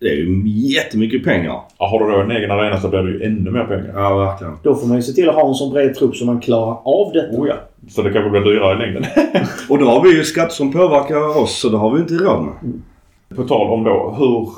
Det 0.00 0.06
är 0.06 0.14
ju 0.16 0.42
jättemycket 0.46 1.24
pengar. 1.24 1.60
Ja, 1.78 1.86
har 1.86 1.98
du 2.06 2.10
då 2.12 2.20
en 2.20 2.30
egen 2.30 2.50
arena 2.50 2.80
så 2.80 2.88
blir 2.88 3.02
det 3.02 3.10
ju 3.10 3.22
ännu 3.22 3.50
mer 3.50 3.64
pengar. 3.64 3.92
Ja 3.94 4.16
verkligen. 4.18 4.58
Då 4.62 4.74
får 4.74 4.86
man 4.86 4.96
ju 4.96 5.02
se 5.02 5.12
till 5.12 5.28
att 5.28 5.34
ha 5.34 5.48
en 5.48 5.54
sån 5.54 5.72
bred 5.72 5.94
trupp 5.94 6.16
så 6.16 6.24
man 6.24 6.40
klarar 6.40 6.78
av 6.84 7.12
detta. 7.12 7.36
Oh 7.36 7.48
ja. 7.48 7.54
Så 7.88 8.02
det 8.02 8.12
kanske 8.12 8.30
blir 8.30 8.40
dyrare 8.40 8.74
i 8.74 8.86
längden. 8.86 9.04
Och 9.68 9.78
då 9.78 9.86
har 9.86 10.02
vi 10.02 10.16
ju 10.16 10.24
skatter 10.24 10.54
som 10.54 10.72
påverkar 10.72 11.42
oss 11.42 11.60
så 11.60 11.68
det 11.68 11.76
har 11.76 11.94
vi 11.94 12.00
inte 12.00 12.14
råd 12.14 12.44
med. 12.44 12.82
På 13.36 13.44
tal 13.44 13.70
om 13.70 13.84
då, 13.84 14.14
hur 14.18 14.48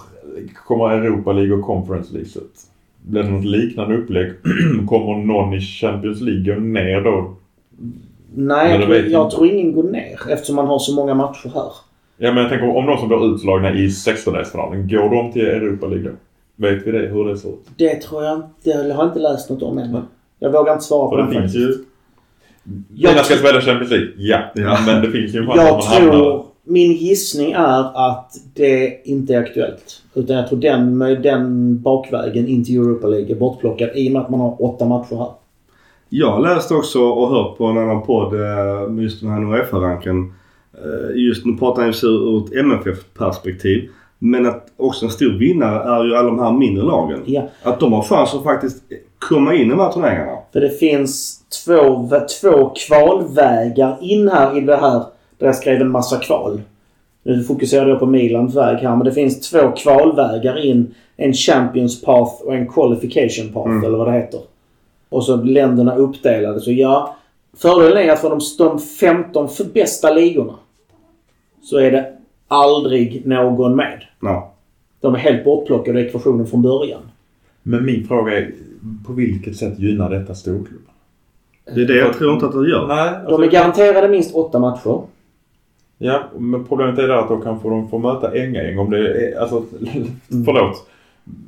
kommer 0.67 0.91
Europa 0.91 1.33
League 1.33 1.57
och 1.57 1.65
Conference 1.65 2.13
League 2.13 2.29
se 2.29 2.39
ut? 2.39 2.61
Blir 3.03 3.23
det 3.23 3.31
något 3.31 3.45
liknande 3.45 3.97
upplägg? 3.97 4.33
kommer 4.89 5.27
någon 5.27 5.55
i 5.55 5.61
Champions 5.61 6.21
League 6.21 6.55
gå 6.55 6.61
ner 6.61 7.01
då? 7.01 7.35
Nej, 8.35 8.71
jag, 8.71 8.81
tror, 8.83 8.95
vet 8.95 9.11
jag 9.11 9.31
tror 9.31 9.47
ingen 9.47 9.73
går 9.73 9.83
ner 9.83 10.19
eftersom 10.31 10.57
man 10.57 10.67
har 10.67 10.79
så 10.79 10.95
många 10.95 11.15
matcher 11.15 11.51
här. 11.55 11.73
Ja 12.17 12.33
men 12.33 12.37
jag 12.37 12.49
tänker 12.49 12.77
om 12.77 12.87
de 12.87 12.99
som 12.99 13.09
blir 13.09 13.35
utslagna 13.35 13.73
i 13.73 13.89
16-delsfinalen, 13.89 14.91
går 14.91 15.11
de 15.17 15.33
till 15.33 15.47
Europa 15.47 15.87
League 15.87 16.11
då? 16.11 16.17
Vet 16.57 16.87
vi 16.87 16.93
det? 16.93 16.99
Hur 16.99 17.25
det 17.25 17.37
ser 17.37 17.49
ut? 17.49 17.69
Det 17.77 17.95
tror 17.95 18.25
jag 18.25 18.37
inte. 18.37 18.71
Jag 18.71 18.95
har 18.95 19.05
inte 19.05 19.19
läst 19.19 19.51
något 19.51 19.63
om 19.63 19.79
än. 19.79 20.03
Jag 20.39 20.53
vågar 20.53 20.73
inte 20.73 20.85
svara 20.85 21.11
på 21.11 21.17
För 21.17 21.23
det 21.23 21.29
det 21.29 21.41
finns 21.41 21.55
ju... 21.55 21.85
Jag 22.95 23.13
Mina 23.13 23.25
ska 23.25 23.35
spela 23.35 23.61
Champions 23.61 23.91
League, 23.91 24.09
ja. 24.17 24.39
Ja. 24.55 24.79
Men 24.87 25.03
det 25.03 25.11
finns 25.11 25.35
ju 25.35 25.39
en 25.39 25.47
Jag 25.57 25.83
tror... 25.83 26.45
Min 26.67 26.93
gissning 26.93 27.53
är 27.53 28.09
att 28.11 28.33
det 28.55 29.03
inte 29.05 29.35
är 29.35 29.39
aktuellt. 29.39 30.03
Utan 30.15 30.37
jag 30.37 30.49
tror 30.49 30.59
den, 30.59 30.99
med 30.99 31.23
den 31.23 31.83
bakvägen 31.83 32.49
in 32.49 32.65
till 32.65 32.77
Europa 32.81 33.07
League 33.07 33.35
är 33.35 33.39
bortplockad 33.39 33.91
i 33.95 34.09
och 34.09 34.13
med 34.13 34.23
att 34.23 34.31
man 34.31 34.41
har 34.41 34.63
åtta 34.63 34.85
matcher 34.85 35.17
här. 35.17 35.31
Jag 36.09 36.31
har 36.31 36.41
läst 36.41 36.71
också 36.71 37.01
och 37.01 37.29
hört 37.29 37.59
på 37.59 37.67
en 37.67 37.79
annan 37.79 38.03
podd 38.03 38.35
eh, 38.35 38.89
med 38.89 39.03
just 39.03 39.21
den 39.21 39.31
här 39.31 39.55
Uefa-ranken. 39.55 40.33
Eh, 40.75 41.17
Just 41.17 41.47
nu 41.47 41.57
pratar 41.57 41.83
jag 41.83 41.95
ur 42.05 42.45
ett 42.45 42.53
MFF-perspektiv. 42.53 43.89
Men 44.19 44.47
att 44.47 44.67
också 44.77 45.05
en 45.05 45.11
stor 45.11 45.39
vinnare 45.39 45.97
är 45.97 46.05
ju 46.05 46.17
alla 46.17 46.29
de 46.29 46.39
här 46.39 46.53
mindre 46.53 46.85
lagen. 46.85 47.21
Ja. 47.27 47.49
Att 47.63 47.81
de 47.81 47.93
har 47.93 48.03
chans 48.03 48.35
att 48.35 48.43
faktiskt 48.43 48.83
komma 49.19 49.55
in 49.55 49.67
i 49.67 49.71
de 49.71 49.81
här 49.81 49.93
turneringarna. 49.93 50.39
För 50.55 50.61
det 50.61 50.71
finns 50.71 51.41
två, 51.65 52.09
två 52.41 52.73
kvalvägar 52.87 53.97
in 54.01 54.29
här 54.29 54.59
i 54.59 54.61
det 54.61 54.77
här. 54.77 55.03
Där 55.39 55.47
jag 55.47 55.57
skrev 55.57 55.81
en 55.81 55.91
massa 55.91 56.19
kval. 56.19 56.61
Nu 57.23 57.45
fokuserar 57.45 57.89
jag 57.89 57.99
på 57.99 58.07
Milans 58.07 58.57
väg 58.57 58.77
här. 58.79 58.97
Men 58.97 59.05
det 59.05 59.13
finns 59.13 59.51
två 59.51 59.73
kvalvägar 59.77 60.67
in. 60.67 60.95
En 61.17 61.33
Champions 61.33 62.03
Path 62.03 62.43
och 62.43 62.55
en 62.55 62.69
Qualification 62.69 63.53
Path 63.53 63.71
Mm. 63.71 63.85
eller 63.85 63.99
vad 63.99 64.07
det 64.07 64.13
heter. 64.13 64.41
Och 65.09 65.25
så 65.25 65.37
länderna 65.37 65.97
uppdelade. 65.97 66.61
Så 66.61 66.73
ja, 66.73 67.17
fördelen 67.57 68.09
är 68.09 68.13
att 68.13 68.21
för 68.21 68.31
de, 68.31 68.41
de 68.59 68.79
15 68.81 69.49
för 69.49 69.65
bästa 69.65 70.11
ligorna 70.11 70.55
så 71.63 71.79
är 71.79 71.91
det 71.91 72.13
aldrig 72.49 73.27
någon 73.27 73.77
med. 73.77 74.03
Ja. 74.23 74.53
De 75.01 75.15
är 75.15 75.19
helt 75.19 75.45
bortplockade 75.45 76.01
i 76.01 76.07
ekvationen 76.07 76.47
från 76.47 76.63
början. 76.63 77.01
Men 77.67 77.85
min 77.85 78.07
fråga 78.07 78.39
är, 78.39 78.53
på 79.07 79.13
vilket 79.13 79.57
sätt 79.57 79.79
gynnar 79.79 80.11
detta 80.11 80.35
storklubbarna? 80.35 80.91
Det 81.75 81.81
är 81.83 81.87
det 81.87 81.97
jag 81.97 82.13
tror 82.19 82.35
inte 82.35 82.47
att 82.47 82.53
det 82.53 82.69
gör. 82.69 82.87
Nej, 82.87 83.15
De 83.29 83.43
är 83.43 83.47
garanterade 83.51 84.09
minst 84.09 84.35
åtta 84.35 84.59
matcher. 84.59 85.01
Ja, 85.99 86.23
men 86.39 86.65
problemet 86.65 86.99
är 86.99 87.09
där 87.09 87.17
att 87.17 87.29
då 87.29 87.37
kanske 87.37 87.69
de 87.69 87.89
får 87.89 87.99
möta 87.99 88.35
Ängaäng 88.39 88.79
om 88.79 88.91
det 88.91 88.99
är... 88.99 89.41
Alltså, 89.41 89.63
förlåt. 90.29 90.87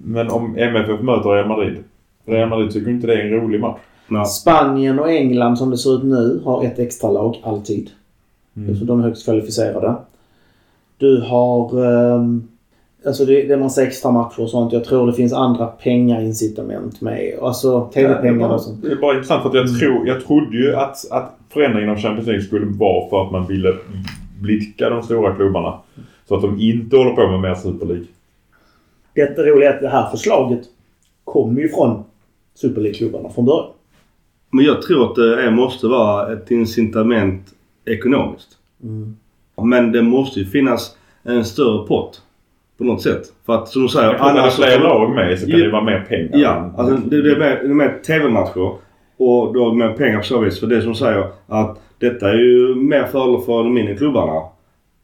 Men 0.05 0.31
om 0.31 0.57
MFF 0.59 1.01
möter 1.01 1.31
Real 1.31 1.49
Madrid. 1.49 1.77
Real 2.25 2.49
Madrid 2.49 2.71
tycker 2.71 2.91
inte 2.91 3.07
det 3.07 3.15
är 3.15 3.25
en 3.27 3.41
rolig 3.41 3.61
match. 3.61 3.81
Ja. 4.09 4.25
Spanien 4.25 4.99
och 4.99 5.11
England 5.11 5.57
som 5.57 5.71
det 5.71 5.79
ser 5.79 5.97
ut 5.97 6.05
nu 6.05 6.41
har 6.45 6.65
ett 6.65 6.79
extra 6.79 7.11
lag 7.11 7.41
alltid. 7.45 7.91
Mm. 8.57 8.77
Så 8.77 8.85
de 8.85 9.01
är 9.01 9.05
högst 9.05 9.25
kvalificerade. 9.25 9.95
Du 10.99 11.21
har... 11.21 11.85
ehm, 12.15 12.49
alltså 13.07 13.25
det, 13.25 13.43
det 13.43 13.53
är 13.53 13.59
massa 13.59 13.83
extra 13.83 14.11
matcher 14.11 14.41
och 14.41 14.51
sånt. 14.51 14.73
Jag 14.73 14.85
tror 14.85 15.07
det 15.07 15.13
finns 15.13 15.33
andra 15.33 15.67
pengaincitament 15.67 17.01
med. 17.01 17.39
Alltså 17.43 17.91
TV-pengar 17.95 18.49
och 18.49 18.61
sånt. 18.61 18.83
Det 18.83 18.93
är 18.93 18.97
bara 18.97 19.15
intressant 19.15 19.43
för 19.43 19.49
att 19.49 19.55
jag, 19.55 19.79
tror, 19.79 20.09
jag 20.09 20.27
trodde 20.27 20.57
ju 20.57 20.75
att, 20.75 21.11
att 21.11 21.39
förändringen 21.49 21.91
av 21.91 21.97
Champions 21.97 22.27
League 22.27 22.45
skulle 22.45 22.67
vara 22.67 23.11
för 23.11 23.27
att 23.27 23.33
man 23.33 23.47
ville 23.47 23.75
blidka 24.41 24.91
de 24.91 25.03
stora 25.03 25.35
klubbarna. 25.35 25.79
Så 26.29 26.35
att 26.35 26.43
de 26.43 26.61
inte 26.61 26.97
håller 26.97 27.11
på 27.11 27.29
med 27.29 27.41
mer 27.41 27.55
Super 27.55 27.87
League. 27.87 28.07
Det 29.15 29.43
roliga 29.43 29.71
är 29.71 29.75
att 29.75 29.81
det 29.81 29.89
här 29.89 30.11
förslaget 30.11 30.61
kommer 31.25 31.61
ju 31.61 31.69
från 31.69 32.05
Super 32.55 32.81
League-klubbarna 32.81 33.29
från 33.29 33.45
början. 33.45 33.71
Men 34.51 34.65
jag 34.65 34.83
tror 34.83 35.11
att 35.11 35.15
det 35.15 35.51
måste 35.51 35.87
vara 35.87 36.33
ett 36.33 36.51
incitament 36.51 37.55
ekonomiskt. 37.85 38.49
Men 39.63 39.93
det 39.93 40.03
måste 40.03 40.41
ju 40.41 40.47
finnas 40.47 40.97
en 41.23 41.45
större 41.45 41.87
pott. 41.87 42.23
På 42.79 42.85
något 42.85 43.03
sätt. 43.03 43.23
För 43.47 43.55
att 43.55 43.69
som 43.69 43.83
du 43.83 43.89
säger. 43.89 44.19
Men 44.19 44.35
när 44.35 44.45
det 44.45 44.51
fler 44.51 44.81
lag 44.81 45.15
med 45.15 45.39
så 45.39 45.47
kan 45.47 45.59
det 45.59 45.65
ju 45.65 45.71
vara 45.71 45.85
mer 45.85 46.07
pengar. 46.09 46.31
Ja, 46.33 46.75
alltså 46.77 46.97
det, 46.97 47.23
det 47.23 47.31
är 47.31 47.39
mer, 47.39 47.61
det 47.63 47.71
är 47.71 47.75
mer 47.75 47.99
TV-matcher. 48.07 48.73
Och 49.17 49.55
då 49.55 49.73
mer 49.73 49.93
pengar 49.93 50.19
på 50.19 50.25
så 50.25 50.41
vis. 50.41 50.61
För 50.61 50.67
det 50.67 50.83
som 50.83 50.95
säger 50.95 51.27
att 51.47 51.81
detta 51.99 52.31
är 52.31 52.35
ju 52.35 52.75
mer 52.75 53.05
fördel 53.05 53.41
för 53.47 53.65
de 53.65 53.75
mindre 53.75 53.97
klubbarna. 53.97 54.43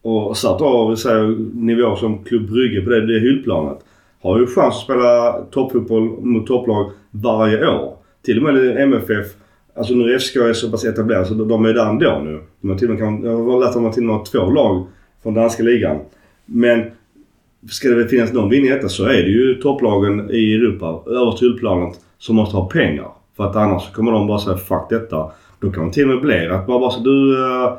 Och 0.02 0.36
så 0.36 0.52
att 0.52 0.58
då, 0.58 0.88
vi 0.90 0.96
säger 0.96 1.36
nivåer 1.54 1.96
som 1.96 2.24
Klubb 2.24 2.50
Brygge 2.50 2.80
på 2.80 2.90
det, 2.90 3.06
det 3.06 3.20
hyllplanet. 3.20 3.78
Har 4.22 4.38
ju 4.38 4.46
chans 4.46 4.74
att 4.74 4.80
spela 4.80 5.32
toppfotboll 5.50 6.02
mot 6.02 6.46
topplag 6.46 6.90
varje 7.10 7.68
år. 7.68 7.96
Till 8.24 8.46
och 8.46 8.54
med 8.54 8.76
MFF. 8.76 9.26
Alltså 9.76 9.94
nu 9.94 10.18
SK 10.18 10.36
är 10.36 10.52
så 10.52 10.70
pass 10.70 10.84
etablerade 10.84 11.26
så 11.26 11.34
de 11.34 11.64
är 11.64 11.74
där 11.74 11.88
ändå 11.88 12.20
nu. 12.24 12.40
De 12.60 12.70
har 12.70 12.78
till 12.78 12.90
och 12.90 13.00
med, 13.00 13.30
jag 13.30 13.36
har 13.36 13.60
lärt 13.60 13.68
att 13.68 13.74
de 13.74 13.92
till 13.92 14.02
och 14.02 14.06
med 14.06 14.16
har 14.16 14.24
två 14.24 14.50
lag 14.50 14.86
från 15.22 15.34
danska 15.34 15.62
ligan. 15.62 15.98
Men 16.46 16.82
ska 17.70 17.88
det 17.88 17.94
väl 17.94 18.08
finnas 18.08 18.32
någon 18.32 18.52
i 18.52 18.68
detta 18.68 18.88
så 18.88 19.04
är 19.04 19.22
det 19.22 19.30
ju 19.30 19.54
topplagen 19.54 20.30
i 20.30 20.54
Europa, 20.54 21.02
över 21.06 21.40
hyllplanet, 21.40 22.00
som 22.18 22.36
måste 22.36 22.56
ha 22.56 22.68
pengar. 22.68 23.08
För 23.36 23.44
att 23.44 23.56
annars 23.56 23.92
kommer 23.92 24.12
de 24.12 24.26
bara 24.26 24.38
säga 24.38 24.56
fuck 24.56 24.90
detta. 24.90 25.30
Då 25.60 25.70
kan 25.70 25.86
det 25.86 25.92
till 25.92 26.02
och 26.02 26.08
med 26.08 26.20
bli 26.20 26.46
att 26.46 26.68
man 26.68 26.80
bara 26.80 26.90
så 26.90 27.00
du 27.00 27.38
uh, 27.38 27.78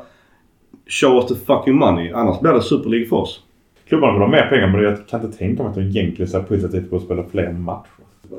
show 0.86 1.16
us 1.16 1.26
the 1.26 1.34
fucking 1.34 1.74
money. 1.74 2.12
Annars 2.12 2.40
blir 2.40 2.52
det 2.52 2.62
Super 2.62 2.90
League 2.90 3.08
för 3.08 3.16
oss. 3.16 3.40
Klubbarna 3.88 4.12
vill 4.12 4.22
ha 4.22 4.28
mer 4.28 4.46
pengar 4.46 4.68
men 4.68 4.82
jag 4.82 5.06
kan 5.06 5.24
inte 5.24 5.38
tänka 5.38 5.62
mig 5.62 5.70
att 5.70 5.74
de 5.74 5.80
egentligen 5.80 6.30
ser 6.30 6.40
positivt 6.40 6.90
på 6.90 6.96
att 6.96 7.02
spela 7.02 7.24
fler 7.30 7.52
matcher. 7.52 7.88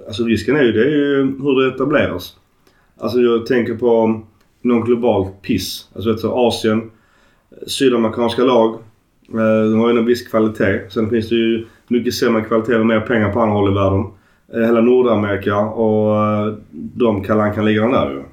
Alltså 0.08 0.24
risken 0.24 0.56
är 0.56 0.64
ju, 0.64 0.72
det 0.72 0.84
är 0.84 0.92
ju 0.92 1.18
hur 1.24 1.62
det 1.62 1.76
etableras. 1.76 2.36
Alltså 2.98 3.20
jag 3.20 3.46
tänker 3.46 3.76
på 3.76 4.22
någon 4.62 4.86
global 4.86 5.28
piss. 5.42 5.90
Alltså 5.96 6.12
vet 6.12 6.22
du, 6.22 6.28
Asien, 6.28 6.92
sydamerikanska 7.68 8.44
lag. 8.44 8.78
Eh, 9.30 9.72
de 9.72 9.80
har 9.80 9.92
ju 9.92 9.98
en 9.98 10.06
viss 10.06 10.28
kvalitet. 10.28 10.80
Sen 10.90 11.10
finns 11.10 11.30
det 11.30 11.36
ju 11.36 11.66
mycket 11.88 12.14
sämre 12.14 12.42
kvalitet 12.42 12.76
och 12.76 12.86
mer 12.86 13.00
pengar 13.00 13.32
på 13.32 13.40
andra 13.40 13.56
håll 13.56 13.72
i 13.72 13.74
världen. 13.74 14.06
Eh, 14.54 14.60
hela 14.62 14.82
Nordamerika 14.82 15.58
och 15.58 16.16
eh, 16.16 16.54
de 16.72 17.24
kan 17.24 17.66
ligga 17.66 17.88
där 17.88 18.10
ju. 18.10 18.24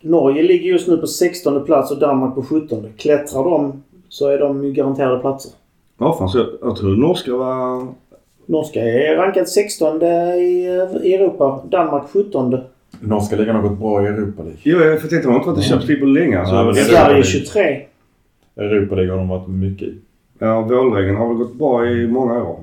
Norge 0.00 0.42
ligger 0.42 0.70
just 0.70 0.88
nu 0.88 0.96
på 0.96 1.06
16 1.06 1.64
plats 1.64 1.90
och 1.90 1.98
Danmark 1.98 2.34
på 2.34 2.42
17. 2.42 2.86
Klättrar 2.96 3.44
de 3.44 3.82
så 4.08 4.28
är 4.28 4.38
de 4.38 4.64
ju 4.64 4.72
garanterade 4.72 5.18
platser. 5.18 5.52
Ja 5.98 6.16
fan 6.18 6.28
så 6.28 6.38
jag, 6.38 6.46
jag 6.62 6.76
tror 6.76 6.96
norska 6.96 7.36
var... 7.36 7.86
Norska 8.46 8.80
är 8.80 9.16
rankad 9.16 9.48
16 9.48 10.02
i, 10.02 10.82
i 11.02 11.14
Europa. 11.14 11.60
Danmark 11.70 12.04
17. 12.12 12.56
Norska 13.00 13.36
ligan 13.36 13.56
har 13.56 13.62
gått 13.62 13.78
bra 13.78 14.02
i 14.02 14.06
Europa 14.06 14.42
League. 14.42 14.58
Jo 14.62 14.78
jag 14.78 15.00
för 15.00 15.08
tänkte 15.08 15.28
man 15.28 15.34
har 15.34 15.40
inte 15.40 15.50
varit 15.50 15.64
i 15.64 15.68
Champions 15.68 15.88
League 15.88 16.04
på 16.04 16.06
länge. 16.06 16.46
Sverige 16.74 17.22
23. 17.22 17.80
Europa 18.56 18.94
League 18.94 19.10
har 19.12 19.18
de 19.18 19.28
varit 19.28 19.48
mycket 19.48 19.88
i. 19.88 19.94
ja, 20.38 20.60
Vålregeln 20.60 21.16
har 21.16 21.28
väl 21.28 21.36
gått 21.36 21.54
bra 21.54 21.86
i 21.90 22.06
många 22.06 22.42
år. 22.44 22.60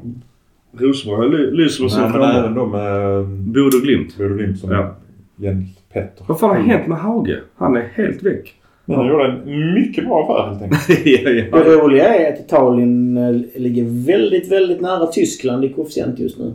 Rosenborg 0.78 1.30
ly- 1.30 1.52
lyser 1.52 1.84
med 1.84 1.92
sin 1.92 2.02
Nej, 2.02 2.12
men 2.12 2.36
även 2.36 2.54
då 2.54 2.66
med 2.66 3.26
Bodö 3.28 3.78
Glimt. 3.84 4.18
Bodo 4.18 4.36
Glimt 4.36 4.60
som 4.60 4.72
Ja. 4.72 4.96
Jens 5.36 5.70
Petter. 5.94 6.26
Vad 6.28 6.40
fan 6.40 6.50
har 6.50 6.58
hänt 6.58 6.88
med 6.88 6.98
Hauge? 6.98 7.40
Han 7.56 7.78
är 7.78 7.82
helt 7.94 8.24
väck. 8.24 8.54
Men 8.86 8.98
han 8.98 9.08
gjorde 9.08 9.26
en 9.26 9.74
mycket 9.74 10.06
bra 10.08 10.24
affär 10.24 10.50
helt 10.50 10.62
enkelt. 10.62 11.06
ja, 11.06 11.30
ja. 11.30 11.64
Det 11.64 11.76
roliga 11.76 12.16
är 12.16 12.34
att 12.34 12.40
Italien 12.40 13.18
eh, 13.18 13.62
ligger 13.62 13.84
väldigt, 14.08 14.52
väldigt 14.52 14.82
nära 14.82 15.08
Tyskland 15.08 15.66
i 15.66 15.70
koefficient 15.70 16.20
just 16.20 16.40
nu. 16.40 16.54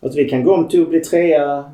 Att 0.00 0.16
vi 0.16 0.24
kan 0.24 0.44
gå 0.44 0.54
om 0.54 0.68
till 0.68 0.82
att 0.82 0.88
bli 0.90 1.00
trea, 1.00 1.62
tre- 1.62 1.68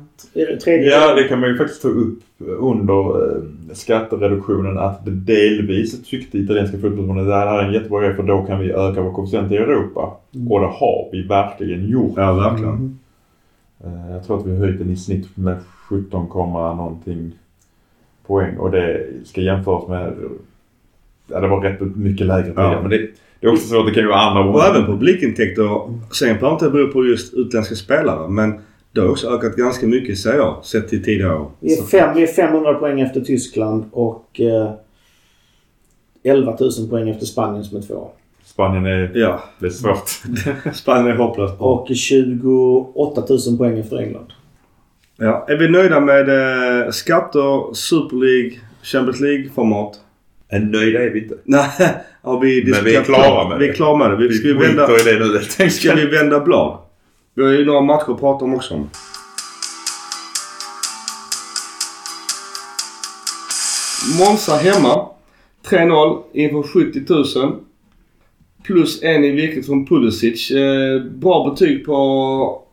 tredje. 0.63 0.89
Ja, 0.89 1.15
det 1.15 1.23
kan 1.23 1.39
man 1.39 1.49
ju 1.49 1.57
faktiskt 1.57 1.81
ta 1.81 1.87
upp 1.87 2.19
under 2.39 3.25
eh, 3.35 3.41
skattereduktionen 3.73 4.77
att 4.77 5.05
det 5.05 5.11
delvis 5.11 6.03
tyckte 6.03 6.37
italienska 6.37 6.77
fotbollsförbundet 6.77 7.21
att 7.23 7.27
det 7.29 7.35
här 7.35 7.59
är 7.59 7.67
en 7.67 7.73
jättebra 7.73 8.01
grej 8.01 8.13
för 8.15 8.23
då 8.23 8.41
kan 8.41 8.59
vi 8.59 8.71
öka 8.71 9.01
vår 9.01 9.11
koefficient 9.13 9.51
i 9.51 9.55
Europa. 9.57 10.17
Och 10.49 10.59
det 10.59 10.67
har 10.67 11.09
vi 11.11 11.21
verkligen 11.27 11.89
gjort. 11.89 12.13
ja, 12.15 12.33
verkligen. 12.33 12.73
Mm. 12.73 12.97
Eh, 13.83 14.11
Jag 14.11 14.25
tror 14.25 14.39
att 14.39 14.45
vi 14.45 14.51
har 14.51 14.57
höjt 14.65 14.79
den 14.79 14.89
i 14.89 14.97
snitt 14.97 15.37
med 15.37 15.57
17, 15.89 16.27
komma 16.27 16.73
någonting 16.75 17.31
poäng 18.27 18.57
och 18.57 18.71
det 18.71 19.07
ska 19.25 19.41
jämföras 19.41 19.87
med... 19.87 20.13
Ja, 21.27 21.39
det 21.39 21.47
var 21.47 21.61
rätt 21.61 21.95
mycket 21.95 22.27
lägre 22.27 22.43
tidigare 22.47 22.73
Ja. 22.73 22.81
men 22.81 22.89
det, 22.89 22.97
det 23.39 23.47
är 23.47 23.51
också 23.51 23.67
så 23.67 23.79
att 23.79 23.85
det 23.85 23.93
kan 23.93 24.03
ju 24.03 24.09
vara 24.09 24.19
andra 24.19 24.43
Och 24.53 24.63
även 24.63 24.85
publikintäkter. 24.85 25.63
Sen 26.13 26.27
behöver 26.27 26.51
inte 26.51 26.65
det 26.65 26.71
bero 26.71 26.87
på 26.91 27.05
just 27.05 27.33
utländska 27.33 27.75
spelare. 27.75 28.27
Men 28.29 28.53
Det 28.93 29.01
har 29.01 29.09
också 29.09 29.29
ökat 29.29 29.55
ganska 29.55 29.87
mycket 29.87 30.17
säger 30.19 30.37
jag, 30.37 30.65
sett 30.65 30.87
till 30.89 31.03
tidigare 31.03 31.35
år. 31.35 31.51
Vi 31.59 31.77
är, 31.79 31.83
fem, 31.83 32.15
vi 32.15 32.23
är 32.23 32.27
500 32.27 32.73
poäng 32.73 33.01
efter 33.01 33.21
Tyskland 33.21 33.85
och 33.91 34.39
eh, 34.41 34.71
11 36.23 36.57
000 36.59 36.89
poäng 36.89 37.09
efter 37.09 37.25
Spanien 37.25 37.63
som 37.63 37.77
är 37.77 37.81
tvåa. 37.81 38.07
Spanien 38.43 38.85
är... 38.85 39.11
Ja, 39.15 39.43
Det 39.59 39.65
är 39.65 39.69
svårt. 39.69 40.09
Spanien 40.75 41.07
är 41.07 41.15
hopplöst 41.15 41.57
bra. 41.57 41.67
Och 41.67 41.87
28 41.95 43.23
000 43.49 43.57
poäng 43.57 43.79
efter 43.79 43.97
England. 43.97 44.33
Ja. 45.17 45.45
Är 45.49 45.57
vi 45.57 45.69
nöjda 45.69 45.99
med 45.99 46.29
eh, 46.29 46.89
skatter, 46.91 47.73
Super 47.73 48.15
League, 48.17 48.51
Champions 48.83 49.19
League-format? 49.19 49.99
En 50.49 50.71
nöjda 50.71 50.99
är 51.03 51.09
vi 51.09 51.23
inte. 51.23 51.35
Nej, 51.43 51.69
har 52.21 52.39
vi 52.39 52.71
Men 52.71 52.83
vi 52.83 52.95
är 52.95 53.03
klara 53.03 53.49
med 53.49 53.59
Vi 53.59 53.65
det. 53.65 53.71
är 53.71 53.75
klara 53.75 53.97
med 53.97 54.09
det. 54.19 54.27
Vi, 54.27 54.33
ska, 54.33 54.47
vi 54.47 54.53
Vi 54.53 54.59
vända, 54.67 54.87
det 54.87 55.59
nu 55.63 55.69
ska 55.69 55.95
vi 55.95 56.05
vända 56.05 56.39
blad? 56.39 56.77
Vi 57.33 57.43
har 57.43 57.51
ju 57.51 57.65
några 57.65 57.81
matcher 57.81 58.11
att 58.11 58.19
prata 58.19 58.45
om 58.45 58.55
också. 58.55 58.87
Monza 64.19 64.55
hemma. 64.55 65.07
3-0 65.69 66.21
inför 66.33 66.63
70 66.63 67.39
000. 67.39 67.55
Plus 68.63 69.03
en 69.03 69.23
i 69.23 69.31
vilket 69.31 69.65
från 69.65 69.85
Pulisic. 69.85 70.51
Eh, 70.51 71.03
bra 71.03 71.49
betyg 71.49 71.85
på 71.85 72.63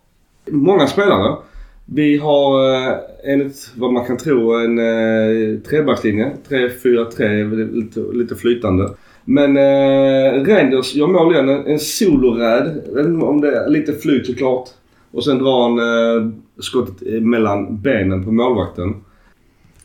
många 0.46 0.86
spelare. 0.86 1.36
Vi 1.84 2.18
har 2.18 2.74
eh, 2.74 2.96
enligt 3.24 3.70
vad 3.76 3.92
man 3.92 4.06
kan 4.06 4.16
tro 4.16 4.52
en 4.52 4.78
eh, 4.78 5.60
trebackslinje. 5.60 6.32
3-4-3, 6.48 7.72
lite, 7.72 8.00
lite 8.00 8.36
flytande. 8.36 8.90
Men 9.30 9.56
eh, 9.56 10.44
Reinders 10.44 10.94
gör 10.94 11.06
mål 11.06 11.32
igen. 11.32 11.48
En, 11.48 11.66
en 11.66 11.78
soloräd. 11.78 12.82
Om 13.22 13.40
det 13.40 13.56
är 13.56 13.68
lite 13.68 13.92
flyt 13.92 14.26
såklart. 14.26 14.68
Och 15.10 15.24
sen 15.24 15.38
drar 15.38 15.62
han 15.62 15.78
eh, 15.78 16.32
skottet 16.58 17.22
mellan 17.22 17.80
benen 17.80 18.24
på 18.24 18.32
målvakten. 18.32 18.94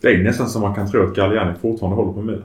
Det 0.01 0.07
är 0.07 0.23
nästan 0.23 0.49
som 0.49 0.61
man 0.61 0.75
kan 0.75 0.91
tro 0.91 1.03
att 1.03 1.15
Galliani 1.15 1.53
fortfarande 1.61 1.95
håller 1.95 2.13
på 2.13 2.21
med. 2.21 2.41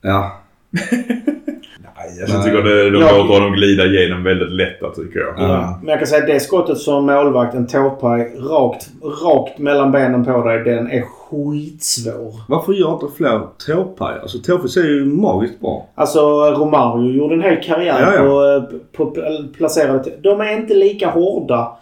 Ja, 0.00 0.40
Nej, 1.96 2.16
jag 2.20 2.28
Nej. 2.28 2.42
tycker 2.44 2.62
det, 2.62 2.90
de 2.90 3.00
Ja. 3.00 3.16
låter 3.18 3.34
honom 3.34 3.52
glida 3.52 3.84
igenom 3.84 4.22
väldigt 4.24 4.52
lätta 4.52 4.88
tycker 4.90 5.20
jag. 5.20 5.34
Ja. 5.38 5.78
Men 5.80 5.88
jag 5.88 5.98
kan 5.98 6.06
säga 6.06 6.20
att 6.22 6.26
det 6.28 6.40
skottet 6.40 6.78
som 6.78 7.06
målvakt, 7.06 7.54
en 7.54 7.66
tåpaj, 7.66 8.36
rakt, 8.50 8.88
rakt 9.24 9.58
mellan 9.58 9.92
benen 9.92 10.24
på 10.24 10.42
dig, 10.44 10.64
den 10.64 10.90
är 10.90 11.02
skitsvår. 11.02 12.34
Varför 12.48 12.72
gör 12.72 12.92
inte 12.92 13.06
fler 13.16 13.40
tåpajar? 13.66 14.18
Alltså 14.22 14.38
tåfis 14.38 14.76
är 14.76 14.84
ju 14.84 15.04
magiskt 15.04 15.60
bra. 15.60 15.86
Alltså 15.94 16.20
Romario 16.50 17.12
gjorde 17.12 17.34
en 17.34 17.42
hel 17.42 17.62
karriär 17.62 18.00
Ja, 18.00 18.14
ja. 18.14 18.60
på, 18.94 19.04
på 19.04 19.14
pl- 19.20 19.54
placerade... 19.56 20.10
De 20.22 20.40
är 20.40 20.52
inte 20.52 20.74
lika 20.74 21.10
hårda. 21.10 21.72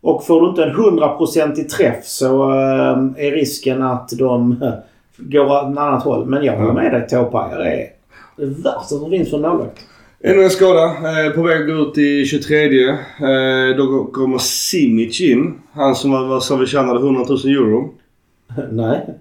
Och 0.00 0.24
får 0.26 0.40
du 0.40 0.48
inte 0.48 0.62
en 0.64 0.74
hundraprocentig 0.74 1.68
träff 1.68 2.04
så 2.04 2.50
eh, 2.52 3.26
är 3.26 3.30
risken 3.30 3.82
att 3.82 4.08
de 4.18 4.62
eh, 4.62 4.68
går 5.16 5.44
åt 5.44 5.72
ett 5.72 5.78
annat 5.78 6.02
håll. 6.02 6.26
Men 6.26 6.44
jag 6.44 6.56
håller 6.56 6.72
med 6.72 6.92
dig. 6.92 7.08
Tåpajar 7.08 7.58
är 7.58 7.84
det 8.38 8.46
värsta 8.46 8.82
som 8.82 9.10
finns 9.10 9.30
för 9.30 9.36
en 9.36 9.42
målvakt. 9.42 9.80
Ännu 10.20 10.42
en 10.42 10.50
skada. 10.50 10.94
På 11.34 11.42
väg 11.42 11.60
att 11.60 11.66
gå 11.66 11.72
ut 11.72 11.98
i 11.98 12.24
23. 12.24 12.88
Eh, 12.88 12.96
då 13.76 14.04
kommer 14.04 14.38
Simic 14.38 15.20
in. 15.20 15.54
Han 15.72 15.94
som 15.94 16.10
var, 16.10 16.40
sa 16.40 16.56
vi 16.56 16.66
tjänade 16.66 16.98
100 16.98 17.24
000 17.28 17.38
euro. 17.44 17.94
Nej. 18.70 19.14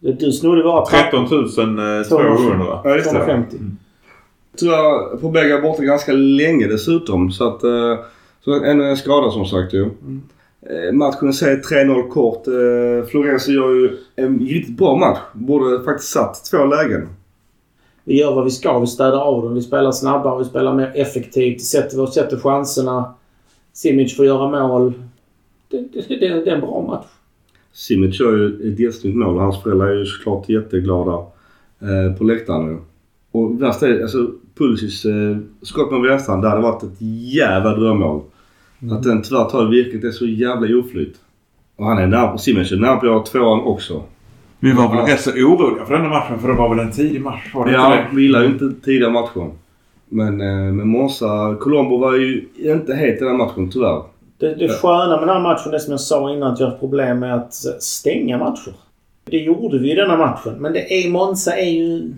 Du 0.00 0.32
snodde 0.32 0.62
våra 0.62 0.86
13 0.86 1.28
200. 1.28 2.80
Ja, 2.84 2.96
just 2.96 3.04
det. 3.04 3.10
250. 3.10 3.56
Tyvärr 4.56 5.16
på 5.16 5.28
väg 5.28 5.62
borta 5.62 5.82
ganska 5.82 6.12
länge 6.12 6.66
dessutom. 6.66 7.32
Så 7.32 7.48
att... 7.48 7.64
Eh, 7.64 7.98
så 8.44 8.64
ännu 8.64 8.84
en 8.84 8.96
skada 8.96 9.30
som 9.30 9.46
sagt 9.46 9.72
ju. 9.72 9.82
Eh, 9.82 10.92
matchen 10.92 11.28
i 11.28 11.32
sig 11.32 11.56
3-0 11.56 12.08
kort. 12.08 12.44
Florenzi 13.10 13.52
gör 13.52 13.70
ju 13.70 13.96
en 14.16 14.38
riktigt 14.38 14.76
bra 14.76 14.96
match. 14.96 15.18
Borde 15.32 15.84
faktiskt 15.84 16.12
satt 16.12 16.44
två 16.50 16.64
lägen. 16.64 17.08
Vi 18.04 18.20
gör 18.20 18.34
vad 18.34 18.44
vi 18.44 18.50
ska. 18.50 18.78
Vi 18.78 18.86
städar 18.86 19.18
av 19.18 19.42
dem. 19.42 19.54
Vi 19.54 19.62
spelar 19.62 19.92
snabbare. 19.92 20.38
Vi 20.38 20.44
spelar 20.44 20.74
mer 20.74 20.92
effektivt. 20.94 21.62
Sätter, 21.62 22.00
vi 22.00 22.06
sätter 22.06 22.36
chanserna. 22.36 23.14
Simic 23.72 24.16
får 24.16 24.26
göra 24.26 24.68
mål. 24.68 24.92
Det, 25.68 25.78
det, 25.78 26.08
det, 26.08 26.16
det 26.18 26.50
är 26.50 26.54
en 26.54 26.60
bra 26.60 26.82
match. 26.82 27.06
Simic 27.72 28.20
gör 28.20 28.36
ju 28.36 28.72
ett 28.72 28.78
jättesnyggt 28.78 29.16
mål 29.16 29.36
och 29.36 29.42
hans 29.42 29.62
föräldrar 29.62 29.86
är 29.86 29.98
ju 29.98 30.04
såklart 30.04 30.48
jätteglada 30.48 31.26
eh, 31.80 32.16
på 32.18 32.24
läktaren 32.24 32.66
nu. 32.66 32.78
Och 33.30 33.62
värst 33.62 33.82
är 33.82 34.02
alltså 34.02 34.30
Pulisic 34.58 35.04
eh, 35.04 35.36
skott 35.62 35.92
med 35.92 36.00
vänstern. 36.00 36.40
Det 36.40 36.48
hade 36.48 36.62
varit 36.62 36.82
ett 36.82 37.00
jävla 37.34 37.76
drömmål. 37.76 38.22
Att 38.92 39.02
den 39.02 39.22
tyvärr 39.22 39.44
tar 39.44 39.68
virket 39.68 40.04
är 40.04 40.10
så 40.10 40.26
jävla 40.26 40.78
oflyt. 40.78 41.16
Och 41.76 41.86
han 41.86 41.98
är 41.98 42.06
nära 42.06 42.28
på 42.28 42.38
Simic 42.38 42.72
är 42.72 42.76
nära 42.76 42.96
på 42.96 43.06
att 43.06 43.12
göra 43.12 43.22
tvåan 43.22 43.60
också. 43.60 44.02
Vi 44.64 44.72
var 44.72 44.96
väl 44.96 45.06
rätt 45.06 45.20
så 45.20 45.30
oroliga 45.30 45.84
för 45.84 45.94
den 45.94 46.02
här 46.02 46.10
matchen 46.10 46.38
för 46.38 46.48
det 46.48 46.54
var 46.54 46.68
väl 46.74 46.78
en 46.86 46.92
tidig 46.92 47.20
match? 47.22 47.54
Var 47.54 47.66
det 47.66 47.72
Ja, 47.72 47.92
inte 47.92 48.10
det? 48.10 48.16
vi 48.16 48.22
gillar 48.22 48.40
ju 48.42 48.46
inte 48.46 48.72
tidiga 48.84 49.10
matcher. 49.10 49.50
Men 50.08 50.40
eh, 50.40 50.72
med 50.72 50.86
Monza, 50.86 51.56
Colombo 51.60 51.98
var 51.98 52.14
ju 52.14 52.44
inte 52.58 52.94
het 52.94 53.16
i 53.16 53.18
den 53.24 53.28
här 53.28 53.46
matchen 53.46 53.70
tyvärr. 53.70 54.02
Det, 54.38 54.54
det 54.54 54.68
sköna 54.68 55.08
med 55.20 55.28
den 55.28 55.36
här 55.36 55.42
matchen 55.42 55.74
är 55.74 55.78
som 55.78 55.90
jag 55.90 56.00
sa 56.00 56.32
innan 56.32 56.52
att 56.52 56.60
jag 56.60 56.66
har 56.66 56.76
problem 56.76 57.18
med 57.18 57.34
att 57.34 57.54
stänga 57.82 58.38
matcher. 58.38 58.72
Det 59.24 59.36
gjorde 59.36 59.78
vi 59.78 59.92
i 59.92 59.94
denna 59.94 60.16
matchen. 60.16 60.54
Men 60.58 60.72
det 60.72 61.04
är, 61.04 61.10
Monza 61.10 61.56
är 61.56 61.70
ju... 61.70 62.12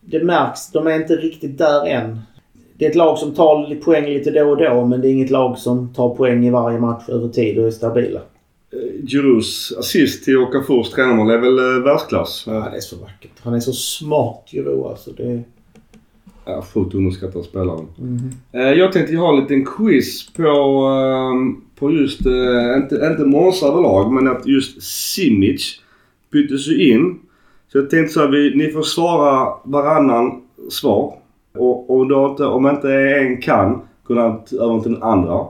Det 0.00 0.24
märks. 0.24 0.72
De 0.72 0.86
är 0.86 0.96
inte 0.96 1.16
riktigt 1.16 1.58
där 1.58 1.86
än. 1.86 2.20
Det 2.78 2.86
är 2.86 2.90
ett 2.90 2.96
lag 2.96 3.18
som 3.18 3.34
tar 3.34 3.68
lite 3.68 3.84
poäng 3.84 4.04
lite 4.04 4.30
då 4.30 4.50
och 4.50 4.56
då 4.56 4.84
men 4.84 5.00
det 5.00 5.08
är 5.08 5.12
inget 5.12 5.30
lag 5.30 5.58
som 5.58 5.94
tar 5.94 6.14
poäng 6.14 6.46
i 6.46 6.50
varje 6.50 6.78
match 6.78 7.08
över 7.08 7.28
tid 7.28 7.58
och 7.58 7.66
är 7.66 7.70
stabila. 7.70 8.20
Eh, 8.72 9.04
Giroux 9.06 9.72
assist 9.78 10.24
till 10.24 10.38
Okafors 10.38 10.90
tränarmål 10.90 11.30
är 11.30 11.38
väl 11.38 11.58
eh, 11.58 11.82
världsklass. 11.84 12.44
Ja, 12.46 12.52
det 12.52 12.76
är 12.76 12.80
så 12.80 12.96
vackert. 12.96 13.30
Han 13.42 13.54
är 13.54 13.60
så 13.60 13.72
smart 13.72 14.44
Giro 14.50 14.88
alltså. 14.88 15.10
Det. 15.10 15.42
Ja, 16.44 16.62
fullt 16.62 16.94
underskattad 16.94 17.44
spelare. 17.44 17.80
Eh, 18.52 18.60
Jag 18.60 18.92
tänkte 18.92 19.16
ha 19.16 19.34
en 19.34 19.40
liten 19.40 19.64
quiz 19.64 20.32
på, 20.32 20.42
ehm, 20.42 21.56
på 21.78 21.90
just, 21.92 22.26
eh, 22.26 22.76
inte, 22.76 22.94
inte 23.10 23.24
Monza 23.24 23.66
överlag, 23.66 24.12
men 24.12 24.28
att 24.28 24.46
just 24.46 24.82
Simic 24.82 25.80
byttes 26.32 26.68
ju 26.68 26.90
in. 26.92 27.18
Så 27.72 27.78
jag 27.78 27.90
tänkte 27.90 28.12
så 28.14 28.20
här, 28.20 28.28
vi, 28.28 28.54
ni 28.56 28.70
får 28.72 28.82
svara 28.82 29.48
varannan 29.64 30.42
svar. 30.70 31.14
Och, 31.54 31.90
och 31.96 32.06
då 32.08 32.26
inte, 32.30 32.44
om 32.44 32.66
inte 32.66 32.92
en 32.94 33.40
kan, 33.42 33.80
t- 34.08 34.56
över 34.60 34.80
till 34.80 34.92
den 34.92 35.02
andra. 35.02 35.46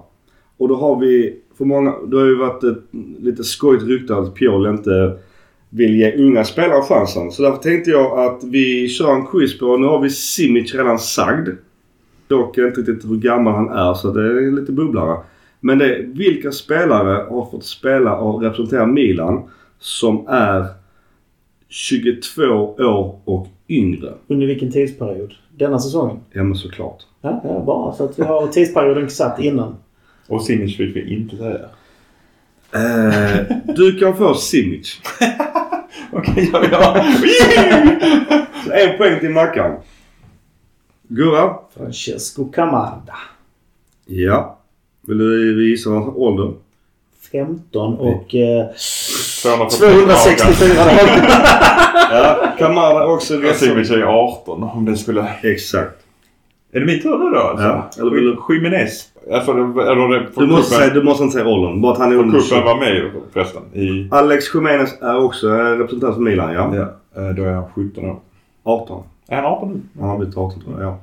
Och 0.56 0.68
då 0.68 0.76
har 0.76 0.96
vi, 1.00 1.36
för 1.60 1.64
många, 1.64 1.94
det 2.06 2.16
har 2.16 2.26
ju 2.26 2.34
varit 2.34 2.64
ett, 2.64 2.78
lite 3.20 3.44
skojigt 3.44 3.84
rykte 3.84 4.16
att 4.16 4.34
Piol 4.34 4.66
inte 4.66 5.18
vill 5.70 5.96
ge 5.96 6.12
unga 6.16 6.44
spelare 6.44 6.82
chansen. 6.82 7.30
Så 7.30 7.42
därför 7.42 7.58
tänkte 7.58 7.90
jag 7.90 8.18
att 8.18 8.44
vi 8.44 8.88
kör 8.88 9.14
en 9.14 9.26
quiz 9.26 9.58
på, 9.58 9.76
nu 9.76 9.86
har 9.86 10.00
vi 10.00 10.10
Simic 10.10 10.74
redan 10.74 10.98
sagd. 10.98 11.48
Dock 12.28 12.58
inte 12.58 12.80
riktigt 12.80 13.10
hur 13.10 13.16
gammal 13.16 13.54
han 13.54 13.68
är 13.68 13.94
så 13.94 14.12
det 14.12 14.22
är 14.22 14.60
lite 14.60 14.72
bubblare. 14.72 15.18
Men 15.60 15.78
det 15.78 15.96
är 15.96 16.02
vilka 16.02 16.52
spelare 16.52 17.26
har 17.30 17.50
fått 17.50 17.64
spela 17.64 18.16
och 18.16 18.42
representera 18.42 18.86
Milan 18.86 19.42
som 19.78 20.26
är 20.28 20.66
22 21.68 22.42
år 22.78 23.18
och 23.24 23.46
yngre? 23.68 24.12
Under 24.26 24.46
vilken 24.46 24.72
tidsperiod? 24.72 25.34
Denna 25.56 25.78
säsongen? 25.78 26.16
Ja 26.32 26.42
men 26.42 26.54
såklart. 26.54 27.02
Ja, 27.20 27.40
ja 27.44 27.62
bara 27.66 27.92
så 27.92 28.04
att 28.04 28.18
vi 28.18 28.22
har 28.22 28.46
tidsperioden 28.46 29.10
satt 29.10 29.40
innan. 29.40 29.76
Och 30.30 30.42
Simic 30.42 30.76
fick 30.76 30.96
vi 30.96 31.14
inte 31.14 31.36
säga. 31.36 31.58
Eh, 32.74 33.56
du 33.76 33.98
kan 33.98 34.16
få 34.16 34.34
Simic. 34.34 35.00
Okej, 36.12 36.50
ja, 36.52 36.64
ja. 36.72 37.04
Så 38.64 38.72
en 38.72 38.98
poäng 38.98 39.20
till 39.20 39.30
Mackan. 39.30 39.76
Gurra? 41.08 41.54
Francesco 41.76 42.44
Camarda. 42.44 43.14
Ja. 44.06 44.58
Vill 45.06 45.18
du 45.18 45.70
gissa 45.70 45.90
hans 45.90 46.16
ålder? 46.16 46.52
15 47.32 47.94
och 47.98 48.34
eh, 48.34 48.66
244 49.42 49.90
264 49.90 50.84
dagar. 50.84 51.30
Ja, 52.12 52.52
Kamara 52.58 53.06
också 53.06 53.34
Jag 53.34 53.44
rätt 53.44 53.56
Simic 53.56 53.90
är 53.90 54.02
18 54.02 54.62
om 54.62 54.84
det 54.84 54.96
skulle... 54.96 55.28
Exakt. 55.42 56.00
Är 56.72 56.80
det 56.80 56.86
min 56.86 57.02
tur 57.02 57.18
nu 57.18 57.30
då 57.30 57.38
alltså? 57.40 57.64
Ja, 57.66 57.90
eller 57.98 58.10
vill 58.10 58.24
du- 58.24 58.54
Jiménez. 58.54 59.09
Alltså, 59.32 59.52
eller. 59.52 60.30
Du 60.36 60.46
måste, 60.46 60.74
säga, 60.76 60.94
du 60.94 61.02
måste 61.02 61.24
inte 61.24 61.34
säga 61.34 61.48
åldern. 61.48 61.80
Bara 61.80 61.92
att 61.92 61.98
han 61.98 62.12
är 62.12 62.16
under 62.16 62.40
cupen 62.40 62.64
var 62.64 62.76
med 62.78 63.10
förresten. 63.32 63.62
I... 63.72 64.08
Alex 64.10 64.54
Jiménez 64.54 65.02
är 65.02 65.24
också 65.24 65.48
representant 65.52 66.14
för 66.14 66.22
Milan, 66.22 66.52
ja. 66.52 66.74
Ja. 66.76 66.82
eh, 67.22 67.34
Då 67.34 67.42
är 67.44 67.52
han 67.52 67.64
17 67.74 68.04
år. 68.04 68.20
18. 68.62 69.02
Är 69.28 69.36
han 69.36 69.44
18 69.44 69.68
nu? 69.72 70.00
Han 70.00 70.08
har 70.10 70.18
blivit 70.18 70.36
18 70.36 70.60
tror 70.60 70.80
jag, 70.80 70.88
ja. 70.90 70.98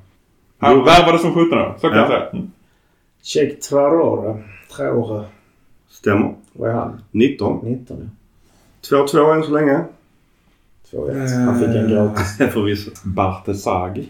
Han 0.60 0.86
värvades 0.86 1.22
som 1.22 1.34
17 1.34 1.60
år. 1.60 1.76
Så 1.82 1.88
kan 1.90 1.98
Ja. 1.98 2.04
jag 2.04 2.08
säga. 2.08 2.30
Mm. 2.30 2.52
Check 3.24 3.60
Traore. 3.62 4.44
Traore. 4.78 5.24
Stämmer. 5.90 6.34
Vad 6.54 6.70
är 6.70 6.74
han? 6.74 7.02
19. 7.12 7.60
19 7.66 8.10
ja. 8.92 8.98
2-2 9.06 9.34
än 9.36 9.44
så 9.44 9.52
länge. 9.52 9.82
2-1. 10.92 11.46
Han 11.46 11.60
fick 11.60 11.68
en 11.68 11.90
gratis. 11.90 12.38
Förvisso. 12.54 12.92
Bartesagi. 13.04 14.10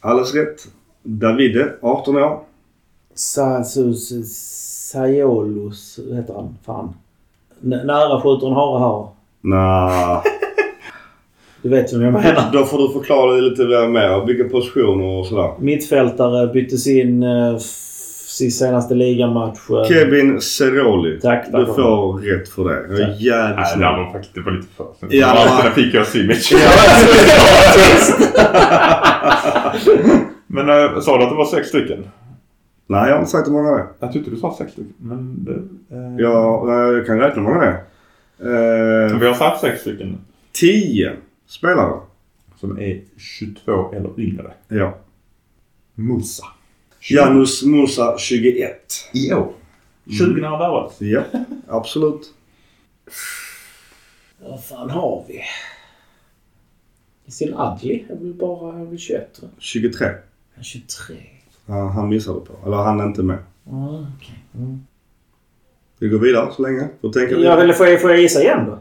Alldeles 0.00 0.34
rätt. 0.34 0.66
Davide, 1.02 1.72
18 1.82 2.16
år. 2.16 2.40
Sa, 3.16 3.64
su, 3.64 3.94
su, 3.94 4.22
Saiolus 4.92 5.98
heter 6.14 6.34
han. 6.34 6.56
Fan. 6.66 6.94
N- 7.64 7.80
nära 7.86 8.20
skjuter 8.20 8.46
en 8.46 8.52
hare 8.54 8.78
har. 8.78 9.08
Nah. 9.40 10.22
Du 11.62 11.68
vet 11.70 11.92
vem 11.92 12.02
jag 12.02 12.12
menar. 12.12 12.50
Då 12.52 12.64
får 12.64 12.78
du 12.78 12.88
förklara 12.92 13.32
lite 13.32 13.62
mer. 13.88 14.26
Vilka 14.26 14.44
positioner 14.48 15.18
och 15.20 15.26
sådär. 15.26 15.50
Mittfältare 15.58 16.46
byttes 16.46 16.86
in 16.86 17.22
eh, 17.22 17.56
senaste 17.58 18.94
ligamatch. 18.94 19.70
eh, 19.70 19.84
Kevin 19.88 20.40
Ceroli. 20.40 21.20
Tack, 21.20 21.44
tack. 21.52 21.60
Du 21.60 21.66
får 21.66 22.18
rätt 22.18 22.48
för 22.48 22.64
det. 22.64 22.86
Jag 22.90 23.00
är 23.00 23.06
Tack. 23.12 23.20
jävligt 23.20 23.56
Nej, 23.56 23.64
det 23.64 23.70
snäll. 23.76 23.96
var 24.04 24.12
faktiskt 24.12 24.34
det 24.34 24.40
var 24.40 24.52
lite 24.52 24.66
för. 24.76 24.86
Ja, 25.00 25.06
Ja, 25.10 25.44
men- 25.56 25.64
där 25.64 25.70
fick 25.70 25.94
jag 25.94 26.06
Simic. 26.06 26.52
Men 30.46 30.68
äh, 30.68 31.00
sa 31.00 31.18
du 31.18 31.24
att 31.24 31.30
det 31.30 31.36
var 31.36 31.44
sex 31.44 31.68
stycken? 31.68 32.04
Nej, 32.86 33.08
jag 33.08 33.14
har 33.14 33.18
inte 33.18 33.30
sagt 33.30 33.48
hur 33.48 33.52
många 33.52 33.70
det 33.70 33.80
är. 33.80 33.86
Jag 33.98 34.12
tyckte 34.12 34.30
du 34.30 34.36
sa 34.36 34.54
sex 34.58 34.72
stycken. 34.72 34.94
Men 34.98 35.44
det, 35.44 35.54
eh, 35.96 36.14
Ja, 36.18 36.74
jag 36.92 37.06
kan 37.06 37.18
räkna 37.18 37.42
hur 37.42 37.48
många 37.48 37.60
det 37.60 37.66
är. 37.66 39.06
Eh, 39.08 39.18
Vi 39.18 39.26
har 39.26 39.34
satt 39.34 39.60
sex 39.60 39.80
stycken 39.80 40.18
tio 40.52 41.16
spelare. 41.46 42.00
som 42.56 42.78
är 42.78 43.02
22 43.16 43.92
eller 43.92 44.20
yngre. 44.20 44.52
Ja. 44.68 44.98
Musa. 45.94 46.44
Janus 47.10 47.62
Musa 47.64 48.18
21. 48.18 48.92
I 49.12 49.32
år. 49.34 49.52
20 50.18 50.40
när 50.40 50.48
han 50.48 50.58
värvades. 50.58 51.00
Ja, 51.00 51.22
absolut. 51.68 52.34
Vad 54.38 54.64
fan 54.64 54.90
har 54.90 55.24
vi? 55.28 55.40
Sin 57.32 57.54
Adli 57.54 58.06
är 58.10 58.16
väl 58.16 58.34
bara 58.34 58.80
är 58.80 58.84
väl 58.84 58.98
21 58.98 59.38
va? 59.42 59.48
23. 59.58 60.06
Han 60.06 60.16
är 60.58 60.62
23. 60.62 61.16
Ja, 61.66 61.88
han 61.88 62.08
missade 62.08 62.40
på. 62.40 62.52
Eller 62.66 62.76
han 62.76 63.00
är 63.00 63.04
inte 63.04 63.22
med. 63.22 63.38
Ah, 63.70 64.04
okej. 64.16 64.44
Mm. 64.54 64.80
Vi 65.98 66.08
går 66.08 66.18
vidare 66.18 66.48
så 66.52 66.62
länge. 66.62 66.88
Får 67.00 67.12
tänka 67.12 67.32
Ja, 67.32 67.38
vidare. 67.38 67.62
eller 67.62 67.74
får 67.74 67.86
jag, 67.86 68.00
får 68.00 68.10
jag 68.10 68.20
gissa 68.20 68.42
igen 68.42 68.64
då? 68.66 68.78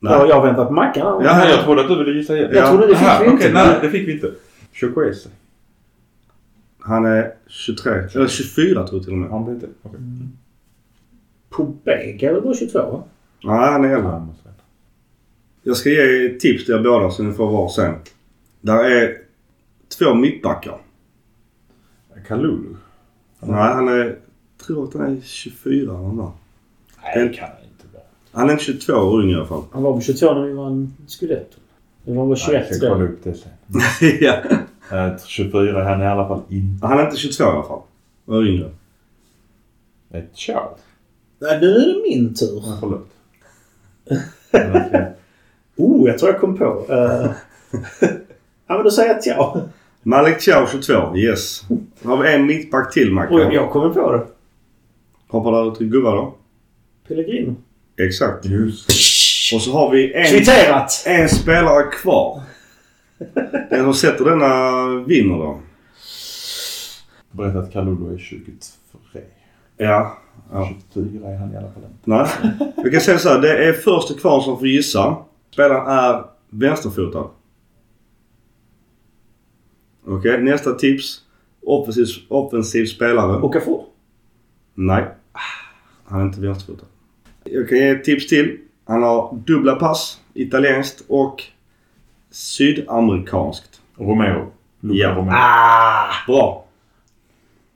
Nej. 0.00 0.12
Ja, 0.12 0.26
jag 0.28 0.42
väntar 0.42 0.64
på 0.64 0.72
Mackan. 0.72 1.24
Ja, 1.24 1.36
Nej, 1.38 1.50
jag 1.50 1.64
trodde 1.64 1.80
att 1.82 1.88
du 1.88 2.04
ville 2.04 2.18
gissa 2.18 2.36
igen. 2.36 2.50
Jag 2.54 2.68
trodde 2.68 2.86
det 2.86 2.96
fick 2.96 3.08
Aha, 3.08 3.22
vi 3.24 3.30
inte. 3.30 3.52
nej, 3.52 3.78
det 3.82 3.90
fick 3.90 4.08
vi 4.08 4.12
inte. 4.12 4.32
Chokwese. 4.72 5.28
Han 6.80 7.04
är 7.06 7.32
23. 7.46 7.92
Eller 8.14 8.28
24 8.28 8.86
tror 8.86 8.98
jag 8.98 9.04
till 9.04 9.12
och 9.12 9.18
med. 9.18 9.30
Han 9.30 9.44
blev 9.44 9.58
det? 9.60 9.66
Okej. 9.82 10.00
Pobeg 11.50 12.22
är 12.22 12.32
väl 12.32 12.42
bara 12.42 12.54
22 12.54 12.78
va? 12.78 13.02
Nej, 13.44 13.72
han 13.72 13.84
är 13.84 13.88
äldre. 13.88 14.10
Han. 14.10 14.32
Jag 15.62 15.76
ska 15.76 15.90
ge 15.90 16.28
tips 16.28 16.64
till 16.64 16.74
er 16.74 16.78
båda 16.82 17.10
så 17.10 17.22
ni 17.22 17.32
får 17.32 17.50
var 17.52 17.68
sen. 17.68 17.94
Där 18.60 18.84
är 18.84 19.16
två 19.98 20.14
mittbackar. 20.14 20.78
Kalulu. 22.28 22.76
Nej, 23.40 23.54
han 23.74 23.88
är... 23.88 24.18
tror 24.66 24.84
att 24.88 24.94
han 24.94 25.16
är 25.16 25.20
24 25.24 25.82
eller 25.82 26.08
nåt. 26.08 26.34
Nej, 27.02 27.28
det 27.28 27.34
kan 27.34 27.48
han 27.48 27.64
inte 27.64 27.84
vara. 27.94 28.02
Han 28.32 28.48
är 28.48 28.52
inte 28.52 28.64
22 28.64 28.92
år 28.92 29.22
yngre 29.22 29.32
i 29.32 29.36
alla 29.36 29.46
fall. 29.46 29.62
Han 29.72 29.82
var 29.82 29.92
på 29.92 30.00
22 30.00 30.34
när 30.34 30.42
vi 30.42 30.52
vann 30.52 30.94
Scudetto. 31.06 31.58
Det 32.04 32.12
var 32.12 32.22
väl 32.26 32.28
Nej, 32.28 32.38
21 32.38 32.66
jag 32.68 32.76
ska 32.76 32.88
kolla 32.88 33.00
då. 33.00 33.06
upp 33.12 33.24
det 33.24 33.34
sen. 33.34 33.52
ja. 34.20 34.34
Eh, 34.92 35.16
24 35.26 35.80
är 35.80 35.84
han 35.84 36.02
i 36.02 36.06
alla 36.06 36.28
fall 36.28 36.40
inte. 36.48 36.86
Han 36.86 36.98
är 36.98 37.04
inte 37.04 37.16
22 37.16 37.44
i 37.44 37.46
alla 37.46 37.62
fall. 37.62 37.80
År 38.26 38.46
yngre. 38.48 38.70
Nej, 40.08 40.28
ciao. 40.34 40.76
Nej, 41.38 41.60
nu 41.60 41.66
är 41.66 41.86
det 41.94 42.02
min 42.10 42.34
tur. 42.34 42.62
Ja, 42.66 42.76
Förlåt. 42.80 43.08
Oh, 45.78 46.08
jag 46.08 46.18
tror 46.18 46.32
jag 46.32 46.40
kom 46.40 46.56
på. 46.58 46.64
Uh, 46.64 47.30
ja, 48.66 48.74
men 48.74 48.84
då 48.84 48.90
säger 48.90 49.08
jag 49.14 49.20
ja. 49.26 49.60
Malik 50.06 50.40
Chow 50.40 50.66
22. 50.66 51.16
Yes. 51.16 51.62
Då 52.02 52.08
har 52.08 52.16
vi 52.22 52.34
en 52.34 52.46
mittback 52.46 52.92
till 52.94 53.08
Och 53.08 53.14
Mackan. 53.14 53.52
jag 53.52 53.70
kommer 53.70 53.90
på 53.90 54.12
det. 54.12 54.26
Hoppar 55.28 55.52
där 55.64 55.70
till 55.74 55.88
gubbar 55.88 56.16
då. 56.16 56.34
Pellegrino. 57.08 57.54
Exakt. 57.98 58.44
Just 58.44 58.90
Och 59.54 59.60
så 59.62 59.72
har 59.72 59.90
vi 59.90 60.14
en, 60.14 60.24
Kvitterat! 60.26 61.04
en 61.06 61.28
spelare 61.28 61.82
kvar. 61.82 62.42
Den 63.70 63.84
som 63.84 63.94
sätter 63.94 64.24
denna 64.24 64.86
vinner 65.04 65.34
då. 65.38 65.60
Berätta 67.30 67.58
att 67.58 67.72
Kalulu 67.72 68.14
är 68.14 68.18
23. 68.18 68.52
Ja. 69.76 70.18
ja. 70.52 70.70
24 70.94 71.28
är 71.30 71.36
han 71.36 71.52
i 71.52 71.56
alla 71.56 71.70
fall 71.72 71.82
inte. 71.82 71.96
Nej. 72.04 72.26
Vi 72.84 72.90
kan 72.90 73.00
säga 73.00 73.18
så 73.18 73.28
här. 73.28 73.38
Det 73.40 73.64
är 73.68 73.72
första 73.72 74.14
kvar 74.14 74.40
som 74.40 74.58
får 74.58 74.68
gissa. 74.68 75.16
Spelaren 75.52 75.86
är 75.86 76.24
vänsterfotad. 76.50 77.24
Okej, 80.06 80.42
nästa 80.42 80.72
tips. 80.72 81.20
Offensiv, 81.62 82.06
offensiv 82.28 82.86
spelare. 82.86 83.42
Okafor. 83.42 83.84
Nej. 84.74 85.04
Han 86.04 86.20
är 86.20 86.24
inte 86.24 86.40
vänsterfotad. 86.40 86.86
Jag 87.44 87.68
kan 87.68 87.78
ge 87.78 87.88
ett 87.88 88.04
tips 88.04 88.26
till. 88.26 88.58
Han 88.84 89.02
har 89.02 89.36
dubbla 89.46 89.76
pass. 89.76 90.20
Italienskt 90.34 91.02
och 91.08 91.42
sydamerikanskt. 92.30 93.80
Romero. 93.96 94.52
Luca 94.80 94.98
Ja. 94.98 95.14
Romero. 95.14 95.34
Ah! 95.36 96.10
Bra. 96.26 96.64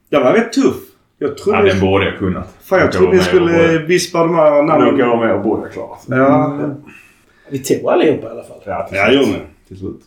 Den 0.09 0.23
var 0.23 0.33
rätt 0.33 0.53
tuff. 0.53 0.75
Jag 1.17 1.37
trodde, 1.37 1.57
Ja, 1.57 1.63
den 1.73 1.79
borde 1.81 2.05
jag 2.05 2.17
kunnat. 2.17 2.55
fan, 2.61 2.79
jag 2.79 2.91
trodde 2.91 3.13
ni 3.17 3.19
skulle 3.23 3.77
vispa 3.85 4.19
de 4.19 4.35
här 4.35 4.63
namnen. 4.63 4.89
Luca 4.95 5.05
Romero 5.05 5.43
borde 5.43 5.61
jag 5.61 5.71
klarat. 5.73 6.05
Ja, 6.07 6.59
Vi 7.49 7.59
tog 7.59 7.85
allihopa 7.89 8.27
i 8.27 8.29
alla 8.29 8.43
fall. 8.43 8.57
Ja, 8.65 8.87
till 8.89 8.97
ja 8.97 9.05
slut. 9.05 9.19
gjorde 9.27 9.31
ni. 9.39 9.43
Till 9.67 9.77
slut. 9.77 10.01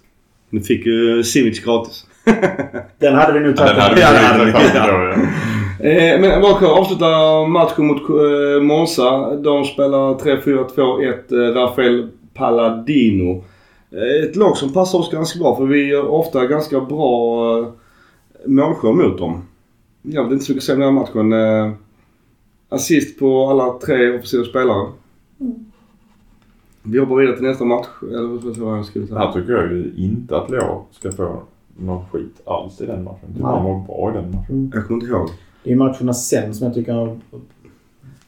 Ni 0.51 0.61
fick 0.61 0.87
ju 0.87 1.25
Simic 1.25 1.65
gratis. 1.65 2.07
Den 2.99 3.15
hade 3.15 3.33
vi 3.33 3.41
nu 3.41 3.55
Ja, 3.57 3.57
tagit. 3.57 3.75
den 3.75 3.81
hade 3.83 3.95
vi 3.95 4.01
Ja, 4.01 4.13
det 4.13 4.19
hade 4.19 4.53
tagit 4.53 4.67
vi. 4.67 4.71
fram 4.79 5.01
då, 5.01 5.07
ja. 5.07 5.17
Eh, 5.81 6.21
men 6.21 6.43
Raka 6.43 6.67
avslutar 6.67 7.47
matchen 7.47 7.87
mot 7.87 8.03
eh, 8.09 8.63
Monza. 8.63 9.37
De 9.37 9.65
spelar 9.65 10.15
3-4-2-1. 10.15 11.49
Eh, 11.49 11.55
Rafael 11.55 12.09
Palladino. 12.35 13.45
Eh, 13.91 14.25
ett 14.29 14.37
lag 14.37 14.57
som 14.57 14.73
passar 14.73 14.99
oss 14.99 15.11
ganska 15.11 15.39
bra 15.39 15.57
för 15.57 15.65
vi 15.67 15.87
gör 15.89 16.09
ofta 16.09 16.47
ganska 16.47 16.81
bra 16.81 17.57
målskörd 18.47 18.95
mot 18.95 19.19
dem. 19.19 19.43
Jag 20.03 20.23
vet 20.25 20.33
inte 20.33 20.45
så 20.45 20.53
mycket 20.53 20.65
säga 20.65 20.75
om 20.77 20.81
den 20.81 20.95
här 20.95 21.01
matchen. 21.01 21.77
Assist 22.69 23.19
på 23.19 23.47
alla 23.51 23.79
tre 23.79 24.09
offensiva 24.11 24.45
spelare. 24.45 24.87
Vi 26.83 26.99
hoppar 26.99 27.17
vidare 27.17 27.37
till 27.37 27.47
nästa 27.47 27.65
match. 27.65 27.87
Eller 28.03 28.61
vad 28.65 28.79
jag 28.79 28.85
skulle 28.85 29.07
säga. 29.07 29.19
Här 29.19 29.33
tycker 29.33 29.53
jag 29.53 29.73
ju 29.73 29.93
inte 29.97 30.37
att 30.37 30.51
Leo 30.51 30.87
ska 30.91 31.13
få 31.13 31.43
någon 31.79 32.05
skit 32.13 32.41
alls 32.47 32.81
i 32.81 32.87
den 32.87 33.05
matchen. 33.05 33.19
Nej. 33.35 33.43
han 33.43 33.65
var 33.65 33.87
bra 33.87 34.11
i 34.11 34.23
den 34.23 34.31
matchen. 34.35 34.71
Jag 34.75 34.87
kommer 34.87 35.01
inte 35.01 35.13
ihåg. 35.13 35.29
Det 35.65 35.73
är 35.73 35.77
matcherna 35.77 36.15
sen 36.15 36.55
som 36.55 36.67
jag 36.67 36.75
tycker 36.75 36.93
har- 36.93 37.19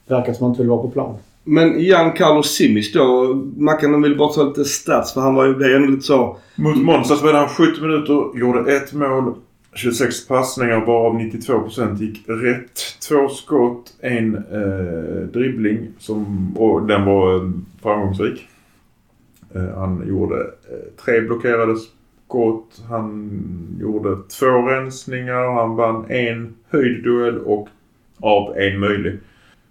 verkar 0.07 0.33
som 0.33 0.43
man 0.43 0.51
inte 0.51 0.61
vill 0.61 0.69
vara 0.69 0.81
på 0.81 0.89
plan. 0.89 1.15
Men 1.43 1.79
Giancarlo 1.79 2.43
Simic 2.43 2.93
då. 2.93 3.33
Mackan 3.57 4.01
vill 4.01 4.17
bara 4.17 4.33
ta 4.33 4.43
lite 4.43 4.65
stats 4.65 5.13
för 5.13 5.21
han 5.21 5.35
var 5.35 5.45
ju, 5.45 5.53
det 5.53 5.65
är 5.65 5.75
ändå 5.75 5.87
lite 5.87 6.01
så. 6.05 6.37
Mot 6.55 6.77
Monza 6.77 7.15
spelade 7.15 7.37
han 7.39 7.49
70 7.49 7.81
minuter, 7.81 8.39
gjorde 8.39 8.75
ett 8.75 8.93
mål, 8.93 9.33
26 9.73 10.27
passningar 10.27 10.85
varav 10.85 11.13
92% 11.19 11.97
gick 12.01 12.23
rätt. 12.29 12.79
Två 13.09 13.27
skott, 13.29 13.93
en 13.99 14.35
eh, 14.35 15.23
dribbling 15.33 15.87
som, 15.99 16.51
och 16.57 16.87
den 16.87 17.05
var 17.05 17.35
eh, 17.35 17.49
framgångsrik. 17.81 18.47
Eh, 19.55 19.77
han 19.79 20.07
gjorde 20.07 20.35
eh, 20.41 21.03
tre 21.05 21.21
blockerade 21.21 21.75
skott, 22.27 22.81
han 22.89 23.29
gjorde 23.81 24.17
två 24.39 24.45
rensningar, 24.45 25.53
han 25.53 25.75
vann 25.75 26.11
en 26.11 26.55
höjdduell 26.69 27.37
och 27.37 27.67
av 28.21 28.57
en 28.57 28.79
möjlig. 28.79 29.19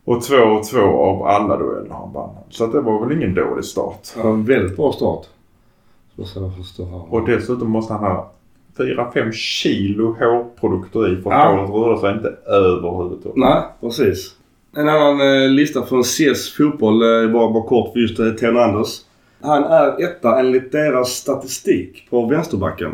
Och 0.04 0.22
två 0.22 0.36
och 0.36 0.64
två 0.64 0.80
av 0.80 1.22
alla 1.22 1.56
dueller 1.56 1.90
han 1.90 2.12
vann. 2.12 2.30
Så 2.50 2.66
det 2.66 2.80
var 2.80 3.06
väl 3.06 3.16
ingen 3.16 3.34
dålig 3.34 3.64
start. 3.64 4.08
Ja, 4.16 4.28
en 4.28 4.44
väldigt 4.44 4.76
bra 4.76 4.92
start. 4.92 5.26
Och 7.10 7.26
dessutom 7.26 7.70
måste 7.70 7.92
han 7.92 8.02
ha 8.04 8.32
4-5 8.78 9.32
kilo 9.32 10.16
hårprodukter 10.18 11.12
i 11.12 11.22
för 11.22 11.30
att 11.30 11.38
Ja. 11.38 11.66
håret 11.66 11.86
rör 11.86 11.96
sig 11.96 12.16
inte 12.16 12.28
överhuvudtaget. 12.46 13.36
Nej, 13.36 13.62
precis. 13.80 14.34
En 14.76 14.88
annan 14.88 15.20
eh, 15.20 15.50
lista 15.50 15.82
från 15.82 16.04
CS 16.04 16.56
Fotboll, 16.56 17.02
eh, 17.02 17.32
bara, 17.32 17.50
bara 17.50 17.62
kort 17.62 17.92
för 17.92 18.00
just 18.00 18.42
eh, 18.42 18.48
Anders. 18.48 19.00
Han 19.46 19.64
är 19.64 20.04
etta 20.04 20.40
enligt 20.40 20.72
deras 20.72 21.08
statistik 21.08 22.06
på 22.10 22.26
vänsterbacken. 22.26 22.92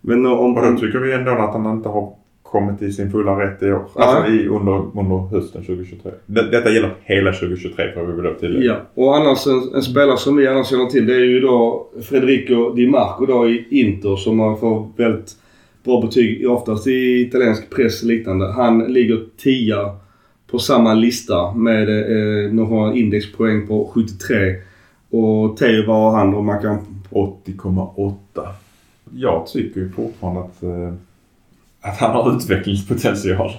Men 0.00 0.26
om... 0.26 0.56
Och 0.56 0.72
då 0.72 0.78
tycker 0.78 0.98
vi 0.98 1.12
ändå 1.12 1.30
att 1.30 1.52
han 1.52 1.76
inte 1.76 1.88
har 1.88 2.12
kommit 2.42 2.82
i 2.82 2.92
sin 2.92 3.10
fulla 3.10 3.40
rätt 3.40 3.62
i 3.62 3.72
år. 3.72 3.82
Alltså 3.94 4.32
i, 4.32 4.48
under, 4.48 5.00
under 5.00 5.28
hösten 5.30 5.64
2023. 5.64 6.12
Det, 6.26 6.50
detta 6.50 6.70
gäller 6.70 6.94
hela 7.04 7.32
2023 7.32 7.92
får 7.94 8.06
vi 8.06 8.22
väl 8.22 8.34
tillägga. 8.34 8.66
Ja, 8.66 8.80
och 8.94 9.16
annars 9.16 9.46
en, 9.46 9.74
en 9.74 9.82
spelare 9.82 10.16
som 10.16 10.36
vi 10.36 10.46
annars 10.46 10.66
känner 10.66 10.86
till 10.86 11.06
det 11.06 11.14
är 11.14 11.24
ju 11.24 11.40
då 11.40 11.88
Federico 12.10 12.72
Di 12.74 12.86
Marco 12.86 13.26
då 13.26 13.48
i 13.48 13.66
Inter 13.70 14.16
som 14.16 14.38
har 14.40 14.56
fått 14.56 14.92
väldigt 14.96 15.32
bra 15.84 16.00
betyg 16.00 16.50
oftast 16.50 16.86
i 16.86 17.20
italiensk 17.20 17.70
press 17.70 18.02
och 18.02 18.08
liknande. 18.08 18.52
Han 18.52 18.78
ligger 18.78 19.20
10 19.36 19.76
på 20.50 20.58
samma 20.58 20.94
lista 20.94 21.54
med 21.54 21.88
eh, 21.88 22.52
några 22.52 22.94
indexpoäng 22.94 23.66
på 23.66 23.90
73. 23.94 24.54
Och 25.10 25.56
Theo 25.56 25.86
var 25.86 26.10
han 26.16 26.30
då 26.32 26.42
man 26.42 26.62
kan... 26.62 26.78
80,8. 27.10 28.14
Jag 29.14 29.46
tycker 29.46 29.80
ju 29.80 29.90
fortfarande 29.90 30.40
att 30.40 30.62
eh, 30.62 30.92
att 31.80 31.98
han 31.98 32.10
har 32.10 32.36
utvecklingspotential. 32.36 33.50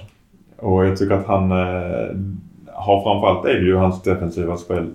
Och 0.56 0.86
jag 0.86 0.98
tycker 0.98 1.14
att 1.14 1.26
han 1.26 1.50
eh, 1.50 2.16
har 2.72 3.02
framförallt 3.02 3.46
är 3.46 3.54
det 3.54 3.66
ju 3.66 3.74
hans 3.76 4.02
defensiva 4.02 4.56
spel 4.56 4.86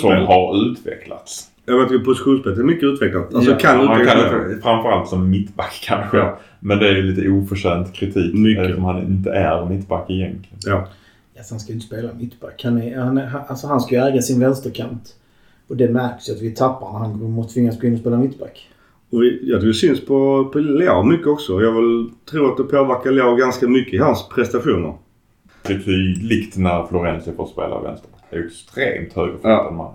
som 0.00 0.10
har 0.10 0.66
utvecklats. 0.70 1.50
Jag 1.66 1.78
vet 1.78 1.92
att 2.00 2.04
positionsspelet 2.04 2.58
är 2.58 2.62
mycket 2.62 2.84
utvecklat. 2.84 3.34
Alltså 3.34 3.50
Ja, 3.50 3.58
kan 3.58 3.80
utvecklas. 3.80 4.62
framförallt 4.62 5.08
som 5.08 5.30
mittback 5.30 5.80
kanske. 5.84 6.16
Ja. 6.16 6.38
Men 6.60 6.78
det 6.78 6.88
är 6.88 6.92
ju 6.94 7.02
lite 7.02 7.28
oförtjänt 7.28 7.92
kritik. 7.92 8.34
Mycket. 8.34 8.62
Eftersom 8.64 8.84
han 8.84 8.98
inte 9.02 9.30
är 9.30 9.64
mittback 9.66 10.10
egentligen. 10.10 10.58
Ja. 10.66 10.88
Alltså, 11.38 11.54
han 11.54 11.60
ska 11.60 11.68
ju 11.72 11.74
inte 11.74 11.86
spela 11.86 12.08
mittback. 12.12 12.60
Han, 12.64 12.82
är, 12.82 12.98
han, 12.98 13.18
är, 13.18 13.26
han- 13.26 13.42
alltså, 13.48 13.66
han 13.66 13.80
ska 13.80 13.94
ju 13.94 14.00
äga 14.00 14.22
sin 14.22 14.40
vänsterkant. 14.40 15.14
Och 15.68 15.76
det 15.76 15.88
märks 15.88 16.28
ju 16.28 16.32
att 16.32 16.42
vi 16.42 16.54
tappar 16.54 16.92
när 16.92 16.98
han 16.98 17.30
måste 17.30 17.54
tvingas 17.54 17.80
gå 17.80 17.86
in 17.86 17.94
och 17.94 18.00
spela 18.00 18.16
mittback. 18.16 18.70
Och 19.10 19.22
vi, 19.22 19.48
tror 19.48 19.60
det 19.60 19.74
syns 19.74 20.06
på, 20.06 20.50
på 20.52 20.58
Leao 20.58 21.02
mycket 21.02 21.26
också. 21.26 21.60
Jag 21.60 21.72
vill 21.72 22.10
tro 22.30 22.46
att 22.46 22.56
det 22.56 22.64
påverkar 22.64 23.10
Leao 23.10 23.36
ganska 23.36 23.68
mycket 23.68 23.94
i 23.94 23.98
hans 23.98 24.28
prestationer. 24.28 24.94
Det 25.66 25.72
är 25.72 25.78
tydligt 25.78 26.56
när 26.56 26.86
Florenzi 26.86 27.32
får 27.32 27.46
spela 27.46 27.80
vänsterback. 27.80 28.20
Det 28.30 28.36
är 28.36 28.46
extremt 28.46 29.12
högerfotad 29.12 29.48
Ja. 29.50 29.70
man. 29.70 29.94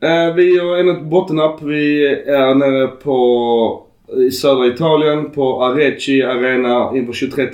Eh, 0.00 0.34
vi 0.34 0.58
har 0.58 0.76
ännu 0.76 0.90
ett 0.92 1.04
bottennapp. 1.04 1.62
Vi 1.62 2.06
är 2.26 2.54
nere 2.54 2.86
på 2.86 3.84
i 4.16 4.30
södra 4.30 4.66
Italien 4.66 5.30
på 5.30 5.64
Arecci 5.64 6.22
Arena 6.22 6.96
inför 6.96 7.12
23 7.12 7.46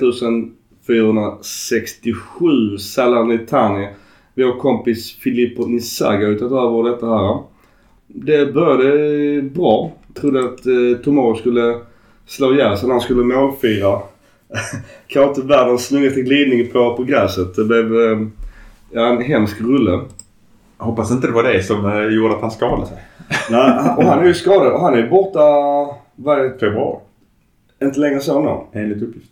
467 0.87 2.77
Salernitani. 2.77 3.87
Vi 4.33 4.43
har 4.43 4.59
kompis 4.59 5.15
Filippo 5.15 5.63
Inzaghi 5.63 6.25
har 6.25 6.33
tagit 6.33 6.51
över 6.51 6.89
detta 6.89 7.07
här. 7.07 7.39
Det 8.17 8.53
började 8.53 9.41
bra. 9.41 9.91
Trodde 10.13 10.39
att 10.39 10.65
eh, 10.65 11.03
Tomorrow 11.03 11.35
skulle 11.35 11.79
slå 12.25 12.53
ihjäl 12.53 12.77
sig 12.77 12.87
när 12.87 12.93
han 12.93 13.01
skulle 13.01 13.23
målfira. 13.23 13.99
Kanske 15.07 15.29
inte 15.29 15.47
världens 15.47 15.87
snyggaste 15.87 16.21
glidning 16.21 16.71
på, 16.71 16.95
på 16.97 17.03
gräset. 17.03 17.55
Det 17.55 17.63
blev 17.63 17.95
eh, 18.01 18.19
en 18.91 19.21
hemsk 19.21 19.61
rulle. 19.61 19.99
Jag 20.77 20.85
hoppas 20.85 21.11
inte 21.11 21.27
det 21.27 21.33
var 21.33 21.43
det 21.43 21.63
som 21.63 21.85
eh, 21.85 22.15
gjorde 22.15 22.35
att 22.35 22.41
han 22.41 22.51
skadade 22.51 22.87
sig. 22.87 22.97
Nej, 23.51 23.95
och 23.97 24.03
han 24.03 24.19
är 24.19 24.25
ju 24.25 24.33
skadad 24.33 24.73
och 24.73 24.79
han 24.79 24.93
är 24.93 25.09
borta 25.09 25.39
vad 26.15 26.39
är 26.39 26.43
det, 26.43 26.59
Februari. 26.59 26.99
inte 27.83 27.99
längre 27.99 28.19
så 28.19 28.41
nu. 28.41 28.81
Enligt 28.81 29.03
uppgift. 29.03 29.31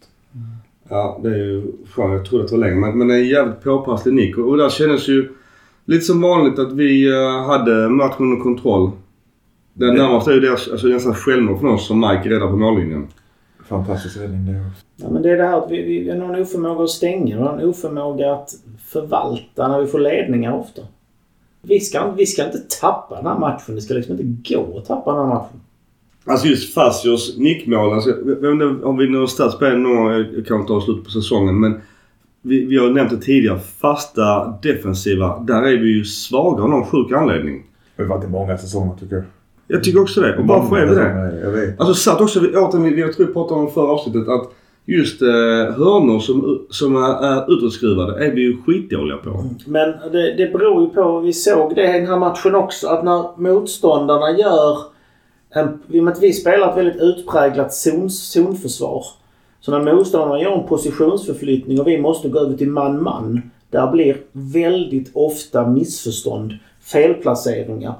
Ja, 0.89 1.19
det 1.23 1.29
är 1.29 1.37
ju 1.37 1.61
skönt. 1.91 2.13
Jag 2.13 2.25
trodde 2.25 2.43
att 2.43 2.49
det 2.49 2.57
var 2.57 2.65
längre. 2.65 2.75
Men, 2.75 2.97
men 2.97 3.07
det 3.07 3.15
är 3.15 3.19
en 3.19 3.27
jävligt 3.27 3.63
påpasslig 3.63 4.13
nick. 4.13 4.37
Och, 4.37 4.49
och 4.49 4.57
där 4.57 4.69
kändes 4.69 5.07
ju 5.07 5.29
lite 5.85 6.01
som 6.05 6.21
vanligt 6.21 6.59
att 6.59 6.73
vi 6.73 7.11
eh, 7.11 7.45
hade 7.47 7.89
matchen 7.89 8.15
under 8.25 8.43
kontroll. 8.43 8.91
Det 9.73 9.85
Det- 9.85 9.93
närmaste 9.93 10.31
är 10.31 10.35
ju 10.35 10.39
deras, 10.41 10.67
alltså 10.71 10.87
nästan 10.87 11.13
självmål 11.13 11.59
från 11.59 11.69
oss 11.73 11.87
som 11.87 11.99
Mike 11.99 12.29
räddar 12.29 12.47
på 12.47 12.57
mållinjen. 12.57 13.07
Fantastisk 13.69 14.17
räddning 14.17 14.45
det 14.45 14.51
också. 14.69 14.85
Ja, 14.95 15.09
men 15.11 15.21
det 15.21 15.31
är 15.31 15.37
det 15.37 15.43
här 15.47 15.57
att 15.57 15.71
vi, 15.71 15.81
vi 16.03 16.09
har 16.09 16.33
en 16.33 16.41
oförmåga 16.41 16.83
att 16.83 16.89
stänga 16.89 17.39
och 17.39 17.59
en 17.61 17.69
oförmåga 17.69 18.33
att 18.33 18.49
förvalta 18.87 19.67
när 19.67 19.81
vi 19.81 19.87
får 19.87 19.99
ledningar 19.99 20.53
ofta. 20.53 20.81
Vi 21.61 21.79
ska, 21.79 22.11
vi 22.11 22.25
ska 22.25 22.45
inte 22.45 22.57
tappa 22.81 23.15
den 23.15 23.25
här 23.25 23.39
matchen. 23.39 23.75
Det 23.75 23.81
ska 23.81 23.93
liksom 23.93 24.19
inte 24.19 24.53
gå 24.53 24.77
att 24.77 24.85
tappa 24.85 25.11
den 25.11 25.19
här 25.27 25.35
matchen. 25.35 25.59
Alltså 26.25 26.47
just 26.47 26.73
Facios 26.73 27.37
nickmål. 27.37 27.93
Alltså, 27.93 28.09
jag 28.09 28.25
vet 28.25 28.51
inte 28.51 28.85
om 28.85 28.97
vi 28.97 29.09
nu 29.09 29.17
har 29.17 29.27
stats 29.27 29.59
på 29.59 29.65
en 29.65 29.83
någon 29.83 30.11
jag 30.13 30.45
kan 30.47 30.59
inte 30.59 30.73
ha 30.73 30.81
slut 30.81 31.03
på 31.03 31.09
säsongen. 31.09 31.59
Men 31.59 31.81
vi, 32.45 32.65
vi 32.65 32.77
har 32.77 32.89
nämnt 32.89 33.09
det 33.11 33.17
tidigare. 33.17 33.59
Fasta 33.59 34.53
defensiva. 34.61 35.39
Där 35.39 35.61
är 35.63 35.77
vi 35.77 35.87
ju 35.97 36.03
svaga 36.05 36.63
av 36.63 36.69
någon 36.69 36.85
sjuk 36.85 37.11
anledning. 37.11 37.63
Det 37.95 38.03
har 38.03 38.09
varit 38.09 38.23
i 38.23 38.27
många 38.27 38.57
säsonger 38.57 38.95
tycker 38.99 39.15
jag. 39.15 39.23
Jag 39.67 39.83
tycker 39.83 40.01
också 40.01 40.21
det. 40.21 40.37
Och 40.37 40.47
varför 40.47 40.77
är 40.77 40.85
vi 40.87 40.95
det? 40.95 41.39
Jag 41.43 41.51
vet. 41.51 41.79
Alltså 41.79 41.93
satt 41.93 42.21
också, 42.21 42.39
återigen, 42.39 42.83
vi- 42.95 43.01
jag 43.01 43.13
tror 43.13 43.27
vi 43.27 43.33
pratade 43.33 43.61
om 43.61 43.71
förra 43.71 43.91
avsnittet 43.91 44.27
att 44.27 44.49
just 44.85 45.21
eh, 45.21 45.27
hörnor 45.77 46.19
som, 46.19 46.65
som 46.69 46.95
är, 46.95 47.23
är 47.23 47.53
utåtskruvade 47.57 48.25
är 48.25 48.31
vi 48.31 48.41
ju 48.41 48.57
skitdåliga 48.61 49.17
på. 49.17 49.45
Men 49.67 49.89
det, 50.11 50.33
det 50.37 50.53
beror 50.53 50.81
ju 50.81 50.89
på, 50.89 51.19
vi 51.19 51.33
såg 51.33 51.75
det 51.75 51.95
i 51.95 51.99
den 51.99 52.07
här 52.07 52.19
matchen 52.19 52.55
också, 52.55 52.87
att 52.87 53.03
när 53.03 53.41
motståndarna 53.41 54.31
gör 54.37 54.77
en, 55.55 55.79
i 55.89 55.99
och 55.99 56.03
med 56.03 56.13
att 56.13 56.23
vi 56.23 56.33
spelar 56.33 56.69
ett 56.71 56.77
väldigt 56.77 57.01
utpräglat 57.01 57.73
zon, 57.73 58.09
zonförsvar. 58.09 59.03
Så 59.65 59.71
när 59.71 59.93
motståndarna 59.95 60.41
gör 60.41 60.51
en 60.61 60.67
positionsförflyttning 60.67 61.79
och 61.81 61.87
vi 61.87 62.01
måste 62.01 62.29
gå 62.29 62.39
över 62.39 62.57
till 62.57 62.69
man-man. 62.69 63.41
Där 63.69 63.91
blir 63.91 64.17
väldigt 64.31 65.11
ofta 65.13 65.67
missförstånd, 65.67 66.53
felplaceringar. 66.81 67.93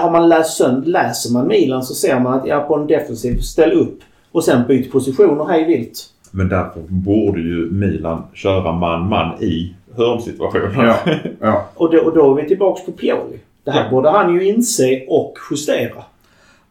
Har 0.00 0.10
man 0.10 0.28
läst 0.28 0.56
sönd, 0.56 0.86
läser 0.88 1.32
man 1.32 1.46
Milan 1.48 1.82
så 1.82 1.94
ser 1.94 2.20
man 2.20 2.32
att 2.38 2.46
ja, 2.46 2.60
på 2.60 2.74
en 2.74 2.86
defensiv, 2.86 3.38
ställ 3.40 3.72
upp 3.72 3.98
och 4.32 4.44
sen 4.44 4.66
byt 4.68 4.92
positioner 4.92 5.44
hej 5.44 5.64
vilt. 5.64 6.04
Men 6.30 6.48
därför 6.48 6.80
borde 6.88 7.40
ju 7.40 7.70
Milan 7.70 8.22
köra 8.34 8.72
man-man 8.72 9.42
i 9.42 9.74
hörnsituationer. 9.96 10.96
ja. 11.40 11.66
Och 11.74 11.90
då, 11.92 11.98
och 11.98 12.14
då 12.14 12.30
är 12.38 12.42
vi 12.42 12.48
tillbaks 12.48 12.84
på 12.86 12.92
Pioli. 12.92 13.38
Det 13.64 13.70
här 13.70 13.84
Ja. 13.84 13.90
borde 13.90 14.10
han 14.10 14.34
ju 14.34 14.48
inse 14.48 15.04
och 15.08 15.34
justera. 15.50 16.02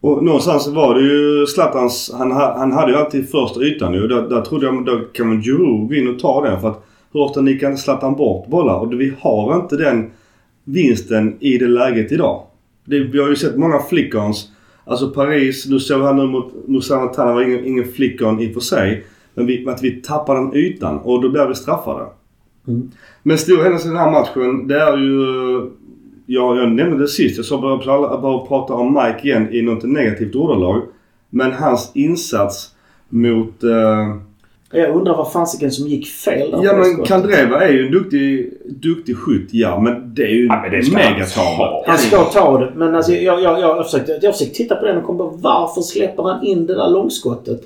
Och 0.02 0.23
någonstans 0.23 0.68
var 0.68 0.95
det 0.95 1.02
ju 1.02 1.45
Zlatans, 1.45 2.11
han, 2.18 2.32
ha- 2.32 2.57
han 2.57 2.72
hade 2.72 2.91
ju 2.91 2.98
alltid 2.98 3.30
första 3.30 3.61
ytan 3.61 3.94
ju. 3.94 4.07
Där, 4.07 4.22
där 4.30 4.41
trodde 4.41 4.65
jag, 4.65 4.86
då 4.86 4.99
kan 5.14 5.28
man 5.28 5.41
Giroud 5.41 5.90
gå 5.90 5.95
in 5.95 6.07
och 6.07 6.19
ta 6.19 6.41
den. 6.41 6.61
För 6.61 6.69
att 6.69 6.86
hur 7.14 7.19
ofta 7.19 7.41
nickar 7.41 7.69
inte 7.69 7.82
Zlatan 7.82 8.15
bort 8.15 8.48
bollar? 8.48 8.80
Och 8.80 9.02
vi 9.02 9.14
har 9.19 9.56
inte 9.56 9.78
den 9.78 10.11
vinsten 10.64 11.36
i 11.40 11.57
det 11.57 11.68
läget 11.68 12.11
idag. 12.11 12.44
Det, 12.86 12.99
vi 12.99 13.19
har 13.19 13.30
ju 13.30 13.36
sett 13.36 13.57
många 13.57 13.80
flickons. 13.80 14.49
Alltså 14.86 15.10
Paris, 15.10 15.65
nu 15.69 15.80
såg 15.80 16.02
här 16.02 16.14
nu 16.14 16.26
mot 16.26 16.68
Musana 16.68 17.07
Tana 17.07 17.34
var 17.34 17.41
ingen, 17.41 17.65
ingen 17.65 17.91
flickon 17.91 18.40
i 18.40 18.49
och 18.49 18.53
för 18.53 18.60
sig. 18.60 19.03
Men 19.34 19.45
vi, 19.45 19.68
att 19.69 19.84
vi 19.84 19.91
tappar 19.91 20.36
den 20.36 20.56
ytan 20.56 20.98
och 20.98 21.22
då 21.22 21.30
blir 21.30 21.48
vi 21.48 21.56
straffade. 21.56 22.06
Mm. 22.68 22.91
Men 23.23 23.38
stor 23.38 23.64
händelse 23.64 23.88
i 23.88 23.91
den 23.91 23.99
här 23.99 24.11
matchen, 24.11 24.68
det 24.68 24.82
är 24.82 24.98
ju... 24.98 25.72
Ja, 26.34 26.56
jag 26.58 26.72
nämnde 26.72 26.98
det 27.03 27.08
sist. 27.08 27.38
Jag 27.38 27.45
att 28.06 28.12
jag 28.12 28.22
bara 28.22 28.45
prata 28.45 28.74
om 28.74 28.94
Mike 28.94 29.28
igen 29.28 29.53
i 29.53 29.62
något 29.62 29.84
negativt 29.84 30.36
ordalag. 30.36 30.82
Men 31.30 31.52
hans 31.52 31.91
insats 31.94 32.70
mot... 33.10 33.64
Eh, 33.64 34.16
Jag 34.72 34.95
undrar 34.95 35.18
vad 35.18 35.32
fasiken 35.32 35.72
som 35.72 35.88
gick 35.88 36.08
fel 36.08 36.52
där 36.52 36.60
ja 36.64 36.74
men. 36.78 37.06
Kandreva 37.06 37.64
är 37.68 37.72
ju 37.74 37.86
en 37.86 37.91
duktig, 37.91 38.53
duktig 38.66 39.18
skytt, 39.18 39.49
ja. 39.52 39.80
Men 39.80 40.16
det 40.16 40.24
är 40.24 40.28
ju 40.36 40.45
Ja, 40.45 40.70
ska 40.84 40.95
megatabelt. 40.98 41.36
ta. 41.36 41.84
Han 41.88 41.98
ska 41.98 42.24
ta 42.24 42.60
det, 42.60 42.72
men 42.76 42.95
alltså, 42.95 43.12
jag, 43.12 43.41
jag, 43.41 43.60
jag, 43.60 43.78
jag, 43.78 43.86
försökte, 43.86 44.20
jag 44.22 44.34
försökte 44.34 44.56
titta 44.56 44.76
på 44.76 44.86
den 44.86 44.98
och 44.98 45.03
kom 45.03 45.18
på 45.18 45.28
varför 45.36 45.82
släpper 45.82 46.24
han 46.24 46.44
in 46.45 46.66
det 46.66 46.76
där 46.76 46.90
långskottet? 46.90 47.62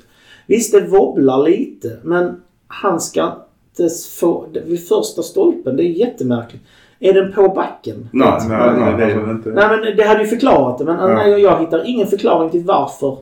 Visst, 0.46 0.72
det 0.72 0.80
wobblar 0.80 1.48
lite, 1.48 1.96
men 2.02 2.36
han 2.68 3.00
ska 3.00 3.32
inte 3.78 3.94
få... 4.20 4.46
det- 4.52 4.62
Vid 4.66 4.88
första 4.88 5.22
stolpen, 5.22 5.76
det 5.76 5.82
är 5.82 5.88
jättemärkligt. 5.88 6.62
Är 7.00 7.12
den 7.12 7.32
på 7.32 7.48
backen? 7.48 8.08
Nej, 8.12 8.32
Nej, 8.48 8.58
nej, 8.58 8.80
nej, 8.80 8.94
det 8.96 9.12
är 9.12 9.20
väl 9.20 9.30
inte... 9.30 9.50
Nej, 9.50 9.68
men 9.68 9.96
det 9.96 10.02
hade 10.04 10.20
ju 10.22 10.26
förklarat 10.26 10.78
det, 10.78 10.84
men 10.84 10.96
Ja. 10.96 11.06
nej, 11.14 11.40
jag, 11.40 11.60
hittar 11.60 11.88
ingen 11.88 12.06
förklaring 12.06 12.50
till 12.50 12.64
varför 12.64 13.16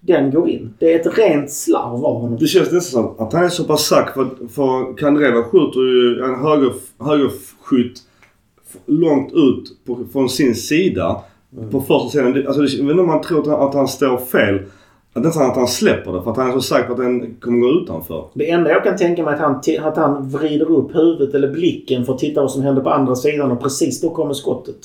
den 0.00 0.30
går 0.30 0.48
in. 0.48 0.74
Det 0.78 0.92
är 0.94 1.00
ett 1.00 1.18
rent 1.18 1.50
slarv 1.50 2.04
av 2.04 2.20
honom. 2.20 2.36
Det 2.40 2.46
känns 2.46 2.72
nästan 2.72 3.02
som 3.02 3.26
att 3.26 3.32
han 3.32 3.44
är 3.44 3.48
så 3.48 3.64
pass 3.64 3.86
sack 3.86 4.14
för, 4.14 4.26
för 4.54 4.96
Kandreva 4.96 5.42
skjuter 5.42 5.80
ju 5.80 6.22
en 6.24 6.34
höger, 6.44 6.72
högerskytt 6.98 7.98
långt 8.86 9.32
ut 9.32 9.86
på, 9.86 9.98
från 10.12 10.28
sin 10.28 10.54
sida. 10.54 11.20
På 11.70 11.80
första 11.80 12.08
sidan. 12.08 12.46
Alltså, 12.46 12.62
jag 12.62 12.84
vet 12.84 12.90
inte 12.90 13.00
om 13.00 13.06
man 13.06 13.20
tror 13.22 13.40
att 13.40 13.46
han, 13.46 13.68
att 13.68 13.74
han 13.74 13.88
står 13.88 14.16
fel. 14.16 14.60
Att 15.18 15.24
nästan 15.24 15.50
att 15.50 15.56
han 15.56 15.68
släpper 15.68 16.12
det 16.12 16.22
för 16.22 16.30
att 16.30 16.36
han 16.36 16.48
är 16.48 16.52
så 16.52 16.60
säker 16.60 16.86
på 16.86 16.92
att 16.92 16.98
den 16.98 17.36
kommer 17.40 17.58
gå 17.58 17.68
utanför. 17.82 18.24
Det 18.34 18.50
enda 18.50 18.70
jag 18.70 18.84
kan 18.84 18.96
tänka 18.96 19.22
mig 19.22 19.32
är 19.32 19.36
att 19.36 19.40
han, 19.40 19.88
att 19.88 19.96
han 19.96 20.28
vrider 20.28 20.70
upp 20.70 20.94
huvudet 20.94 21.34
eller 21.34 21.48
blicken 21.48 22.04
för 22.04 22.12
att 22.12 22.18
titta 22.18 22.40
vad 22.40 22.50
som 22.50 22.62
händer 22.62 22.82
på 22.82 22.90
andra 22.90 23.14
sidan 23.14 23.50
och 23.50 23.62
precis 23.62 24.00
då 24.00 24.10
kommer 24.10 24.34
skottet. 24.34 24.76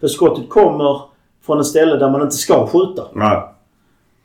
För 0.00 0.08
skottet 0.08 0.48
kommer 0.48 1.00
från 1.46 1.60
ett 1.60 1.66
ställe 1.66 1.96
där 1.96 2.10
man 2.10 2.22
inte 2.22 2.36
ska 2.36 2.66
skjuta. 2.66 3.02
Nej. 3.14 3.42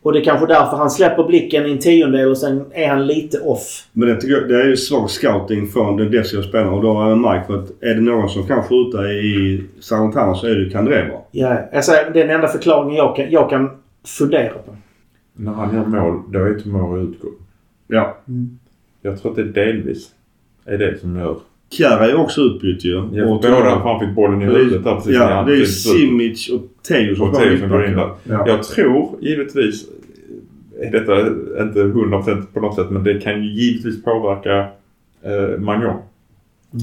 Och 0.01 0.13
det 0.13 0.19
är 0.19 0.23
kanske 0.23 0.45
därför 0.45 0.77
han 0.77 0.89
släpper 0.89 1.23
blicken 1.23 1.65
i 1.65 1.71
en 1.71 1.79
tiondel 1.79 2.29
och 2.29 2.37
sen 2.37 2.65
är 2.71 2.87
han 2.87 3.07
lite 3.07 3.39
off. 3.39 3.87
Men 3.93 4.09
det, 4.09 4.21
tycker 4.21 4.33
jag, 4.33 4.49
det 4.49 4.61
är 4.61 4.67
ju 4.67 4.77
svag 4.77 5.09
scouting 5.09 5.67
från 5.67 5.97
den 5.97 6.11
defensiva 6.11 6.43
spelaren. 6.43 6.73
Och 6.73 6.81
då 6.81 7.01
är 7.01 7.09
det 7.09 7.15
Mike 7.15 7.43
för 7.47 7.59
att 7.59 7.83
är 7.83 7.95
det 7.95 8.01
någon 8.01 8.29
som 8.29 8.47
kan 8.47 8.63
skjuta 8.63 9.11
i 9.11 9.63
Salentano 9.79 10.35
så 10.35 10.47
är 10.47 10.55
det 10.55 10.61
ju 10.61 10.69
Kandreva. 10.69 11.13
Ja, 11.31 11.81
säger, 11.81 12.11
det 12.13 12.21
är 12.21 12.27
den 12.27 12.35
enda 12.35 12.47
förklaringen 12.47 12.95
jag 12.95 13.15
kan, 13.15 13.31
jag 13.31 13.49
kan 13.49 13.69
fundera 14.05 14.53
på. 14.53 14.75
När 15.41 15.51
han 15.51 15.75
gör 15.75 15.85
mål, 15.85 16.21
då 16.31 16.39
är 16.39 16.53
Tomori 16.53 17.01
utgång. 17.01 17.31
Ja. 17.87 18.17
Jag 19.01 19.21
tror 19.21 19.31
att 19.31 19.35
det 19.37 19.43
delvis 19.43 20.09
är 20.65 20.77
det 20.77 20.99
som 21.01 21.15
gör... 21.19 21.35
Kjär 21.69 21.99
är 22.09 22.15
också 22.15 22.41
utbytt 22.41 22.85
ju. 22.85 22.91
Jag 23.13 23.29
Och- 23.31 23.41
båda 23.41 23.75
han 23.83 23.99
fick 23.99 24.15
bollen 24.15 24.41
i 24.41 24.45
huvudet 24.45 24.83
där 24.83 24.95
precis 24.95 25.15
Ja, 25.15 25.43
det 25.47 25.53
är. 25.61 25.65
Simic 25.65 26.49
och 26.49 26.61
Teo 26.87 27.15
som 27.15 27.29
Och 27.29 27.35
Theo 27.35 27.57
som 27.59 27.69
går 27.69 27.85
in 27.85 27.95
där. 27.95 28.09
Ja. 28.23 28.43
Jag 28.47 28.63
tror 28.63 29.09
givetvis, 29.21 29.85
är 30.81 30.91
detta 30.91 31.19
inte 31.63 31.79
100% 31.79 32.45
på 32.53 32.59
något 32.59 32.75
sätt, 32.75 32.89
men 32.89 33.03
det 33.03 33.19
kan 33.21 33.43
ju 33.43 33.51
givetvis 33.53 34.03
påverka 34.03 34.59
eh, 35.23 35.59
Magnon. 35.59 35.95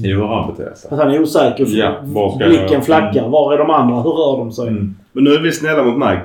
I 0.03 0.07
hur 0.07 0.23
han 0.27 0.51
beter 0.51 0.73
sig. 0.75 0.91
Att 0.91 0.97
han 0.99 1.11
är 1.11 1.21
osäker. 1.21 1.65
Ja, 1.69 1.99
var 2.03 2.29
ska 2.29 2.47
blicken 2.47 2.67
jag- 2.71 2.85
flackar. 2.85 3.29
Var 3.29 3.53
är 3.53 3.57
de 3.57 3.69
andra? 3.69 3.95
Hur 3.95 4.11
rör 4.11 4.37
de 4.37 4.51
sig? 4.51 4.67
Mm. 4.67 4.95
Men 5.11 5.23
nu 5.23 5.29
är 5.33 5.41
vi 5.41 5.51
snälla 5.51 5.83
mot 5.83 5.97
Mike. 5.97 6.21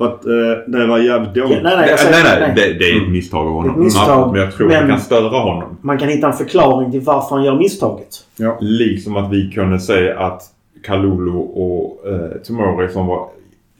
För 0.00 0.06
att 0.06 0.26
eh, 0.26 0.72
det 0.72 0.86
var 0.86 0.98
jävligt 0.98 1.34
dåligt. 1.34 1.56
Ja, 1.56 1.62
nej, 1.62 1.76
nej, 1.76 1.98
säger, 1.98 2.12
nej, 2.12 2.22
nej. 2.24 2.52
nej. 2.56 2.72
Det, 2.72 2.78
det 2.78 2.90
är 2.90 3.02
ett 3.02 3.08
misstag 3.10 3.46
av 3.46 3.52
honom. 3.52 3.70
Ett 3.70 3.84
misstag, 3.84 4.32
men 4.32 4.40
jag 4.40 4.52
tror 4.52 4.68
men- 4.68 4.82
det 4.82 4.88
kan 4.88 5.00
störa 5.00 5.38
honom. 5.38 5.76
Man 5.80 5.98
kan 5.98 6.08
hitta 6.08 6.26
en 6.26 6.32
förklaring 6.32 6.90
till 6.90 7.00
varför 7.00 7.36
han 7.36 7.44
gör 7.44 7.56
misstaget. 7.56 8.26
Liksom 8.60 9.16
att 9.16 9.32
vi 9.32 9.50
kunde 9.50 9.80
säga 9.80 10.18
att 10.20 10.42
Kalulu 10.84 11.30
och 11.32 12.06
eh, 12.08 12.30
Tomori 12.46 12.88
som 12.88 13.06
var 13.06 13.28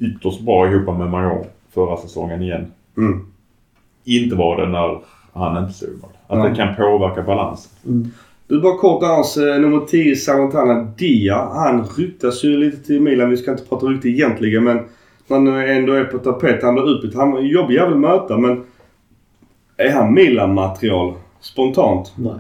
ytterst 0.01 0.41
bra 0.41 0.69
ihop 0.69 0.99
med 0.99 1.11
Mayon 1.11 1.45
förra 1.75 1.97
säsongen 1.97 2.43
igen. 2.43 2.67
Mm. 2.97 3.27
Inte 4.05 4.37
var 4.37 4.61
det 4.61 4.69
när 4.69 4.99
han 5.33 5.63
inte 5.63 5.73
stod. 5.75 5.91
Att 6.27 6.39
Nej. 6.39 6.51
det 6.51 6.57
kan 6.57 6.77
påverka 6.77 7.23
balansen. 7.23 8.13
Du 8.47 8.61
bara 8.61 8.77
kort 8.79 9.03
annars. 9.03 9.37
Eh, 9.37 9.61
nummer 9.61 9.81
10 9.87 10.17
Salentana 10.17 10.87
Dia. 10.99 11.49
Han 11.55 11.85
ryktas 11.97 12.45
ju 12.45 12.57
lite 12.57 12.87
till 12.87 13.01
Milan. 13.01 13.31
Vi 13.31 13.37
ska 13.37 13.51
inte 13.51 13.65
prata 13.65 13.87
rykte 13.87 14.09
egentligen 14.09 14.65
men 14.65 14.79
han 15.31 15.47
ändå 15.47 15.93
är 15.93 16.05
på 16.05 16.19
tapet. 16.19 16.63
Han 16.63 16.75
blir 16.75 16.97
utbytt. 16.97 17.15
Han 17.15 17.33
var 17.33 17.39
en 17.39 17.47
jobbig 17.47 17.75
jävel 17.75 17.93
att 17.93 18.01
möta 18.01 18.39
men 18.39 18.65
är 19.77 19.91
han 19.91 20.15
Milan-material 20.15 21.15
spontant? 21.41 22.13
Nej. 22.17 22.33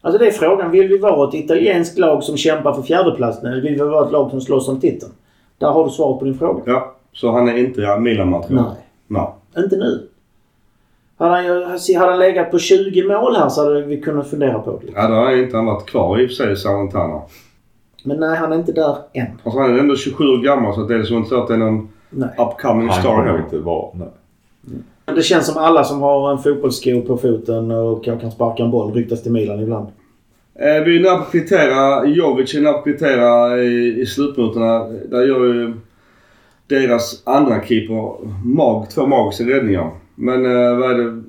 Alltså 0.00 0.18
det 0.18 0.26
är 0.26 0.30
frågan. 0.30 0.70
Vill 0.70 0.88
vi 0.88 0.98
vara 0.98 1.28
ett 1.28 1.34
italienskt 1.34 1.98
lag 1.98 2.22
som 2.22 2.36
kämpar 2.36 2.72
för 2.72 2.82
fjärdeplatsen 2.82 3.52
eller 3.52 3.62
vill 3.62 3.72
vi 3.72 3.80
vara 3.80 4.06
ett 4.06 4.12
lag 4.12 4.30
som 4.30 4.40
slåss 4.40 4.68
om 4.68 4.80
titeln? 4.80 5.12
Där 5.58 5.68
har 5.68 5.84
du 5.84 5.90
svar 5.90 6.18
på 6.18 6.24
din 6.24 6.38
fråga. 6.38 6.62
Ja. 6.66 6.94
Så 7.12 7.32
han 7.32 7.48
är 7.48 7.56
inte 7.56 7.98
Milan-material? 7.98 8.64
Nej. 8.64 8.74
Nej. 9.54 9.64
Inte 9.64 9.76
nu. 9.76 10.08
Hade 11.18 11.34
han, 11.34 11.78
hade 11.96 12.10
han 12.10 12.18
legat 12.18 12.50
på 12.50 12.58
20 12.58 13.08
mål 13.08 13.36
här 13.36 13.48
så 13.48 13.64
hade 13.64 13.82
vi 13.82 14.00
kunnat 14.00 14.30
fundera 14.30 14.58
på 14.58 14.80
det. 14.82 14.92
Ja, 14.94 15.08
då 15.08 15.14
har 15.14 15.36
inte 15.36 15.56
han 15.56 15.66
varit 15.66 15.86
kvar 15.86 16.20
i 16.20 16.26
och 16.26 16.28
för 16.28 16.34
sig, 16.34 16.56
Salentana. 16.56 17.22
Men 18.04 18.20
nej, 18.20 18.36
han 18.36 18.52
är 18.52 18.56
inte 18.56 18.72
där 18.72 18.96
än. 19.12 19.26
Alltså 19.44 19.60
han 19.60 19.74
är 19.74 19.78
ändå 19.78 19.96
27 19.96 20.24
år 20.24 20.42
gammal 20.44 20.74
så 20.74 20.80
det 20.82 20.94
är 20.94 20.98
liksom 20.98 21.16
inte 21.16 21.28
så 21.28 21.40
att 21.42 21.48
det 21.48 21.54
är 21.54 21.58
någon 21.58 21.88
Nej. 22.10 22.28
upcoming 22.38 22.88
Han 22.88 23.00
star 23.00 23.10
kommer 23.10 23.24
heller. 23.26 23.38
inte 23.44 23.58
vara... 23.58 23.86
Nej. 23.94 24.08
Det 25.16 25.22
känns 25.22 25.46
som 25.46 25.56
alla 25.64 25.84
som 25.84 26.00
har 26.02 26.30
en 26.32 26.38
fotbollssko 26.38 27.02
på 27.02 27.16
foten 27.16 27.70
och 27.70 28.04
kan, 28.04 28.18
kan 28.18 28.30
sparka 28.30 28.62
en 28.62 28.70
boll 28.70 28.92
ryktas 28.94 29.22
till 29.22 29.32
Milan 29.32 29.60
ibland. 29.60 29.86
Eh, 30.54 30.84
vi 30.84 30.96
är 30.96 31.02
nära 31.02 31.16
på 31.16 31.22
att 31.22 31.30
kvittera. 31.30 32.06
Jovic 32.06 32.54
är 32.54 32.60
nära 32.60 32.72
på 32.72 32.78
att 32.78 32.84
kvittera 32.84 33.62
i, 33.62 34.00
i 34.00 34.06
slutminuterna. 34.06 34.78
Där 35.10 35.22
gör 35.26 35.44
ju 35.54 35.74
deras 36.66 37.22
andra 37.26 37.64
keeper 37.64 38.14
mag, 38.44 38.90
två 38.90 39.06
magiska 39.06 39.44
räddningar. 39.44 39.90
Men 40.14 40.44
eh, 40.46 40.76
vad 40.78 40.90
är 40.90 40.94
det? 40.94 41.22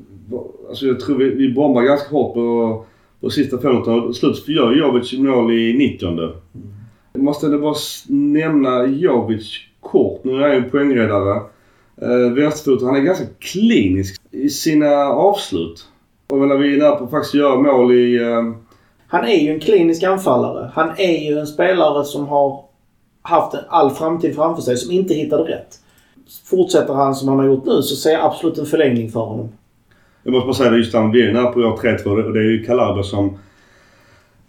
Alltså 0.69 0.85
jag 0.85 0.99
tror 0.99 1.17
vi, 1.17 1.29
vi 1.29 1.53
bombar 1.53 1.81
ganska 1.81 2.09
hårt 2.09 2.33
på, 2.33 2.85
på 3.25 3.31
sista 3.31 3.57
fem 3.57 3.71
minuterna. 3.71 3.97
Och 3.97 4.15
Slut 4.15 4.47
gör 4.47 4.75
Jovic 4.75 5.13
mål 5.13 5.51
i 5.51 5.73
90 5.77 6.31
Jag 7.13 7.23
måste 7.23 7.45
ändå 7.45 7.59
bara 7.59 7.75
nämna 8.07 8.85
Jovic 8.85 9.59
kort. 9.81 10.23
Nu 10.23 10.31
är 10.31 10.41
han 10.41 10.51
ju 10.51 10.57
en 10.57 10.69
poängräddare. 10.69 11.41
Eh, 12.01 12.33
Vänsterfoten. 12.33 12.87
Han 12.87 12.95
är 12.95 13.01
ganska 13.01 13.25
klinisk 13.39 14.21
i 14.31 14.49
sina 14.49 14.95
avslut. 15.05 15.85
Och 16.29 16.37
när 16.37 16.57
vi 16.57 16.73
är 16.73 16.77
nära 16.77 16.95
på 16.95 17.03
att 17.03 17.11
faktiskt 17.11 17.33
göra 17.33 17.59
mål 17.59 17.93
i... 17.93 18.21
Eh, 18.21 18.43
Han 19.07 19.25
är 19.25 19.39
ju 19.39 19.53
en 19.53 19.59
klinisk 19.59 20.03
anfallare. 20.03 20.71
Han 20.73 20.89
är 20.97 21.31
ju 21.31 21.39
en 21.39 21.47
spelare 21.47 22.03
som 22.03 22.27
har 22.27 22.65
haft 23.21 23.55
all 23.69 23.89
framtid 23.89 24.35
framför 24.35 24.61
sig 24.61 24.77
som 24.77 24.91
inte 24.91 25.13
hittade 25.13 25.43
rätt. 25.43 25.79
Fortsätter 26.45 26.93
han 26.93 27.15
som 27.15 27.27
han 27.27 27.37
har 27.37 27.45
gjort 27.45 27.65
nu 27.65 27.81
så 27.81 27.95
ser 27.95 28.11
jag 28.11 28.21
absolut 28.25 28.57
en 28.57 28.65
förlängning 28.65 29.11
för 29.11 29.19
honom. 29.19 29.49
Jag 30.25 30.31
måste 30.31 30.45
bara 30.45 30.53
säga 30.53 30.69
det 30.69 30.77
just 30.77 30.93
han, 30.93 31.11
vi 31.11 31.27
är 31.27 31.33
nära 31.33 31.51
på 31.51 31.59
år 31.59 31.77
3-2 31.77 32.23
och 32.23 32.33
det 32.33 32.39
är 32.39 32.43
ju 32.43 32.63
Calabria 32.63 33.03
som 33.03 33.37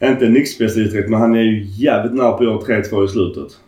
inte 0.03 0.27
är 0.27 0.31
nickspecialist 0.31 0.93
direkt 0.93 1.11
men 1.11 1.20
han 1.20 1.35
är 1.35 1.43
ju 1.43 1.65
jävligt 1.65 2.15
nära 2.15 2.32
på 2.32 2.44
år 2.44 2.61
3-2 2.61 3.05
i 3.05 3.09
slutet. 3.09 3.59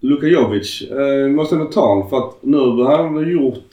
Luka 0.00 0.26
Jovic, 0.26 0.82
eh, 0.82 1.28
måste 1.28 1.54
ändå 1.54 1.66
ta 1.66 1.86
honom 1.86 2.10
för 2.10 2.18
att 2.18 2.34
nu 2.40 2.56
har 2.58 2.98
han 2.98 3.30
gjort... 3.30 3.68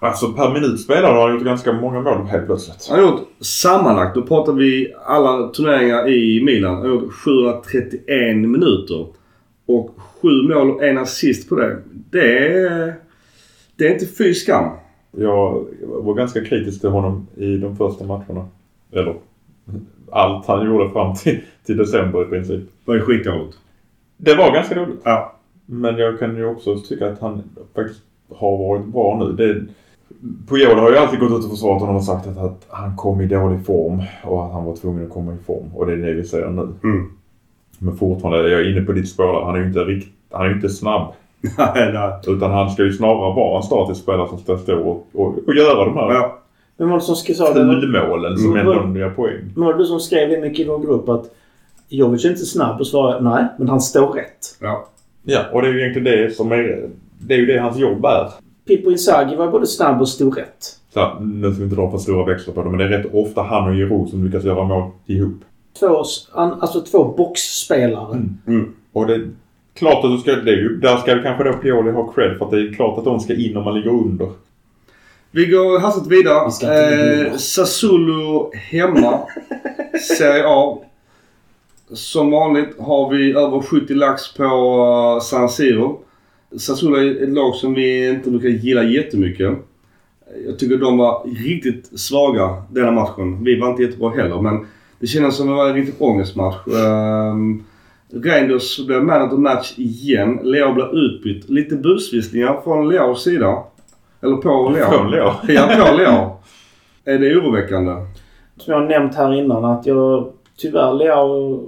Alltså 0.00 0.32
per 0.32 0.54
minut 0.54 0.80
spelare 0.80 1.12
har 1.12 1.28
han 1.28 1.36
gjort 1.36 1.44
ganska 1.44 1.72
många 1.72 2.00
mål 2.00 2.26
helt 2.26 2.46
plötsligt. 2.46 2.86
Han 2.90 2.98
har 2.98 3.10
gjort 3.10 3.28
sammanlagt, 3.40 4.14
då 4.14 4.22
pratar 4.22 4.52
vi 4.52 4.94
alla 5.06 5.48
turneringar 5.48 6.08
i 6.08 6.42
Milan, 6.44 6.74
han 6.74 6.82
har 6.82 6.88
gjort 6.88 7.12
731 7.12 8.36
minuter. 8.36 9.06
Och 9.66 9.90
sju 9.96 10.28
mål 10.48 10.70
och 10.70 10.84
en 10.84 10.98
assist 10.98 11.48
på 11.48 11.54
det. 11.54 11.78
Det 12.10 12.48
är... 12.48 12.94
Det 13.76 13.86
är 13.86 13.92
inte 13.92 14.06
fy 14.06 14.34
skam. 14.34 14.70
Jag 15.16 15.64
var 15.82 16.14
ganska 16.14 16.44
kritisk 16.44 16.80
till 16.80 16.90
honom 16.90 17.26
i 17.36 17.56
de 17.56 17.76
första 17.76 18.04
matcherna. 18.04 18.48
Eller 18.92 19.14
allt 20.10 20.46
han 20.46 20.66
gjorde 20.66 20.90
fram 20.90 21.14
till, 21.14 21.40
till 21.66 21.76
december 21.76 22.22
i 22.22 22.24
princip. 22.24 22.60
Det 22.60 22.90
var 22.90 22.94
ju 22.94 23.00
skitdåligt. 23.00 23.58
Det 24.16 24.34
var 24.34 24.52
ganska 24.52 24.74
roligt. 24.74 25.00
Ja. 25.04 25.34
Men 25.66 25.96
jag 25.96 26.18
kan 26.18 26.36
ju 26.36 26.46
också 26.46 26.78
tycka 26.78 27.12
att 27.12 27.20
han 27.20 27.42
faktiskt 27.74 28.02
har 28.34 28.58
varit 28.58 28.86
bra 28.86 29.16
nu. 29.18 29.32
Det, 29.32 29.66
Puyol 30.48 30.78
har 30.78 30.90
ju 30.90 30.96
alltid 30.96 31.20
gått 31.20 31.38
ut 31.38 31.44
och 31.44 31.50
försvarat 31.50 31.80
honom 31.80 31.96
och 31.96 32.04
sagt 32.04 32.26
att, 32.26 32.38
att 32.38 32.66
han 32.68 32.96
kom 32.96 33.20
i 33.20 33.26
dålig 33.26 33.66
form 33.66 34.02
och 34.24 34.44
att 34.44 34.52
han 34.52 34.64
var 34.64 34.76
tvungen 34.76 35.04
att 35.04 35.10
komma 35.10 35.34
i 35.34 35.44
form. 35.46 35.74
Och 35.74 35.86
det 35.86 35.92
är 35.92 35.96
det 35.96 36.12
vi 36.12 36.24
ser 36.24 36.50
nu. 36.50 36.62
Mm. 36.62 37.12
Men 37.78 37.96
fortfarande, 37.96 38.50
jag 38.50 38.60
är 38.60 38.70
inne 38.70 38.86
på 38.86 38.92
ditt 38.92 39.08
spår 39.08 39.32
där. 39.32 39.44
Han 39.44 39.54
är 39.54 39.58
ju 39.58 39.66
inte, 39.66 39.84
rikt, 39.84 40.08
han 40.30 40.46
är 40.46 40.54
inte 40.54 40.68
snabb. 40.68 41.12
Nej, 41.58 41.92
nej. 41.92 42.12
Utan 42.26 42.50
han 42.50 42.70
ska 42.70 42.82
ju 42.82 42.92
snarare 42.92 43.34
vara 43.34 43.56
en 43.56 43.62
statisk 43.62 44.02
spelare 44.02 44.28
som 44.28 44.38
ska 44.38 44.58
stå 44.58 44.78
och, 44.78 45.06
och, 45.14 45.34
och 45.46 45.54
göra 45.54 45.84
de 45.84 45.96
här 45.96 46.12
Ja. 46.14 46.38
Vem 46.76 46.88
var 46.88 46.96
det 46.96 47.02
som 47.02 47.16
sa 47.16 47.48
det? 47.48 47.54
fulmålen 47.54 48.38
som 48.38 48.56
Mm. 48.56 48.68
ändå 48.84 48.98
gör 49.00 49.10
poäng. 49.10 49.52
Men 49.56 49.64
var 49.64 49.72
det 49.72 49.78
du 49.78 49.84
som 49.86 50.00
skrev 50.00 50.28
det 50.28 50.40
mycket 50.40 50.60
i 50.60 50.68
vår 50.68 50.78
grupp 50.78 51.08
att 51.08 51.24
Jovic 51.88 52.24
är 52.24 52.28
inte 52.30 52.44
snabb 52.46 52.80
och 52.80 52.86
svarade 52.86 53.30
nej, 53.30 53.44
men 53.58 53.68
han 53.68 53.80
står 53.80 54.12
rätt. 54.12 54.56
ja. 54.60 54.88
Ja, 55.26 55.40
och 55.52 55.62
det 55.62 55.68
är 55.68 55.72
ju 55.72 55.80
egentligen 55.80 56.04
det 56.18 56.34
som 56.34 56.52
är... 56.52 56.88
Det 57.18 57.34
är 57.34 57.38
ju 57.38 57.46
det 57.46 57.58
hans 57.58 57.78
jobb 57.78 58.04
är. 58.04 58.28
Pippo 58.66 58.90
Inzaghi 58.90 59.36
var 59.36 59.48
både 59.50 59.66
snabb 59.66 60.00
och 60.00 60.08
stod 60.08 60.38
rätt. 60.38 60.64
Så 60.94 61.00
här, 61.00 61.20
nu 61.20 61.50
ska 61.50 61.58
vi 61.58 61.64
inte 61.64 61.76
dra 61.76 61.90
för 61.90 61.98
stora 61.98 62.24
växlar 62.26 62.54
på 62.54 62.62
det, 62.62 62.70
men 62.70 62.78
det 62.78 62.84
är 62.84 62.88
rätt 62.88 63.14
ofta 63.14 63.42
han 63.42 63.68
och 63.68 63.74
Giroud 63.74 64.08
som 64.08 64.24
lyckas 64.24 64.44
göra 64.44 64.64
mål 64.64 64.90
ihop. 65.06 65.34
Två, 65.80 66.04
alltså 66.34 66.80
två 66.80 67.04
boxspelare. 67.04 68.22
Mm. 68.46 68.72
Och 68.92 69.06
det 69.06 69.20
klart 69.74 70.04
att 70.04 70.10
du 70.10 70.18
ska... 70.18 70.32
Det 70.32 70.50
är 70.50 70.56
ju, 70.56 70.76
där 70.76 70.96
ska 70.96 71.22
kanske 71.22 71.44
då 71.44 71.52
Pioli 71.52 71.90
ha 71.90 72.12
cred 72.12 72.38
för 72.38 72.44
att 72.44 72.50
det 72.50 72.60
är 72.60 72.74
klart 72.74 72.98
att 72.98 73.04
de 73.04 73.20
ska 73.20 73.34
in 73.34 73.56
om 73.56 73.64
man 73.64 73.74
ligger 73.74 73.90
under. 73.90 74.28
Vi 75.30 75.46
går 75.46 75.78
hastigt 75.78 76.12
vidare. 76.12 76.46
Vi 76.46 76.50
ska 76.50 76.66
Eh. 76.66 77.36
Sassuolo 77.36 78.50
hemma. 78.54 79.20
Serie 80.18 80.44
A. 80.46 80.78
Som 81.92 82.30
vanligt 82.30 82.78
har 82.78 83.10
vi 83.10 83.32
över 83.32 83.60
70 83.60 83.94
lax 83.94 84.34
på 84.34 84.44
uh, 84.44 85.20
San 85.20 85.48
Siro. 85.48 86.00
Sassuolo 86.58 86.96
är 86.96 87.22
ett 87.22 87.28
lag 87.28 87.54
som 87.54 87.74
vi 87.74 88.08
inte 88.08 88.30
brukar 88.30 88.48
gilla 88.48 88.82
jättemycket. 88.82 89.58
Jag 90.46 90.58
tycker 90.58 90.76
de 90.76 90.98
var 90.98 91.26
riktigt 91.46 92.00
svaga 92.00 92.62
denna 92.70 92.90
matchen. 92.90 93.44
Vi 93.44 93.60
var 93.60 93.70
inte 93.70 93.82
jättebra 93.82 94.10
heller 94.10 94.40
men 94.40 94.66
det 94.98 95.06
kändes 95.06 95.36
som 95.36 95.48
att 95.48 95.52
det 95.52 95.56
var 95.56 95.68
en 95.68 95.74
riktig 95.74 95.94
ångestmatch. 95.98 96.66
Um, 96.66 97.64
Reinders 98.12 98.86
blev 98.86 99.02
man 99.04 99.22
of 99.22 99.30
the 99.30 99.36
match 99.36 99.74
igen. 99.78 100.40
Leo 100.42 100.72
blev 100.72 100.86
utbytt. 100.86 101.48
Lite 101.50 101.76
busvisslingar 101.76 102.60
från 102.64 102.88
Leos 102.88 103.22
sida. 103.24 103.58
Eller 104.22 104.36
på 104.36 104.72
Leo. 104.74 104.84
Från 104.90 105.10
Leo. 105.10 105.30
Ja, 105.48 105.86
på 105.90 105.96
Leo. 105.96 106.30
Är 107.04 107.18
det 107.18 107.36
oroväckande? 107.36 107.92
Som 108.56 108.72
jag 108.72 108.80
har 108.80 108.86
nämnt 108.88 109.14
här 109.14 109.34
innan 109.34 109.64
att 109.64 109.86
jag 109.86 110.28
tyvärr 110.56 110.92
Leo, 110.94 111.60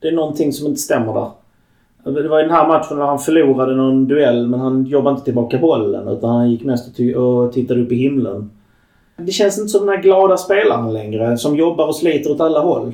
det 0.00 0.08
är 0.08 0.12
någonting 0.12 0.52
som 0.52 0.66
inte 0.66 0.80
stämmer 0.80 1.14
där. 1.14 1.30
Det 2.22 2.28
var 2.28 2.38
i 2.40 2.42
den 2.42 2.50
här 2.50 2.68
matchen 2.68 2.98
när 2.98 3.06
han 3.06 3.18
förlorade 3.18 3.74
någon 3.76 4.08
duell 4.08 4.46
men 4.48 4.60
han 4.60 4.84
jobbade 4.84 5.12
inte 5.14 5.24
tillbaka 5.24 5.58
bollen 5.58 6.08
utan 6.08 6.30
han 6.30 6.50
gick 6.50 6.64
mest 6.64 6.88
och, 6.88 6.96
ty- 6.96 7.14
och 7.14 7.52
tittade 7.52 7.82
upp 7.82 7.92
i 7.92 7.94
himlen. 7.94 8.50
Det 9.16 9.32
känns 9.32 9.58
inte 9.58 9.68
som 9.68 9.86
den 9.86 9.96
här 9.96 10.02
glada 10.02 10.36
spelaren 10.36 10.92
längre 10.92 11.36
som 11.36 11.56
jobbar 11.56 11.86
och 11.86 11.96
sliter 11.96 12.30
åt 12.32 12.40
alla 12.40 12.60
håll. 12.60 12.92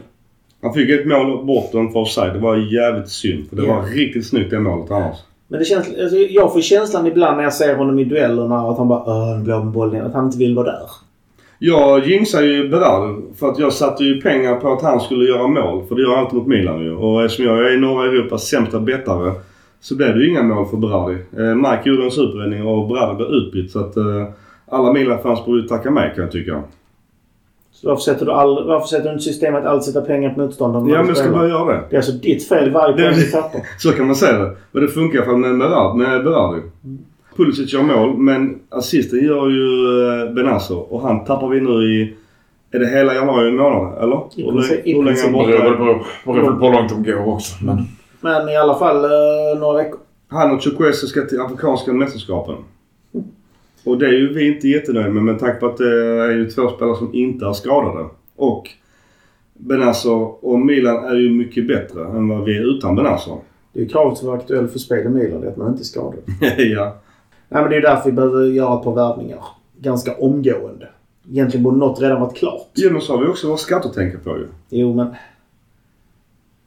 Han 0.64 0.72
fick 0.74 0.90
ett 0.90 1.06
mål 1.06 1.44
bort 1.46 1.70
och 1.74 1.80
en 1.80 1.92
för 1.92 2.00
offside. 2.00 2.32
Det 2.32 2.38
var 2.38 2.56
jävligt 2.56 3.08
synd. 3.08 3.48
För 3.48 3.56
det 3.56 3.62
Ja. 3.66 3.74
var 3.74 3.82
riktigt 3.82 4.26
snyggt 4.26 4.50
det 4.50 4.60
målet 4.60 4.90
annars. 4.90 5.16
Men 5.48 5.58
det 5.58 5.64
känns, 5.64 5.86
alltså, 6.02 6.16
jag 6.16 6.52
får 6.52 6.60
känslan 6.60 7.06
ibland 7.06 7.36
när 7.36 7.44
jag 7.44 7.52
ser 7.52 7.76
honom 7.76 7.98
i 7.98 8.04
duellerna 8.04 8.56
att 8.70 8.78
han 8.78 8.88
bara 8.88 9.36
nu 9.36 9.42
blir 9.44 9.54
jag 9.54 9.64
med 9.64 9.72
bollen. 9.74 10.06
Att 10.06 10.14
han 10.14 10.24
inte 10.24 10.38
vill 10.38 10.54
vara 10.54 10.66
där. 10.66 10.80
Jag 11.58 12.06
jinxade 12.06 12.46
ju 12.46 12.68
Berardi 12.68 13.22
för 13.36 13.48
att 13.48 13.58
jag 13.58 13.72
satte 13.72 14.04
ju 14.04 14.20
pengar 14.20 14.56
på 14.56 14.72
att 14.72 14.82
han 14.82 15.00
skulle 15.00 15.24
göra 15.24 15.46
mål. 15.46 15.86
För 15.88 15.94
det 15.94 16.02
gör 16.02 16.10
han 16.10 16.18
alltid 16.24 16.38
mot 16.38 16.46
Milan 16.46 16.80
ju. 16.84 16.94
Och 16.96 17.24
eftersom 17.24 17.44
jag 17.44 17.72
är 17.72 17.76
norra 17.78 18.04
Europas 18.06 18.42
sämsta 18.48 18.80
bettare 18.80 19.32
så 19.80 19.96
blev 19.96 20.14
det 20.14 20.20
ju 20.24 20.30
inga 20.30 20.42
mål 20.42 20.66
för 20.66 20.76
Berardi. 20.76 21.14
Eh, 21.38 21.54
Mike 21.54 21.82
gjorde 21.84 22.04
en 22.04 22.10
superräddning 22.10 22.66
och 22.66 22.88
Berardi 22.88 23.16
blev 23.16 23.28
utbytt. 23.28 23.70
Så 23.70 23.80
att 23.80 23.96
eh, 23.96 24.24
alla 24.68 24.92
Milan-fans 24.92 25.44
borde 25.44 25.60
ju 25.62 25.68
tacka 25.68 25.90
mig 25.90 26.12
kan 26.14 26.22
jag 26.24 26.32
tycka. 26.32 26.62
Varför 27.85 28.02
sätter 28.02 28.27
du, 28.27 28.32
all, 28.32 28.66
varför 28.69 28.86
sätter 28.86 29.05
du 29.05 29.11
inte 29.12 29.24
systemet 29.24 29.61
att 29.65 29.66
alltid 29.70 29.85
sätta 29.94 30.06
pengar 30.06 30.31
på 30.35 30.40
motståndaren? 30.40 30.89
Ja 30.89 30.98
men 30.98 31.09
jag 31.09 31.16
ska 31.16 31.31
bara 31.31 31.48
göra 31.48 31.73
det. 31.73 31.81
Det 31.90 31.97
är 31.97 31.98
alltså 31.98 32.12
ditt 32.12 32.48
fel 32.48 32.70
varje 32.70 32.97
Det- 32.97 33.15
du 33.15 33.23
tappar. 33.31 33.61
Så 33.78 33.93
kan 33.93 34.06
man 34.06 34.16
säga 34.16 34.39
det. 34.39 34.56
Men 34.73 34.82
det 34.82 34.89
funkar 34.89 35.19
i 35.19 35.23
alla 35.23 35.27
fall 35.31 35.36
med 35.40 35.59
Berardi. 35.59 35.98
Med 35.98 36.24
Berardi. 36.24 36.61
Pulisic 37.36 37.73
gör 37.73 37.82
mål 37.82 38.16
men 38.19 38.59
assisten 38.70 39.19
gör 39.24 39.48
ju 39.48 39.98
eh, 40.28 40.35
Benazzo 40.35 40.74
och 40.74 41.01
han 41.02 41.24
tappar 41.24 41.48
vi 41.48 41.61
nu 41.61 41.70
i... 41.70 42.15
Är 42.73 42.78
det 42.78 42.86
hela 42.86 43.15
januari 43.15 43.52
månad 43.52 44.02
eller? 44.02 44.16
I 44.36 44.43
Hur 44.44 44.52
princip- 44.52 44.81
hur 44.85 45.05
länge 45.05 45.32
borta? 45.32 45.77
på, 46.24 46.32
beror 46.32 46.52
på 46.56 46.66
hur 46.66 46.73
långt 46.73 46.90
de 46.90 47.02
går 47.12 47.28
också. 47.35 47.65
Men 47.65 47.78
Men 48.20 48.48
i 48.48 48.56
alla 48.56 48.74
fall 48.78 49.05
eh, 49.05 49.59
några 49.61 49.77
veckor. 49.82 49.98
Han 50.28 50.51
och 50.52 50.62
Chukwese 50.65 51.06
ska 51.06 51.20
till 51.20 51.40
Afrikanska 51.40 51.93
mästerskapen. 51.93 52.55
Och 53.85 53.98
det 53.98 54.06
är 54.06 54.12
ju 54.12 54.35
vi 54.35 54.55
inte 54.55 54.69
jättenöjda 54.69 55.11
med 55.11 55.23
med 55.23 55.39
tanke 55.39 55.61
på 55.61 55.66
att 55.66 55.77
det 55.77 55.90
är 56.24 56.31
ju 56.31 56.51
två 56.51 56.69
spelare 56.69 56.97
som 56.97 57.15
inte 57.15 57.47
är 57.47 57.52
skadade. 57.52 58.09
Och 58.36 58.70
Benazzo 59.55 60.39
och 60.40 60.61
Milan 60.61 61.05
är 61.05 61.16
ju 61.16 61.31
mycket 61.31 61.69
bättre 61.69 62.05
än 62.05 62.28
vad 62.28 62.44
vi 62.44 62.56
är 62.56 62.77
utan 62.77 62.97
Benazzo. 62.97 63.40
Det 63.73 63.81
är 63.81 63.82
ju 63.82 63.89
kravet 63.89 64.19
för 64.19 64.27
att 64.27 64.28
vara 64.28 64.39
aktuell 64.39 64.69
för 64.69 64.78
spel 64.78 65.06
i 65.06 65.09
Milan, 65.09 65.40
det 65.40 65.47
är 65.47 65.51
att 65.51 65.56
man 65.56 65.69
inte 65.69 65.82
är 65.82 65.85
skadad. 65.85 66.20
ja. 66.59 66.97
Nej 67.48 67.62
men 67.62 67.70
det 67.70 67.77
är 67.77 67.82
därför 67.82 68.11
vi 68.11 68.16
behöver 68.16 68.47
göra 68.47 68.78
ett 68.78 68.85
par 68.85 68.94
värvningar. 68.94 69.44
Ganska 69.78 70.15
omgående. 70.15 70.89
Egentligen 71.31 71.65
borde 71.65 71.77
något 71.77 72.01
redan 72.01 72.20
varit 72.20 72.36
klart. 72.36 72.70
Jo 72.74 72.93
men 72.93 73.01
så 73.01 73.12
har 73.12 73.23
vi 73.23 73.28
också 73.28 73.47
våra 73.47 73.56
skatter 73.56 73.89
att 73.89 73.94
tänka 73.94 74.19
på 74.19 74.31
ju. 74.31 74.47
Jo 74.69 74.94
men... 74.94 75.15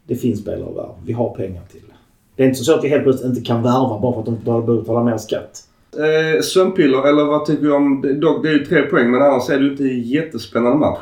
Det 0.07 0.15
finns 0.15 0.39
spelare 0.39 0.69
att 0.69 0.75
värva. 0.75 0.95
Vi 1.05 1.13
har 1.13 1.35
pengar 1.35 1.61
till 1.71 1.81
det. 1.87 1.93
Det 2.35 2.43
är 2.43 2.47
inte 2.47 2.63
så 2.63 2.75
att 2.75 2.83
vi 2.83 2.87
helt 2.87 3.03
plötsligt 3.03 3.29
inte 3.29 3.41
kan 3.41 3.63
värva 3.63 3.99
bara 3.99 4.13
för 4.13 4.19
att 4.19 4.25
de 4.25 4.37
behöver 4.45 4.81
betala 4.81 5.03
mer 5.03 5.17
skatt. 5.17 5.63
Eh, 5.97 6.41
sömnpiller, 6.41 7.07
eller 7.07 7.23
vad 7.25 7.45
tycker 7.45 7.63
du 7.63 7.71
om... 7.73 8.01
det- 8.01 8.13
Dock, 8.13 8.43
det 8.43 8.49
är 8.49 8.53
ju 8.53 8.65
tre 8.65 8.81
poäng 8.81 9.11
men 9.11 9.21
annars 9.21 9.49
är 9.49 9.57
det 9.59 9.65
ju 9.65 9.71
inte 9.71 9.83
en 9.83 10.01
jättespännande 10.01 10.77
match. 10.77 10.99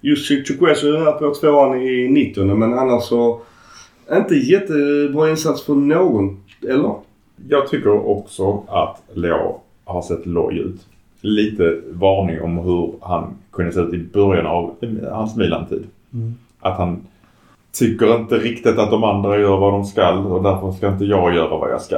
Just 0.00 0.28
Chukwese 0.28 0.88
är 0.88 1.04
här 1.04 1.12
på 1.12 1.34
tvåan 1.34 1.82
i 1.82 2.08
90 2.08 2.44
men 2.54 2.74
annars 2.78 3.02
så... 3.04 3.40
Inte 4.12 4.34
jättebra 4.34 5.30
insats 5.30 5.62
från 5.62 5.88
någon, 5.88 6.40
eller? 6.68 6.94
Jag 7.48 7.68
tycker 7.68 8.06
också 8.08 8.62
att 8.68 9.02
Leo 9.14 9.60
har 9.84 10.02
sett 10.02 10.26
loj 10.26 10.58
ut. 10.58 10.80
Lite 11.20 11.80
varning 11.90 12.42
om 12.42 12.58
hur 12.58 12.94
han 13.00 13.34
kunde 13.52 13.72
se 13.72 13.80
ut 13.80 13.94
i 13.94 13.98
början 13.98 14.46
av 14.46 14.74
hans 15.12 15.36
Milan-tid. 15.36 15.86
Mm. 16.14 16.34
Att 16.60 16.78
han 16.78 17.06
tycker 17.72 18.16
inte 18.16 18.34
riktigt 18.34 18.78
att 18.78 18.90
de 18.90 19.04
andra 19.04 19.38
gör 19.38 19.56
vad 19.56 19.72
de 19.72 19.84
ska 19.84 20.10
och 20.12 20.42
därför 20.42 20.72
ska 20.72 20.88
inte 20.88 21.04
jag 21.04 21.34
göra 21.34 21.48
vad 21.58 21.70
jag 21.70 21.80
ska. 21.80 21.96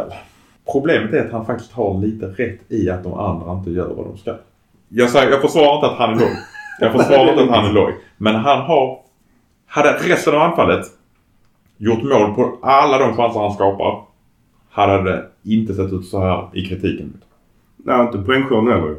Problemet 0.72 1.14
är 1.14 1.26
att 1.26 1.32
han 1.32 1.46
faktiskt 1.46 1.72
har 1.72 1.98
lite 1.98 2.26
rätt 2.26 2.72
i 2.72 2.90
att 2.90 3.04
de 3.04 3.14
andra 3.14 3.52
inte 3.52 3.70
gör 3.70 3.94
vad 3.94 4.06
de 4.06 4.18
ska. 4.18 4.34
Jag, 4.88 5.10
säger, 5.10 5.30
jag 5.30 5.40
försvarar 5.40 5.74
inte 5.74 5.86
att 5.86 5.98
han 5.98 6.14
är 6.14 6.18
loj. 6.20 6.36
Jag 6.80 6.92
försvarar 6.92 7.30
inte 7.30 7.42
att 7.42 7.50
han 7.50 7.64
är 7.66 7.72
loj. 7.72 7.94
Men 8.16 8.34
han 8.34 8.60
har... 8.60 8.98
Hade 9.66 9.92
resten 9.92 10.34
av 10.34 10.40
anfallet 10.40 10.86
gjort 11.76 12.02
mål 12.02 12.34
på 12.34 12.58
alla 12.62 12.98
de 12.98 13.16
chanser 13.16 13.40
han 13.40 13.52
skapar 13.52 14.02
hade 14.70 15.02
det 15.02 15.24
inte 15.42 15.74
sett 15.74 15.92
ut 15.92 16.06
så 16.06 16.20
här 16.20 16.48
i 16.52 16.64
kritiken. 16.64 17.12
Nej, 17.76 18.00
inte 18.00 18.18
poängskörden 18.18 18.72
heller. 18.72 18.96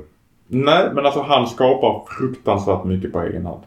Nej, 0.48 0.89
men 0.94 1.06
alltså 1.06 1.22
han 1.22 1.48
skapar 1.48 2.03
fruktansvärt 2.18 2.84
mycket 2.84 3.14
på 3.14 3.22
egen 3.22 3.45
hand. 3.45 3.61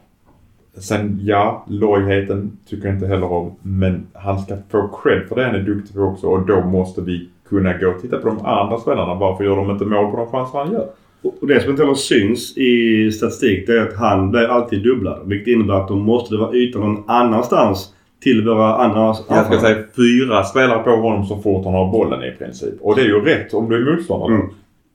Sen 0.77 1.19
ja, 1.23 1.65
lojheten 1.67 2.57
tycker 2.65 2.87
jag 2.87 2.95
inte 2.95 3.07
heller 3.07 3.31
om. 3.31 3.55
Men 3.61 4.07
han 4.13 4.39
ska 4.39 4.57
få 4.69 4.87
cred 4.87 5.27
för 5.27 5.35
det 5.35 5.45
han 5.45 5.55
är 5.55 5.59
duktig 5.59 5.95
på 5.95 6.01
också. 6.01 6.27
Och 6.27 6.45
då 6.45 6.61
måste 6.61 7.01
vi 7.01 7.29
kunna 7.55 7.77
gå 7.77 7.87
och 7.87 8.01
titta 8.01 8.17
på 8.17 8.27
de 8.27 8.45
andra 8.45 8.77
spelarna. 8.77 9.13
Varför 9.13 9.43
gör 9.43 9.55
de 9.55 9.71
inte 9.71 9.85
mål 9.85 10.11
på 10.11 10.17
de 10.17 10.27
chanser 10.31 10.59
han 10.59 10.71
gör? 10.71 10.87
Och 11.21 11.47
det 11.47 11.61
som 11.61 11.71
inte 11.71 11.83
heller 11.83 11.95
syns 11.95 12.57
i 12.57 13.11
statistik 13.11 13.67
det 13.67 13.73
är 13.73 13.87
att 13.87 13.95
han 13.97 14.31
blir 14.31 14.47
alltid 14.47 14.83
dubblad. 14.83 15.21
Vilket 15.25 15.47
innebär 15.47 15.73
att 15.73 15.87
då 15.87 15.95
måste 15.95 16.35
det 16.35 16.39
vara 16.39 16.55
yta 16.55 16.79
någon 16.79 17.03
annanstans 17.07 17.93
till 18.23 18.45
våra 18.45 18.75
andra 18.75 19.15
Jag 19.29 19.45
ska 19.45 19.59
säga 19.59 19.83
fyra 19.95 20.43
spelare 20.43 20.83
på 20.83 20.89
honom 20.89 21.25
så 21.25 21.37
fort 21.37 21.65
han 21.65 21.73
har 21.73 21.91
bollen 21.91 22.23
i 22.23 22.31
princip. 22.31 22.73
Och 22.81 22.95
det 22.95 23.01
är 23.01 23.05
ju 23.05 23.21
rätt 23.21 23.53
om 23.53 23.69
du 23.69 23.75
är 23.75 23.95
motståndare. 23.95 24.35
Mm. 24.35 24.47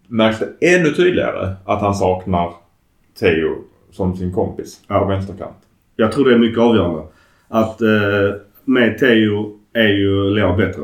Märks 0.08 0.38
det 0.38 0.74
ännu 0.74 0.90
tydligare 0.90 1.54
att 1.64 1.80
han 1.80 1.94
saknar 1.94 2.50
Theo 3.20 3.54
som 3.90 4.16
sin 4.16 4.32
kompis 4.32 4.80
Ja. 4.88 4.98
på 4.98 5.04
vänsterkant. 5.06 5.56
Jag 5.96 6.12
tror 6.12 6.24
det 6.24 6.34
är 6.34 6.38
mycket 6.38 6.58
avgörande. 6.58 7.02
Att 7.48 7.80
eh, 7.80 7.88
med 8.64 8.98
Teo 8.98 9.52
är 9.72 9.88
ju 9.88 10.30
Leo 10.30 10.56
bättre. 10.56 10.82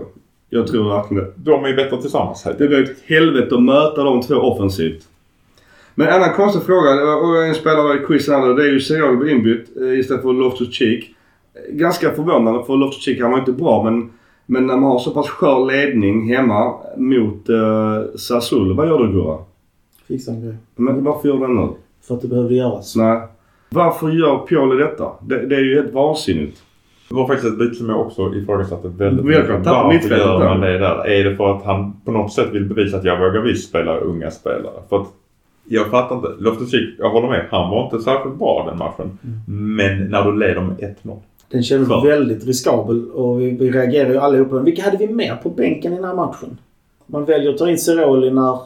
Jag 0.54 0.66
tror 0.66 0.88
verkligen 0.88 1.24
det. 1.24 1.32
De 1.36 1.64
är 1.64 1.68
ju 1.68 1.76
bättre 1.76 2.00
tillsammans. 2.00 2.42
helt 2.44 2.58
Det 2.58 2.68
blir 2.68 2.82
ett 2.82 2.96
helvete 3.06 3.54
att 3.54 3.62
möta 3.62 4.04
de 4.04 4.22
två 4.22 4.34
offensivt. 4.34 5.02
Men 5.94 6.08
en 6.08 6.14
annan 6.14 6.34
konstig 6.34 6.62
fråga. 6.62 7.16
Och 7.16 7.44
en 7.44 7.54
spelare 7.54 8.02
i 8.02 8.06
quizen 8.06 8.40
här 8.40 8.54
Det 8.54 8.62
är 8.62 8.72
ju 8.72 8.80
Serial 8.80 9.16
blir 9.16 9.32
inbytt 9.32 9.76
eh, 9.76 9.98
istället 9.98 10.22
för 10.22 10.32
Loftus 10.32 10.74
Cheek. 10.74 11.10
Ganska 11.70 12.10
förvånande 12.10 12.64
för 12.64 12.76
Loftus 12.76 13.04
Cheek 13.04 13.20
han 13.20 13.30
var 13.30 13.38
inte 13.38 13.52
bra 13.52 13.82
men 13.82 14.10
men 14.46 14.66
när 14.66 14.76
man 14.76 14.90
har 14.90 14.98
så 14.98 15.10
pass 15.10 15.28
skör 15.28 15.66
ledning 15.66 16.34
hemma 16.34 16.74
mot 16.96 17.50
uh, 17.50 18.16
Sassuolo. 18.16 18.74
Vad 18.74 18.88
gör 18.88 18.98
du 18.98 19.12
Gurra? 19.12 19.38
Fixa 20.08 20.30
en 20.30 20.42
grej. 20.42 20.56
Men 20.76 21.04
varför 21.04 21.28
gör 21.28 21.38
du 21.38 21.46
det 21.46 21.60
nu? 21.60 21.68
För 22.02 22.14
att 22.14 22.22
det 22.22 22.28
behövde 22.28 22.54
göras. 22.54 22.96
Nej. 22.96 23.20
Varför 23.70 24.08
gör 24.08 24.38
Pioli 24.38 24.82
detta? 24.82 25.12
Det, 25.22 25.46
det 25.46 25.56
är 25.56 25.60
ju 25.60 25.74
helt 25.74 25.92
vansinnigt. 25.92 26.62
Det 27.12 27.16
var 27.16 27.26
faktiskt 27.26 27.52
ett 27.52 27.58
byte 27.58 27.74
som 27.74 27.88
jag 27.88 28.00
också 28.00 28.34
ifrågasatte 28.34 28.88
väldigt 28.88 29.46
tappa 29.46 29.62
Varför 29.64 29.88
mittfältet 29.88 30.18
gör 30.18 30.40
där. 30.40 30.48
man 30.48 30.60
det 30.60 30.78
där? 30.78 31.06
Är 31.08 31.24
det 31.24 31.36
för 31.36 31.56
att 31.56 31.64
han 31.64 31.92
på 32.04 32.12
något 32.12 32.32
sätt 32.32 32.48
vill 32.52 32.64
bevisa 32.64 32.96
att 32.96 33.04
jag 33.04 33.18
vågar 33.18 33.40
visst 33.40 33.68
spela 33.68 33.96
unga 33.96 34.30
spelare? 34.30 34.82
För 34.88 35.00
att 35.00 35.08
jag 35.64 35.86
fattar 35.90 36.16
inte. 36.16 36.28
Loftus-Cheek, 36.38 36.94
jag 36.98 37.10
håller 37.10 37.28
med. 37.28 37.46
Han 37.50 37.70
var 37.70 37.84
inte 37.84 37.98
särskilt 37.98 38.38
bra 38.38 38.66
den 38.70 38.78
matchen. 38.78 39.18
Men 39.46 40.10
när 40.10 40.24
du 40.24 40.38
leder 40.38 40.60
med 40.60 40.96
1-0. 41.02 41.16
Den 41.50 41.62
kändes 41.62 41.88
Klart. 41.88 42.06
väldigt 42.06 42.46
riskabel 42.46 43.10
och 43.10 43.40
vi, 43.40 43.50
vi 43.50 43.70
reagerade 43.70 44.12
ju 44.12 44.18
allihopa. 44.18 44.58
Vilka 44.58 44.82
hade 44.82 44.96
vi 44.96 45.14
mer 45.14 45.36
på 45.42 45.50
bänken 45.50 45.92
i 45.92 45.96
den 45.96 46.04
här 46.04 46.14
matchen? 46.14 46.58
Man 47.06 47.24
väljer 47.24 47.50
att 47.50 47.58
ta 47.58 47.70
in 47.70 47.78
Ceroli 47.78 48.30
när... 48.30 48.58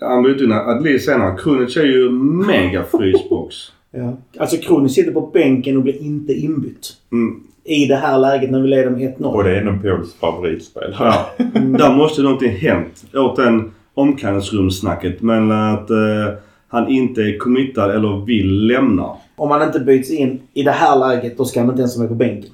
Han 0.00 0.22
bytte 0.22 0.44
in 0.44 0.52
Adli 0.52 0.98
senare. 0.98 1.36
Krunic 1.38 1.76
är 1.76 1.84
ju 1.84 2.10
mega 2.46 2.84
frysbox. 2.98 3.56
Ja. 3.90 4.16
Alltså 4.38 4.56
Kronis 4.56 4.94
sitter 4.94 5.12
på 5.12 5.20
bänken 5.20 5.76
och 5.76 5.82
blir 5.82 6.02
inte 6.02 6.32
inbytt. 6.32 6.96
Mm. 7.12 7.40
I 7.70 7.86
det 7.86 7.96
här 7.96 8.18
läget 8.18 8.50
när 8.50 8.60
vi 8.60 8.68
leder 8.68 8.90
med 8.90 9.00
1-0. 9.18 9.24
Och 9.24 9.44
det 9.44 9.56
är 9.56 9.64
nog 9.64 9.82
Pauls 9.82 10.14
favoritspelare. 10.14 10.94
Ja. 10.98 11.26
Där 11.78 11.94
måste 11.96 12.22
någonting 12.22 12.50
hänt 12.56 13.04
åt 13.14 13.36
den 13.36 13.70
omklädningsrumssnacket. 13.94 15.22
Men 15.22 15.52
att 15.52 15.90
eh, 15.90 15.96
han 16.68 16.88
inte 16.88 17.20
är 17.22 17.38
committad 17.38 17.90
eller 17.90 18.24
vill 18.24 18.66
lämna. 18.66 19.06
Om 19.36 19.48
man 19.48 19.62
inte 19.62 19.80
byts 19.80 20.10
in 20.10 20.40
i 20.54 20.62
det 20.62 20.70
här 20.70 20.98
läget 20.98 21.38
då 21.38 21.44
ska 21.44 21.60
han 21.60 21.68
inte 21.68 21.80
ens 21.80 21.98
vara 21.98 22.08
på 22.08 22.14
bänken. 22.14 22.50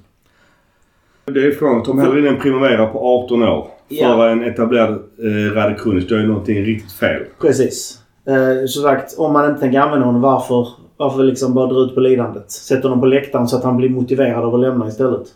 Det 1.25 1.47
är 1.47 1.51
frågan. 1.51 1.83
Tom 1.83 1.99
hellre 1.99 2.19
in 2.19 2.27
en 2.27 2.41
Primavera 2.41 2.87
på 2.87 2.99
18 3.25 3.43
år. 3.43 3.67
För 3.89 3.95
Ja. 3.97 4.29
en 4.29 4.45
etablerad 4.45 4.91
eh, 4.93 5.55
Rade 5.55 5.75
Krunic. 5.75 6.09
Då 6.09 6.15
är 6.15 6.23
någonting 6.23 6.65
riktigt 6.65 6.93
fel. 6.93 7.23
Precis. 7.41 7.99
Eh, 8.29 8.67
som 8.67 8.83
sagt, 8.83 9.19
om 9.19 9.33
man 9.33 9.49
inte 9.51 9.61
tänker 9.61 9.81
använda 9.81 10.07
honom, 10.07 10.21
varför, 10.21 10.69
varför 10.97 11.25
liksom 11.25 11.55
bara 11.55 11.67
dra 11.67 11.81
ut 11.81 11.95
på 11.95 12.01
lidandet? 12.01 12.51
Sätt 12.51 12.83
honom 12.83 13.01
på 13.01 13.07
läktaren 13.07 13.49
så 13.49 13.57
att 13.57 13.65
han 13.65 13.77
blir 13.77 13.89
motiverad 13.89 14.45
av 14.45 14.55
att 14.55 14.61
lämna 14.61 14.89
istället. 14.89 15.27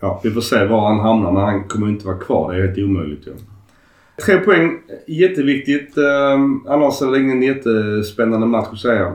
Ja, 0.00 0.20
vi 0.24 0.30
får 0.30 0.40
se 0.40 0.64
var 0.64 0.80
han 0.80 1.00
hamnar 1.00 1.32
men 1.32 1.42
han 1.42 1.64
kommer 1.68 1.88
inte 1.88 2.06
vara 2.06 2.18
kvar. 2.18 2.52
Det 2.52 2.58
är 2.58 2.66
helt 2.66 2.78
omöjligt 2.78 3.26
ju. 3.26 3.32
Tre 4.24 4.38
poäng. 4.38 4.70
Jätteviktigt. 5.06 5.98
Um, 5.98 6.66
annars 6.68 7.02
är 7.02 7.10
det 7.10 7.18
ingen 7.18 7.42
jättespännande 7.42 8.46
match 8.46 8.68
att 8.72 8.78
säga. 8.78 9.12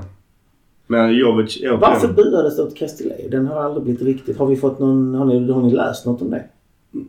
Men 0.88 1.14
Jovic 1.14 1.58
återigen. 1.58 1.80
Varför 1.80 2.08
buades 2.08 2.56
det 2.56 2.64
åt 2.64 2.78
Castillejo? 2.78 3.30
Den 3.30 3.48
har 3.48 3.64
aldrig 3.64 3.84
blivit 3.84 4.02
riktigt. 4.02 4.38
Har 4.38 4.46
vi 4.46 4.56
fått 4.56 4.80
någon... 4.80 5.16
Har 5.16 5.26
ni, 5.26 5.52
har 5.52 5.62
ni 5.62 5.72
läst 5.72 6.06
något 6.06 6.22
om 6.22 6.30
det? 6.30 6.44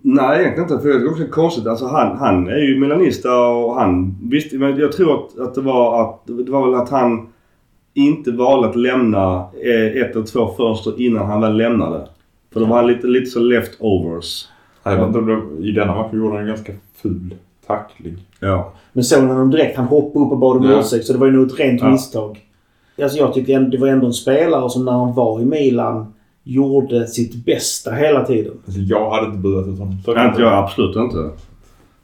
Nej, 0.02 0.40
egentligen 0.40 0.70
inte. 0.70 0.82
För 0.82 0.88
det 0.88 0.94
är 0.94 1.10
också 1.10 1.24
konstigt. 1.24 1.66
Alltså 1.66 1.86
han, 1.86 2.18
han 2.18 2.48
är 2.48 2.59
ju 2.59 2.80
milanista 2.80 3.46
och 3.46 3.74
han 3.74 4.16
visste... 4.30 4.59
Men 4.59 4.76
jag 4.76 4.92
tror 4.92 5.14
att, 5.14 5.38
att 5.38 5.54
det 5.54 5.60
var 5.60 6.02
att... 6.02 6.26
Det 6.26 6.52
var 6.52 6.66
väl 6.66 6.80
att 6.80 6.90
han 6.90 7.31
inte 7.94 8.31
valde 8.31 8.69
att 8.69 8.77
lämna 8.77 9.36
eh, 9.39 10.02
ett 10.02 10.16
eller 10.16 10.27
två 10.27 10.48
fönster 10.56 11.01
innan 11.01 11.27
han 11.27 11.40
väl 11.40 11.56
lämnade. 11.56 12.09
För 12.52 12.60
då 12.60 12.66
var 12.66 12.77
han 12.77 12.86
lite, 12.86 13.06
lite 13.06 13.27
så 13.27 13.40
leftovers. 13.40 14.48
Jag 14.82 14.97
vet 14.97 15.06
inte 15.06 15.19
om 15.19 15.27
det, 15.60 15.66
I 15.69 15.73
denna 15.73 15.94
matchen 15.94 16.19
gjorde 16.19 16.32
han 16.32 16.40
en 16.43 16.47
ganska 16.48 16.73
ful 17.02 17.35
tackling. 17.66 18.16
Ja. 18.40 18.73
Men 18.93 19.05
såg 19.05 19.23
ni 19.23 19.28
honom 19.28 19.51
direkt? 19.51 19.77
Han 19.77 19.86
hoppade 19.86 20.24
upp 20.24 20.32
och 20.32 20.39
bad 20.39 20.56
om 20.56 20.64
Ja. 20.70 20.81
ursäkt. 20.81 21.05
Så 21.06 21.12
det 21.12 21.19
var 21.19 21.27
ju 21.27 21.32
nog 21.32 21.47
ett 21.47 21.60
rent 21.60 21.81
Ja. 21.81 21.90
misstag. 21.90 22.40
Alltså 23.02 23.19
jag 23.19 23.35
tyckte 23.35 23.59
det 23.59 23.78
var 23.78 23.89
ändå 23.89 24.06
en 24.06 24.12
spelare 24.12 24.70
som 24.70 24.85
när 24.85 24.93
han 24.93 25.14
var 25.14 25.40
i 25.40 25.44
Milan 25.44 26.06
gjorde 26.44 27.06
sitt 27.06 27.44
bästa 27.44 27.90
hela 27.90 28.24
tiden. 28.24 28.52
Alltså, 28.66 28.81
jag 28.81 29.10
hade 29.10 29.27
inte 29.27 29.39
buat 29.39 29.66
ut 29.66 29.78
honom. 29.78 29.97
Så 30.05 30.14
Nej, 30.14 30.28
inte 30.28 30.43
jag. 30.43 30.52
Absolut 30.64 30.97
inte. 30.97 31.31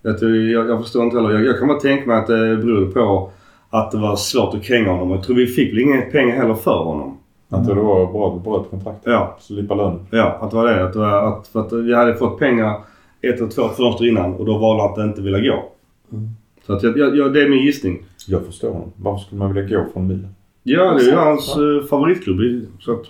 Jag, 0.02 0.22
jag, 0.36 0.68
jag 0.68 0.82
förstår 0.82 1.04
inte 1.04 1.16
heller. 1.16 1.30
Jag, 1.30 1.44
jag 1.44 1.58
kan 1.58 1.68
bara 1.68 1.80
tänka 1.80 2.06
mig 2.06 2.16
att 2.18 2.26
det 2.26 2.56
berodde 2.56 2.86
på 2.86 3.30
att 3.70 3.90
det 3.90 3.98
var 3.98 4.16
svårt 4.16 4.54
att 4.54 4.62
kränga 4.62 4.90
honom. 4.90 5.10
Jag 5.10 5.24
tror 5.24 5.36
vi 5.36 5.46
fick 5.46 5.72
väl 5.72 5.78
inga 5.78 6.00
pengar 6.00 6.36
heller 6.36 6.54
för 6.54 6.84
honom. 6.84 7.18
Jag 7.48 7.64
tror 7.64 7.74
det 7.74 7.82
var 7.82 8.12
bra, 8.12 8.40
bra 8.44 8.62
kontrakt. 8.62 9.00
Ja. 9.04 9.36
Slippa 9.40 9.74
lön. 9.74 10.06
Ja, 10.10 10.38
att 10.40 10.50
det 10.50 10.56
var 10.56 10.66
det. 10.66 10.84
Att, 10.84 10.96
att, 10.96 11.48
för 11.48 11.60
att 11.60 11.72
vi 11.72 11.94
hade 11.94 12.14
fått 12.14 12.38
pengar 12.38 12.80
ett 13.20 13.38
eller 13.38 13.48
två 13.48 13.68
fönster 13.68 14.06
innan 14.06 14.34
och 14.34 14.46
då 14.46 14.58
valde 14.58 14.82
han 14.82 14.92
att 14.92 14.98
inte 14.98 15.22
vilja 15.22 15.40
gå. 15.40 15.72
Mm. 16.12 16.28
Så 16.66 16.72
att 16.72 16.82
jag, 16.82 17.16
jag, 17.16 17.34
det 17.34 17.42
är 17.42 17.48
min 17.48 17.64
gissning. 17.64 18.02
Jag 18.26 18.46
förstår 18.46 18.72
honom. 18.72 18.92
Varför 18.96 19.24
skulle 19.24 19.38
man 19.38 19.54
vilja 19.54 19.78
gå 19.78 19.86
från 19.92 20.06
Milan? 20.06 20.34
Ja, 20.62 20.94
det 20.94 21.04
är 21.04 21.10
ju 21.10 21.16
hans 21.16 21.56
eh, 21.56 21.88
favoritklubb. 21.90 22.66
Så 22.80 22.92
att, 22.92 23.04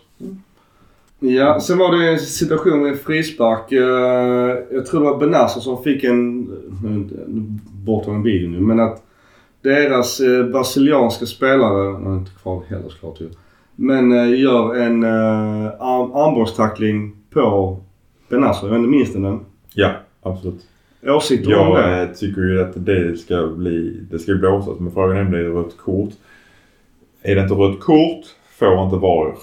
Ja, 1.21 1.61
sen 1.61 1.79
var 1.79 1.97
det 1.97 2.09
en 2.09 2.19
situation 2.19 2.83
med 2.83 2.99
frispark. 2.99 3.73
Eh, 3.73 4.77
jag 4.77 4.87
tror 4.87 5.01
det 5.01 5.11
var 5.11 5.19
Benazzo 5.19 5.61
som 5.61 5.83
fick 5.83 6.05
en... 6.05 6.41
Nu 6.83 7.09
nu 7.29 7.59
borttagen 7.73 8.23
video 8.23 8.51
nu, 8.51 8.61
men 8.61 8.81
att 8.81 9.03
deras 9.69 10.21
eh, 10.21 10.45
brasilianska 10.45 11.27
spelare, 11.27 11.99
nu 11.99 12.11
är 12.11 12.15
inte 12.19 12.31
kvar 12.43 12.63
heller 12.69 12.89
såklart 12.89 13.21
ju, 13.21 13.31
men 13.77 14.13
eh, 14.13 14.41
gör 14.41 14.75
en 14.75 15.03
eh, 15.05 15.67
arm, 15.81 16.13
armbågstackling 16.15 17.17
på 17.31 17.77
Benazzo. 18.29 18.67
Jag 18.67 18.71
vet 18.71 18.79
inte, 18.79 18.91
minns 18.91 19.13
den? 19.13 19.41
Ja, 19.75 19.91
absolut. 20.23 20.67
åsikter 21.07 21.59
om 21.59 21.75
det? 21.75 21.91
Jag 21.91 22.03
eh, 22.03 22.09
tycker 22.09 22.41
ju 22.43 22.61
att 22.63 22.73
det 22.87 23.19
ska 23.19 23.47
bli... 23.47 24.01
Det 24.11 24.19
ska 24.19 24.35
blåsas 24.35 24.79
men 24.81 24.93
frågan 24.93 25.17
är 25.17 25.21
om 25.25 25.31
det 25.33 25.39
är 25.39 25.45
rött 25.51 25.77
kort. 25.77 26.11
Är 27.23 27.35
det 27.35 27.41
inte 27.43 27.55
rött 27.55 27.81
kort 27.81 28.25
får 28.59 28.85
inte 28.85 28.97
VAR 28.97 29.35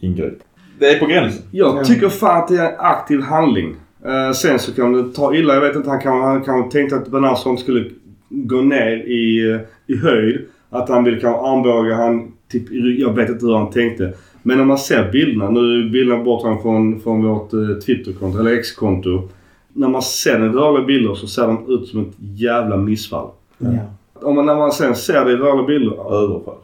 ingripa. 0.00 0.44
Det 0.78 0.86
är 0.90 0.98
på 0.98 1.06
gränsen. 1.06 1.42
Jag 1.50 1.76
Ja. 1.78 1.84
tycker 1.84 2.08
fan 2.08 2.42
att 2.42 2.48
det 2.48 2.56
är 2.56 2.68
en 2.72 2.78
aktiv 2.78 3.20
handling. 3.20 3.76
Eh, 4.04 4.32
sen 4.32 4.58
så 4.58 4.74
kan 4.74 4.92
det 4.92 5.12
ta 5.14 5.34
illa. 5.34 5.54
Jag 5.54 5.60
vet 5.60 5.76
inte. 5.76 5.90
Han 5.90 6.00
kan, 6.00 6.20
han 6.22 6.44
kan 6.44 6.68
tänkte 6.70 6.96
att 6.96 7.08
Bernhardsson 7.08 7.58
skulle 7.58 7.90
gå 8.32 8.56
ner 8.56 8.96
i, 8.96 9.58
i 9.86 9.96
höjd. 9.96 10.40
Att 10.70 10.88
han 10.88 11.04
vill 11.04 11.20
kanske 11.20 11.40
armbåga 11.40 11.94
han 11.94 12.32
typ, 12.52 12.62
Jag 12.98 13.12
vet 13.12 13.28
inte 13.28 13.46
hur 13.46 13.54
han 13.54 13.70
tänkte. 13.70 14.12
Men 14.42 14.58
när 14.58 14.64
man 14.64 14.78
ser 14.78 15.10
bilderna. 15.10 15.50
Nu 15.50 15.90
bilderna 15.90 16.24
borttagna 16.24 16.62
från, 16.62 17.00
från 17.00 17.28
vårt 17.28 17.52
eh, 17.52 17.80
Twitterkonto, 17.86 18.38
eller 18.38 18.52
X-konto. 18.52 19.28
När 19.72 19.88
man 19.88 20.02
ser 20.02 20.38
den 20.38 20.52
rörliga 20.52 20.84
bilder 20.84 21.14
så 21.14 21.26
ser 21.26 21.46
de 21.46 21.64
ut 21.68 21.88
som 21.88 22.00
ett 22.00 22.14
jävla 22.18 22.76
missfall. 22.76 23.28
Ja. 23.58 23.68
Om 24.14 24.34
man, 24.34 24.46
när 24.46 24.56
man 24.56 24.72
sen 24.72 24.94
ser 24.96 25.24
det 25.24 25.32
i 25.32 25.36
rörliga 25.36 25.66
bilder. 25.66 26.22
Överfall. 26.22 26.54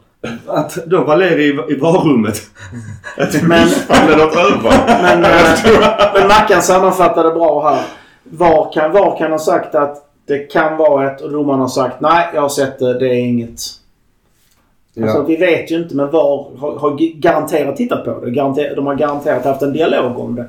Att 0.47 0.85
då 0.85 1.03
Valeri 1.03 1.43
i, 1.43 1.73
i 1.73 1.75
varummet. 1.79 2.41
Men, 3.47 3.67
överfall. 4.07 4.51
men, 5.01 5.23
eh, 5.23 6.13
men 6.13 6.27
Mackan 6.27 6.61
sammanfattade 6.61 7.29
bra 7.31 7.69
här. 7.69 7.85
Var 8.23 8.71
kan, 8.73 8.91
var 8.91 9.17
kan 9.17 9.31
ha 9.31 9.39
sagt 9.39 9.75
att 9.75 10.08
det 10.29 10.39
kan 10.39 10.77
vara 10.77 11.11
ett 11.11 11.21
och 11.21 11.31
domaren 11.31 11.59
har 11.59 11.67
sagt 11.67 12.01
nej, 12.01 12.27
jag 12.33 12.41
har 12.41 12.49
sett 12.49 12.79
det, 12.79 12.99
det 12.99 13.07
är 13.07 13.19
inget. 13.19 13.59
Alltså, 15.01 15.23
vi 15.23 15.35
vet 15.35 15.71
ju 15.71 15.75
inte 15.75 15.95
men 15.95 16.11
VAR 16.11 16.57
har, 16.57 16.75
har 16.79 17.19
garanterat 17.19 17.75
tittat 17.75 18.05
på 18.05 18.25
det. 18.25 18.31
Garanter, 18.31 18.75
de 18.75 18.87
har 18.87 18.95
garanterat 18.95 19.45
haft 19.45 19.61
en 19.61 19.73
dialog 19.73 20.19
om 20.19 20.35
det. 20.35 20.45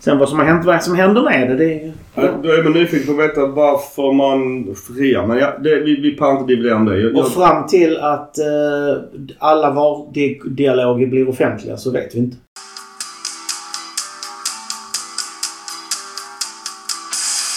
Sen 0.00 0.18
vad 0.18 0.28
som 0.28 0.38
har 0.38 0.46
hänt, 0.46 0.64
vad 0.64 0.82
som 0.82 0.94
händer 0.94 1.22
med 1.22 1.50
det, 1.50 1.56
det 1.56 1.64
är 1.64 1.84
ju... 1.84 1.92
Ja, 2.14 2.28
Då 2.42 2.48
är 2.48 2.62
man 2.62 2.72
nyfiken 2.72 3.16
på 3.16 3.22
att 3.22 3.28
veta 3.28 3.46
varför 3.46 4.12
man 4.12 4.74
friar. 4.74 5.26
Men 5.26 5.38
ja, 5.38 5.58
det, 5.58 5.80
vi, 5.80 6.00
vi 6.00 6.10
pallar 6.10 6.40
inte 6.40 6.52
dividera 6.52 6.76
om 6.76 6.84
det. 6.84 7.00
Jag, 7.00 7.16
Och 7.16 7.28
fram 7.28 7.66
till 7.66 7.98
att 7.98 8.38
eh, 8.38 9.02
alla 9.38 9.70
VAR-dialoger 9.70 11.06
blir 11.06 11.28
offentliga 11.28 11.76
så 11.76 11.90
vet 11.90 12.14
vi 12.14 12.18
inte. 12.18 12.36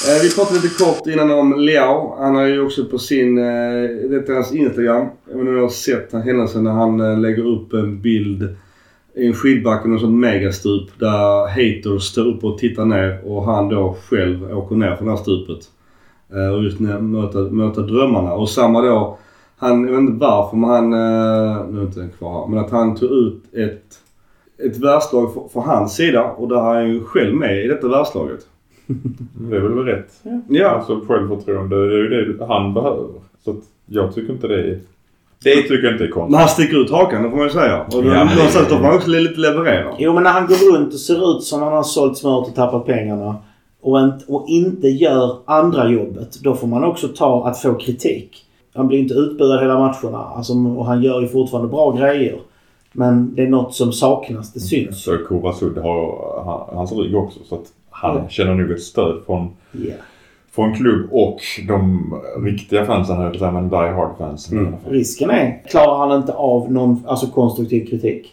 Eh, 0.07 0.21
vi 0.23 0.35
pratade 0.35 0.59
lite 0.59 0.83
kort 0.83 1.07
innan 1.07 1.31
om 1.31 1.59
Leao. 1.59 2.15
Han 2.19 2.35
har 2.35 2.45
ju 2.45 2.61
också 2.61 2.85
på 2.85 2.97
sin, 2.97 3.37
eh, 3.37 3.43
det 4.09 4.29
är 4.29 4.33
hans 4.33 4.53
Instagram. 4.53 5.07
Jag 5.25 5.33
vet 5.33 5.39
inte 5.39 5.49
om 5.49 5.55
ni 5.55 5.61
har 5.61 5.69
sett 5.69 6.13
händelsen 6.13 6.63
när 6.63 6.71
han 6.71 7.01
eh, 7.01 7.19
lägger 7.19 7.47
upp 7.47 7.73
en 7.73 8.01
bild 8.01 8.55
i 9.15 9.27
en 9.27 9.33
skidbacke, 9.33 9.87
något 9.87 10.01
sånt 10.01 10.19
megastup 10.19 10.99
där 10.99 11.47
haters 11.47 12.03
står 12.03 12.27
upp 12.27 12.43
och 12.43 12.57
tittar 12.57 12.85
ner 12.85 13.21
och 13.25 13.45
han 13.45 13.69
då 13.69 13.97
själv 14.09 14.57
åker 14.57 14.75
ner 14.75 14.95
från 14.95 15.07
det 15.07 15.13
här 15.13 15.21
stupet. 15.21 15.65
Och 16.53 16.63
just 16.63 16.79
ner, 16.79 16.99
möta, 16.99 17.37
möta 17.39 17.81
drömmarna. 17.81 18.33
Och 18.33 18.49
samma 18.49 18.81
då, 18.81 19.17
han, 19.57 19.83
jag 19.83 19.91
vet 19.91 19.99
inte 19.99 20.25
varför 20.25 20.57
men 20.57 20.69
han, 20.69 20.89
nu 21.73 21.79
är 21.79 21.85
inte 21.85 21.99
den 21.99 22.09
kvar 22.09 22.41
här, 22.41 22.47
men 22.47 22.59
att 22.59 22.71
han 22.71 22.95
tog 22.95 23.11
ut 23.11 23.43
ett, 23.53 23.83
ett 24.65 24.77
världslag 24.77 25.49
från 25.53 25.63
hans 25.63 25.95
sida 25.95 26.23
och 26.23 26.47
där 26.47 26.55
är 26.55 26.73
han 26.73 26.89
ju 26.89 27.03
själv 27.03 27.35
med 27.35 27.65
i 27.65 27.67
detta 27.67 27.87
världslaget. 27.87 28.47
Det 29.49 29.55
är 29.55 29.61
väl 29.61 29.85
rätt. 29.85 30.11
Ja, 30.47 30.69
Alltså 30.69 31.01
självförtroende, 31.07 31.75
det 31.75 31.95
är 31.95 32.25
ju 32.25 32.33
det 32.33 32.45
han 32.45 32.73
behöver. 32.73 33.07
Så 33.45 33.51
att 33.51 33.57
jag 33.85 34.15
tycker 34.15 34.33
inte 34.33 34.47
det 34.47 34.59
är... 34.59 34.79
Det 35.43 35.61
tycker 35.61 35.83
jag 35.83 35.93
inte 35.93 36.03
är 36.03 36.07
men 36.07 36.11
konstigt. 36.13 36.39
han 36.39 36.49
sticker 36.49 36.81
ut 36.81 36.91
hakan 36.91 37.23
det 37.23 37.29
får 37.29 37.37
man 37.37 37.45
ju 37.45 37.51
säga. 37.53 37.81
Och 37.81 38.03
då, 38.03 38.09
Ja, 38.09 38.25
men 38.25 38.35
någonstans 38.37 38.67
då 38.69 38.75
får 38.75 38.83
man 38.83 38.95
också 38.95 39.09
lite 39.09 39.39
leverera. 39.39 39.93
Jo, 39.99 40.13
men 40.13 40.23
när 40.23 40.31
han 40.31 40.47
går 40.47 40.75
runt 40.75 40.93
och 40.93 40.99
ser 40.99 41.37
ut 41.37 41.43
som 41.43 41.61
han 41.61 41.73
har 41.73 41.83
sålt 41.83 42.17
smöret 42.17 42.47
och 42.47 42.55
tappat 42.55 42.85
pengarna 42.85 43.35
och, 43.81 43.99
en, 43.99 44.13
och 44.27 44.45
inte 44.47 44.87
gör 44.87 45.37
andra 45.45 45.89
jobbet, 45.89 46.39
då 46.43 46.55
får 46.55 46.67
man 46.67 46.83
också 46.83 47.07
ta 47.07 47.47
att 47.47 47.61
få 47.61 47.73
kritik. 47.73 48.45
Han 48.75 48.87
blir 48.87 48.99
inte 48.99 49.13
utbuad 49.13 49.61
hela 49.61 49.79
matcherna 49.79 50.17
alltså, 50.17 50.53
och 50.53 50.85
han 50.85 51.03
gör 51.03 51.21
ju 51.21 51.27
fortfarande 51.27 51.69
bra 51.69 51.91
grejer. 51.91 52.39
Men 52.91 53.35
det 53.35 53.41
är 53.41 53.47
något 53.47 53.73
som 53.73 53.91
saknas, 53.91 54.53
det 54.53 54.59
syns. 54.59 55.03
Så 55.03 55.17
Kovasud 55.17 55.77
har 55.77 56.43
han, 56.45 56.77
hans 56.77 56.91
rygg 56.91 57.15
också. 57.15 57.39
Så 57.45 57.55
att 57.55 57.65
han 58.03 58.15
Ja. 58.17 58.29
känner 58.29 58.55
nog 58.55 58.71
ett 58.71 58.81
stöd 58.81 59.21
från, 59.25 59.49
Ja. 59.71 59.93
från 60.51 60.75
klubb 60.75 61.07
och 61.11 61.39
de 61.67 62.13
riktiga 62.45 62.85
fansen, 62.85 63.15
höll 63.17 63.37
jag 63.39 63.53
men 63.53 63.69
die 63.69 63.75
hard 63.77 64.17
fansen 64.17 64.57
Mm. 64.57 64.73
Risken 64.89 65.29
är, 65.29 65.61
klarar 65.69 66.07
han 66.07 66.17
inte 66.19 66.33
av 66.33 66.71
någon 66.71 67.03
alltså 67.07 67.27
konstruktiv 67.27 67.85
kritik? 67.85 68.29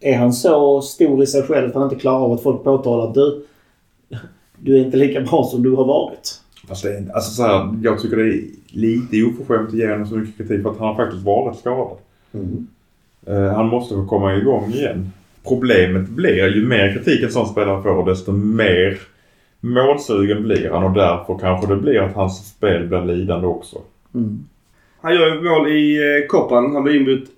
Är 0.00 0.16
han 0.18 0.32
så 0.32 0.80
stor 0.82 1.22
i 1.22 1.26
sig 1.26 1.42
själv 1.42 1.68
att 1.68 1.74
han 1.74 1.82
inte 1.84 1.96
klarar 1.96 2.20
av 2.24 2.32
att 2.32 2.42
folk 2.42 2.64
påtalar 2.64 3.08
att 3.08 3.14
du, 3.14 3.46
du 4.58 4.76
är 4.80 4.84
inte 4.84 4.96
lika 4.96 5.20
bra 5.20 5.44
som 5.44 5.62
du 5.62 5.70
har 5.74 5.84
varit? 5.84 6.40
Fast 6.68 6.82
det 6.82 6.96
är, 6.96 7.10
alltså 7.14 7.30
så 7.30 7.42
här, 7.42 7.78
jag 7.82 8.00
tycker 8.00 8.16
det 8.16 8.22
är 8.34 8.42
lite 8.68 9.22
oförskämt 9.22 9.68
att 9.68 9.74
ge 9.74 9.90
honom 9.90 10.06
så 10.06 10.14
mycket 10.14 10.36
kritik 10.36 10.62
för 10.62 10.70
att 10.70 10.78
han 10.78 10.88
har 10.88 10.94
faktiskt 10.94 11.24
varit 11.24 11.58
skadad. 11.58 11.96
Eh, 13.26 13.54
han 13.56 13.66
måste 13.68 13.94
få 13.94 14.06
komma 14.06 14.34
igång 14.34 14.70
igen. 14.72 15.12
Problemet 15.48 16.08
blir 16.08 16.56
ju 16.56 16.66
mer 16.66 16.92
kritik 16.92 17.22
en 17.22 17.30
sån 17.30 17.46
spelare 17.46 17.82
får 17.82 18.06
desto 18.06 18.32
mer 18.32 18.98
målsugen 19.60 20.42
blir 20.42 20.70
han 20.70 20.84
och 20.84 20.92
därför 20.92 21.38
kanske 21.38 21.66
det 21.66 21.76
blir 21.76 22.00
att 22.00 22.14
hans 22.14 22.48
spel 22.48 22.86
blir 22.86 23.00
lidande 23.00 23.46
också. 23.46 23.76
Mm. 24.14 24.44
Han 25.00 25.14
gör 25.14 25.34
ju 25.34 25.40
mål 25.50 25.68
i 25.68 25.96
eh, 25.96 26.26
Koppan. 26.26 26.74
Han 26.74 26.82
blev 26.82 26.96
inbytt 26.96 27.28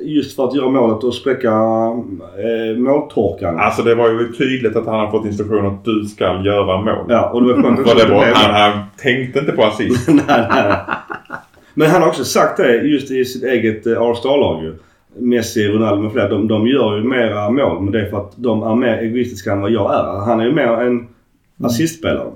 just 0.00 0.36
för 0.36 0.44
att 0.44 0.54
göra 0.54 0.68
målet 0.68 1.04
och 1.04 1.14
spräcka 1.14 1.48
eh, 1.48 2.78
måltorkan. 2.78 3.58
Alltså 3.58 3.82
det 3.82 3.94
var 3.94 4.08
ju 4.08 4.32
tydligt 4.32 4.76
att 4.76 4.86
han 4.86 5.00
har 5.00 5.10
fått 5.10 5.26
instruktioner 5.26 5.68
att 5.68 5.84
du 5.84 6.04
ska 6.04 6.24
göra 6.24 6.80
mål. 6.80 7.06
Ja, 7.08 7.30
och 7.30 7.42
det 7.42 7.54
var 7.54 7.62
skönt 7.62 7.78
att 7.88 7.98
det 7.98 8.04
det 8.04 8.14
var, 8.14 8.24
han, 8.24 8.54
han 8.54 8.84
tänkte 8.96 9.38
inte 9.38 9.52
på 9.52 9.64
assist. 9.64 10.08
nej, 10.28 10.46
nej. 10.50 10.76
Men 11.74 11.90
han 11.90 12.02
har 12.02 12.08
också 12.08 12.24
sagt 12.24 12.56
det 12.56 12.76
just 12.76 13.10
i 13.10 13.24
sitt 13.24 13.44
eget 13.44 13.86
eh, 13.86 14.02
All-Star-lag 14.02 14.64
ju. 14.64 14.74
Messi, 15.18 15.68
Ronaldo 15.68 16.02
med 16.02 16.12
flera. 16.12 16.28
De, 16.28 16.48
de 16.48 16.66
gör 16.66 16.96
ju 16.96 17.04
mera 17.04 17.50
mål. 17.50 17.82
Men 17.82 17.92
det 17.92 18.00
är 18.00 18.10
för 18.10 18.16
att 18.16 18.32
de 18.36 18.62
är 18.62 18.74
mer 18.74 18.98
egoistiska 18.98 19.52
än 19.52 19.60
vad 19.60 19.70
jag 19.70 19.94
är. 19.94 20.24
Han 20.26 20.40
är 20.40 20.44
ju 20.44 20.52
mer 20.52 20.68
en 20.68 21.06
assistspelare. 21.64 22.30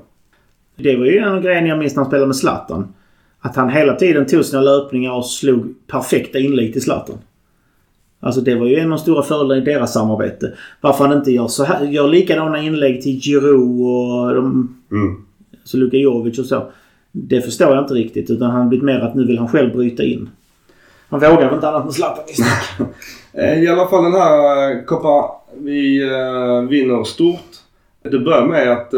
Det 0.76 0.96
var 0.96 1.06
ju 1.06 1.18
en 1.18 1.42
grejerna 1.42 1.66
jag 1.68 1.78
minns 1.78 1.94
när 1.96 2.02
han 2.02 2.10
spelade 2.10 2.26
med 2.26 2.36
Zlatan. 2.36 2.94
Att 3.40 3.56
han 3.56 3.70
hela 3.70 3.94
tiden 3.94 4.26
tog 4.26 4.44
sina 4.44 4.62
löpningar 4.62 5.12
och 5.12 5.26
slog 5.26 5.74
perfekta 5.86 6.38
inlägg 6.38 6.72
till 6.72 6.82
Zlatan. 6.82 7.16
Alltså 8.20 8.40
det 8.40 8.54
var 8.54 8.66
ju 8.66 8.76
en 8.76 8.84
av 8.84 8.90
de 8.90 8.98
stora 8.98 9.22
fördelarna 9.22 9.56
i 9.62 9.64
deras 9.64 9.92
samarbete. 9.92 10.52
Varför 10.80 11.04
han 11.06 11.16
inte 11.18 11.30
gör, 11.32 11.46
så 11.46 11.64
här, 11.64 11.84
gör 11.84 12.08
likadana 12.08 12.62
inlägg 12.62 13.02
till 13.02 13.20
Giroud 13.20 13.80
och 13.86 14.34
de, 14.34 14.76
Mm. 14.90 15.16
så 15.64 15.76
Luka 15.76 15.96
Jovic 15.96 16.38
och 16.38 16.46
så. 16.46 16.62
Det 17.12 17.40
förstår 17.40 17.74
jag 17.74 17.84
inte 17.84 17.94
riktigt. 17.94 18.30
Utan 18.30 18.50
han 18.50 18.68
blivit 18.68 18.84
mer 18.84 18.98
att 19.00 19.14
nu 19.14 19.26
vill 19.26 19.38
han 19.38 19.48
själv 19.48 19.72
bryta 19.72 20.02
in. 20.02 20.28
Han 21.08 21.20
vågar 21.20 21.44
väl 21.44 21.54
inte 21.54 21.68
annat 21.68 21.84
med 21.84 21.94
Zlatan 21.94 22.24
Eh, 23.32 23.62
I 23.62 23.68
alla 23.68 23.88
fall 23.88 24.04
den 24.04 24.12
här 24.12 24.70
eh, 24.70 24.82
Copa, 24.84 25.30
vi 25.58 26.02
eh, 26.02 26.60
vinner 26.68 27.04
stort. 27.04 27.40
Det 28.02 28.18
börjar 28.18 28.46
med 28.46 28.72
att 28.72 28.92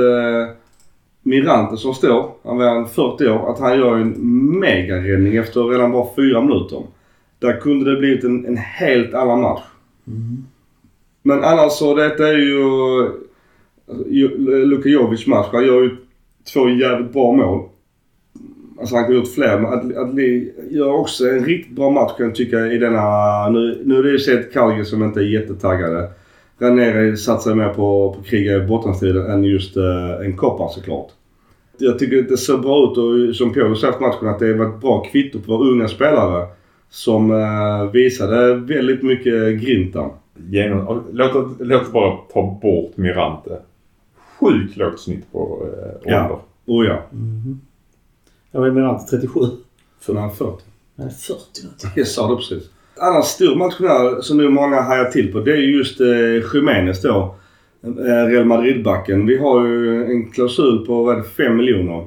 Mirante 1.23 1.77
som 1.77 1.95
står, 1.95 2.31
han 2.45 2.59
var 2.59 2.85
40 2.85 3.29
år, 3.29 3.51
att 3.53 3.59
han 3.61 3.79
gör 3.79 3.95
en 3.97 4.15
megaräddning 4.61 5.37
efter 5.37 5.63
redan 5.65 5.93
bara 5.93 6.07
fyra 6.17 6.41
minuter. 6.43 6.83
Där 7.39 7.61
kunde 7.61 7.91
det 7.95 7.97
blivit 8.01 8.25
en, 8.25 8.47
en 8.47 8.57
helt 8.57 9.15
annan 9.15 9.41
match. 9.41 9.63
Men 11.23 11.45
annars 11.45 11.73
så 11.73 11.95
detta 11.95 12.29
är 12.29 12.37
ju 12.37 13.11
ju- 14.07 14.65
Luka 14.67 14.89
Jovic 14.89 15.27
match. 15.27 15.47
Han 15.53 15.67
gör 15.67 15.83
ju 15.83 15.97
två 16.53 16.69
jävligt 16.69 17.13
bra 17.13 17.33
mål. 17.33 17.69
Alltså 18.81 18.95
han 18.97 19.05
kunde 19.05 19.19
gjort 19.21 19.35
fler 19.35 19.59
men 19.59 19.73
att, 19.73 19.97
att 19.97 20.15
vi 20.15 20.53
gör 20.71 20.93
också 20.93 21.29
en 21.29 21.45
riktigt 21.45 21.77
bra 21.77 21.91
match 21.91 22.13
kan 22.17 22.27
jag 22.27 22.35
tycka 22.35 22.67
i 22.67 22.79
denna... 22.79 23.49
Nu, 23.49 23.83
nu 23.85 23.99
är 23.99 24.03
det 24.03 24.11
ju 24.11 24.19
sett 24.19 24.53
Calgary 24.53 24.85
som 24.85 25.03
inte 25.03 25.21
är 25.21 25.25
jättetaggade. 25.25 26.11
Ranieri 26.61 27.17
satsar 27.17 27.55
mer 27.55 27.69
på, 27.69 28.15
på 28.19 28.23
kriga 28.23 28.57
i 28.57 28.61
bottenstriden 28.67 29.27
än 29.31 29.45
just 29.45 29.77
eh, 29.77 30.21
en 30.25 30.37
koppar 30.37 30.69
såklart. 30.69 31.09
Jag 31.79 31.99
tycker 31.99 32.19
att 32.19 32.29
det 32.29 32.37
ser 32.37 32.57
bra 32.59 32.93
ut 32.93 32.99
och 32.99 33.37
som 33.37 33.53
Piolo 33.53 33.75
sa 33.75 33.89
efter 33.89 34.01
matchen 34.07 34.29
att 34.29 34.39
det 34.39 34.55
var 34.55 34.67
ett 34.67 34.81
bra 34.81 35.05
kvitto 35.05 35.41
på 35.41 35.57
våra 35.57 35.69
unga 35.71 35.89
spelare. 35.89 36.47
Som 36.91 37.31
eh, 37.31 37.91
visade 37.93 38.55
väldigt 38.55 39.03
mycket 39.03 39.61
grinta. 39.61 40.11
Genom, 40.49 40.89
och 40.89 41.03
låt, 41.13 41.57
låt 41.61 41.83
oss 41.83 41.93
bara 41.93 42.17
ta 42.33 42.59
bort 42.63 42.97
Mirante. 42.97 43.59
Sjukt 44.41 44.77
lågt 44.77 45.01
snitt 45.01 45.33
på 45.33 45.67
eh, 45.67 46.13
Ja. 46.13 46.23
ålder. 46.25 46.39
Oh 46.67 46.87
ja. 46.87 47.03
Jag 48.53 48.75
med 48.75 48.89
alltid 48.89 49.21
37. 49.21 49.41
För 50.01 50.15
han 50.15 50.31
är 50.31 50.35
40. 50.35 50.63
Nej, 50.95 51.11
40 51.11 51.35
någonting. 51.63 51.91
Jag 51.95 52.07
sa 52.07 52.31
det 52.31 52.37
precis. 52.37 52.71
Annars 53.01 53.25
stor 53.25 53.57
match 53.57 53.79
där 53.79 54.21
som 54.21 54.37
nu 54.37 54.49
många 54.49 54.81
hajar 54.81 55.05
till 55.05 55.33
på 55.33 55.41
det 55.41 55.53
är 55.53 55.57
ju 55.57 55.77
just 55.77 56.01
eh, 56.01 56.55
Jiménez 56.55 57.03
då. 57.03 57.35
Eh, 57.85 58.27
Real 58.27 58.45
Madrid-backen. 58.45 59.27
Vi 59.27 59.39
har 59.39 59.67
ju 59.67 60.05
en 60.05 60.31
klausul 60.31 60.87
på 60.87 61.03
vad 61.03 61.15
är 61.15 61.19
det, 61.19 61.29
5 61.29 61.57
miljoner. 61.57 62.07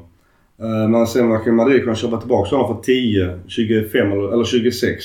Eh, 0.61 0.89
men 0.89 1.07
sen 1.07 1.30
verkar 1.30 1.51
Madrid 1.51 1.84
kunna 1.84 1.95
köpa 1.95 2.18
tillbaka 2.18 2.55
honom 2.55 2.76
för 2.76 2.84
10, 2.84 3.39
25 3.47 4.11
eller, 4.11 4.34
eller 4.34 4.43
26. 4.43 5.03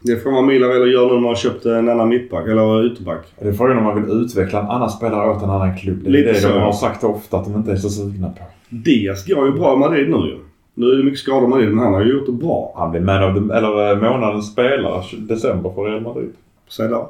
Det 0.00 0.16
får 0.16 0.30
man 0.30 0.46
Milan 0.46 0.70
att 0.70 0.92
göra 0.92 1.06
nu 1.06 1.12
när 1.12 1.20
man 1.20 1.24
har 1.24 1.34
köpt 1.34 1.64
en 1.64 1.88
annan 1.88 2.08
mittback 2.08 2.48
eller 2.48 2.92
ytterback. 2.92 3.26
Det 3.40 3.48
är 3.48 3.52
frågan 3.52 3.78
om 3.78 3.84
man 3.84 4.02
vill 4.02 4.24
utveckla 4.24 4.60
en 4.60 4.66
annan 4.66 4.90
spelare 4.90 5.30
åt 5.30 5.42
en 5.42 5.50
annan 5.50 5.76
klubb. 5.76 5.98
Det 6.02 6.08
är 6.08 6.12
Lite 6.12 6.32
det 6.32 6.40
så, 6.40 6.48
de 6.48 6.60
har 6.60 6.72
sagt 6.72 7.04
ofta 7.04 7.36
att 7.36 7.44
de 7.44 7.56
inte 7.56 7.72
är 7.72 7.76
så 7.76 7.88
sugna 7.88 8.28
på. 8.28 8.44
Diaz 8.68 9.26
går 9.26 9.46
ju 9.46 9.52
bra 9.52 9.74
i 9.74 9.76
Madrid 9.76 10.10
nu 10.10 10.16
ju. 10.16 10.38
Nu 10.74 10.86
är 10.86 10.96
det 10.96 11.04
mycket 11.04 11.20
skador 11.20 11.44
i 11.44 11.48
Madrid 11.48 11.68
men 11.68 11.78
han 11.84 11.94
har 11.94 12.00
ju 12.04 12.12
gjort 12.12 12.26
det 12.26 12.32
bra. 12.32 12.72
Han 12.76 12.90
blir 12.90 13.00
man 13.00 13.24
of 13.24 13.48
the, 13.48 13.54
eller 13.54 13.90
eh, 13.92 14.10
månadens 14.12 14.52
spelare 14.52 15.02
december 15.18 15.70
för 15.74 15.82
Real 15.84 16.00
Madrid. 16.02 16.32
Säg 16.68 16.88
där. 16.88 17.06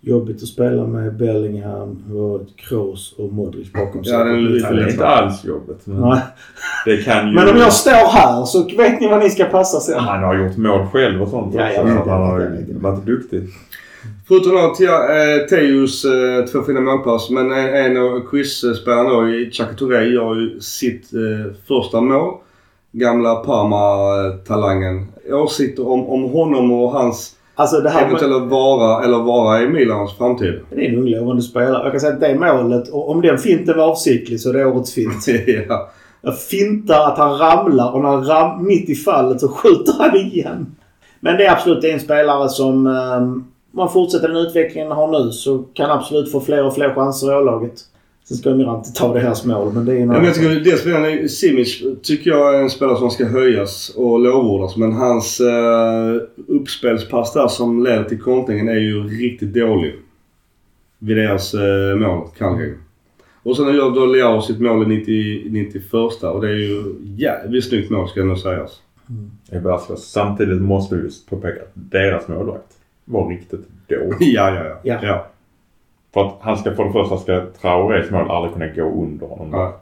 Jobbigt 0.00 0.42
att 0.42 0.48
spela 0.48 0.86
med 0.86 1.16
Bellingham, 1.16 2.02
Kroos 2.56 3.14
och 3.18 3.32
Modric 3.32 3.72
bakom 3.72 4.04
sig. 4.04 4.12
Ja, 4.12 4.24
det 4.24 4.30
är 4.30 4.36
lite 4.36 4.68
Det 4.68 4.74
är 4.74 4.74
lätt. 4.84 4.92
inte 4.92 5.06
alls 5.06 5.44
jobbet. 5.44 5.86
Men 5.86 6.00
Nej. 6.00 6.20
det 6.84 6.96
kan 7.04 7.28
ju... 7.28 7.34
Men 7.34 7.48
om 7.48 7.56
jag 7.56 7.72
står 7.72 8.10
här 8.12 8.44
så 8.44 8.62
vet 8.76 9.00
ni 9.00 9.08
vad 9.08 9.18
ni 9.22 9.30
ska 9.30 9.44
passa 9.44 9.80
sen. 9.80 10.00
Han 10.00 10.22
har 10.22 10.34
gjort 10.38 10.56
mål 10.56 10.86
själv 10.86 11.22
och 11.22 11.28
sånt 11.28 11.54
Ja, 11.54 11.62
också. 11.68 11.76
jag 11.76 11.84
vet, 11.84 11.94
så 11.94 12.00
att 12.00 12.08
han 12.08 12.22
har 12.22 12.40
jag 12.40 12.80
varit 12.80 13.06
duktig. 13.06 13.42
Förutom 14.28 14.52
Tia- 14.52 15.36
eh, 15.40 15.46
Teos 15.46 16.04
eh, 16.04 16.44
två 16.52 16.62
fina 16.62 16.80
målpass. 16.80 17.30
Men 17.30 17.52
en, 17.52 17.74
en 17.74 17.96
av 17.96 18.20
quizspelarna 18.30 19.10
då, 19.10 19.28
i 19.28 19.50
Chaka 19.52 19.74
Touré, 19.74 20.04
gör 20.04 20.34
ju 20.34 20.60
sitt 20.60 21.14
eh, 21.14 21.52
första 21.68 22.00
mål. 22.00 22.34
Gamla 22.98 23.34
Parma-talangen. 23.34 25.06
Åsikter 25.32 25.88
om, 25.88 26.06
om 26.06 26.24
honom 26.24 26.72
och 26.72 26.90
hans 26.90 27.36
Alltså 27.54 27.80
det 27.80 27.90
här 27.90 28.00
med, 28.00 28.08
eventuella 28.08 28.38
vara 28.38 29.04
eller 29.04 29.18
vara 29.18 29.62
i 29.62 29.68
Milans 29.68 30.12
framtid. 30.18 30.60
det 30.70 30.86
är 30.86 30.88
en 30.88 30.98
ung 30.98 31.08
lovande 31.08 31.42
spelare. 31.42 31.82
Jag 31.82 31.92
kan 31.92 32.00
säga 32.00 32.12
att 32.12 32.20
det 32.20 32.34
målet, 32.34 32.88
och 32.88 33.10
om 33.10 33.20
den 33.20 33.38
finten 33.38 33.76
var 33.76 33.90
avsiktlig 33.90 34.40
så 34.40 34.48
är 34.48 34.52
det 34.52 34.66
årets 34.66 34.92
fint. 34.92 35.26
ja. 35.68 35.88
Jag 36.22 36.38
fintar 36.38 37.06
att 37.06 37.18
han 37.18 37.38
ramlar 37.38 37.92
och 37.92 38.00
när 38.00 38.08
han 38.08 38.24
ram, 38.24 38.66
mitt 38.66 38.88
i 38.88 38.94
fallet 38.94 39.40
så 39.40 39.48
skjuter 39.48 39.92
han 39.98 40.16
igen. 40.16 40.76
Men 41.20 41.36
det 41.36 41.46
är 41.46 41.52
absolut 41.52 41.84
en 41.84 42.00
spelare 42.00 42.48
som... 42.48 42.86
Eh, 42.86 43.42
man 43.70 43.92
fortsätter 43.92 44.28
den 44.28 44.36
utvecklingen 44.36 44.90
han 44.90 44.98
har 44.98 45.24
nu 45.24 45.32
så 45.32 45.58
kan 45.58 45.90
absolut 45.90 46.32
få 46.32 46.40
fler 46.40 46.66
och 46.66 46.74
fler 46.74 46.94
chanser 46.94 47.32
i 47.32 47.34
A-laget. 47.34 47.74
Sen 48.28 48.36
ska 48.36 48.54
Mirante 48.54 48.92
ta 48.92 49.14
deras 49.14 49.44
mål 49.44 49.72
men 49.72 49.84
det 49.84 49.92
är 49.92 49.96
en 49.96 50.00
Ja, 50.00 50.04
annan 50.04 50.22
men 50.22 50.24
jag 50.24 50.34
tycker, 50.34 50.76
spelaren 50.76 51.28
Simic 51.28 51.82
tycker 52.02 52.30
jag 52.30 52.54
är 52.54 52.62
en 52.62 52.70
spelare 52.70 52.96
som 52.96 53.10
ska 53.10 53.24
höjas 53.24 53.92
och 53.96 54.20
lovordas. 54.20 54.76
Men 54.76 54.92
hans 54.92 55.40
uh, 55.40 56.22
uppspelspass 56.46 57.32
där 57.32 57.48
som 57.48 57.84
leder 57.84 58.04
till 58.04 58.20
kontringen 58.20 58.68
är 58.68 58.78
ju 58.78 59.02
riktigt 59.02 59.54
dålig. 59.54 59.94
Vid 60.98 61.16
deras 61.16 61.54
uh, 61.54 61.96
mål, 61.96 62.28
Calgary. 62.38 62.74
Och 63.42 63.56
sen 63.56 63.74
gör 63.74 63.90
då 63.90 64.06
Leao 64.06 64.42
sitt 64.42 64.60
mål 64.60 64.92
i 64.92 64.96
90, 64.96 65.50
91 65.50 66.22
och 66.22 66.40
det 66.40 66.48
är 66.48 66.54
ju 66.54 66.94
jävligt 67.16 67.64
snyggt 67.64 67.90
mål 67.90 68.08
ska 68.08 68.24
nog 68.24 68.38
sägas. 68.38 68.80
Det 69.50 69.56
är 69.56 69.60
världsklass. 69.60 70.04
Samtidigt 70.04 70.62
måste 70.62 70.96
vi 70.96 71.10
påpeka 71.30 71.62
att 71.62 71.70
deras 71.74 72.28
målvakt 72.28 72.72
var 73.04 73.28
riktigt 73.28 73.68
dålig. 73.88 74.16
Ja, 74.20 74.54
ja, 74.54 74.64
ja. 74.64 74.80
Ja. 74.82 74.98
ja. 75.02 75.26
För 76.16 76.26
att 76.26 76.36
han 76.40 76.56
ska 76.56 76.74
för 76.74 76.84
det 76.84 76.92
första 76.92 77.16
ska 77.16 77.46
Traorés 77.60 78.10
mål 78.10 78.30
aldrig 78.30 78.52
kunna 78.52 78.66
gå 78.66 78.82
under 79.02 79.26
honom. 79.26 79.48
ja. 79.52 79.76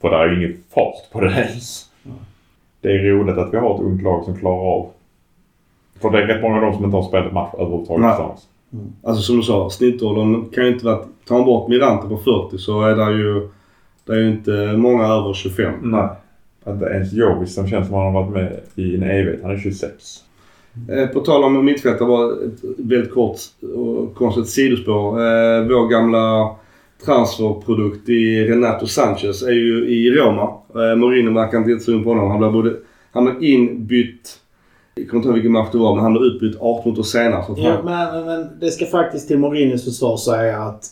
För 0.00 0.10
det 0.10 0.16
är 0.16 0.28
ju 0.28 0.36
ingen 0.36 0.56
fart 0.74 1.12
på 1.12 1.20
det 1.20 1.30
ens. 1.30 1.86
Det 2.80 2.88
är 2.88 2.98
roligt 2.98 3.38
att 3.38 3.54
vi 3.54 3.58
har 3.58 3.74
ett 3.74 3.80
ungt 3.80 4.02
lag 4.02 4.24
som 4.24 4.36
klarar 4.38 4.74
av. 4.74 4.90
För 6.00 6.10
det 6.10 6.22
är 6.22 6.26
rätt 6.26 6.42
många 6.42 6.56
av 6.56 6.62
dem 6.62 6.74
som 6.74 6.84
inte 6.84 6.96
har 6.96 7.02
spelat 7.02 7.32
match 7.32 7.54
överhuvudtaget 7.54 8.00
Nej. 8.00 8.10
tillsammans. 8.10 8.48
Alltså 9.02 9.22
som 9.22 9.36
du 9.36 9.42
sa, 9.42 9.70
snittåldern 9.70 10.48
kan 10.54 10.64
ju 10.64 10.72
inte 10.72 10.84
vara... 10.84 10.98
Tar 11.28 11.34
man 11.36 11.44
bort 11.44 11.68
Mirante 11.68 12.08
på 12.08 12.16
40 12.16 12.58
så 12.58 12.82
är 12.82 12.96
det 12.96 13.12
ju... 13.12 13.48
Det 14.04 14.12
är 14.12 14.18
ju 14.18 14.28
inte 14.28 14.72
många 14.76 15.04
över 15.04 15.32
25. 15.32 15.74
Nej. 15.82 16.08
Inte 16.66 16.84
ens 16.84 17.12
Jovis 17.12 17.54
som 17.54 17.68
känns 17.68 17.86
som 17.86 17.96
han 17.96 18.14
har 18.14 18.22
varit 18.22 18.32
med 18.32 18.60
i 18.74 18.94
en 18.94 19.02
evighet. 19.02 19.42
Han 19.42 19.50
är 19.50 19.58
26. 19.58 20.24
Eh, 20.88 21.06
På 21.06 21.20
tal 21.20 21.44
om 21.44 21.64
mittfältare 21.64 22.08
var 22.08 22.32
ett 22.32 22.62
väldigt 22.78 23.14
kort 23.14 23.36
och 23.76 24.14
konstigt 24.14 24.48
sidospår. 24.48 25.08
Eh, 25.20 25.62
vår 25.68 25.88
gamla 25.88 26.50
transferprodukt 27.04 28.08
i 28.08 28.44
Renato 28.44 28.86
Sanchez 28.86 29.42
är 29.42 29.52
ju 29.52 29.88
i 29.88 30.10
Roma. 30.10 30.42
Eh, 30.74 30.96
Mourinho 30.96 31.34
verkar 31.34 31.58
inte 31.58 31.70
jättesugen 31.70 32.04
på 32.04 32.10
honom. 32.10 32.30
Han 32.30 32.38
blev 32.38 32.52
både... 32.52 32.76
Han 33.12 33.24
blev 33.24 33.42
inbytt... 33.42 34.38
Jag 34.94 35.08
kommer 35.08 35.18
inte 35.18 35.28
ihåg 35.28 35.34
vilken 35.34 35.52
match 35.52 35.68
det 35.72 35.78
var 35.78 35.94
men 35.94 36.02
han 36.04 36.12
blev 36.12 36.24
utbytt 36.24 36.56
18 36.60 36.82
minuter 36.84 37.02
senare. 37.02 37.44
Så 37.46 37.54
Ja, 37.58 37.76
men, 37.84 38.26
men 38.26 38.46
det 38.60 38.70
ska 38.70 38.86
faktiskt 38.86 39.28
till 39.28 39.38
Mourinhos 39.38 39.84
försvar 39.84 40.16
säga 40.16 40.58
att 40.58 40.84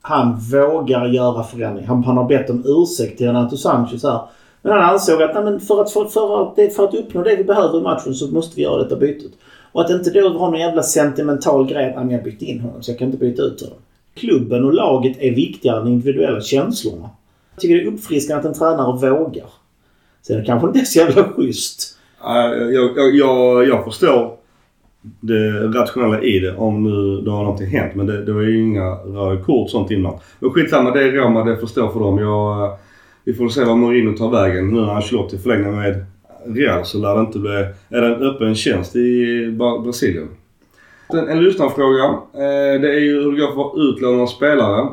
han 0.00 0.38
vågar 0.52 1.06
göra 1.06 1.42
förändring. 1.44 1.86
Han, 1.86 2.04
han 2.04 2.16
har 2.16 2.28
bett 2.28 2.50
om 2.50 2.62
ursäkt 2.66 3.18
till 3.18 3.26
Renato 3.26 3.56
Sanchez 3.56 4.02
här. 4.02 4.20
Men 4.64 4.72
han 4.72 4.82
ansåg 4.82 5.22
att 5.22 5.34
nej, 5.34 5.44
men 5.44 5.60
för, 5.60 5.80
att, 5.80 5.92
för, 5.92 6.04
för, 6.04 6.70
för 6.70 6.84
att 6.84 6.94
uppnå 6.94 7.22
det 7.22 7.36
vi 7.36 7.44
behöver 7.44 7.78
i 7.78 7.82
matchen 7.82 8.14
så 8.14 8.26
måste 8.26 8.56
vi 8.56 8.62
göra 8.62 8.82
detta 8.82 8.96
bytet. 8.96 9.32
Och 9.72 9.80
att 9.80 9.90
inte 9.90 10.10
då 10.10 10.28
ha 10.28 10.50
någon 10.50 10.60
jävla 10.60 10.82
sentimental 10.82 11.66
grej 11.66 11.94
att 11.96 12.12
jag 12.12 12.24
bytte 12.24 12.44
in 12.44 12.60
honom 12.60 12.82
så 12.82 12.90
jag 12.90 12.98
kan 12.98 13.06
inte 13.06 13.18
byta 13.18 13.42
ut 13.42 13.60
honom. 13.60 13.78
Klubben 14.14 14.64
och 14.64 14.74
laget 14.74 15.16
är 15.20 15.34
viktigare 15.34 15.78
än 15.78 15.84
de 15.84 15.92
individuella 15.92 16.40
känslorna. 16.40 17.10
Jag 17.54 17.60
tycker 17.60 17.74
det 17.74 17.82
är 17.82 17.86
uppfriskande 17.86 18.40
att 18.40 18.46
en 18.46 18.54
tränare 18.54 19.10
vågar. 19.10 19.46
Sen 20.22 20.36
är 20.36 20.40
det 20.40 20.46
kanske 20.46 20.66
inte 20.66 20.78
är 20.78 20.84
så 20.84 20.98
jävla 20.98 21.24
schysst. 21.24 21.98
Jag, 22.22 22.74
jag, 22.74 23.14
jag, 23.14 23.68
jag 23.68 23.84
förstår 23.84 24.36
det 25.20 25.50
rationella 25.78 26.22
i 26.22 26.38
det 26.38 26.56
om 26.56 26.82
nu 26.82 27.20
det 27.20 27.30
har 27.30 27.42
någonting 27.42 27.66
hänt. 27.66 27.94
Men 27.94 28.06
det, 28.06 28.24
det 28.24 28.32
var 28.32 28.42
ju 28.42 28.62
inga 28.62 28.94
röda 28.94 29.42
kort 29.42 29.70
sånt 29.70 29.90
innan. 29.90 30.18
Men 30.38 30.50
skitsamma, 30.50 30.90
det 30.90 31.02
är 31.02 31.12
Roma, 31.12 31.44
det 31.44 31.56
förstår 31.56 31.88
för 31.88 32.00
dem. 32.00 32.18
Jag, 32.18 32.78
vi 33.24 33.34
får 33.34 33.48
se 33.48 33.64
vad 33.64 33.78
Mourinho 33.78 34.16
tar 34.16 34.30
vägen. 34.30 34.68
Nu 34.68 34.80
när 34.80 34.94
Ancelotti 34.94 35.38
förlänger 35.38 35.70
med 35.70 36.04
Real 36.46 36.84
så 36.84 36.98
lär 36.98 37.14
det 37.14 37.20
inte 37.20 37.38
bli... 37.38 37.66
Är 37.88 38.00
det 38.00 38.14
en 38.14 38.22
öppen 38.22 38.54
tjänst 38.54 38.96
i 38.96 39.46
Brasilien? 39.84 40.28
En, 41.08 41.28
en 41.28 41.44
lyssnarfråga. 41.44 42.04
Eh, 42.32 42.80
det 42.80 42.94
är 42.94 43.00
ju 43.00 43.22
hur 43.22 43.32
det 43.32 43.38
går 43.40 43.52
för 43.52 43.90
utlånade 43.90 44.26
spelare. 44.26 44.88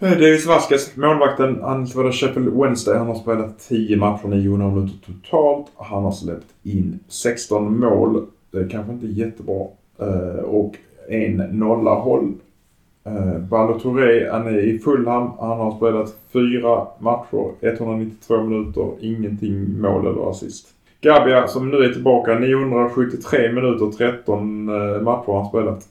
Eh, 0.00 0.10
Davis 0.10 0.46
Vasquez, 0.46 0.96
målvakten. 0.96 1.58
Han 1.62 1.86
spelade 1.86 2.12
Sheffield 2.12 2.48
Wednesday. 2.48 2.98
Han 2.98 3.06
har 3.06 3.14
spelat 3.14 3.58
10 3.68 3.96
matcher, 3.96 4.28
900 4.28 4.68
minuter 4.68 4.96
totalt. 5.06 5.66
Han 5.76 6.04
har 6.04 6.12
släppt 6.12 6.46
in 6.62 6.98
16 7.08 7.80
mål. 7.80 8.26
Det 8.50 8.58
är 8.58 8.68
kanske 8.68 8.92
inte 8.92 9.06
jättebra. 9.06 9.66
Eh, 10.00 10.44
och 10.44 10.74
en 11.08 11.36
nolla 11.36 11.94
håll. 11.94 12.32
Uh, 13.08 13.38
Ballo 13.38 13.78
Touré, 13.78 14.28
han 14.30 14.46
är 14.46 14.58
i 14.58 14.78
Fulham. 14.78 15.30
Han 15.40 15.58
har 15.58 15.76
spelat 15.76 16.16
4 16.32 16.86
matcher, 16.98 17.50
192 17.60 18.42
minuter. 18.42 18.90
Ingenting 19.00 19.80
mål 19.80 20.06
eller 20.06 20.30
assist. 20.30 20.66
Gabia 21.00 21.46
som 21.46 21.70
nu 21.70 21.76
är 21.76 21.92
tillbaka, 21.92 22.38
973 22.38 23.52
minuter, 23.52 23.86
13 23.98 24.68
eh, 24.68 25.02
matcher 25.02 25.26
har 25.26 25.36
han 25.40 25.48
spelat. 25.48 25.84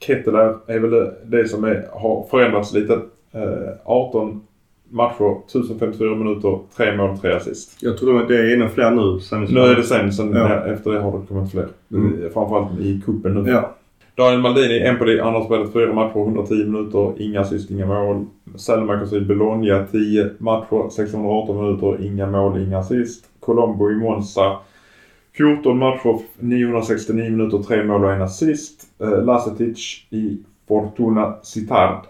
Ketteler 0.00 0.56
är 0.66 0.78
väl 0.78 1.10
det, 1.24 1.48
som 1.48 1.64
är, 1.64 1.84
har 1.92 2.26
förändrats 2.30 2.72
lite. 2.72 2.92
Eh, 3.32 3.72
18 3.84 4.40
matcher, 4.88 5.36
1054 5.46 6.14
minuter, 6.14 6.58
3 6.76 6.96
mål, 6.96 7.18
3 7.18 7.32
assist. 7.32 7.76
Jag 7.80 7.98
tror 7.98 8.28
det 8.28 8.36
är 8.38 8.54
ännu 8.54 8.68
fler 8.68 8.90
nu. 8.90 9.20
Sen 9.20 9.44
Nu 9.44 9.60
är 9.60 9.76
det 9.76 9.82
sen, 9.82 10.12
sen 10.12 10.32
Ja. 10.32 10.64
efter 10.66 10.90
det 10.90 11.00
har 11.00 11.18
det 11.18 11.26
kommit 11.26 11.50
fler. 11.50 11.66
Mm. 11.92 12.22
Eh, 12.24 12.30
Framförallt 12.32 12.80
i 12.80 13.00
kuppen 13.06 13.34
nu. 13.34 13.50
Ja. 13.50 13.74
Daniel 14.16 14.40
Maldini, 14.40 14.78
Empoli, 14.78 15.20
han 15.20 15.34
har 15.34 15.44
spelat 15.44 15.72
4 15.72 15.92
matcher, 15.92 16.20
110 16.20 16.54
minuter, 16.54 17.14
inga 17.18 17.40
assist, 17.40 17.70
inga 17.70 17.86
mål. 17.86 18.24
Selmakers 18.56 19.12
i 19.12 19.20
Bologna, 19.20 19.86
10 19.92 20.30
matcher, 20.38 20.90
618 20.90 21.56
minuter, 21.56 22.06
inga 22.06 22.26
mål, 22.26 22.62
inga 22.62 22.78
assist. 22.78 23.24
Colombo 23.40 23.90
i 23.90 23.94
Monza, 23.94 24.56
14 25.36 25.78
matcher, 25.78 26.20
969 26.38 27.30
minuter, 27.30 27.62
3 27.62 27.84
mål 27.84 28.04
och 28.04 28.12
en 28.12 28.22
assist. 28.22 28.88
Eh, 29.00 29.24
Lasetic 29.24 30.06
i 30.10 30.38
Fortuna 30.68 31.34
Citard, 31.42 32.06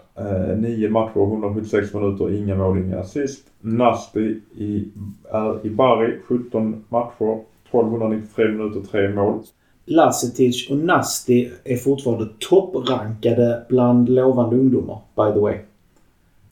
9 0.57 0.85
eh, 0.85 0.91
matcher, 0.91 1.19
176 1.19 1.93
minuter, 1.93 2.35
inga 2.35 2.55
mål, 2.55 2.77
inga 2.77 2.99
assist. 2.99 3.47
Nasti 3.61 4.41
i, 4.57 4.87
är 5.31 5.65
i 5.65 5.69
Bari, 5.69 6.19
17 6.27 6.83
matcher, 6.89 7.39
1293 7.65 8.47
minuter, 8.47 8.81
3 8.91 9.09
mål. 9.09 9.43
Lasetic 9.85 10.69
och 10.69 10.77
Nasti 10.77 11.51
är 11.63 11.77
fortfarande 11.77 12.27
topprankade 12.39 13.65
bland 13.69 14.09
lovande 14.09 14.55
ungdomar, 14.55 14.97
by 15.15 15.33
the 15.33 15.39
way. 15.39 15.55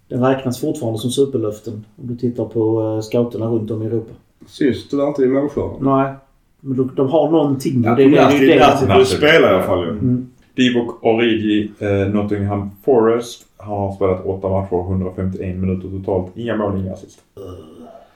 Den 0.08 0.24
räknas 0.24 0.62
fortfarande 0.62 1.00
som 1.00 1.12
superlöften 1.12 1.86
om 1.96 2.08
du 2.08 2.16
tittar 2.16 2.46
på 2.46 2.82
uh, 2.82 3.02
scouterna 3.02 3.46
runt 3.46 3.72
om 3.72 3.84
i 3.84 3.86
Europa. 3.86 4.14
Syns 4.48 4.90
tyvärr 4.90 5.08
inte 5.08 5.24
i 5.24 5.28
målskörden. 5.28 5.78
Nej, 5.82 6.14
men 6.60 6.78
de, 6.78 6.92
de 6.96 7.10
har 7.10 7.32
någonting. 7.32 7.84
Ja, 7.84 7.92
och 7.92 7.98
det, 7.98 8.04
är 8.04 8.32
ju 8.32 8.48
det. 8.48 8.60
Nasti 8.60 8.88
Nasti. 8.88 9.16
spelar 9.16 9.52
i 9.52 9.56
alla 9.56 9.64
fall 9.64 9.84
ju. 9.84 9.90
Mm. 9.90 10.30
Divock 10.56 11.04
Origi, 11.04 11.72
eh, 11.80 12.14
Nottingham 12.14 12.70
Forest. 12.86 13.46
Han 13.58 13.78
har 13.78 13.96
spelat 13.96 14.26
8 14.26 14.50
matcher, 14.50 14.92
151 14.92 15.58
minuter 15.58 15.90
totalt. 15.90 16.38
Inga 16.38 16.58
mål, 16.58 16.80
inga 16.80 16.94
assist. 16.94 17.20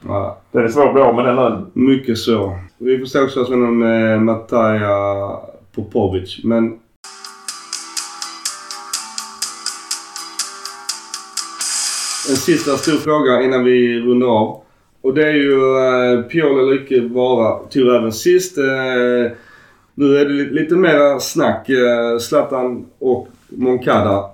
Ja. 0.07 0.37
Den 0.51 0.63
är 0.63 0.67
svår 0.67 0.87
att 0.87 0.93
bli 0.93 1.01
av 1.01 1.15
med 1.15 1.25
den 1.25 1.35
lönen. 1.35 1.65
Mycket 1.73 2.17
så. 2.17 2.59
Vi 2.77 2.99
får 2.99 3.05
se 3.05 3.19
också 3.19 3.39
vad 3.39 3.47
som 3.47 3.61
händer 3.65 3.87
med 3.87 4.13
eh, 4.13 4.19
Mataja 4.19 5.39
Popovic. 5.75 6.43
Men 6.43 6.79
en 12.29 12.35
sista 12.35 12.77
stor 12.77 12.97
fråga 12.97 13.41
innan 13.41 13.63
vi 13.63 13.99
rundar 13.99 14.27
av. 14.27 14.61
Och 15.01 15.13
det 15.13 15.27
är 15.27 15.33
ju 15.33 15.77
eh, 15.77 16.47
eller 16.47 16.83
icke 16.83 17.01
vara, 17.01 17.59
Tyvärr 17.69 17.99
även 17.99 18.11
sist. 18.11 18.57
Eh, 18.57 19.31
Nu 19.95 20.17
är 20.17 20.25
det 20.25 20.61
lite 20.61 20.75
mer 20.75 21.19
snack. 21.19 21.69
Eh, 21.69 22.17
Zlatan 22.19 22.85
och 22.99 23.27
Moncada 23.49 24.25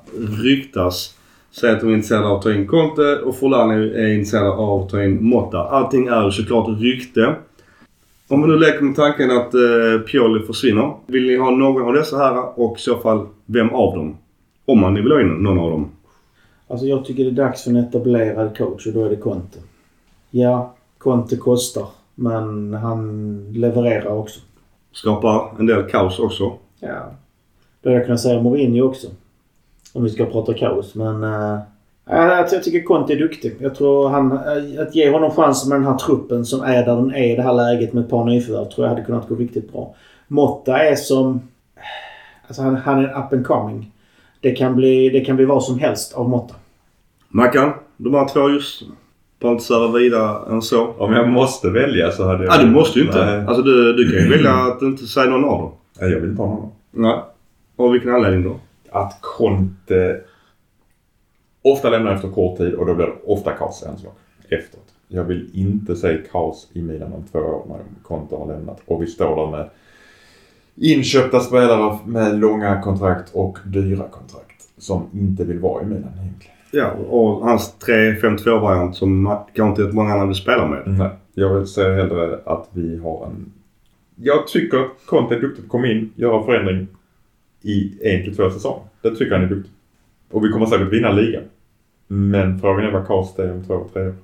ryktas 0.44 1.16
säga 1.54 1.74
att 1.74 1.80
de 1.80 1.90
är 1.90 1.94
intresserade 1.94 2.28
av 2.28 2.38
att 2.38 2.42
ta 2.42 2.54
in 2.54 2.68
Conte 2.68 3.20
och 3.20 3.36
Forlan 3.36 3.72
är, 3.72 4.08
intresserade 4.08 4.50
av 4.50 4.82
att 4.82 4.90
ta 4.90 5.04
in 5.04 5.24
Motta. 5.24 5.58
Allting 5.58 6.08
är 6.08 6.30
såklart 6.30 6.80
rykte. 6.80 7.36
Om 8.28 8.42
vi 8.42 8.48
nu 8.48 8.60
leker 8.60 8.82
med 8.82 8.96
tanken 8.96 9.32
att 9.32 9.54
eh, 9.54 10.06
Pioli 10.12 10.46
försvinner. 10.46 10.94
Vill 11.08 11.28
ni 11.28 11.38
ha 11.38 11.52
någon 11.52 11.84
av 11.84 11.94
dessa 11.94 12.18
här 12.18 12.60
och 12.60 12.78
i 12.78 12.82
så 12.82 12.98
fall 12.98 13.28
vem 13.46 13.70
av 13.70 13.96
dem? 13.96 14.18
Om 14.66 14.80
man 14.80 14.94
vill 14.94 15.12
ha 15.12 15.22
in 15.22 15.28
någon 15.28 15.60
av 15.60 15.72
dem. 15.72 15.90
Alltså 16.68 16.86
jag 16.86 17.06
tycker 17.06 17.24
det 17.24 17.30
är 17.30 17.46
dags 17.46 17.64
för 17.64 17.70
en 17.70 17.78
etablerad 17.78 18.58
coach 18.58 18.88
och 18.88 18.94
då 18.94 19.06
är 19.06 19.10
det 19.10 19.16
Conte. 19.16 19.60
Ja, 20.32 20.74
Conte 20.98 21.36
kostar. 21.36 21.86
Men 22.16 22.74
han 22.74 23.54
levererar 23.54 24.18
också. 24.18 24.40
Skapar 24.92 25.60
en 25.60 25.66
del 25.66 25.84
kaos 25.84 26.20
också. 26.20 26.54
Ja. 26.80 27.12
Då 27.82 27.90
hade 27.90 27.98
jag 27.98 28.06
kunnat 28.06 28.22
säga 28.22 28.42
Mourinho 28.42 28.82
också. 28.82 29.08
Om 29.94 30.04
vi 30.04 30.10
ska 30.10 30.26
prata 30.26 30.54
kaos. 30.54 30.96
Men... 30.96 31.24
Uh, 31.24 31.60
jag, 32.10 32.40
jag 32.52 32.64
tycker 32.64 32.84
Conte 32.84 33.14
är 33.14 33.18
duktig. 33.18 33.56
Jag 33.60 33.76
tror 33.76 34.10
han... 34.10 34.32
eh, 34.32 34.82
Att 34.82 34.96
ge 34.96 35.10
honom 35.12 35.32
chansen 35.32 35.70
med 35.70 35.78
den 35.80 35.88
här 35.88 35.98
truppen 35.98 36.46
som 36.46 36.62
är 36.62 36.86
där 36.86 36.96
den 36.96 37.12
är 37.16 37.34
i 37.34 37.36
det 37.36 37.42
här 37.42 37.54
läget 37.54 37.94
med 37.94 38.04
ett 38.04 38.10
par 38.10 38.26
nyförvärv 38.26 38.66
tror 38.66 38.86
jag 38.88 38.90
hade 38.94 39.06
kunnat 39.06 39.28
gå 39.28 39.36
riktigt 39.36 39.72
bra. 39.74 39.96
Motta 40.28 40.78
är 40.84 40.96
som... 40.96 41.42
Alltså 42.48 42.62
han, 42.62 42.76
han 42.76 43.00
är 43.00 43.04
en 43.08 43.24
up 43.24 43.34
and 43.34 43.46
coming. 43.46 43.92
Det 44.42 44.52
kan, 44.52 44.76
bli, 44.76 45.10
det 45.10 45.20
kan 45.26 45.36
bli 45.36 45.46
vad 45.46 45.64
som 45.64 45.80
helst 45.80 46.14
av 46.14 46.30
Motta. 46.30 46.56
Mackan, 47.30 47.72
de 47.98 48.14
här 48.14 48.28
två 48.28 48.50
just. 48.50 48.82
Behöver 49.40 49.56
inte 49.56 49.66
svära 49.66 49.92
vidare 49.92 50.52
än 50.54 50.62
så. 50.62 50.88
Om 50.98 51.14
jag 51.14 51.30
måste 51.30 51.70
välja 51.70 52.12
så 52.12 52.28
hade 52.28 52.44
jag... 52.46 52.54
Ja, 52.54 52.62
du 52.62 52.70
måste 52.70 53.00
ju 53.00 53.06
inte. 53.06 53.26
Nej, 53.26 53.46
Alltså 53.48 53.62
du, 53.64 53.94
du 53.94 54.12
kan 54.12 54.24
ju 54.24 54.30
välja 54.38 54.52
att 54.54 54.82
inte 54.82 55.06
säga 55.06 55.26
någon 55.30 55.46
av 55.46 55.60
dem. 55.62 55.72
Nej, 56.02 56.12
jag 56.12 56.20
vill 56.20 56.30
inte 56.30 56.42
ha 56.42 56.50
någon. 56.50 56.72
Nej. 56.92 57.20
Av 57.78 57.92
vilken 57.92 58.16
anledning 58.16 58.44
då? 58.44 58.56
Att 58.94 59.18
Conte 59.22 60.22
ofta 61.62 61.90
lämnar 61.90 62.16
efter 62.16 62.30
kort 62.30 62.58
tid 62.58 62.74
och 62.74 62.86
då 62.86 62.96
blir 62.96 63.06
det 63.06 63.14
ofta 63.26 63.52
kaos 63.52 63.84
hans 63.88 64.04
lag 64.04 64.14
efteråt. 64.50 64.94
Jag 65.08 65.24
vill 65.24 65.50
inte 65.54 65.96
se 65.96 66.18
kaos 66.32 66.70
i 66.74 66.82
Milan 66.82 67.14
om 67.14 67.24
två 67.32 67.40
år 67.40 67.66
när 67.70 67.80
Conte 68.04 68.36
har 68.36 68.48
lämnat 68.48 68.82
och 68.86 69.02
vi 69.02 69.08
står 69.08 69.36
där 69.36 69.52
med 69.52 69.70
inköpta 70.76 71.40
spelare 71.40 71.98
med 72.06 72.40
långa 72.40 72.82
kontrakt 72.82 73.36
och 73.36 73.58
dyra 73.66 74.08
kontrakt 74.08 74.70
som 74.78 75.10
inte 75.14 75.44
vill 75.44 75.60
vara 75.60 75.84
i 75.84 75.86
Milan 75.86 76.12
egentligen. 76.22 76.56
Ja, 76.72 76.92
och 76.92 77.46
hans 77.46 77.76
3-5-2-variant 77.88 78.96
som 78.96 79.38
kanske 79.54 79.84
inte 79.84 79.96
många 79.96 80.14
andra 80.14 80.26
vill 80.26 80.36
spela 80.36 80.68
med. 80.68 80.84
Nej, 80.86 81.10
jag 81.34 81.54
vill 81.54 81.68
säga 81.68 81.96
hellre 81.96 82.40
att 82.46 82.70
vi 82.72 82.98
har 82.98 83.26
en... 83.26 83.52
Jag 84.16 84.48
tycker 84.48 84.78
att 84.78 85.06
Conte 85.06 85.36
är 85.36 85.40
duktig 85.40 85.64
på 85.64 85.66
att 85.66 85.72
komma 85.72 85.88
in, 85.88 86.14
göra 86.16 86.44
förändring 86.44 86.88
i 87.64 87.98
en 88.02 88.24
till 88.24 88.36
två 88.36 88.50
säsonger. 88.50 88.84
Det 89.02 89.10
tycker 89.10 89.26
jag 89.26 89.40
han 89.40 89.44
är 89.44 89.50
duktig. 89.50 89.72
Och 90.32 90.46
vi 90.46 90.50
kommer 90.50 90.66
säkert 90.66 90.94
vinna 90.94 91.12
ligan. 91.12 91.44
Men 92.08 92.60
frågan 92.60 92.86
är 92.86 92.92
vad 92.92 93.28
det 93.38 93.44
är 93.44 93.52
om 93.52 93.64
två, 93.64 93.90
tre 93.94 94.08
år. 94.08 94.16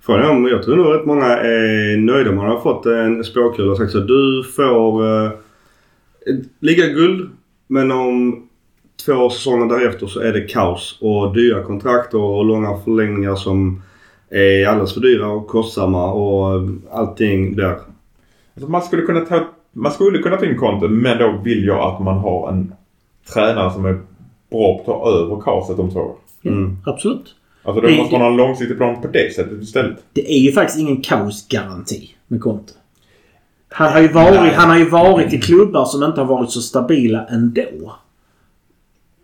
Frågan 0.00 0.22
är 0.22 0.30
om, 0.30 0.46
jag 0.46 0.62
tror 0.62 0.76
nog 0.76 0.94
att 0.94 1.06
många 1.06 1.26
är 1.26 1.96
nöjda. 1.96 2.32
Man 2.32 2.46
har 2.46 2.60
fått 2.60 2.86
en 2.86 3.24
spåkula 3.24 3.70
och 3.70 3.76
sagt 3.76 3.92
så 3.92 3.98
du 3.98 4.44
får 4.56 5.04
eh, 5.04 5.32
ett 6.26 6.46
ligaguld 6.60 7.30
men 7.66 7.92
om 7.92 8.48
två 9.06 9.30
säsonger 9.30 9.78
därefter 9.78 10.06
så 10.06 10.20
är 10.20 10.32
det 10.32 10.40
kaos 10.40 10.98
och 11.00 11.34
dyra 11.34 11.62
kontrakt 11.62 12.14
och 12.14 12.44
långa 12.44 12.76
förlängningar 12.76 13.34
som 13.34 13.82
är 14.30 14.66
alldeles 14.66 14.94
för 14.94 15.00
dyra 15.00 15.28
och 15.28 15.48
kostsamma 15.48 16.12
och 16.12 16.54
eh, 16.54 16.68
allting 16.90 17.56
där. 17.56 17.78
Alltså 18.54 18.70
man 18.70 18.82
skulle 18.82 19.02
kunna 19.02 19.20
ta, 19.20 19.48
man 19.72 19.92
skulle 19.92 20.18
kunna 20.18 20.36
ta 20.36 20.46
in 20.46 20.58
Conte 20.58 20.88
men 20.88 21.18
då 21.18 21.40
vill 21.44 21.66
jag 21.66 21.78
att 21.78 22.00
man 22.00 22.18
har 22.18 22.48
en 22.48 22.74
tränare 23.32 23.70
som 23.72 23.84
är 23.84 23.92
bra 23.92 24.02
på 24.50 24.80
att 24.80 24.86
ta 24.86 25.10
över 25.10 25.40
kaoset 25.40 25.78
om 25.78 25.90
två 25.90 26.00
år. 26.00 26.16
Mm. 26.44 26.76
Absolut. 26.86 27.34
Alltså 27.64 27.80
då 27.80 27.90
måste 27.90 28.12
man 28.12 28.20
ha 28.20 28.28
en 28.28 28.36
långsiktig 28.36 28.76
plan 28.76 29.02
på 29.02 29.08
det 29.08 29.34
sättet 29.34 29.62
istället. 29.62 29.98
Det 30.12 30.32
är 30.32 30.38
ju 30.38 30.52
faktiskt 30.52 30.78
ingen 30.78 31.00
kaosgaranti 31.00 32.10
med 32.28 32.40
Conte. 32.40 32.72
Han 33.68 33.92
har, 33.92 34.00
ju 34.00 34.08
varit, 34.08 34.52
han 34.52 34.70
har 34.70 34.78
ju 34.78 34.88
varit 34.88 35.32
i 35.32 35.40
klubbar 35.40 35.84
som 35.84 36.04
inte 36.04 36.20
har 36.20 36.28
varit 36.28 36.50
så 36.50 36.60
stabila 36.60 37.26
ändå. 37.26 37.92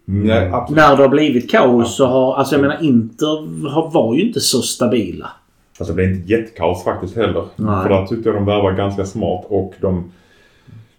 Nej, 0.05 0.51
absolut. 0.53 0.77
När 0.77 0.97
det 0.97 1.03
har 1.03 1.09
blivit 1.09 1.51
kaos 1.51 1.97
så 1.97 2.07
har... 2.07 2.35
Alltså 2.35 2.55
jag 2.55 2.63
menar 2.63 2.83
Inter 2.83 3.69
har, 3.69 3.91
var 3.91 4.15
ju 4.15 4.27
inte 4.27 4.41
så 4.41 4.63
stabila. 4.63 5.31
Alltså 5.79 5.93
det 5.93 5.97
blev 5.97 6.11
inte 6.11 6.33
jättekaos 6.33 6.85
faktiskt 6.85 7.17
heller. 7.17 7.45
Nej. 7.57 7.83
För 7.83 7.89
där 7.89 8.07
tyckte 8.07 8.29
jag 8.29 8.37
de 8.37 8.45
värvade 8.45 8.77
ganska 8.77 9.05
smart 9.05 9.45
och 9.49 9.75
de 9.81 10.11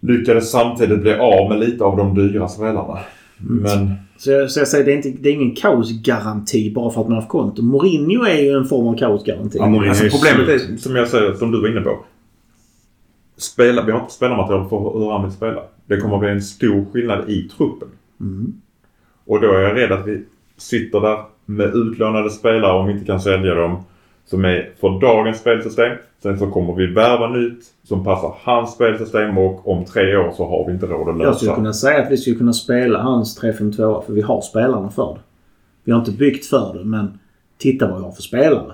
lyckades 0.00 0.50
samtidigt 0.50 1.00
bli 1.00 1.14
av 1.14 1.48
med 1.48 1.60
lite 1.60 1.84
av 1.84 1.96
de 1.96 2.14
dyra 2.14 2.48
spelarna. 2.48 2.98
Men 3.36 3.94
Så 4.16 4.30
jag, 4.30 4.50
så 4.50 4.60
jag 4.60 4.68
säger 4.68 4.84
det 4.84 4.92
är, 4.92 4.96
inte, 4.96 5.10
det 5.20 5.28
är 5.28 5.32
ingen 5.32 5.54
kaosgaranti 5.54 6.72
bara 6.74 6.90
för 6.90 7.00
att 7.00 7.08
man 7.08 7.16
har 7.16 7.28
Conte. 7.28 7.62
Mourinho 7.62 8.24
är 8.24 8.42
ju 8.42 8.56
en 8.56 8.64
form 8.64 8.88
av 8.88 8.96
kaosgaranti. 8.96 9.58
Ja, 9.58 9.88
alltså 9.88 10.04
problemet 10.18 10.48
är 10.48 10.76
som 10.76 10.96
jag 10.96 11.08
säger, 11.08 11.34
som 11.34 11.50
du 11.50 11.60
var 11.60 11.68
inne 11.68 11.80
på. 11.80 11.98
Spela, 13.36 13.84
vi 13.84 13.92
har 13.92 14.00
inte 14.00 14.12
spelarmaterial 14.12 14.68
för 14.68 14.98
hur 14.98 15.10
han 15.10 15.22
vill 15.22 15.32
spela. 15.32 15.60
Det 15.86 15.96
kommer 15.96 16.14
att 16.14 16.20
bli 16.20 16.30
en 16.30 16.42
stor 16.42 16.84
skillnad 16.92 17.30
i 17.30 17.48
truppen. 17.48 17.88
Mm. 18.20 18.52
Och 19.26 19.40
då 19.40 19.52
är 19.52 19.60
jag 19.60 19.76
rädd 19.76 19.92
att 19.92 20.06
vi 20.06 20.24
sitter 20.56 21.00
där 21.00 21.18
med 21.44 21.74
utlånade 21.74 22.30
spelare 22.30 22.72
om 22.72 22.86
vi 22.86 22.92
inte 22.92 23.06
kan 23.06 23.20
sälja 23.20 23.54
dem. 23.54 23.82
Som 24.30 24.44
är 24.44 24.70
för 24.80 25.00
dagens 25.00 25.38
spelsystem. 25.40 25.96
Sen 26.22 26.38
så 26.38 26.46
kommer 26.46 26.74
vi 26.74 26.86
värva 26.86 27.28
nytt 27.28 27.64
som 27.82 28.04
passar 28.04 28.34
hans 28.42 28.74
spelsystem 28.74 29.38
och 29.38 29.68
om 29.68 29.84
tre 29.84 30.16
år 30.16 30.32
så 30.36 30.46
har 30.46 30.66
vi 30.66 30.72
inte 30.72 30.86
råd 30.86 31.08
att 31.08 31.20
Jag 31.20 31.36
skulle 31.36 31.50
lösa. 31.50 31.56
kunna 31.56 31.72
säga 31.72 32.02
att 32.02 32.12
vi 32.12 32.16
skulle 32.16 32.36
kunna 32.36 32.52
spela 32.52 32.98
hans 33.02 33.42
3-5-2 33.42 34.06
för 34.06 34.12
vi 34.12 34.20
har 34.20 34.40
spelarna 34.40 34.90
för 34.90 35.14
det. 35.14 35.20
Vi 35.84 35.92
har 35.92 35.98
inte 35.98 36.12
byggt 36.12 36.46
för 36.46 36.78
det 36.78 36.84
men 36.84 37.18
titta 37.58 37.88
vad 37.88 37.98
vi 37.98 38.04
har 38.04 38.12
för 38.12 38.22
spelare. 38.22 38.72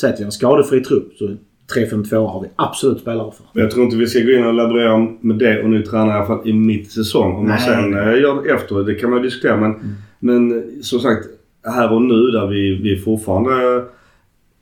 Säg 0.00 0.10
att 0.10 0.18
vi 0.18 0.22
har 0.22 0.26
en 0.26 0.32
skadefri 0.32 0.80
trupp 0.80 1.12
så 1.18 1.36
3-5-2 1.76 2.26
har 2.26 2.40
vi 2.42 2.48
absolut 2.56 3.00
spelare 3.00 3.32
för. 3.36 3.44
Men 3.52 3.62
jag 3.62 3.70
tror 3.70 3.84
inte 3.84 3.96
vi 3.96 4.06
ska 4.06 4.20
gå 4.20 4.30
in 4.30 4.46
och 4.46 4.54
laborera 4.54 4.98
med 5.20 5.36
det 5.38 5.62
och 5.62 5.70
nu 5.70 5.82
träna 5.82 6.06
i 6.06 6.16
alla 6.16 6.26
fall 6.26 6.48
i 6.48 6.52
mitt 6.52 6.90
säsong. 6.90 7.36
Om 7.36 7.48
man 7.48 7.58
sen 7.58 7.94
eh, 7.94 8.20
gör 8.20 8.42
det 8.42 8.50
efter, 8.50 8.84
det 8.84 8.94
kan 8.94 9.10
man 9.10 9.22
diskutera. 9.22 9.56
Men, 9.56 9.96
men 10.18 10.52
eh, 10.58 10.62
som 10.82 11.00
sagt, 11.00 11.26
här 11.64 11.92
och 11.92 12.02
nu 12.02 12.14
där 12.30 12.46
vi, 12.46 12.74
vi 12.82 12.96
fortfarande 12.96 13.76
eh, 13.76 13.82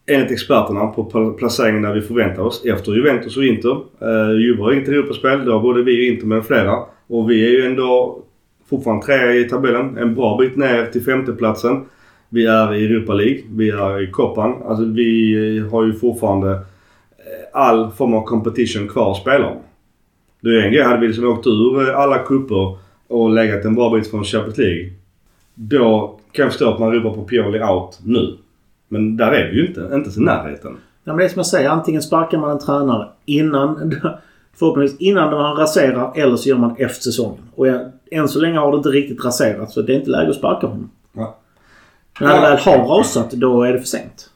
enligt 0.06 0.30
experterna 0.30 0.86
på 0.86 1.34
placeringen 1.38 1.82
där 1.82 1.94
vi 1.94 2.00
förväntar 2.00 2.42
oss 2.42 2.64
efter 2.64 2.92
Juventus 2.92 3.36
och 3.36 3.44
Inter. 3.44 3.76
Eh, 4.00 4.40
Juve 4.40 4.62
har 4.62 4.72
inget 4.72 4.88
Europaspel. 4.88 5.44
Det 5.44 5.52
har 5.52 5.60
både 5.60 5.82
vi 5.82 6.10
och 6.10 6.14
Inter 6.14 6.26
med 6.26 6.44
flera. 6.44 6.76
Och 7.06 7.30
vi 7.30 7.46
är 7.46 7.50
ju 7.50 7.66
ändå 7.66 8.22
fortfarande 8.70 9.06
trea 9.06 9.34
i 9.34 9.44
tabellen. 9.44 9.98
En 9.98 10.14
bra 10.14 10.38
bit 10.38 10.56
ner 10.56 10.86
till 10.86 11.04
femteplatsen. 11.04 11.84
Vi 12.28 12.46
är 12.46 12.74
i 12.74 12.84
Europa 12.84 13.12
League. 13.12 13.40
Vi 13.50 13.70
är 13.70 14.02
i 14.02 14.10
Copan. 14.10 14.62
Alltså 14.64 14.84
vi 14.84 15.32
eh, 15.58 15.70
har 15.70 15.84
ju 15.84 15.92
fortfarande 15.92 16.50
eh, 16.50 16.60
all 17.52 17.90
form 17.90 18.14
av 18.14 18.24
competition 18.24 18.88
kvar 18.88 19.10
att 19.10 19.16
spela 19.16 19.46
om. 19.46 19.56
Det 20.40 20.48
är 20.48 20.52
ju 20.52 20.60
en 20.60 20.72
grej. 20.72 20.82
Hade 20.82 21.00
vi 21.00 21.06
liksom 21.06 21.28
åkt 21.28 21.46
ur 21.46 21.88
eh, 21.88 21.98
alla 21.98 22.18
kupper 22.18 22.78
och 23.08 23.30
legat 23.30 23.64
en 23.64 23.74
bra 23.74 23.90
bit 23.90 24.10
från 24.10 24.24
Champions 24.24 24.58
League. 24.58 24.92
Då 25.54 26.18
kan 26.32 26.42
jag 26.42 26.52
förstå 26.52 26.70
att 26.70 26.80
man 26.80 26.92
ropar 26.92 27.10
på 27.10 27.24
Pioli 27.24 27.62
out 27.62 27.98
nu. 28.04 28.36
Men 28.88 29.16
där 29.16 29.32
är 29.32 29.50
vi 29.50 29.56
ju 29.56 29.66
inte. 29.66 29.90
Inte 29.94 30.20
i 30.20 30.22
närheten. 30.22 30.76
Ja, 31.04 31.12
men 31.12 31.16
det 31.16 31.24
är 31.24 31.28
som 31.28 31.38
jag 31.38 31.46
säger, 31.46 31.68
antingen 31.70 32.02
sparkar 32.02 32.38
man 32.38 32.50
en 32.50 32.58
tränare 32.58 33.08
innan 33.24 33.94
förhoppningsvis 34.56 35.00
innan 35.00 35.30
man 35.30 35.56
raserar 35.56 36.12
eller 36.14 36.36
så 36.36 36.48
gör 36.48 36.56
man 36.56 36.76
efter 36.78 37.02
säsongen. 37.02 37.42
Och 37.54 37.66
jag, 37.66 37.90
än 38.10 38.28
så 38.28 38.40
länge 38.40 38.58
har 38.58 38.70
det 38.72 38.76
inte 38.76 38.88
riktigt 38.88 39.24
raserats 39.24 39.74
så 39.74 39.82
det 39.82 39.92
är 39.92 39.98
inte 39.98 40.10
läge 40.10 40.30
att 40.30 40.36
sparka 40.36 40.66
honom. 40.66 40.90
Ja. 41.12 41.36
Men 42.20 42.28
när 42.28 42.36
det 42.36 42.42
väl 42.42 42.58
har 42.58 42.98
rasat 42.98 43.30
då 43.30 43.62
är 43.62 43.72
det 43.72 43.78
för 43.78 43.86
sent. 43.86 44.30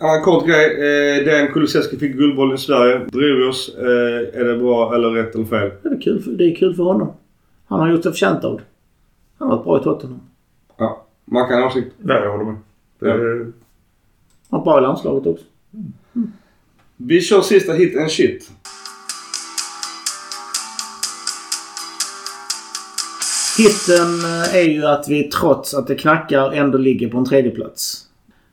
Annan 0.00 0.22
kort 0.22 0.46
grej. 0.46 0.66
Eh, 0.72 1.24
Dejan 1.24 1.52
Kulusevski 1.52 1.96
fick 1.98 2.16
Guldbollen 2.16 2.54
i 2.54 2.58
Sverige. 2.58 2.98
Bryr 3.12 3.36
vi 3.36 3.44
oss? 3.50 3.74
Eh, 3.78 4.40
är 4.40 4.44
det 4.44 4.56
bra 4.58 4.94
eller 4.94 5.10
rätt 5.10 5.34
eller 5.34 5.44
fel? 5.44 5.70
Det 5.82 5.88
är 5.88 6.00
kul 6.00 6.22
för, 6.22 6.30
det 6.30 6.44
är 6.44 6.54
kul 6.56 6.74
för 6.74 6.82
honom. 6.82 7.12
Han 7.66 7.80
har 7.80 7.88
gjort 7.90 8.02
sig 8.02 8.12
förtjänt 8.12 8.44
av 8.44 8.56
det. 8.56 8.62
Han 9.38 9.48
har 9.48 9.56
varit 9.56 9.64
bra 9.64 9.80
i 9.80 9.82
Tottenham. 9.84 10.20
Ja. 10.76 11.06
Man 11.24 11.48
kan 11.48 11.60
ha 11.60 11.66
åsikt. 11.68 11.94
Nej, 11.98 12.16
jag 12.22 12.30
håller 12.30 12.44
med. 12.44 12.56
Det, 12.98 13.08
Ja. 13.08 13.46
Han 14.50 14.64
bra 14.64 14.78
i 14.78 14.82
landslaget 14.82 15.26
också. 15.26 15.44
Vi 16.96 17.20
kör 17.20 17.40
sista 17.40 17.72
hit 17.72 17.96
and 17.96 18.10
shit. 18.10 18.50
Hitten 23.58 24.24
eh, 24.24 24.54
är 24.54 24.68
ju 24.68 24.86
att 24.86 25.08
vi 25.08 25.22
trots 25.22 25.74
att 25.74 25.86
det 25.86 25.94
knackar 25.94 26.52
ändå 26.52 26.78
ligger 26.78 27.08
på 27.08 27.18
en 27.18 27.24
tredje 27.24 27.50
plats. 27.50 28.06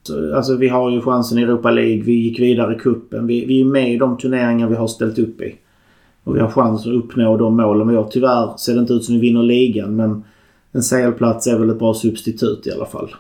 Så, 0.04 0.36
Alltså 0.36 0.56
vi 0.56 0.68
har 0.68 0.92
ju 0.92 1.02
chansen 1.02 1.38
i 1.38 1.42
Europa 1.42 1.72
League. 1.72 2.04
Vi 2.04 2.14
gick 2.14 2.40
vidare 2.40 2.76
i 2.76 2.80
cupen. 2.80 3.28
Vi, 3.28 3.46
vi 3.46 3.62
är 3.62 3.66
med 3.66 3.94
i 3.94 3.98
de 3.98 4.18
turneringar 4.18 4.68
vi 4.68 4.76
har 4.76 4.88
ställt 4.88 5.20
upp 5.20 5.42
i. 5.42 5.56
Och 6.24 6.36
vi 6.36 6.40
har 6.40 6.50
chans 6.50 6.82
att 6.82 6.94
uppnå 6.94 7.38
de 7.38 7.58
målen 7.58 7.88
vi 7.88 7.96
har. 7.96 8.08
Tyvärr 8.12 8.58
ser 8.58 8.74
det 8.74 8.80
inte 8.80 8.94
ut 8.94 9.04
som 9.04 9.16
vi 9.16 9.22
vinner 9.22 9.44
ligan 9.44 9.96
men 9.96 10.24
en 10.72 10.82
CL-plats 10.82 11.48
är 11.48 11.60
väl 11.60 11.70
ett 11.70 11.80
bra 11.80 11.94
substitut 11.94 12.68
i 12.68 12.72
alla 12.72 12.86
fall. 12.86 13.16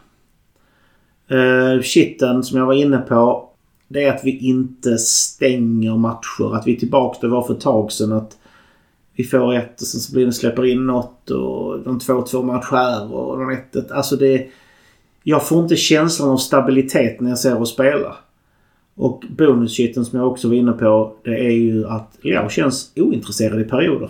Eh, 1.28 1.38
uh, 1.38 1.82
shitten 1.82 2.44
som 2.44 2.60
jag 2.60 2.66
var 2.66 2.74
inne 2.74 2.98
på. 2.98 3.50
Det 3.88 4.04
är 4.04 4.16
att 4.16 4.24
vi 4.24 4.38
inte 4.38 4.98
stänger 4.98 5.98
matcher. 5.98 6.56
Att 6.56 6.68
vi 6.68 6.76
är 6.76 6.80
tillbaka 6.80 7.18
där 7.22 7.28
vi 7.28 7.32
var 7.32 7.42
för 7.42 7.54
ett 7.54 7.62
tag 7.62 7.92
sedan. 7.92 8.12
Att 8.12 8.38
Vi 9.16 9.24
får 9.24 9.56
ett 9.56 9.82
och 9.82 9.88
sen 9.88 10.02
så 10.02 10.14
blir 10.14 10.26
det 10.26 10.34
släpper 10.34 10.66
in 10.66 10.86
något 10.86 11.30
och 11.30 11.80
de 11.80 12.00
2-2 12.00 12.44
match 12.44 12.68
här 12.72 13.14
och 13.14 13.40
de 13.40 13.50
1 13.50 13.92
Alltså 13.92 14.16
det... 14.16 14.48
Jag 15.24 15.48
får 15.48 15.64
inte 15.64 15.76
känslan 15.76 16.30
av 16.30 16.38
stabilitet 16.38 17.22
när 17.22 17.30
jag 17.30 17.40
ser 17.40 17.62
oss 17.62 17.74
spela. 17.74 18.16
Och 18.96 19.24
bonuskitten 19.30 20.06
som 20.06 20.20
jag 20.20 20.28
också 20.28 20.48
var 20.48 20.56
inne 20.56 20.72
på 20.72 21.14
det 21.24 21.46
är 21.46 21.52
ju 21.52 21.88
att 21.88 22.18
jag 22.22 22.52
känns 22.52 22.92
ointresserad 22.96 23.62
i 23.62 23.64
perioder. 23.64 24.10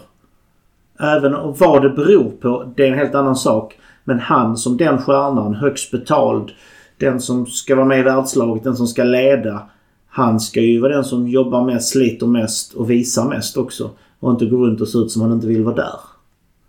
Även 0.99 1.33
vad 1.59 1.81
det 1.81 1.89
beror 1.89 2.31
på, 2.41 2.73
det 2.75 2.83
är 2.83 2.91
en 2.91 2.97
helt 2.97 3.15
annan 3.15 3.35
sak. 3.35 3.79
Men 4.03 4.19
han 4.19 4.57
som 4.57 4.77
den 4.77 4.97
stjärnan, 4.97 5.55
högst 5.55 5.91
betald, 5.91 6.51
den 6.97 7.19
som 7.19 7.45
ska 7.45 7.75
vara 7.75 7.85
med 7.85 7.99
i 7.99 8.03
världslaget, 8.03 8.63
den 8.63 8.75
som 8.75 8.87
ska 8.87 9.03
leda. 9.03 9.61
Han 10.07 10.39
ska 10.39 10.61
ju 10.61 10.79
vara 10.79 10.93
den 10.93 11.03
som 11.03 11.27
jobbar 11.27 11.65
mest, 11.65 11.89
sliter 11.89 12.27
mest 12.27 12.73
och 12.73 12.89
visar 12.89 13.29
mest 13.29 13.57
också. 13.57 13.89
Och 14.19 14.31
inte 14.31 14.45
gå 14.45 14.57
runt 14.57 14.81
och 14.81 14.87
se 14.87 14.97
ut 14.97 15.11
som 15.11 15.21
han 15.21 15.31
inte 15.31 15.47
vill 15.47 15.63
vara 15.63 15.75
där. 15.75 15.99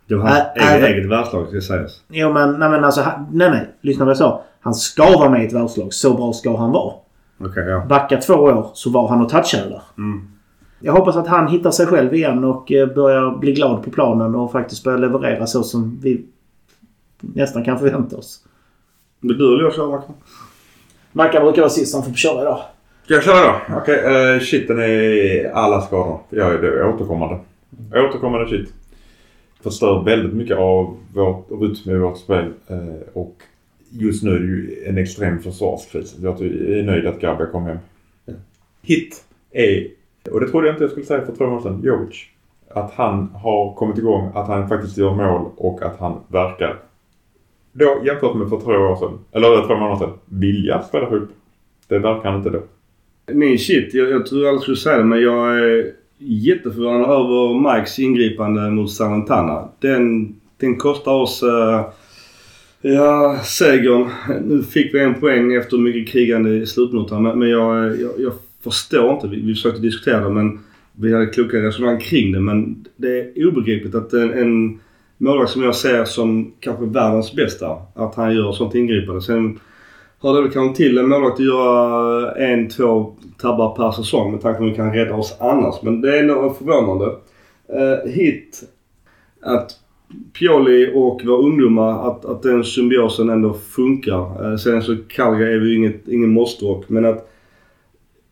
Det 0.07 0.15
var 0.15 0.23
hans 0.23 0.41
eget, 0.55 0.89
eget 0.89 1.09
världslag 1.09 1.47
ska 1.47 1.61
sägas. 1.61 2.01
Jo 2.09 2.33
men, 2.33 2.59
nej 2.59 2.69
men 2.69 2.83
alltså, 2.83 3.01
nej 3.31 3.49
nej. 3.49 3.69
Lyssna 3.81 4.05
vad 4.05 4.11
jag 4.11 4.17
sa. 4.17 4.43
Han 4.61 4.73
ska 4.73 5.03
vara 5.03 5.29
med 5.29 5.43
i 5.43 5.47
ett 5.47 5.53
världslag. 5.53 5.93
Så 5.93 6.13
bra 6.13 6.33
ska 6.33 6.57
han 6.57 6.71
vara. 6.71 6.93
Okej, 7.39 7.65
ja. 7.67 7.85
Backa 7.89 8.17
två 8.17 8.33
år 8.33 8.67
så 8.73 8.89
var 8.89 9.07
han 9.07 9.21
och 9.21 9.29
touchade 9.29 9.69
där. 9.69 9.81
Mm. 9.97 10.27
Jag 10.79 10.93
hoppas 10.93 11.15
att 11.15 11.27
han 11.27 11.47
hittar 11.47 11.71
sig 11.71 11.85
själv 11.85 12.13
igen 12.13 12.43
och 12.43 12.71
eh, 12.71 12.93
börjar 12.93 13.37
bli 13.37 13.53
glad 13.53 13.83
på 13.83 13.91
planen 13.91 14.35
och 14.35 14.51
faktiskt 14.51 14.83
börjar 14.83 14.99
leverera 14.99 15.47
så 15.47 15.63
som 15.63 15.99
vi 16.01 16.25
nästan 17.19 17.63
kan 17.63 17.79
förvänta 17.79 18.17
oss. 18.17 18.45
Men 19.19 19.37
du 19.37 19.53
eller 19.53 19.63
jag 19.63 19.75
kör 19.75 19.87
Mackan? 19.87 20.15
Mackan 21.11 21.43
brukar 21.43 21.61
vara 21.61 21.69
sist. 21.69 21.95
Han 21.95 22.03
får 22.03 22.13
köra 22.13 22.41
idag. 22.41 22.59
Ska 23.05 23.13
jag 23.13 23.23
köra 23.23 23.47
då? 23.47 23.75
Okej, 23.77 23.99
okay, 23.99 24.39
shiten 24.39 24.79
är 24.79 25.51
alla 25.53 25.81
skador. 25.81 26.19
Jag 26.29 26.53
är 26.53 26.57
det 26.57 26.83
återkommande. 26.85 27.39
Återkommande 27.95 28.49
shit. 28.49 28.73
Förstör 29.63 30.03
väldigt 30.03 30.33
mycket 30.33 30.57
av 30.57 30.97
vårt 31.13 31.47
rytm 31.61 31.95
i 31.95 31.97
vårt 31.97 32.17
spel. 32.17 32.53
Eh, 32.67 32.77
och 33.13 33.35
just 33.89 34.23
nu 34.23 34.35
är 34.35 34.39
det 34.39 34.45
ju 34.45 34.83
en 34.87 34.97
extrem 34.97 35.39
försvarskris. 35.39 36.15
Jag 36.19 36.41
är 36.41 36.83
nöjd 36.83 37.07
att 37.07 37.19
Gabia 37.19 37.45
kom 37.45 37.65
hem. 37.65 37.77
Hit 38.81 39.23
är, 39.51 39.87
och 40.31 40.39
det 40.39 40.47
trodde 40.47 40.67
jag 40.67 40.73
inte 40.73 40.83
jag 40.83 40.91
skulle 40.91 41.05
säga 41.05 41.25
för 41.25 41.35
två 41.35 41.43
månader 41.43 41.69
sedan, 41.69 41.81
Jovic. 41.83 42.25
Att 42.69 42.91
han 42.91 43.29
har 43.29 43.73
kommit 43.73 43.97
igång, 43.97 44.31
att 44.33 44.47
han 44.47 44.69
faktiskt 44.69 44.97
gör 44.97 45.15
mål 45.15 45.51
och 45.57 45.81
att 45.83 45.99
han 45.99 46.19
verkar 46.27 46.79
då 47.73 48.01
jämfört 48.05 48.35
med 48.35 48.49
för 48.49 48.59
två 48.59 48.71
år 48.71 48.95
sedan, 48.95 49.19
eller 49.31 49.67
två 49.67 49.75
månader 49.75 50.05
sedan, 50.05 50.17
vilja 50.25 50.81
spela 50.81 51.07
ihop. 51.07 51.29
Det 51.87 51.99
verkar 51.99 52.29
han 52.29 52.37
inte 52.37 52.49
då. 52.49 52.63
Min 53.33 53.59
shit, 53.59 53.93
jag, 53.93 54.09
jag 54.09 54.25
tror 54.25 54.47
aldrig 54.47 54.61
skulle 54.61 54.77
säga 54.77 54.97
det 54.97 55.03
men 55.03 55.21
jag 55.21 55.59
är 55.59 55.91
jätteförvånad 56.17 57.09
över 57.09 57.77
Mikes 57.77 57.99
ingripande 57.99 58.69
mot 58.69 58.91
Salentana. 58.91 59.69
Den, 59.79 60.35
den 60.57 60.75
kostar 60.75 61.11
oss 61.11 61.43
uh, 61.43 61.81
ja, 62.81 63.39
segern. 63.43 64.09
Nu 64.45 64.63
fick 64.63 64.93
vi 64.93 64.99
en 64.99 65.19
poäng 65.19 65.53
efter 65.53 65.77
mycket 65.77 66.13
krigande 66.13 66.49
i 66.49 66.65
slutnotan 66.65 67.23
men, 67.23 67.39
men 67.39 67.49
jag, 67.49 68.01
jag, 68.01 68.11
jag 68.17 68.33
förstår 68.63 69.13
inte. 69.13 69.27
Vi, 69.27 69.41
vi 69.41 69.53
försökte 69.53 69.81
diskutera 69.81 70.19
det 70.19 70.29
men 70.29 70.59
vi 70.95 71.13
hade 71.13 71.25
kloka 71.25 71.57
resonemang 71.57 71.99
kring 71.99 72.31
det 72.31 72.39
men 72.39 72.85
det 72.95 73.19
är 73.19 73.47
obegripligt 73.47 73.95
att 73.95 74.13
en, 74.13 74.33
en 74.33 74.79
målvakt 75.19 75.51
som 75.51 75.63
jag 75.63 75.75
ser 75.75 76.05
som 76.05 76.53
kanske 76.59 76.85
världens 76.85 77.33
bästa, 77.33 77.77
att 77.93 78.15
han 78.15 78.35
gör 78.35 78.51
sånt 78.51 78.75
ingripande. 78.75 79.21
Sen 79.21 79.59
har 80.19 80.35
det 80.35 80.41
väl 80.41 80.51
kanske 80.51 80.77
till 80.77 80.97
en 80.97 81.09
målvakt 81.09 81.39
att 81.39 81.45
göra 81.45 82.31
en, 82.35 82.69
två 82.69 83.15
tabbar 83.37 83.75
per 83.75 83.91
säsong 83.91 84.31
med 84.31 84.41
tanke 84.41 84.57
på 84.57 84.65
att 84.65 84.71
vi 84.71 84.75
kan 84.75 84.93
rädda 84.93 85.15
oss 85.15 85.37
annars. 85.39 85.75
Men 85.81 86.01
det 86.01 86.19
är 86.19 86.23
nog 86.23 86.57
förvånande. 86.57 87.05
Uh, 87.05 88.11
hit 88.11 88.63
att 89.41 89.71
Pioli 90.39 90.91
och 90.95 91.21
våra 91.25 91.37
ungdomar, 91.37 92.07
att, 92.07 92.25
att 92.25 92.43
den 92.43 92.63
symbiosen 92.63 93.29
ändå 93.29 93.53
funkar. 93.53 94.51
Uh, 94.51 94.57
sen 94.57 94.81
så 94.81 94.97
Calgary 95.07 95.53
är 95.53 95.59
vi 95.59 95.69
ju 95.69 95.77
inget, 95.77 96.07
ingen 96.07 96.29
måste 96.29 96.65
men 96.87 97.05
att 97.05 97.25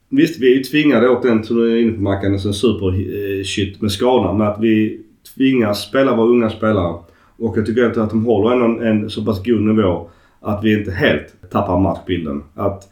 Visst, 0.09 0.39
vi 0.39 0.51
är 0.51 0.55
ju 0.55 0.64
tvingade 0.64 1.09
åt 1.09 1.23
den 1.23 1.43
som 1.43 1.57
du 1.57 1.72
är 1.72 1.81
inne 1.81 1.91
på 1.91 2.01
Mackan, 2.01 2.34
en 2.34 2.39
super 2.53 2.88
eh, 2.88 3.43
shit 3.43 3.81
med 3.81 3.91
skadan. 3.91 4.38
Men 4.38 4.47
att 4.47 4.59
vi 4.61 5.01
tvingas 5.36 5.82
spela 5.82 6.16
våra 6.16 6.28
unga 6.28 6.49
spelare. 6.49 6.95
Och 7.38 7.58
jag 7.58 7.66
tycker 7.66 7.99
att 8.02 8.10
de 8.10 8.26
håller 8.26 8.52
ändå 8.52 8.66
en, 8.66 8.88
en 8.88 9.10
så 9.10 9.26
pass 9.26 9.44
god 9.44 9.62
nivå 9.62 10.10
att 10.41 10.64
vi 10.64 10.80
inte 10.80 10.91
helt 10.91 11.52
tappar 11.52 11.80
matchbilden. 11.80 12.44
Att 12.56 12.84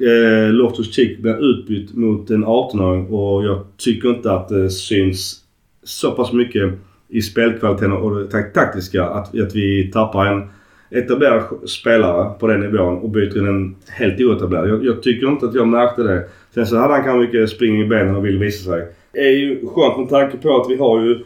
eh, 0.00 0.52
Loftus 0.52 0.94
Cheek 0.94 1.18
blir 1.18 1.50
utbytt 1.50 1.94
mot 1.94 2.30
en 2.30 2.44
18-åring 2.44 3.06
och 3.06 3.44
jag 3.44 3.64
tycker 3.76 4.08
inte 4.08 4.32
att 4.32 4.48
det 4.48 4.70
syns 4.70 5.40
så 5.82 6.10
pass 6.10 6.32
mycket 6.32 6.72
i 7.08 7.22
spelkvaliteten 7.22 7.92
och 7.92 8.14
det 8.14 8.42
taktiska 8.42 9.04
att, 9.04 9.40
att 9.40 9.54
vi 9.54 9.90
tappar 9.92 10.26
en 10.26 10.48
etablerad 10.90 11.68
spelare 11.68 12.30
på 12.38 12.46
den 12.46 12.60
nivån 12.60 12.98
och 12.98 13.10
byter 13.10 13.38
in 13.38 13.46
en 13.46 13.76
helt 13.88 14.20
oetablerad. 14.20 14.68
Jag, 14.68 14.84
jag 14.84 15.02
tycker 15.02 15.26
inte 15.26 15.46
att 15.46 15.54
jag 15.54 15.68
märkte 15.68 16.02
det. 16.02 16.24
Sen 16.54 16.66
så 16.66 16.76
hade 16.76 16.94
han 16.94 17.04
kanske 17.04 17.26
mycket 17.26 17.50
spring 17.50 17.80
i 17.80 17.84
benen 17.84 18.16
och 18.16 18.26
vill 18.26 18.38
visa 18.38 18.70
sig. 18.70 18.86
Det 19.12 19.20
är 19.20 19.30
ju 19.30 19.66
skönt 19.66 19.98
med 19.98 20.08
tanke 20.08 20.36
på 20.36 20.60
att 20.60 20.70
vi 20.70 20.76
har 20.76 21.00
ju 21.00 21.24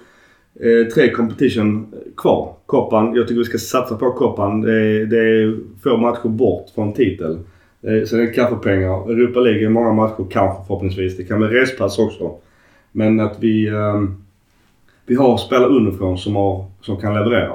eh, 0.60 0.92
tre 0.94 1.10
competition 1.10 1.94
kvar. 2.16 2.54
Koppan, 2.66 3.14
jag 3.14 3.28
tycker 3.28 3.38
vi 3.38 3.44
ska 3.44 3.58
satsa 3.58 3.96
på 3.96 4.12
koppan. 4.12 4.60
Det 4.60 4.72
är, 4.72 5.06
det 5.06 5.18
är 5.18 5.58
få 5.82 5.96
matcher 5.96 6.28
bort 6.28 6.70
från 6.74 6.92
titel. 6.92 7.38
Eh, 7.82 8.06
sen 8.06 8.20
är 8.20 8.22
det 8.22 8.32
kaffepengar. 8.32 9.10
Europa 9.10 9.40
League 9.40 9.64
är 9.64 9.68
många 9.68 9.92
matcher 9.92 10.26
kanske 10.30 10.66
förhoppningsvis. 10.66 11.16
Det 11.16 11.24
kan 11.24 11.38
bli 11.38 11.48
respass 11.48 11.98
också. 11.98 12.34
Men 12.92 13.20
att 13.20 13.36
vi, 13.40 13.68
eh, 13.68 14.02
vi 15.06 15.14
har 15.14 15.36
spelare 15.36 15.68
underifrån 15.68 16.18
som, 16.18 16.36
har, 16.36 16.64
som 16.80 16.96
kan 16.96 17.14
leverera. 17.14 17.54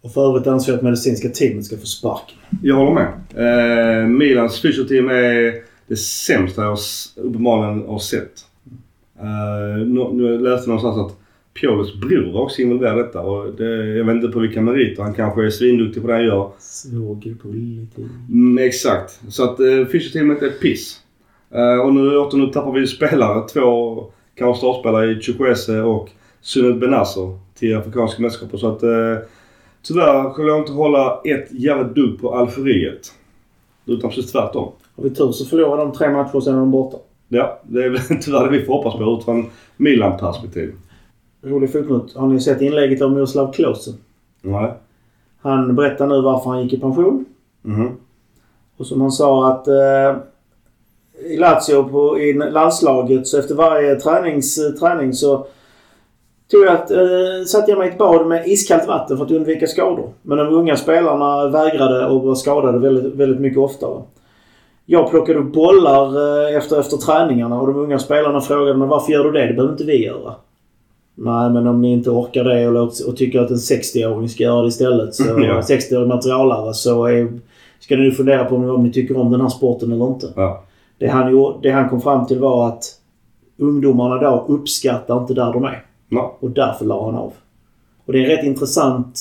Och 0.00 0.12
för 0.12 0.28
övrigt 0.28 0.46
anser 0.46 0.72
jag 0.72 0.76
att 0.76 0.84
medicinska 0.84 1.28
teamet 1.28 1.64
ska 1.64 1.76
få 1.76 1.86
sparken. 1.86 2.36
Jag 2.62 2.76
håller 2.76 2.92
med. 2.92 3.12
Eh, 3.34 4.06
Milans 4.06 4.62
fysioteam 4.62 5.08
är 5.08 5.54
det 5.86 5.96
sämsta 5.96 6.62
jag 6.62 6.78
uppenbarligen 7.16 7.88
har 7.88 7.98
sett. 7.98 8.32
Eh, 9.20 9.86
nu, 9.86 10.08
nu 10.12 10.38
läste 10.38 10.70
jag 10.70 10.76
någonstans 10.76 10.98
att 11.12 11.17
Piolos 11.60 11.94
bror 11.94 12.32
var 12.32 12.40
också 12.40 12.62
involverad 12.62 12.98
i 12.98 13.02
detta. 13.02 13.20
Och 13.20 13.52
det, 13.52 13.86
jag 13.86 14.04
vet 14.04 14.14
inte 14.14 14.28
på 14.28 14.38
vilka 14.38 14.60
meriter. 14.60 15.02
Han 15.02 15.14
kanske 15.14 15.46
är 15.46 15.50
svinduktig 15.50 16.02
på 16.02 16.08
det 16.08 16.14
han 16.14 16.24
gör. 16.24 16.50
Svågerpolitik. 16.58 18.06
Mm, 18.28 18.58
exakt. 18.58 19.20
Så 19.28 19.44
att 19.44 19.60
eh, 19.60 19.86
fysioteamet 19.92 20.42
är 20.42 20.50
piss. 20.50 21.00
Eh, 21.50 21.78
och 21.78 21.94
nu, 21.94 22.18
åter, 22.18 22.38
nu 22.38 22.46
tappar 22.46 22.72
vi 22.72 22.86
spelare. 22.86 23.48
Två 23.48 24.04
kanske 24.34 24.58
startspelare 24.58 25.10
i 25.10 25.20
Chukwese 25.20 25.80
och 25.82 26.10
Sunet 26.40 26.80
Benasser 26.80 27.38
till 27.58 27.76
Afrikanska 27.76 28.22
mästerskapet. 28.22 28.60
Så 28.60 28.68
att 28.68 28.82
eh, 28.82 29.24
tyvärr 29.82 30.32
skulle 30.32 30.48
jag 30.48 30.58
inte 30.58 30.72
hålla 30.72 31.20
ett 31.24 31.48
jävla 31.50 31.84
dugg 31.84 32.20
på 32.20 32.34
Algeriet. 32.34 33.12
Utan 33.86 34.10
precis 34.10 34.32
tvärtom. 34.32 34.72
Har 34.96 35.04
vi 35.04 35.10
tur 35.10 35.32
så 35.32 35.44
förlorar 35.44 35.76
de 35.76 35.92
tre 35.92 36.10
matcher 36.10 36.36
och 36.36 36.44
sen 36.44 36.54
är 36.54 36.58
de 36.58 36.70
borta. 36.70 36.96
Ja, 37.28 37.60
det 37.62 37.84
är 37.84 37.90
väl 37.90 38.00
tyvärr 38.22 38.44
det 38.44 38.58
vi 38.58 38.64
får 38.64 38.72
hoppas 38.72 38.94
på 38.94 39.14
utifrån 39.16 39.46
Milan-perspektiv. 39.76 40.72
Rolig 41.42 41.72
fotnot. 41.72 42.14
Har 42.14 42.26
ni 42.26 42.40
sett 42.40 42.60
inlägget 42.60 43.02
av 43.02 43.12
Miroslav 43.12 43.52
Klose? 43.52 43.90
Nej. 44.42 44.72
Han 45.40 45.76
berättar 45.76 46.06
nu 46.06 46.20
varför 46.20 46.50
han 46.50 46.62
gick 46.62 46.72
i 46.72 46.80
pension. 46.80 47.24
Mhm. 47.62 47.90
Och 48.76 48.86
som 48.86 49.00
han 49.00 49.12
sa 49.12 49.48
att 49.48 49.68
eh, 49.68 50.16
i 51.30 51.36
Lazio 51.36 51.82
på, 51.82 52.18
i 52.18 52.32
landslaget 52.32 53.26
så 53.26 53.38
efter 53.38 53.54
varje 53.54 53.94
tränings, 53.94 54.58
eh, 54.58 54.70
träning 54.72 55.12
så 55.12 55.46
tog 56.50 56.64
jag 56.64 56.74
att, 56.74 56.90
eh, 56.90 57.44
satte 57.46 57.70
jag 57.70 57.78
mig 57.78 57.88
i 57.88 57.90
ett 57.90 57.98
bad 57.98 58.26
med 58.26 58.48
iskallt 58.48 58.88
vatten 58.88 59.16
för 59.16 59.24
att 59.24 59.30
undvika 59.30 59.66
skador. 59.66 60.10
Men 60.22 60.38
de 60.38 60.48
unga 60.48 60.76
spelarna 60.76 61.48
vägrade 61.48 62.06
och 62.06 62.22
var 62.22 62.34
skadade 62.34 62.78
väldigt, 62.78 63.14
väldigt 63.14 63.40
mycket 63.40 63.58
oftare. 63.58 64.02
Jag 64.86 65.10
plockade 65.10 65.38
upp 65.38 65.52
bollar 65.52 66.06
eh, 66.46 66.56
efter, 66.56 66.80
efter 66.80 66.96
träningarna 66.96 67.60
och 67.60 67.66
de 67.66 67.76
unga 67.76 67.98
spelarna 67.98 68.40
frågade 68.40 68.78
mig 68.78 68.88
varför 68.88 69.12
gör 69.12 69.24
du 69.24 69.32
det? 69.32 69.46
Det 69.46 69.52
behöver 69.52 69.72
inte 69.72 69.84
vi 69.84 70.04
göra. 70.04 70.34
Nej, 71.20 71.50
men 71.50 71.66
om 71.66 71.82
ni 71.82 71.92
inte 71.92 72.10
orkar 72.10 72.44
det 72.44 72.68
och, 72.68 72.92
och 73.08 73.16
tycker 73.16 73.40
att 73.40 73.50
en 73.50 73.56
60-åring 73.56 74.28
ska 74.28 74.42
göra 74.42 74.62
det 74.62 74.68
istället. 74.68 75.14
Så, 75.14 75.24
Ja. 75.24 75.60
60-årig 75.60 76.08
materialare 76.08 76.74
så 76.74 77.06
är, 77.06 77.40
ska 77.80 77.96
ni 77.96 78.10
fundera 78.10 78.44
på 78.44 78.56
om, 78.56 78.84
ni 78.84 78.92
tycker 78.92 79.16
om 79.16 79.32
den 79.32 79.40
här 79.40 79.48
sporten 79.48 79.92
eller 79.92 80.06
inte. 80.06 80.26
Ja. 80.36 80.64
Det 80.98 81.08
han, 81.08 81.32
gjorde, 81.32 81.58
det 81.62 81.70
han 81.70 81.88
kom 81.88 82.00
fram 82.00 82.26
till 82.26 82.38
var 82.38 82.68
att 82.68 82.84
ungdomarna 83.58 84.18
då 84.18 84.46
uppskattar 84.48 85.20
inte 85.20 85.34
där 85.34 85.52
de 85.52 85.64
är. 85.64 85.84
Ja. 86.08 86.36
Och 86.40 86.50
därför 86.50 86.84
la 86.84 87.04
han 87.04 87.14
av. 87.14 87.32
Och 88.06 88.12
det 88.12 88.24
är 88.24 88.36
rätt 88.36 88.44
intressant. 88.44 89.20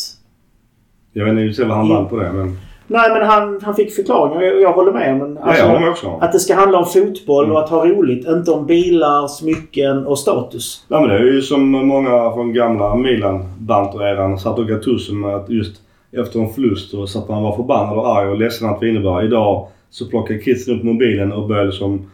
Jag 1.13 1.25
vet 1.25 1.49
inte 1.49 1.65
vad 1.65 1.77
han 1.77 1.89
vann 1.89 2.07
på 2.07 2.17
det 2.17 2.33
men... 2.33 2.57
Nej 2.87 3.09
men 3.13 3.27
han, 3.27 3.59
han 3.63 3.75
fick 3.75 3.95
förklaringar 3.95 4.37
och 4.37 4.43
jag, 4.47 4.61
jag 4.61 4.73
håller 4.73 4.91
med. 4.91 5.17
Men 5.17 5.35
Ja, 5.35 5.41
alltså, 5.47 5.63
jag 5.65 5.71
håller 5.73 5.89
också. 5.89 6.17
Att 6.21 6.31
det 6.31 6.39
ska 6.39 6.55
handla 6.55 6.77
om 6.77 6.85
fotboll 6.85 7.45
Mm. 7.45 7.55
och 7.57 7.63
att 7.63 7.69
ha 7.69 7.85
roligt. 7.85 8.27
Inte 8.27 8.51
om 8.51 8.65
bilar, 8.65 9.27
smycken 9.27 10.05
och 10.07 10.19
status. 10.19 10.85
Ja 10.87 10.99
men 10.99 11.09
det 11.09 11.15
är 11.15 11.23
ju 11.23 11.41
som 11.41 11.69
många 11.71 12.31
från 12.31 12.53
gamla 12.53 12.95
Milan-banter-eran 12.95 14.39
satt 14.39 14.59
och 14.59 14.67
Gattuso 14.67 15.13
med 15.13 15.35
att 15.35 15.49
just 15.49 15.75
efter 16.11 16.39
en 16.39 16.49
förlust 16.49 16.91
så 16.91 17.07
satt 17.07 17.29
man 17.29 17.43
var 17.43 17.55
förbannad 17.55 17.97
och 17.97 18.17
arg 18.17 18.27
och 18.29 18.37
ledsen 18.39 18.69
att 18.69 18.79
det 18.79 18.89
innebar. 18.89 19.23
Idag 19.23 19.67
så 19.89 20.05
plockar 20.05 20.37
kidsen 20.37 20.75
upp 20.77 20.83
mobilen 20.83 21.31
och 21.31 21.47
börjar 21.47 21.65
liksom 21.65 22.11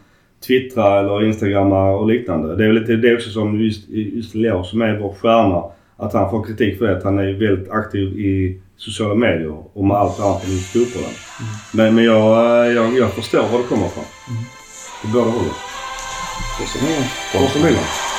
twittra 0.48 1.00
eller 1.00 1.24
instagramma 1.26 1.92
och 1.92 2.08
liknande. 2.08 2.56
Det 2.56 2.64
är 2.64 2.68
väl 2.68 2.80
lite 2.80 2.96
det 2.96 3.14
också 3.16 3.30
som 3.30 3.60
just, 3.62 3.90
just 3.90 4.36
Leo 4.36 4.64
som 4.64 4.82
är 4.82 5.00
vår 5.00 5.14
stjärna. 5.14 5.64
Att 5.98 6.14
han 6.14 6.30
får 6.30 6.44
kritik 6.44 6.78
för 6.78 6.86
det. 6.88 6.98
Att 6.98 7.04
han 7.04 7.20
är 7.20 7.34
väldigt 7.34 7.72
aktiv 7.72 8.20
i 8.20 8.60
sociala 8.78 9.16
medier 9.16 9.78
och 9.78 9.86
med 9.86 9.98
allt 9.98 10.20
annat 10.20 10.44
än 10.46 10.52
just 10.52 10.74
fotbollen. 10.74 11.16
Men, 11.72 11.96
men 11.96 12.04
jag, 12.04 12.74
jag, 12.74 12.98
jag 12.98 13.14
förstår 13.14 13.48
var 13.48 13.58
det 13.60 13.64
kommer 13.64 13.86
ifrån. 13.86 14.06
På 15.02 15.08
båda 15.08 15.32
hållen. 15.32 15.54
Det 16.58 16.64
är 16.64 16.68
så. 16.68 16.80
Forza 17.38 17.66
Milan. 17.66 18.13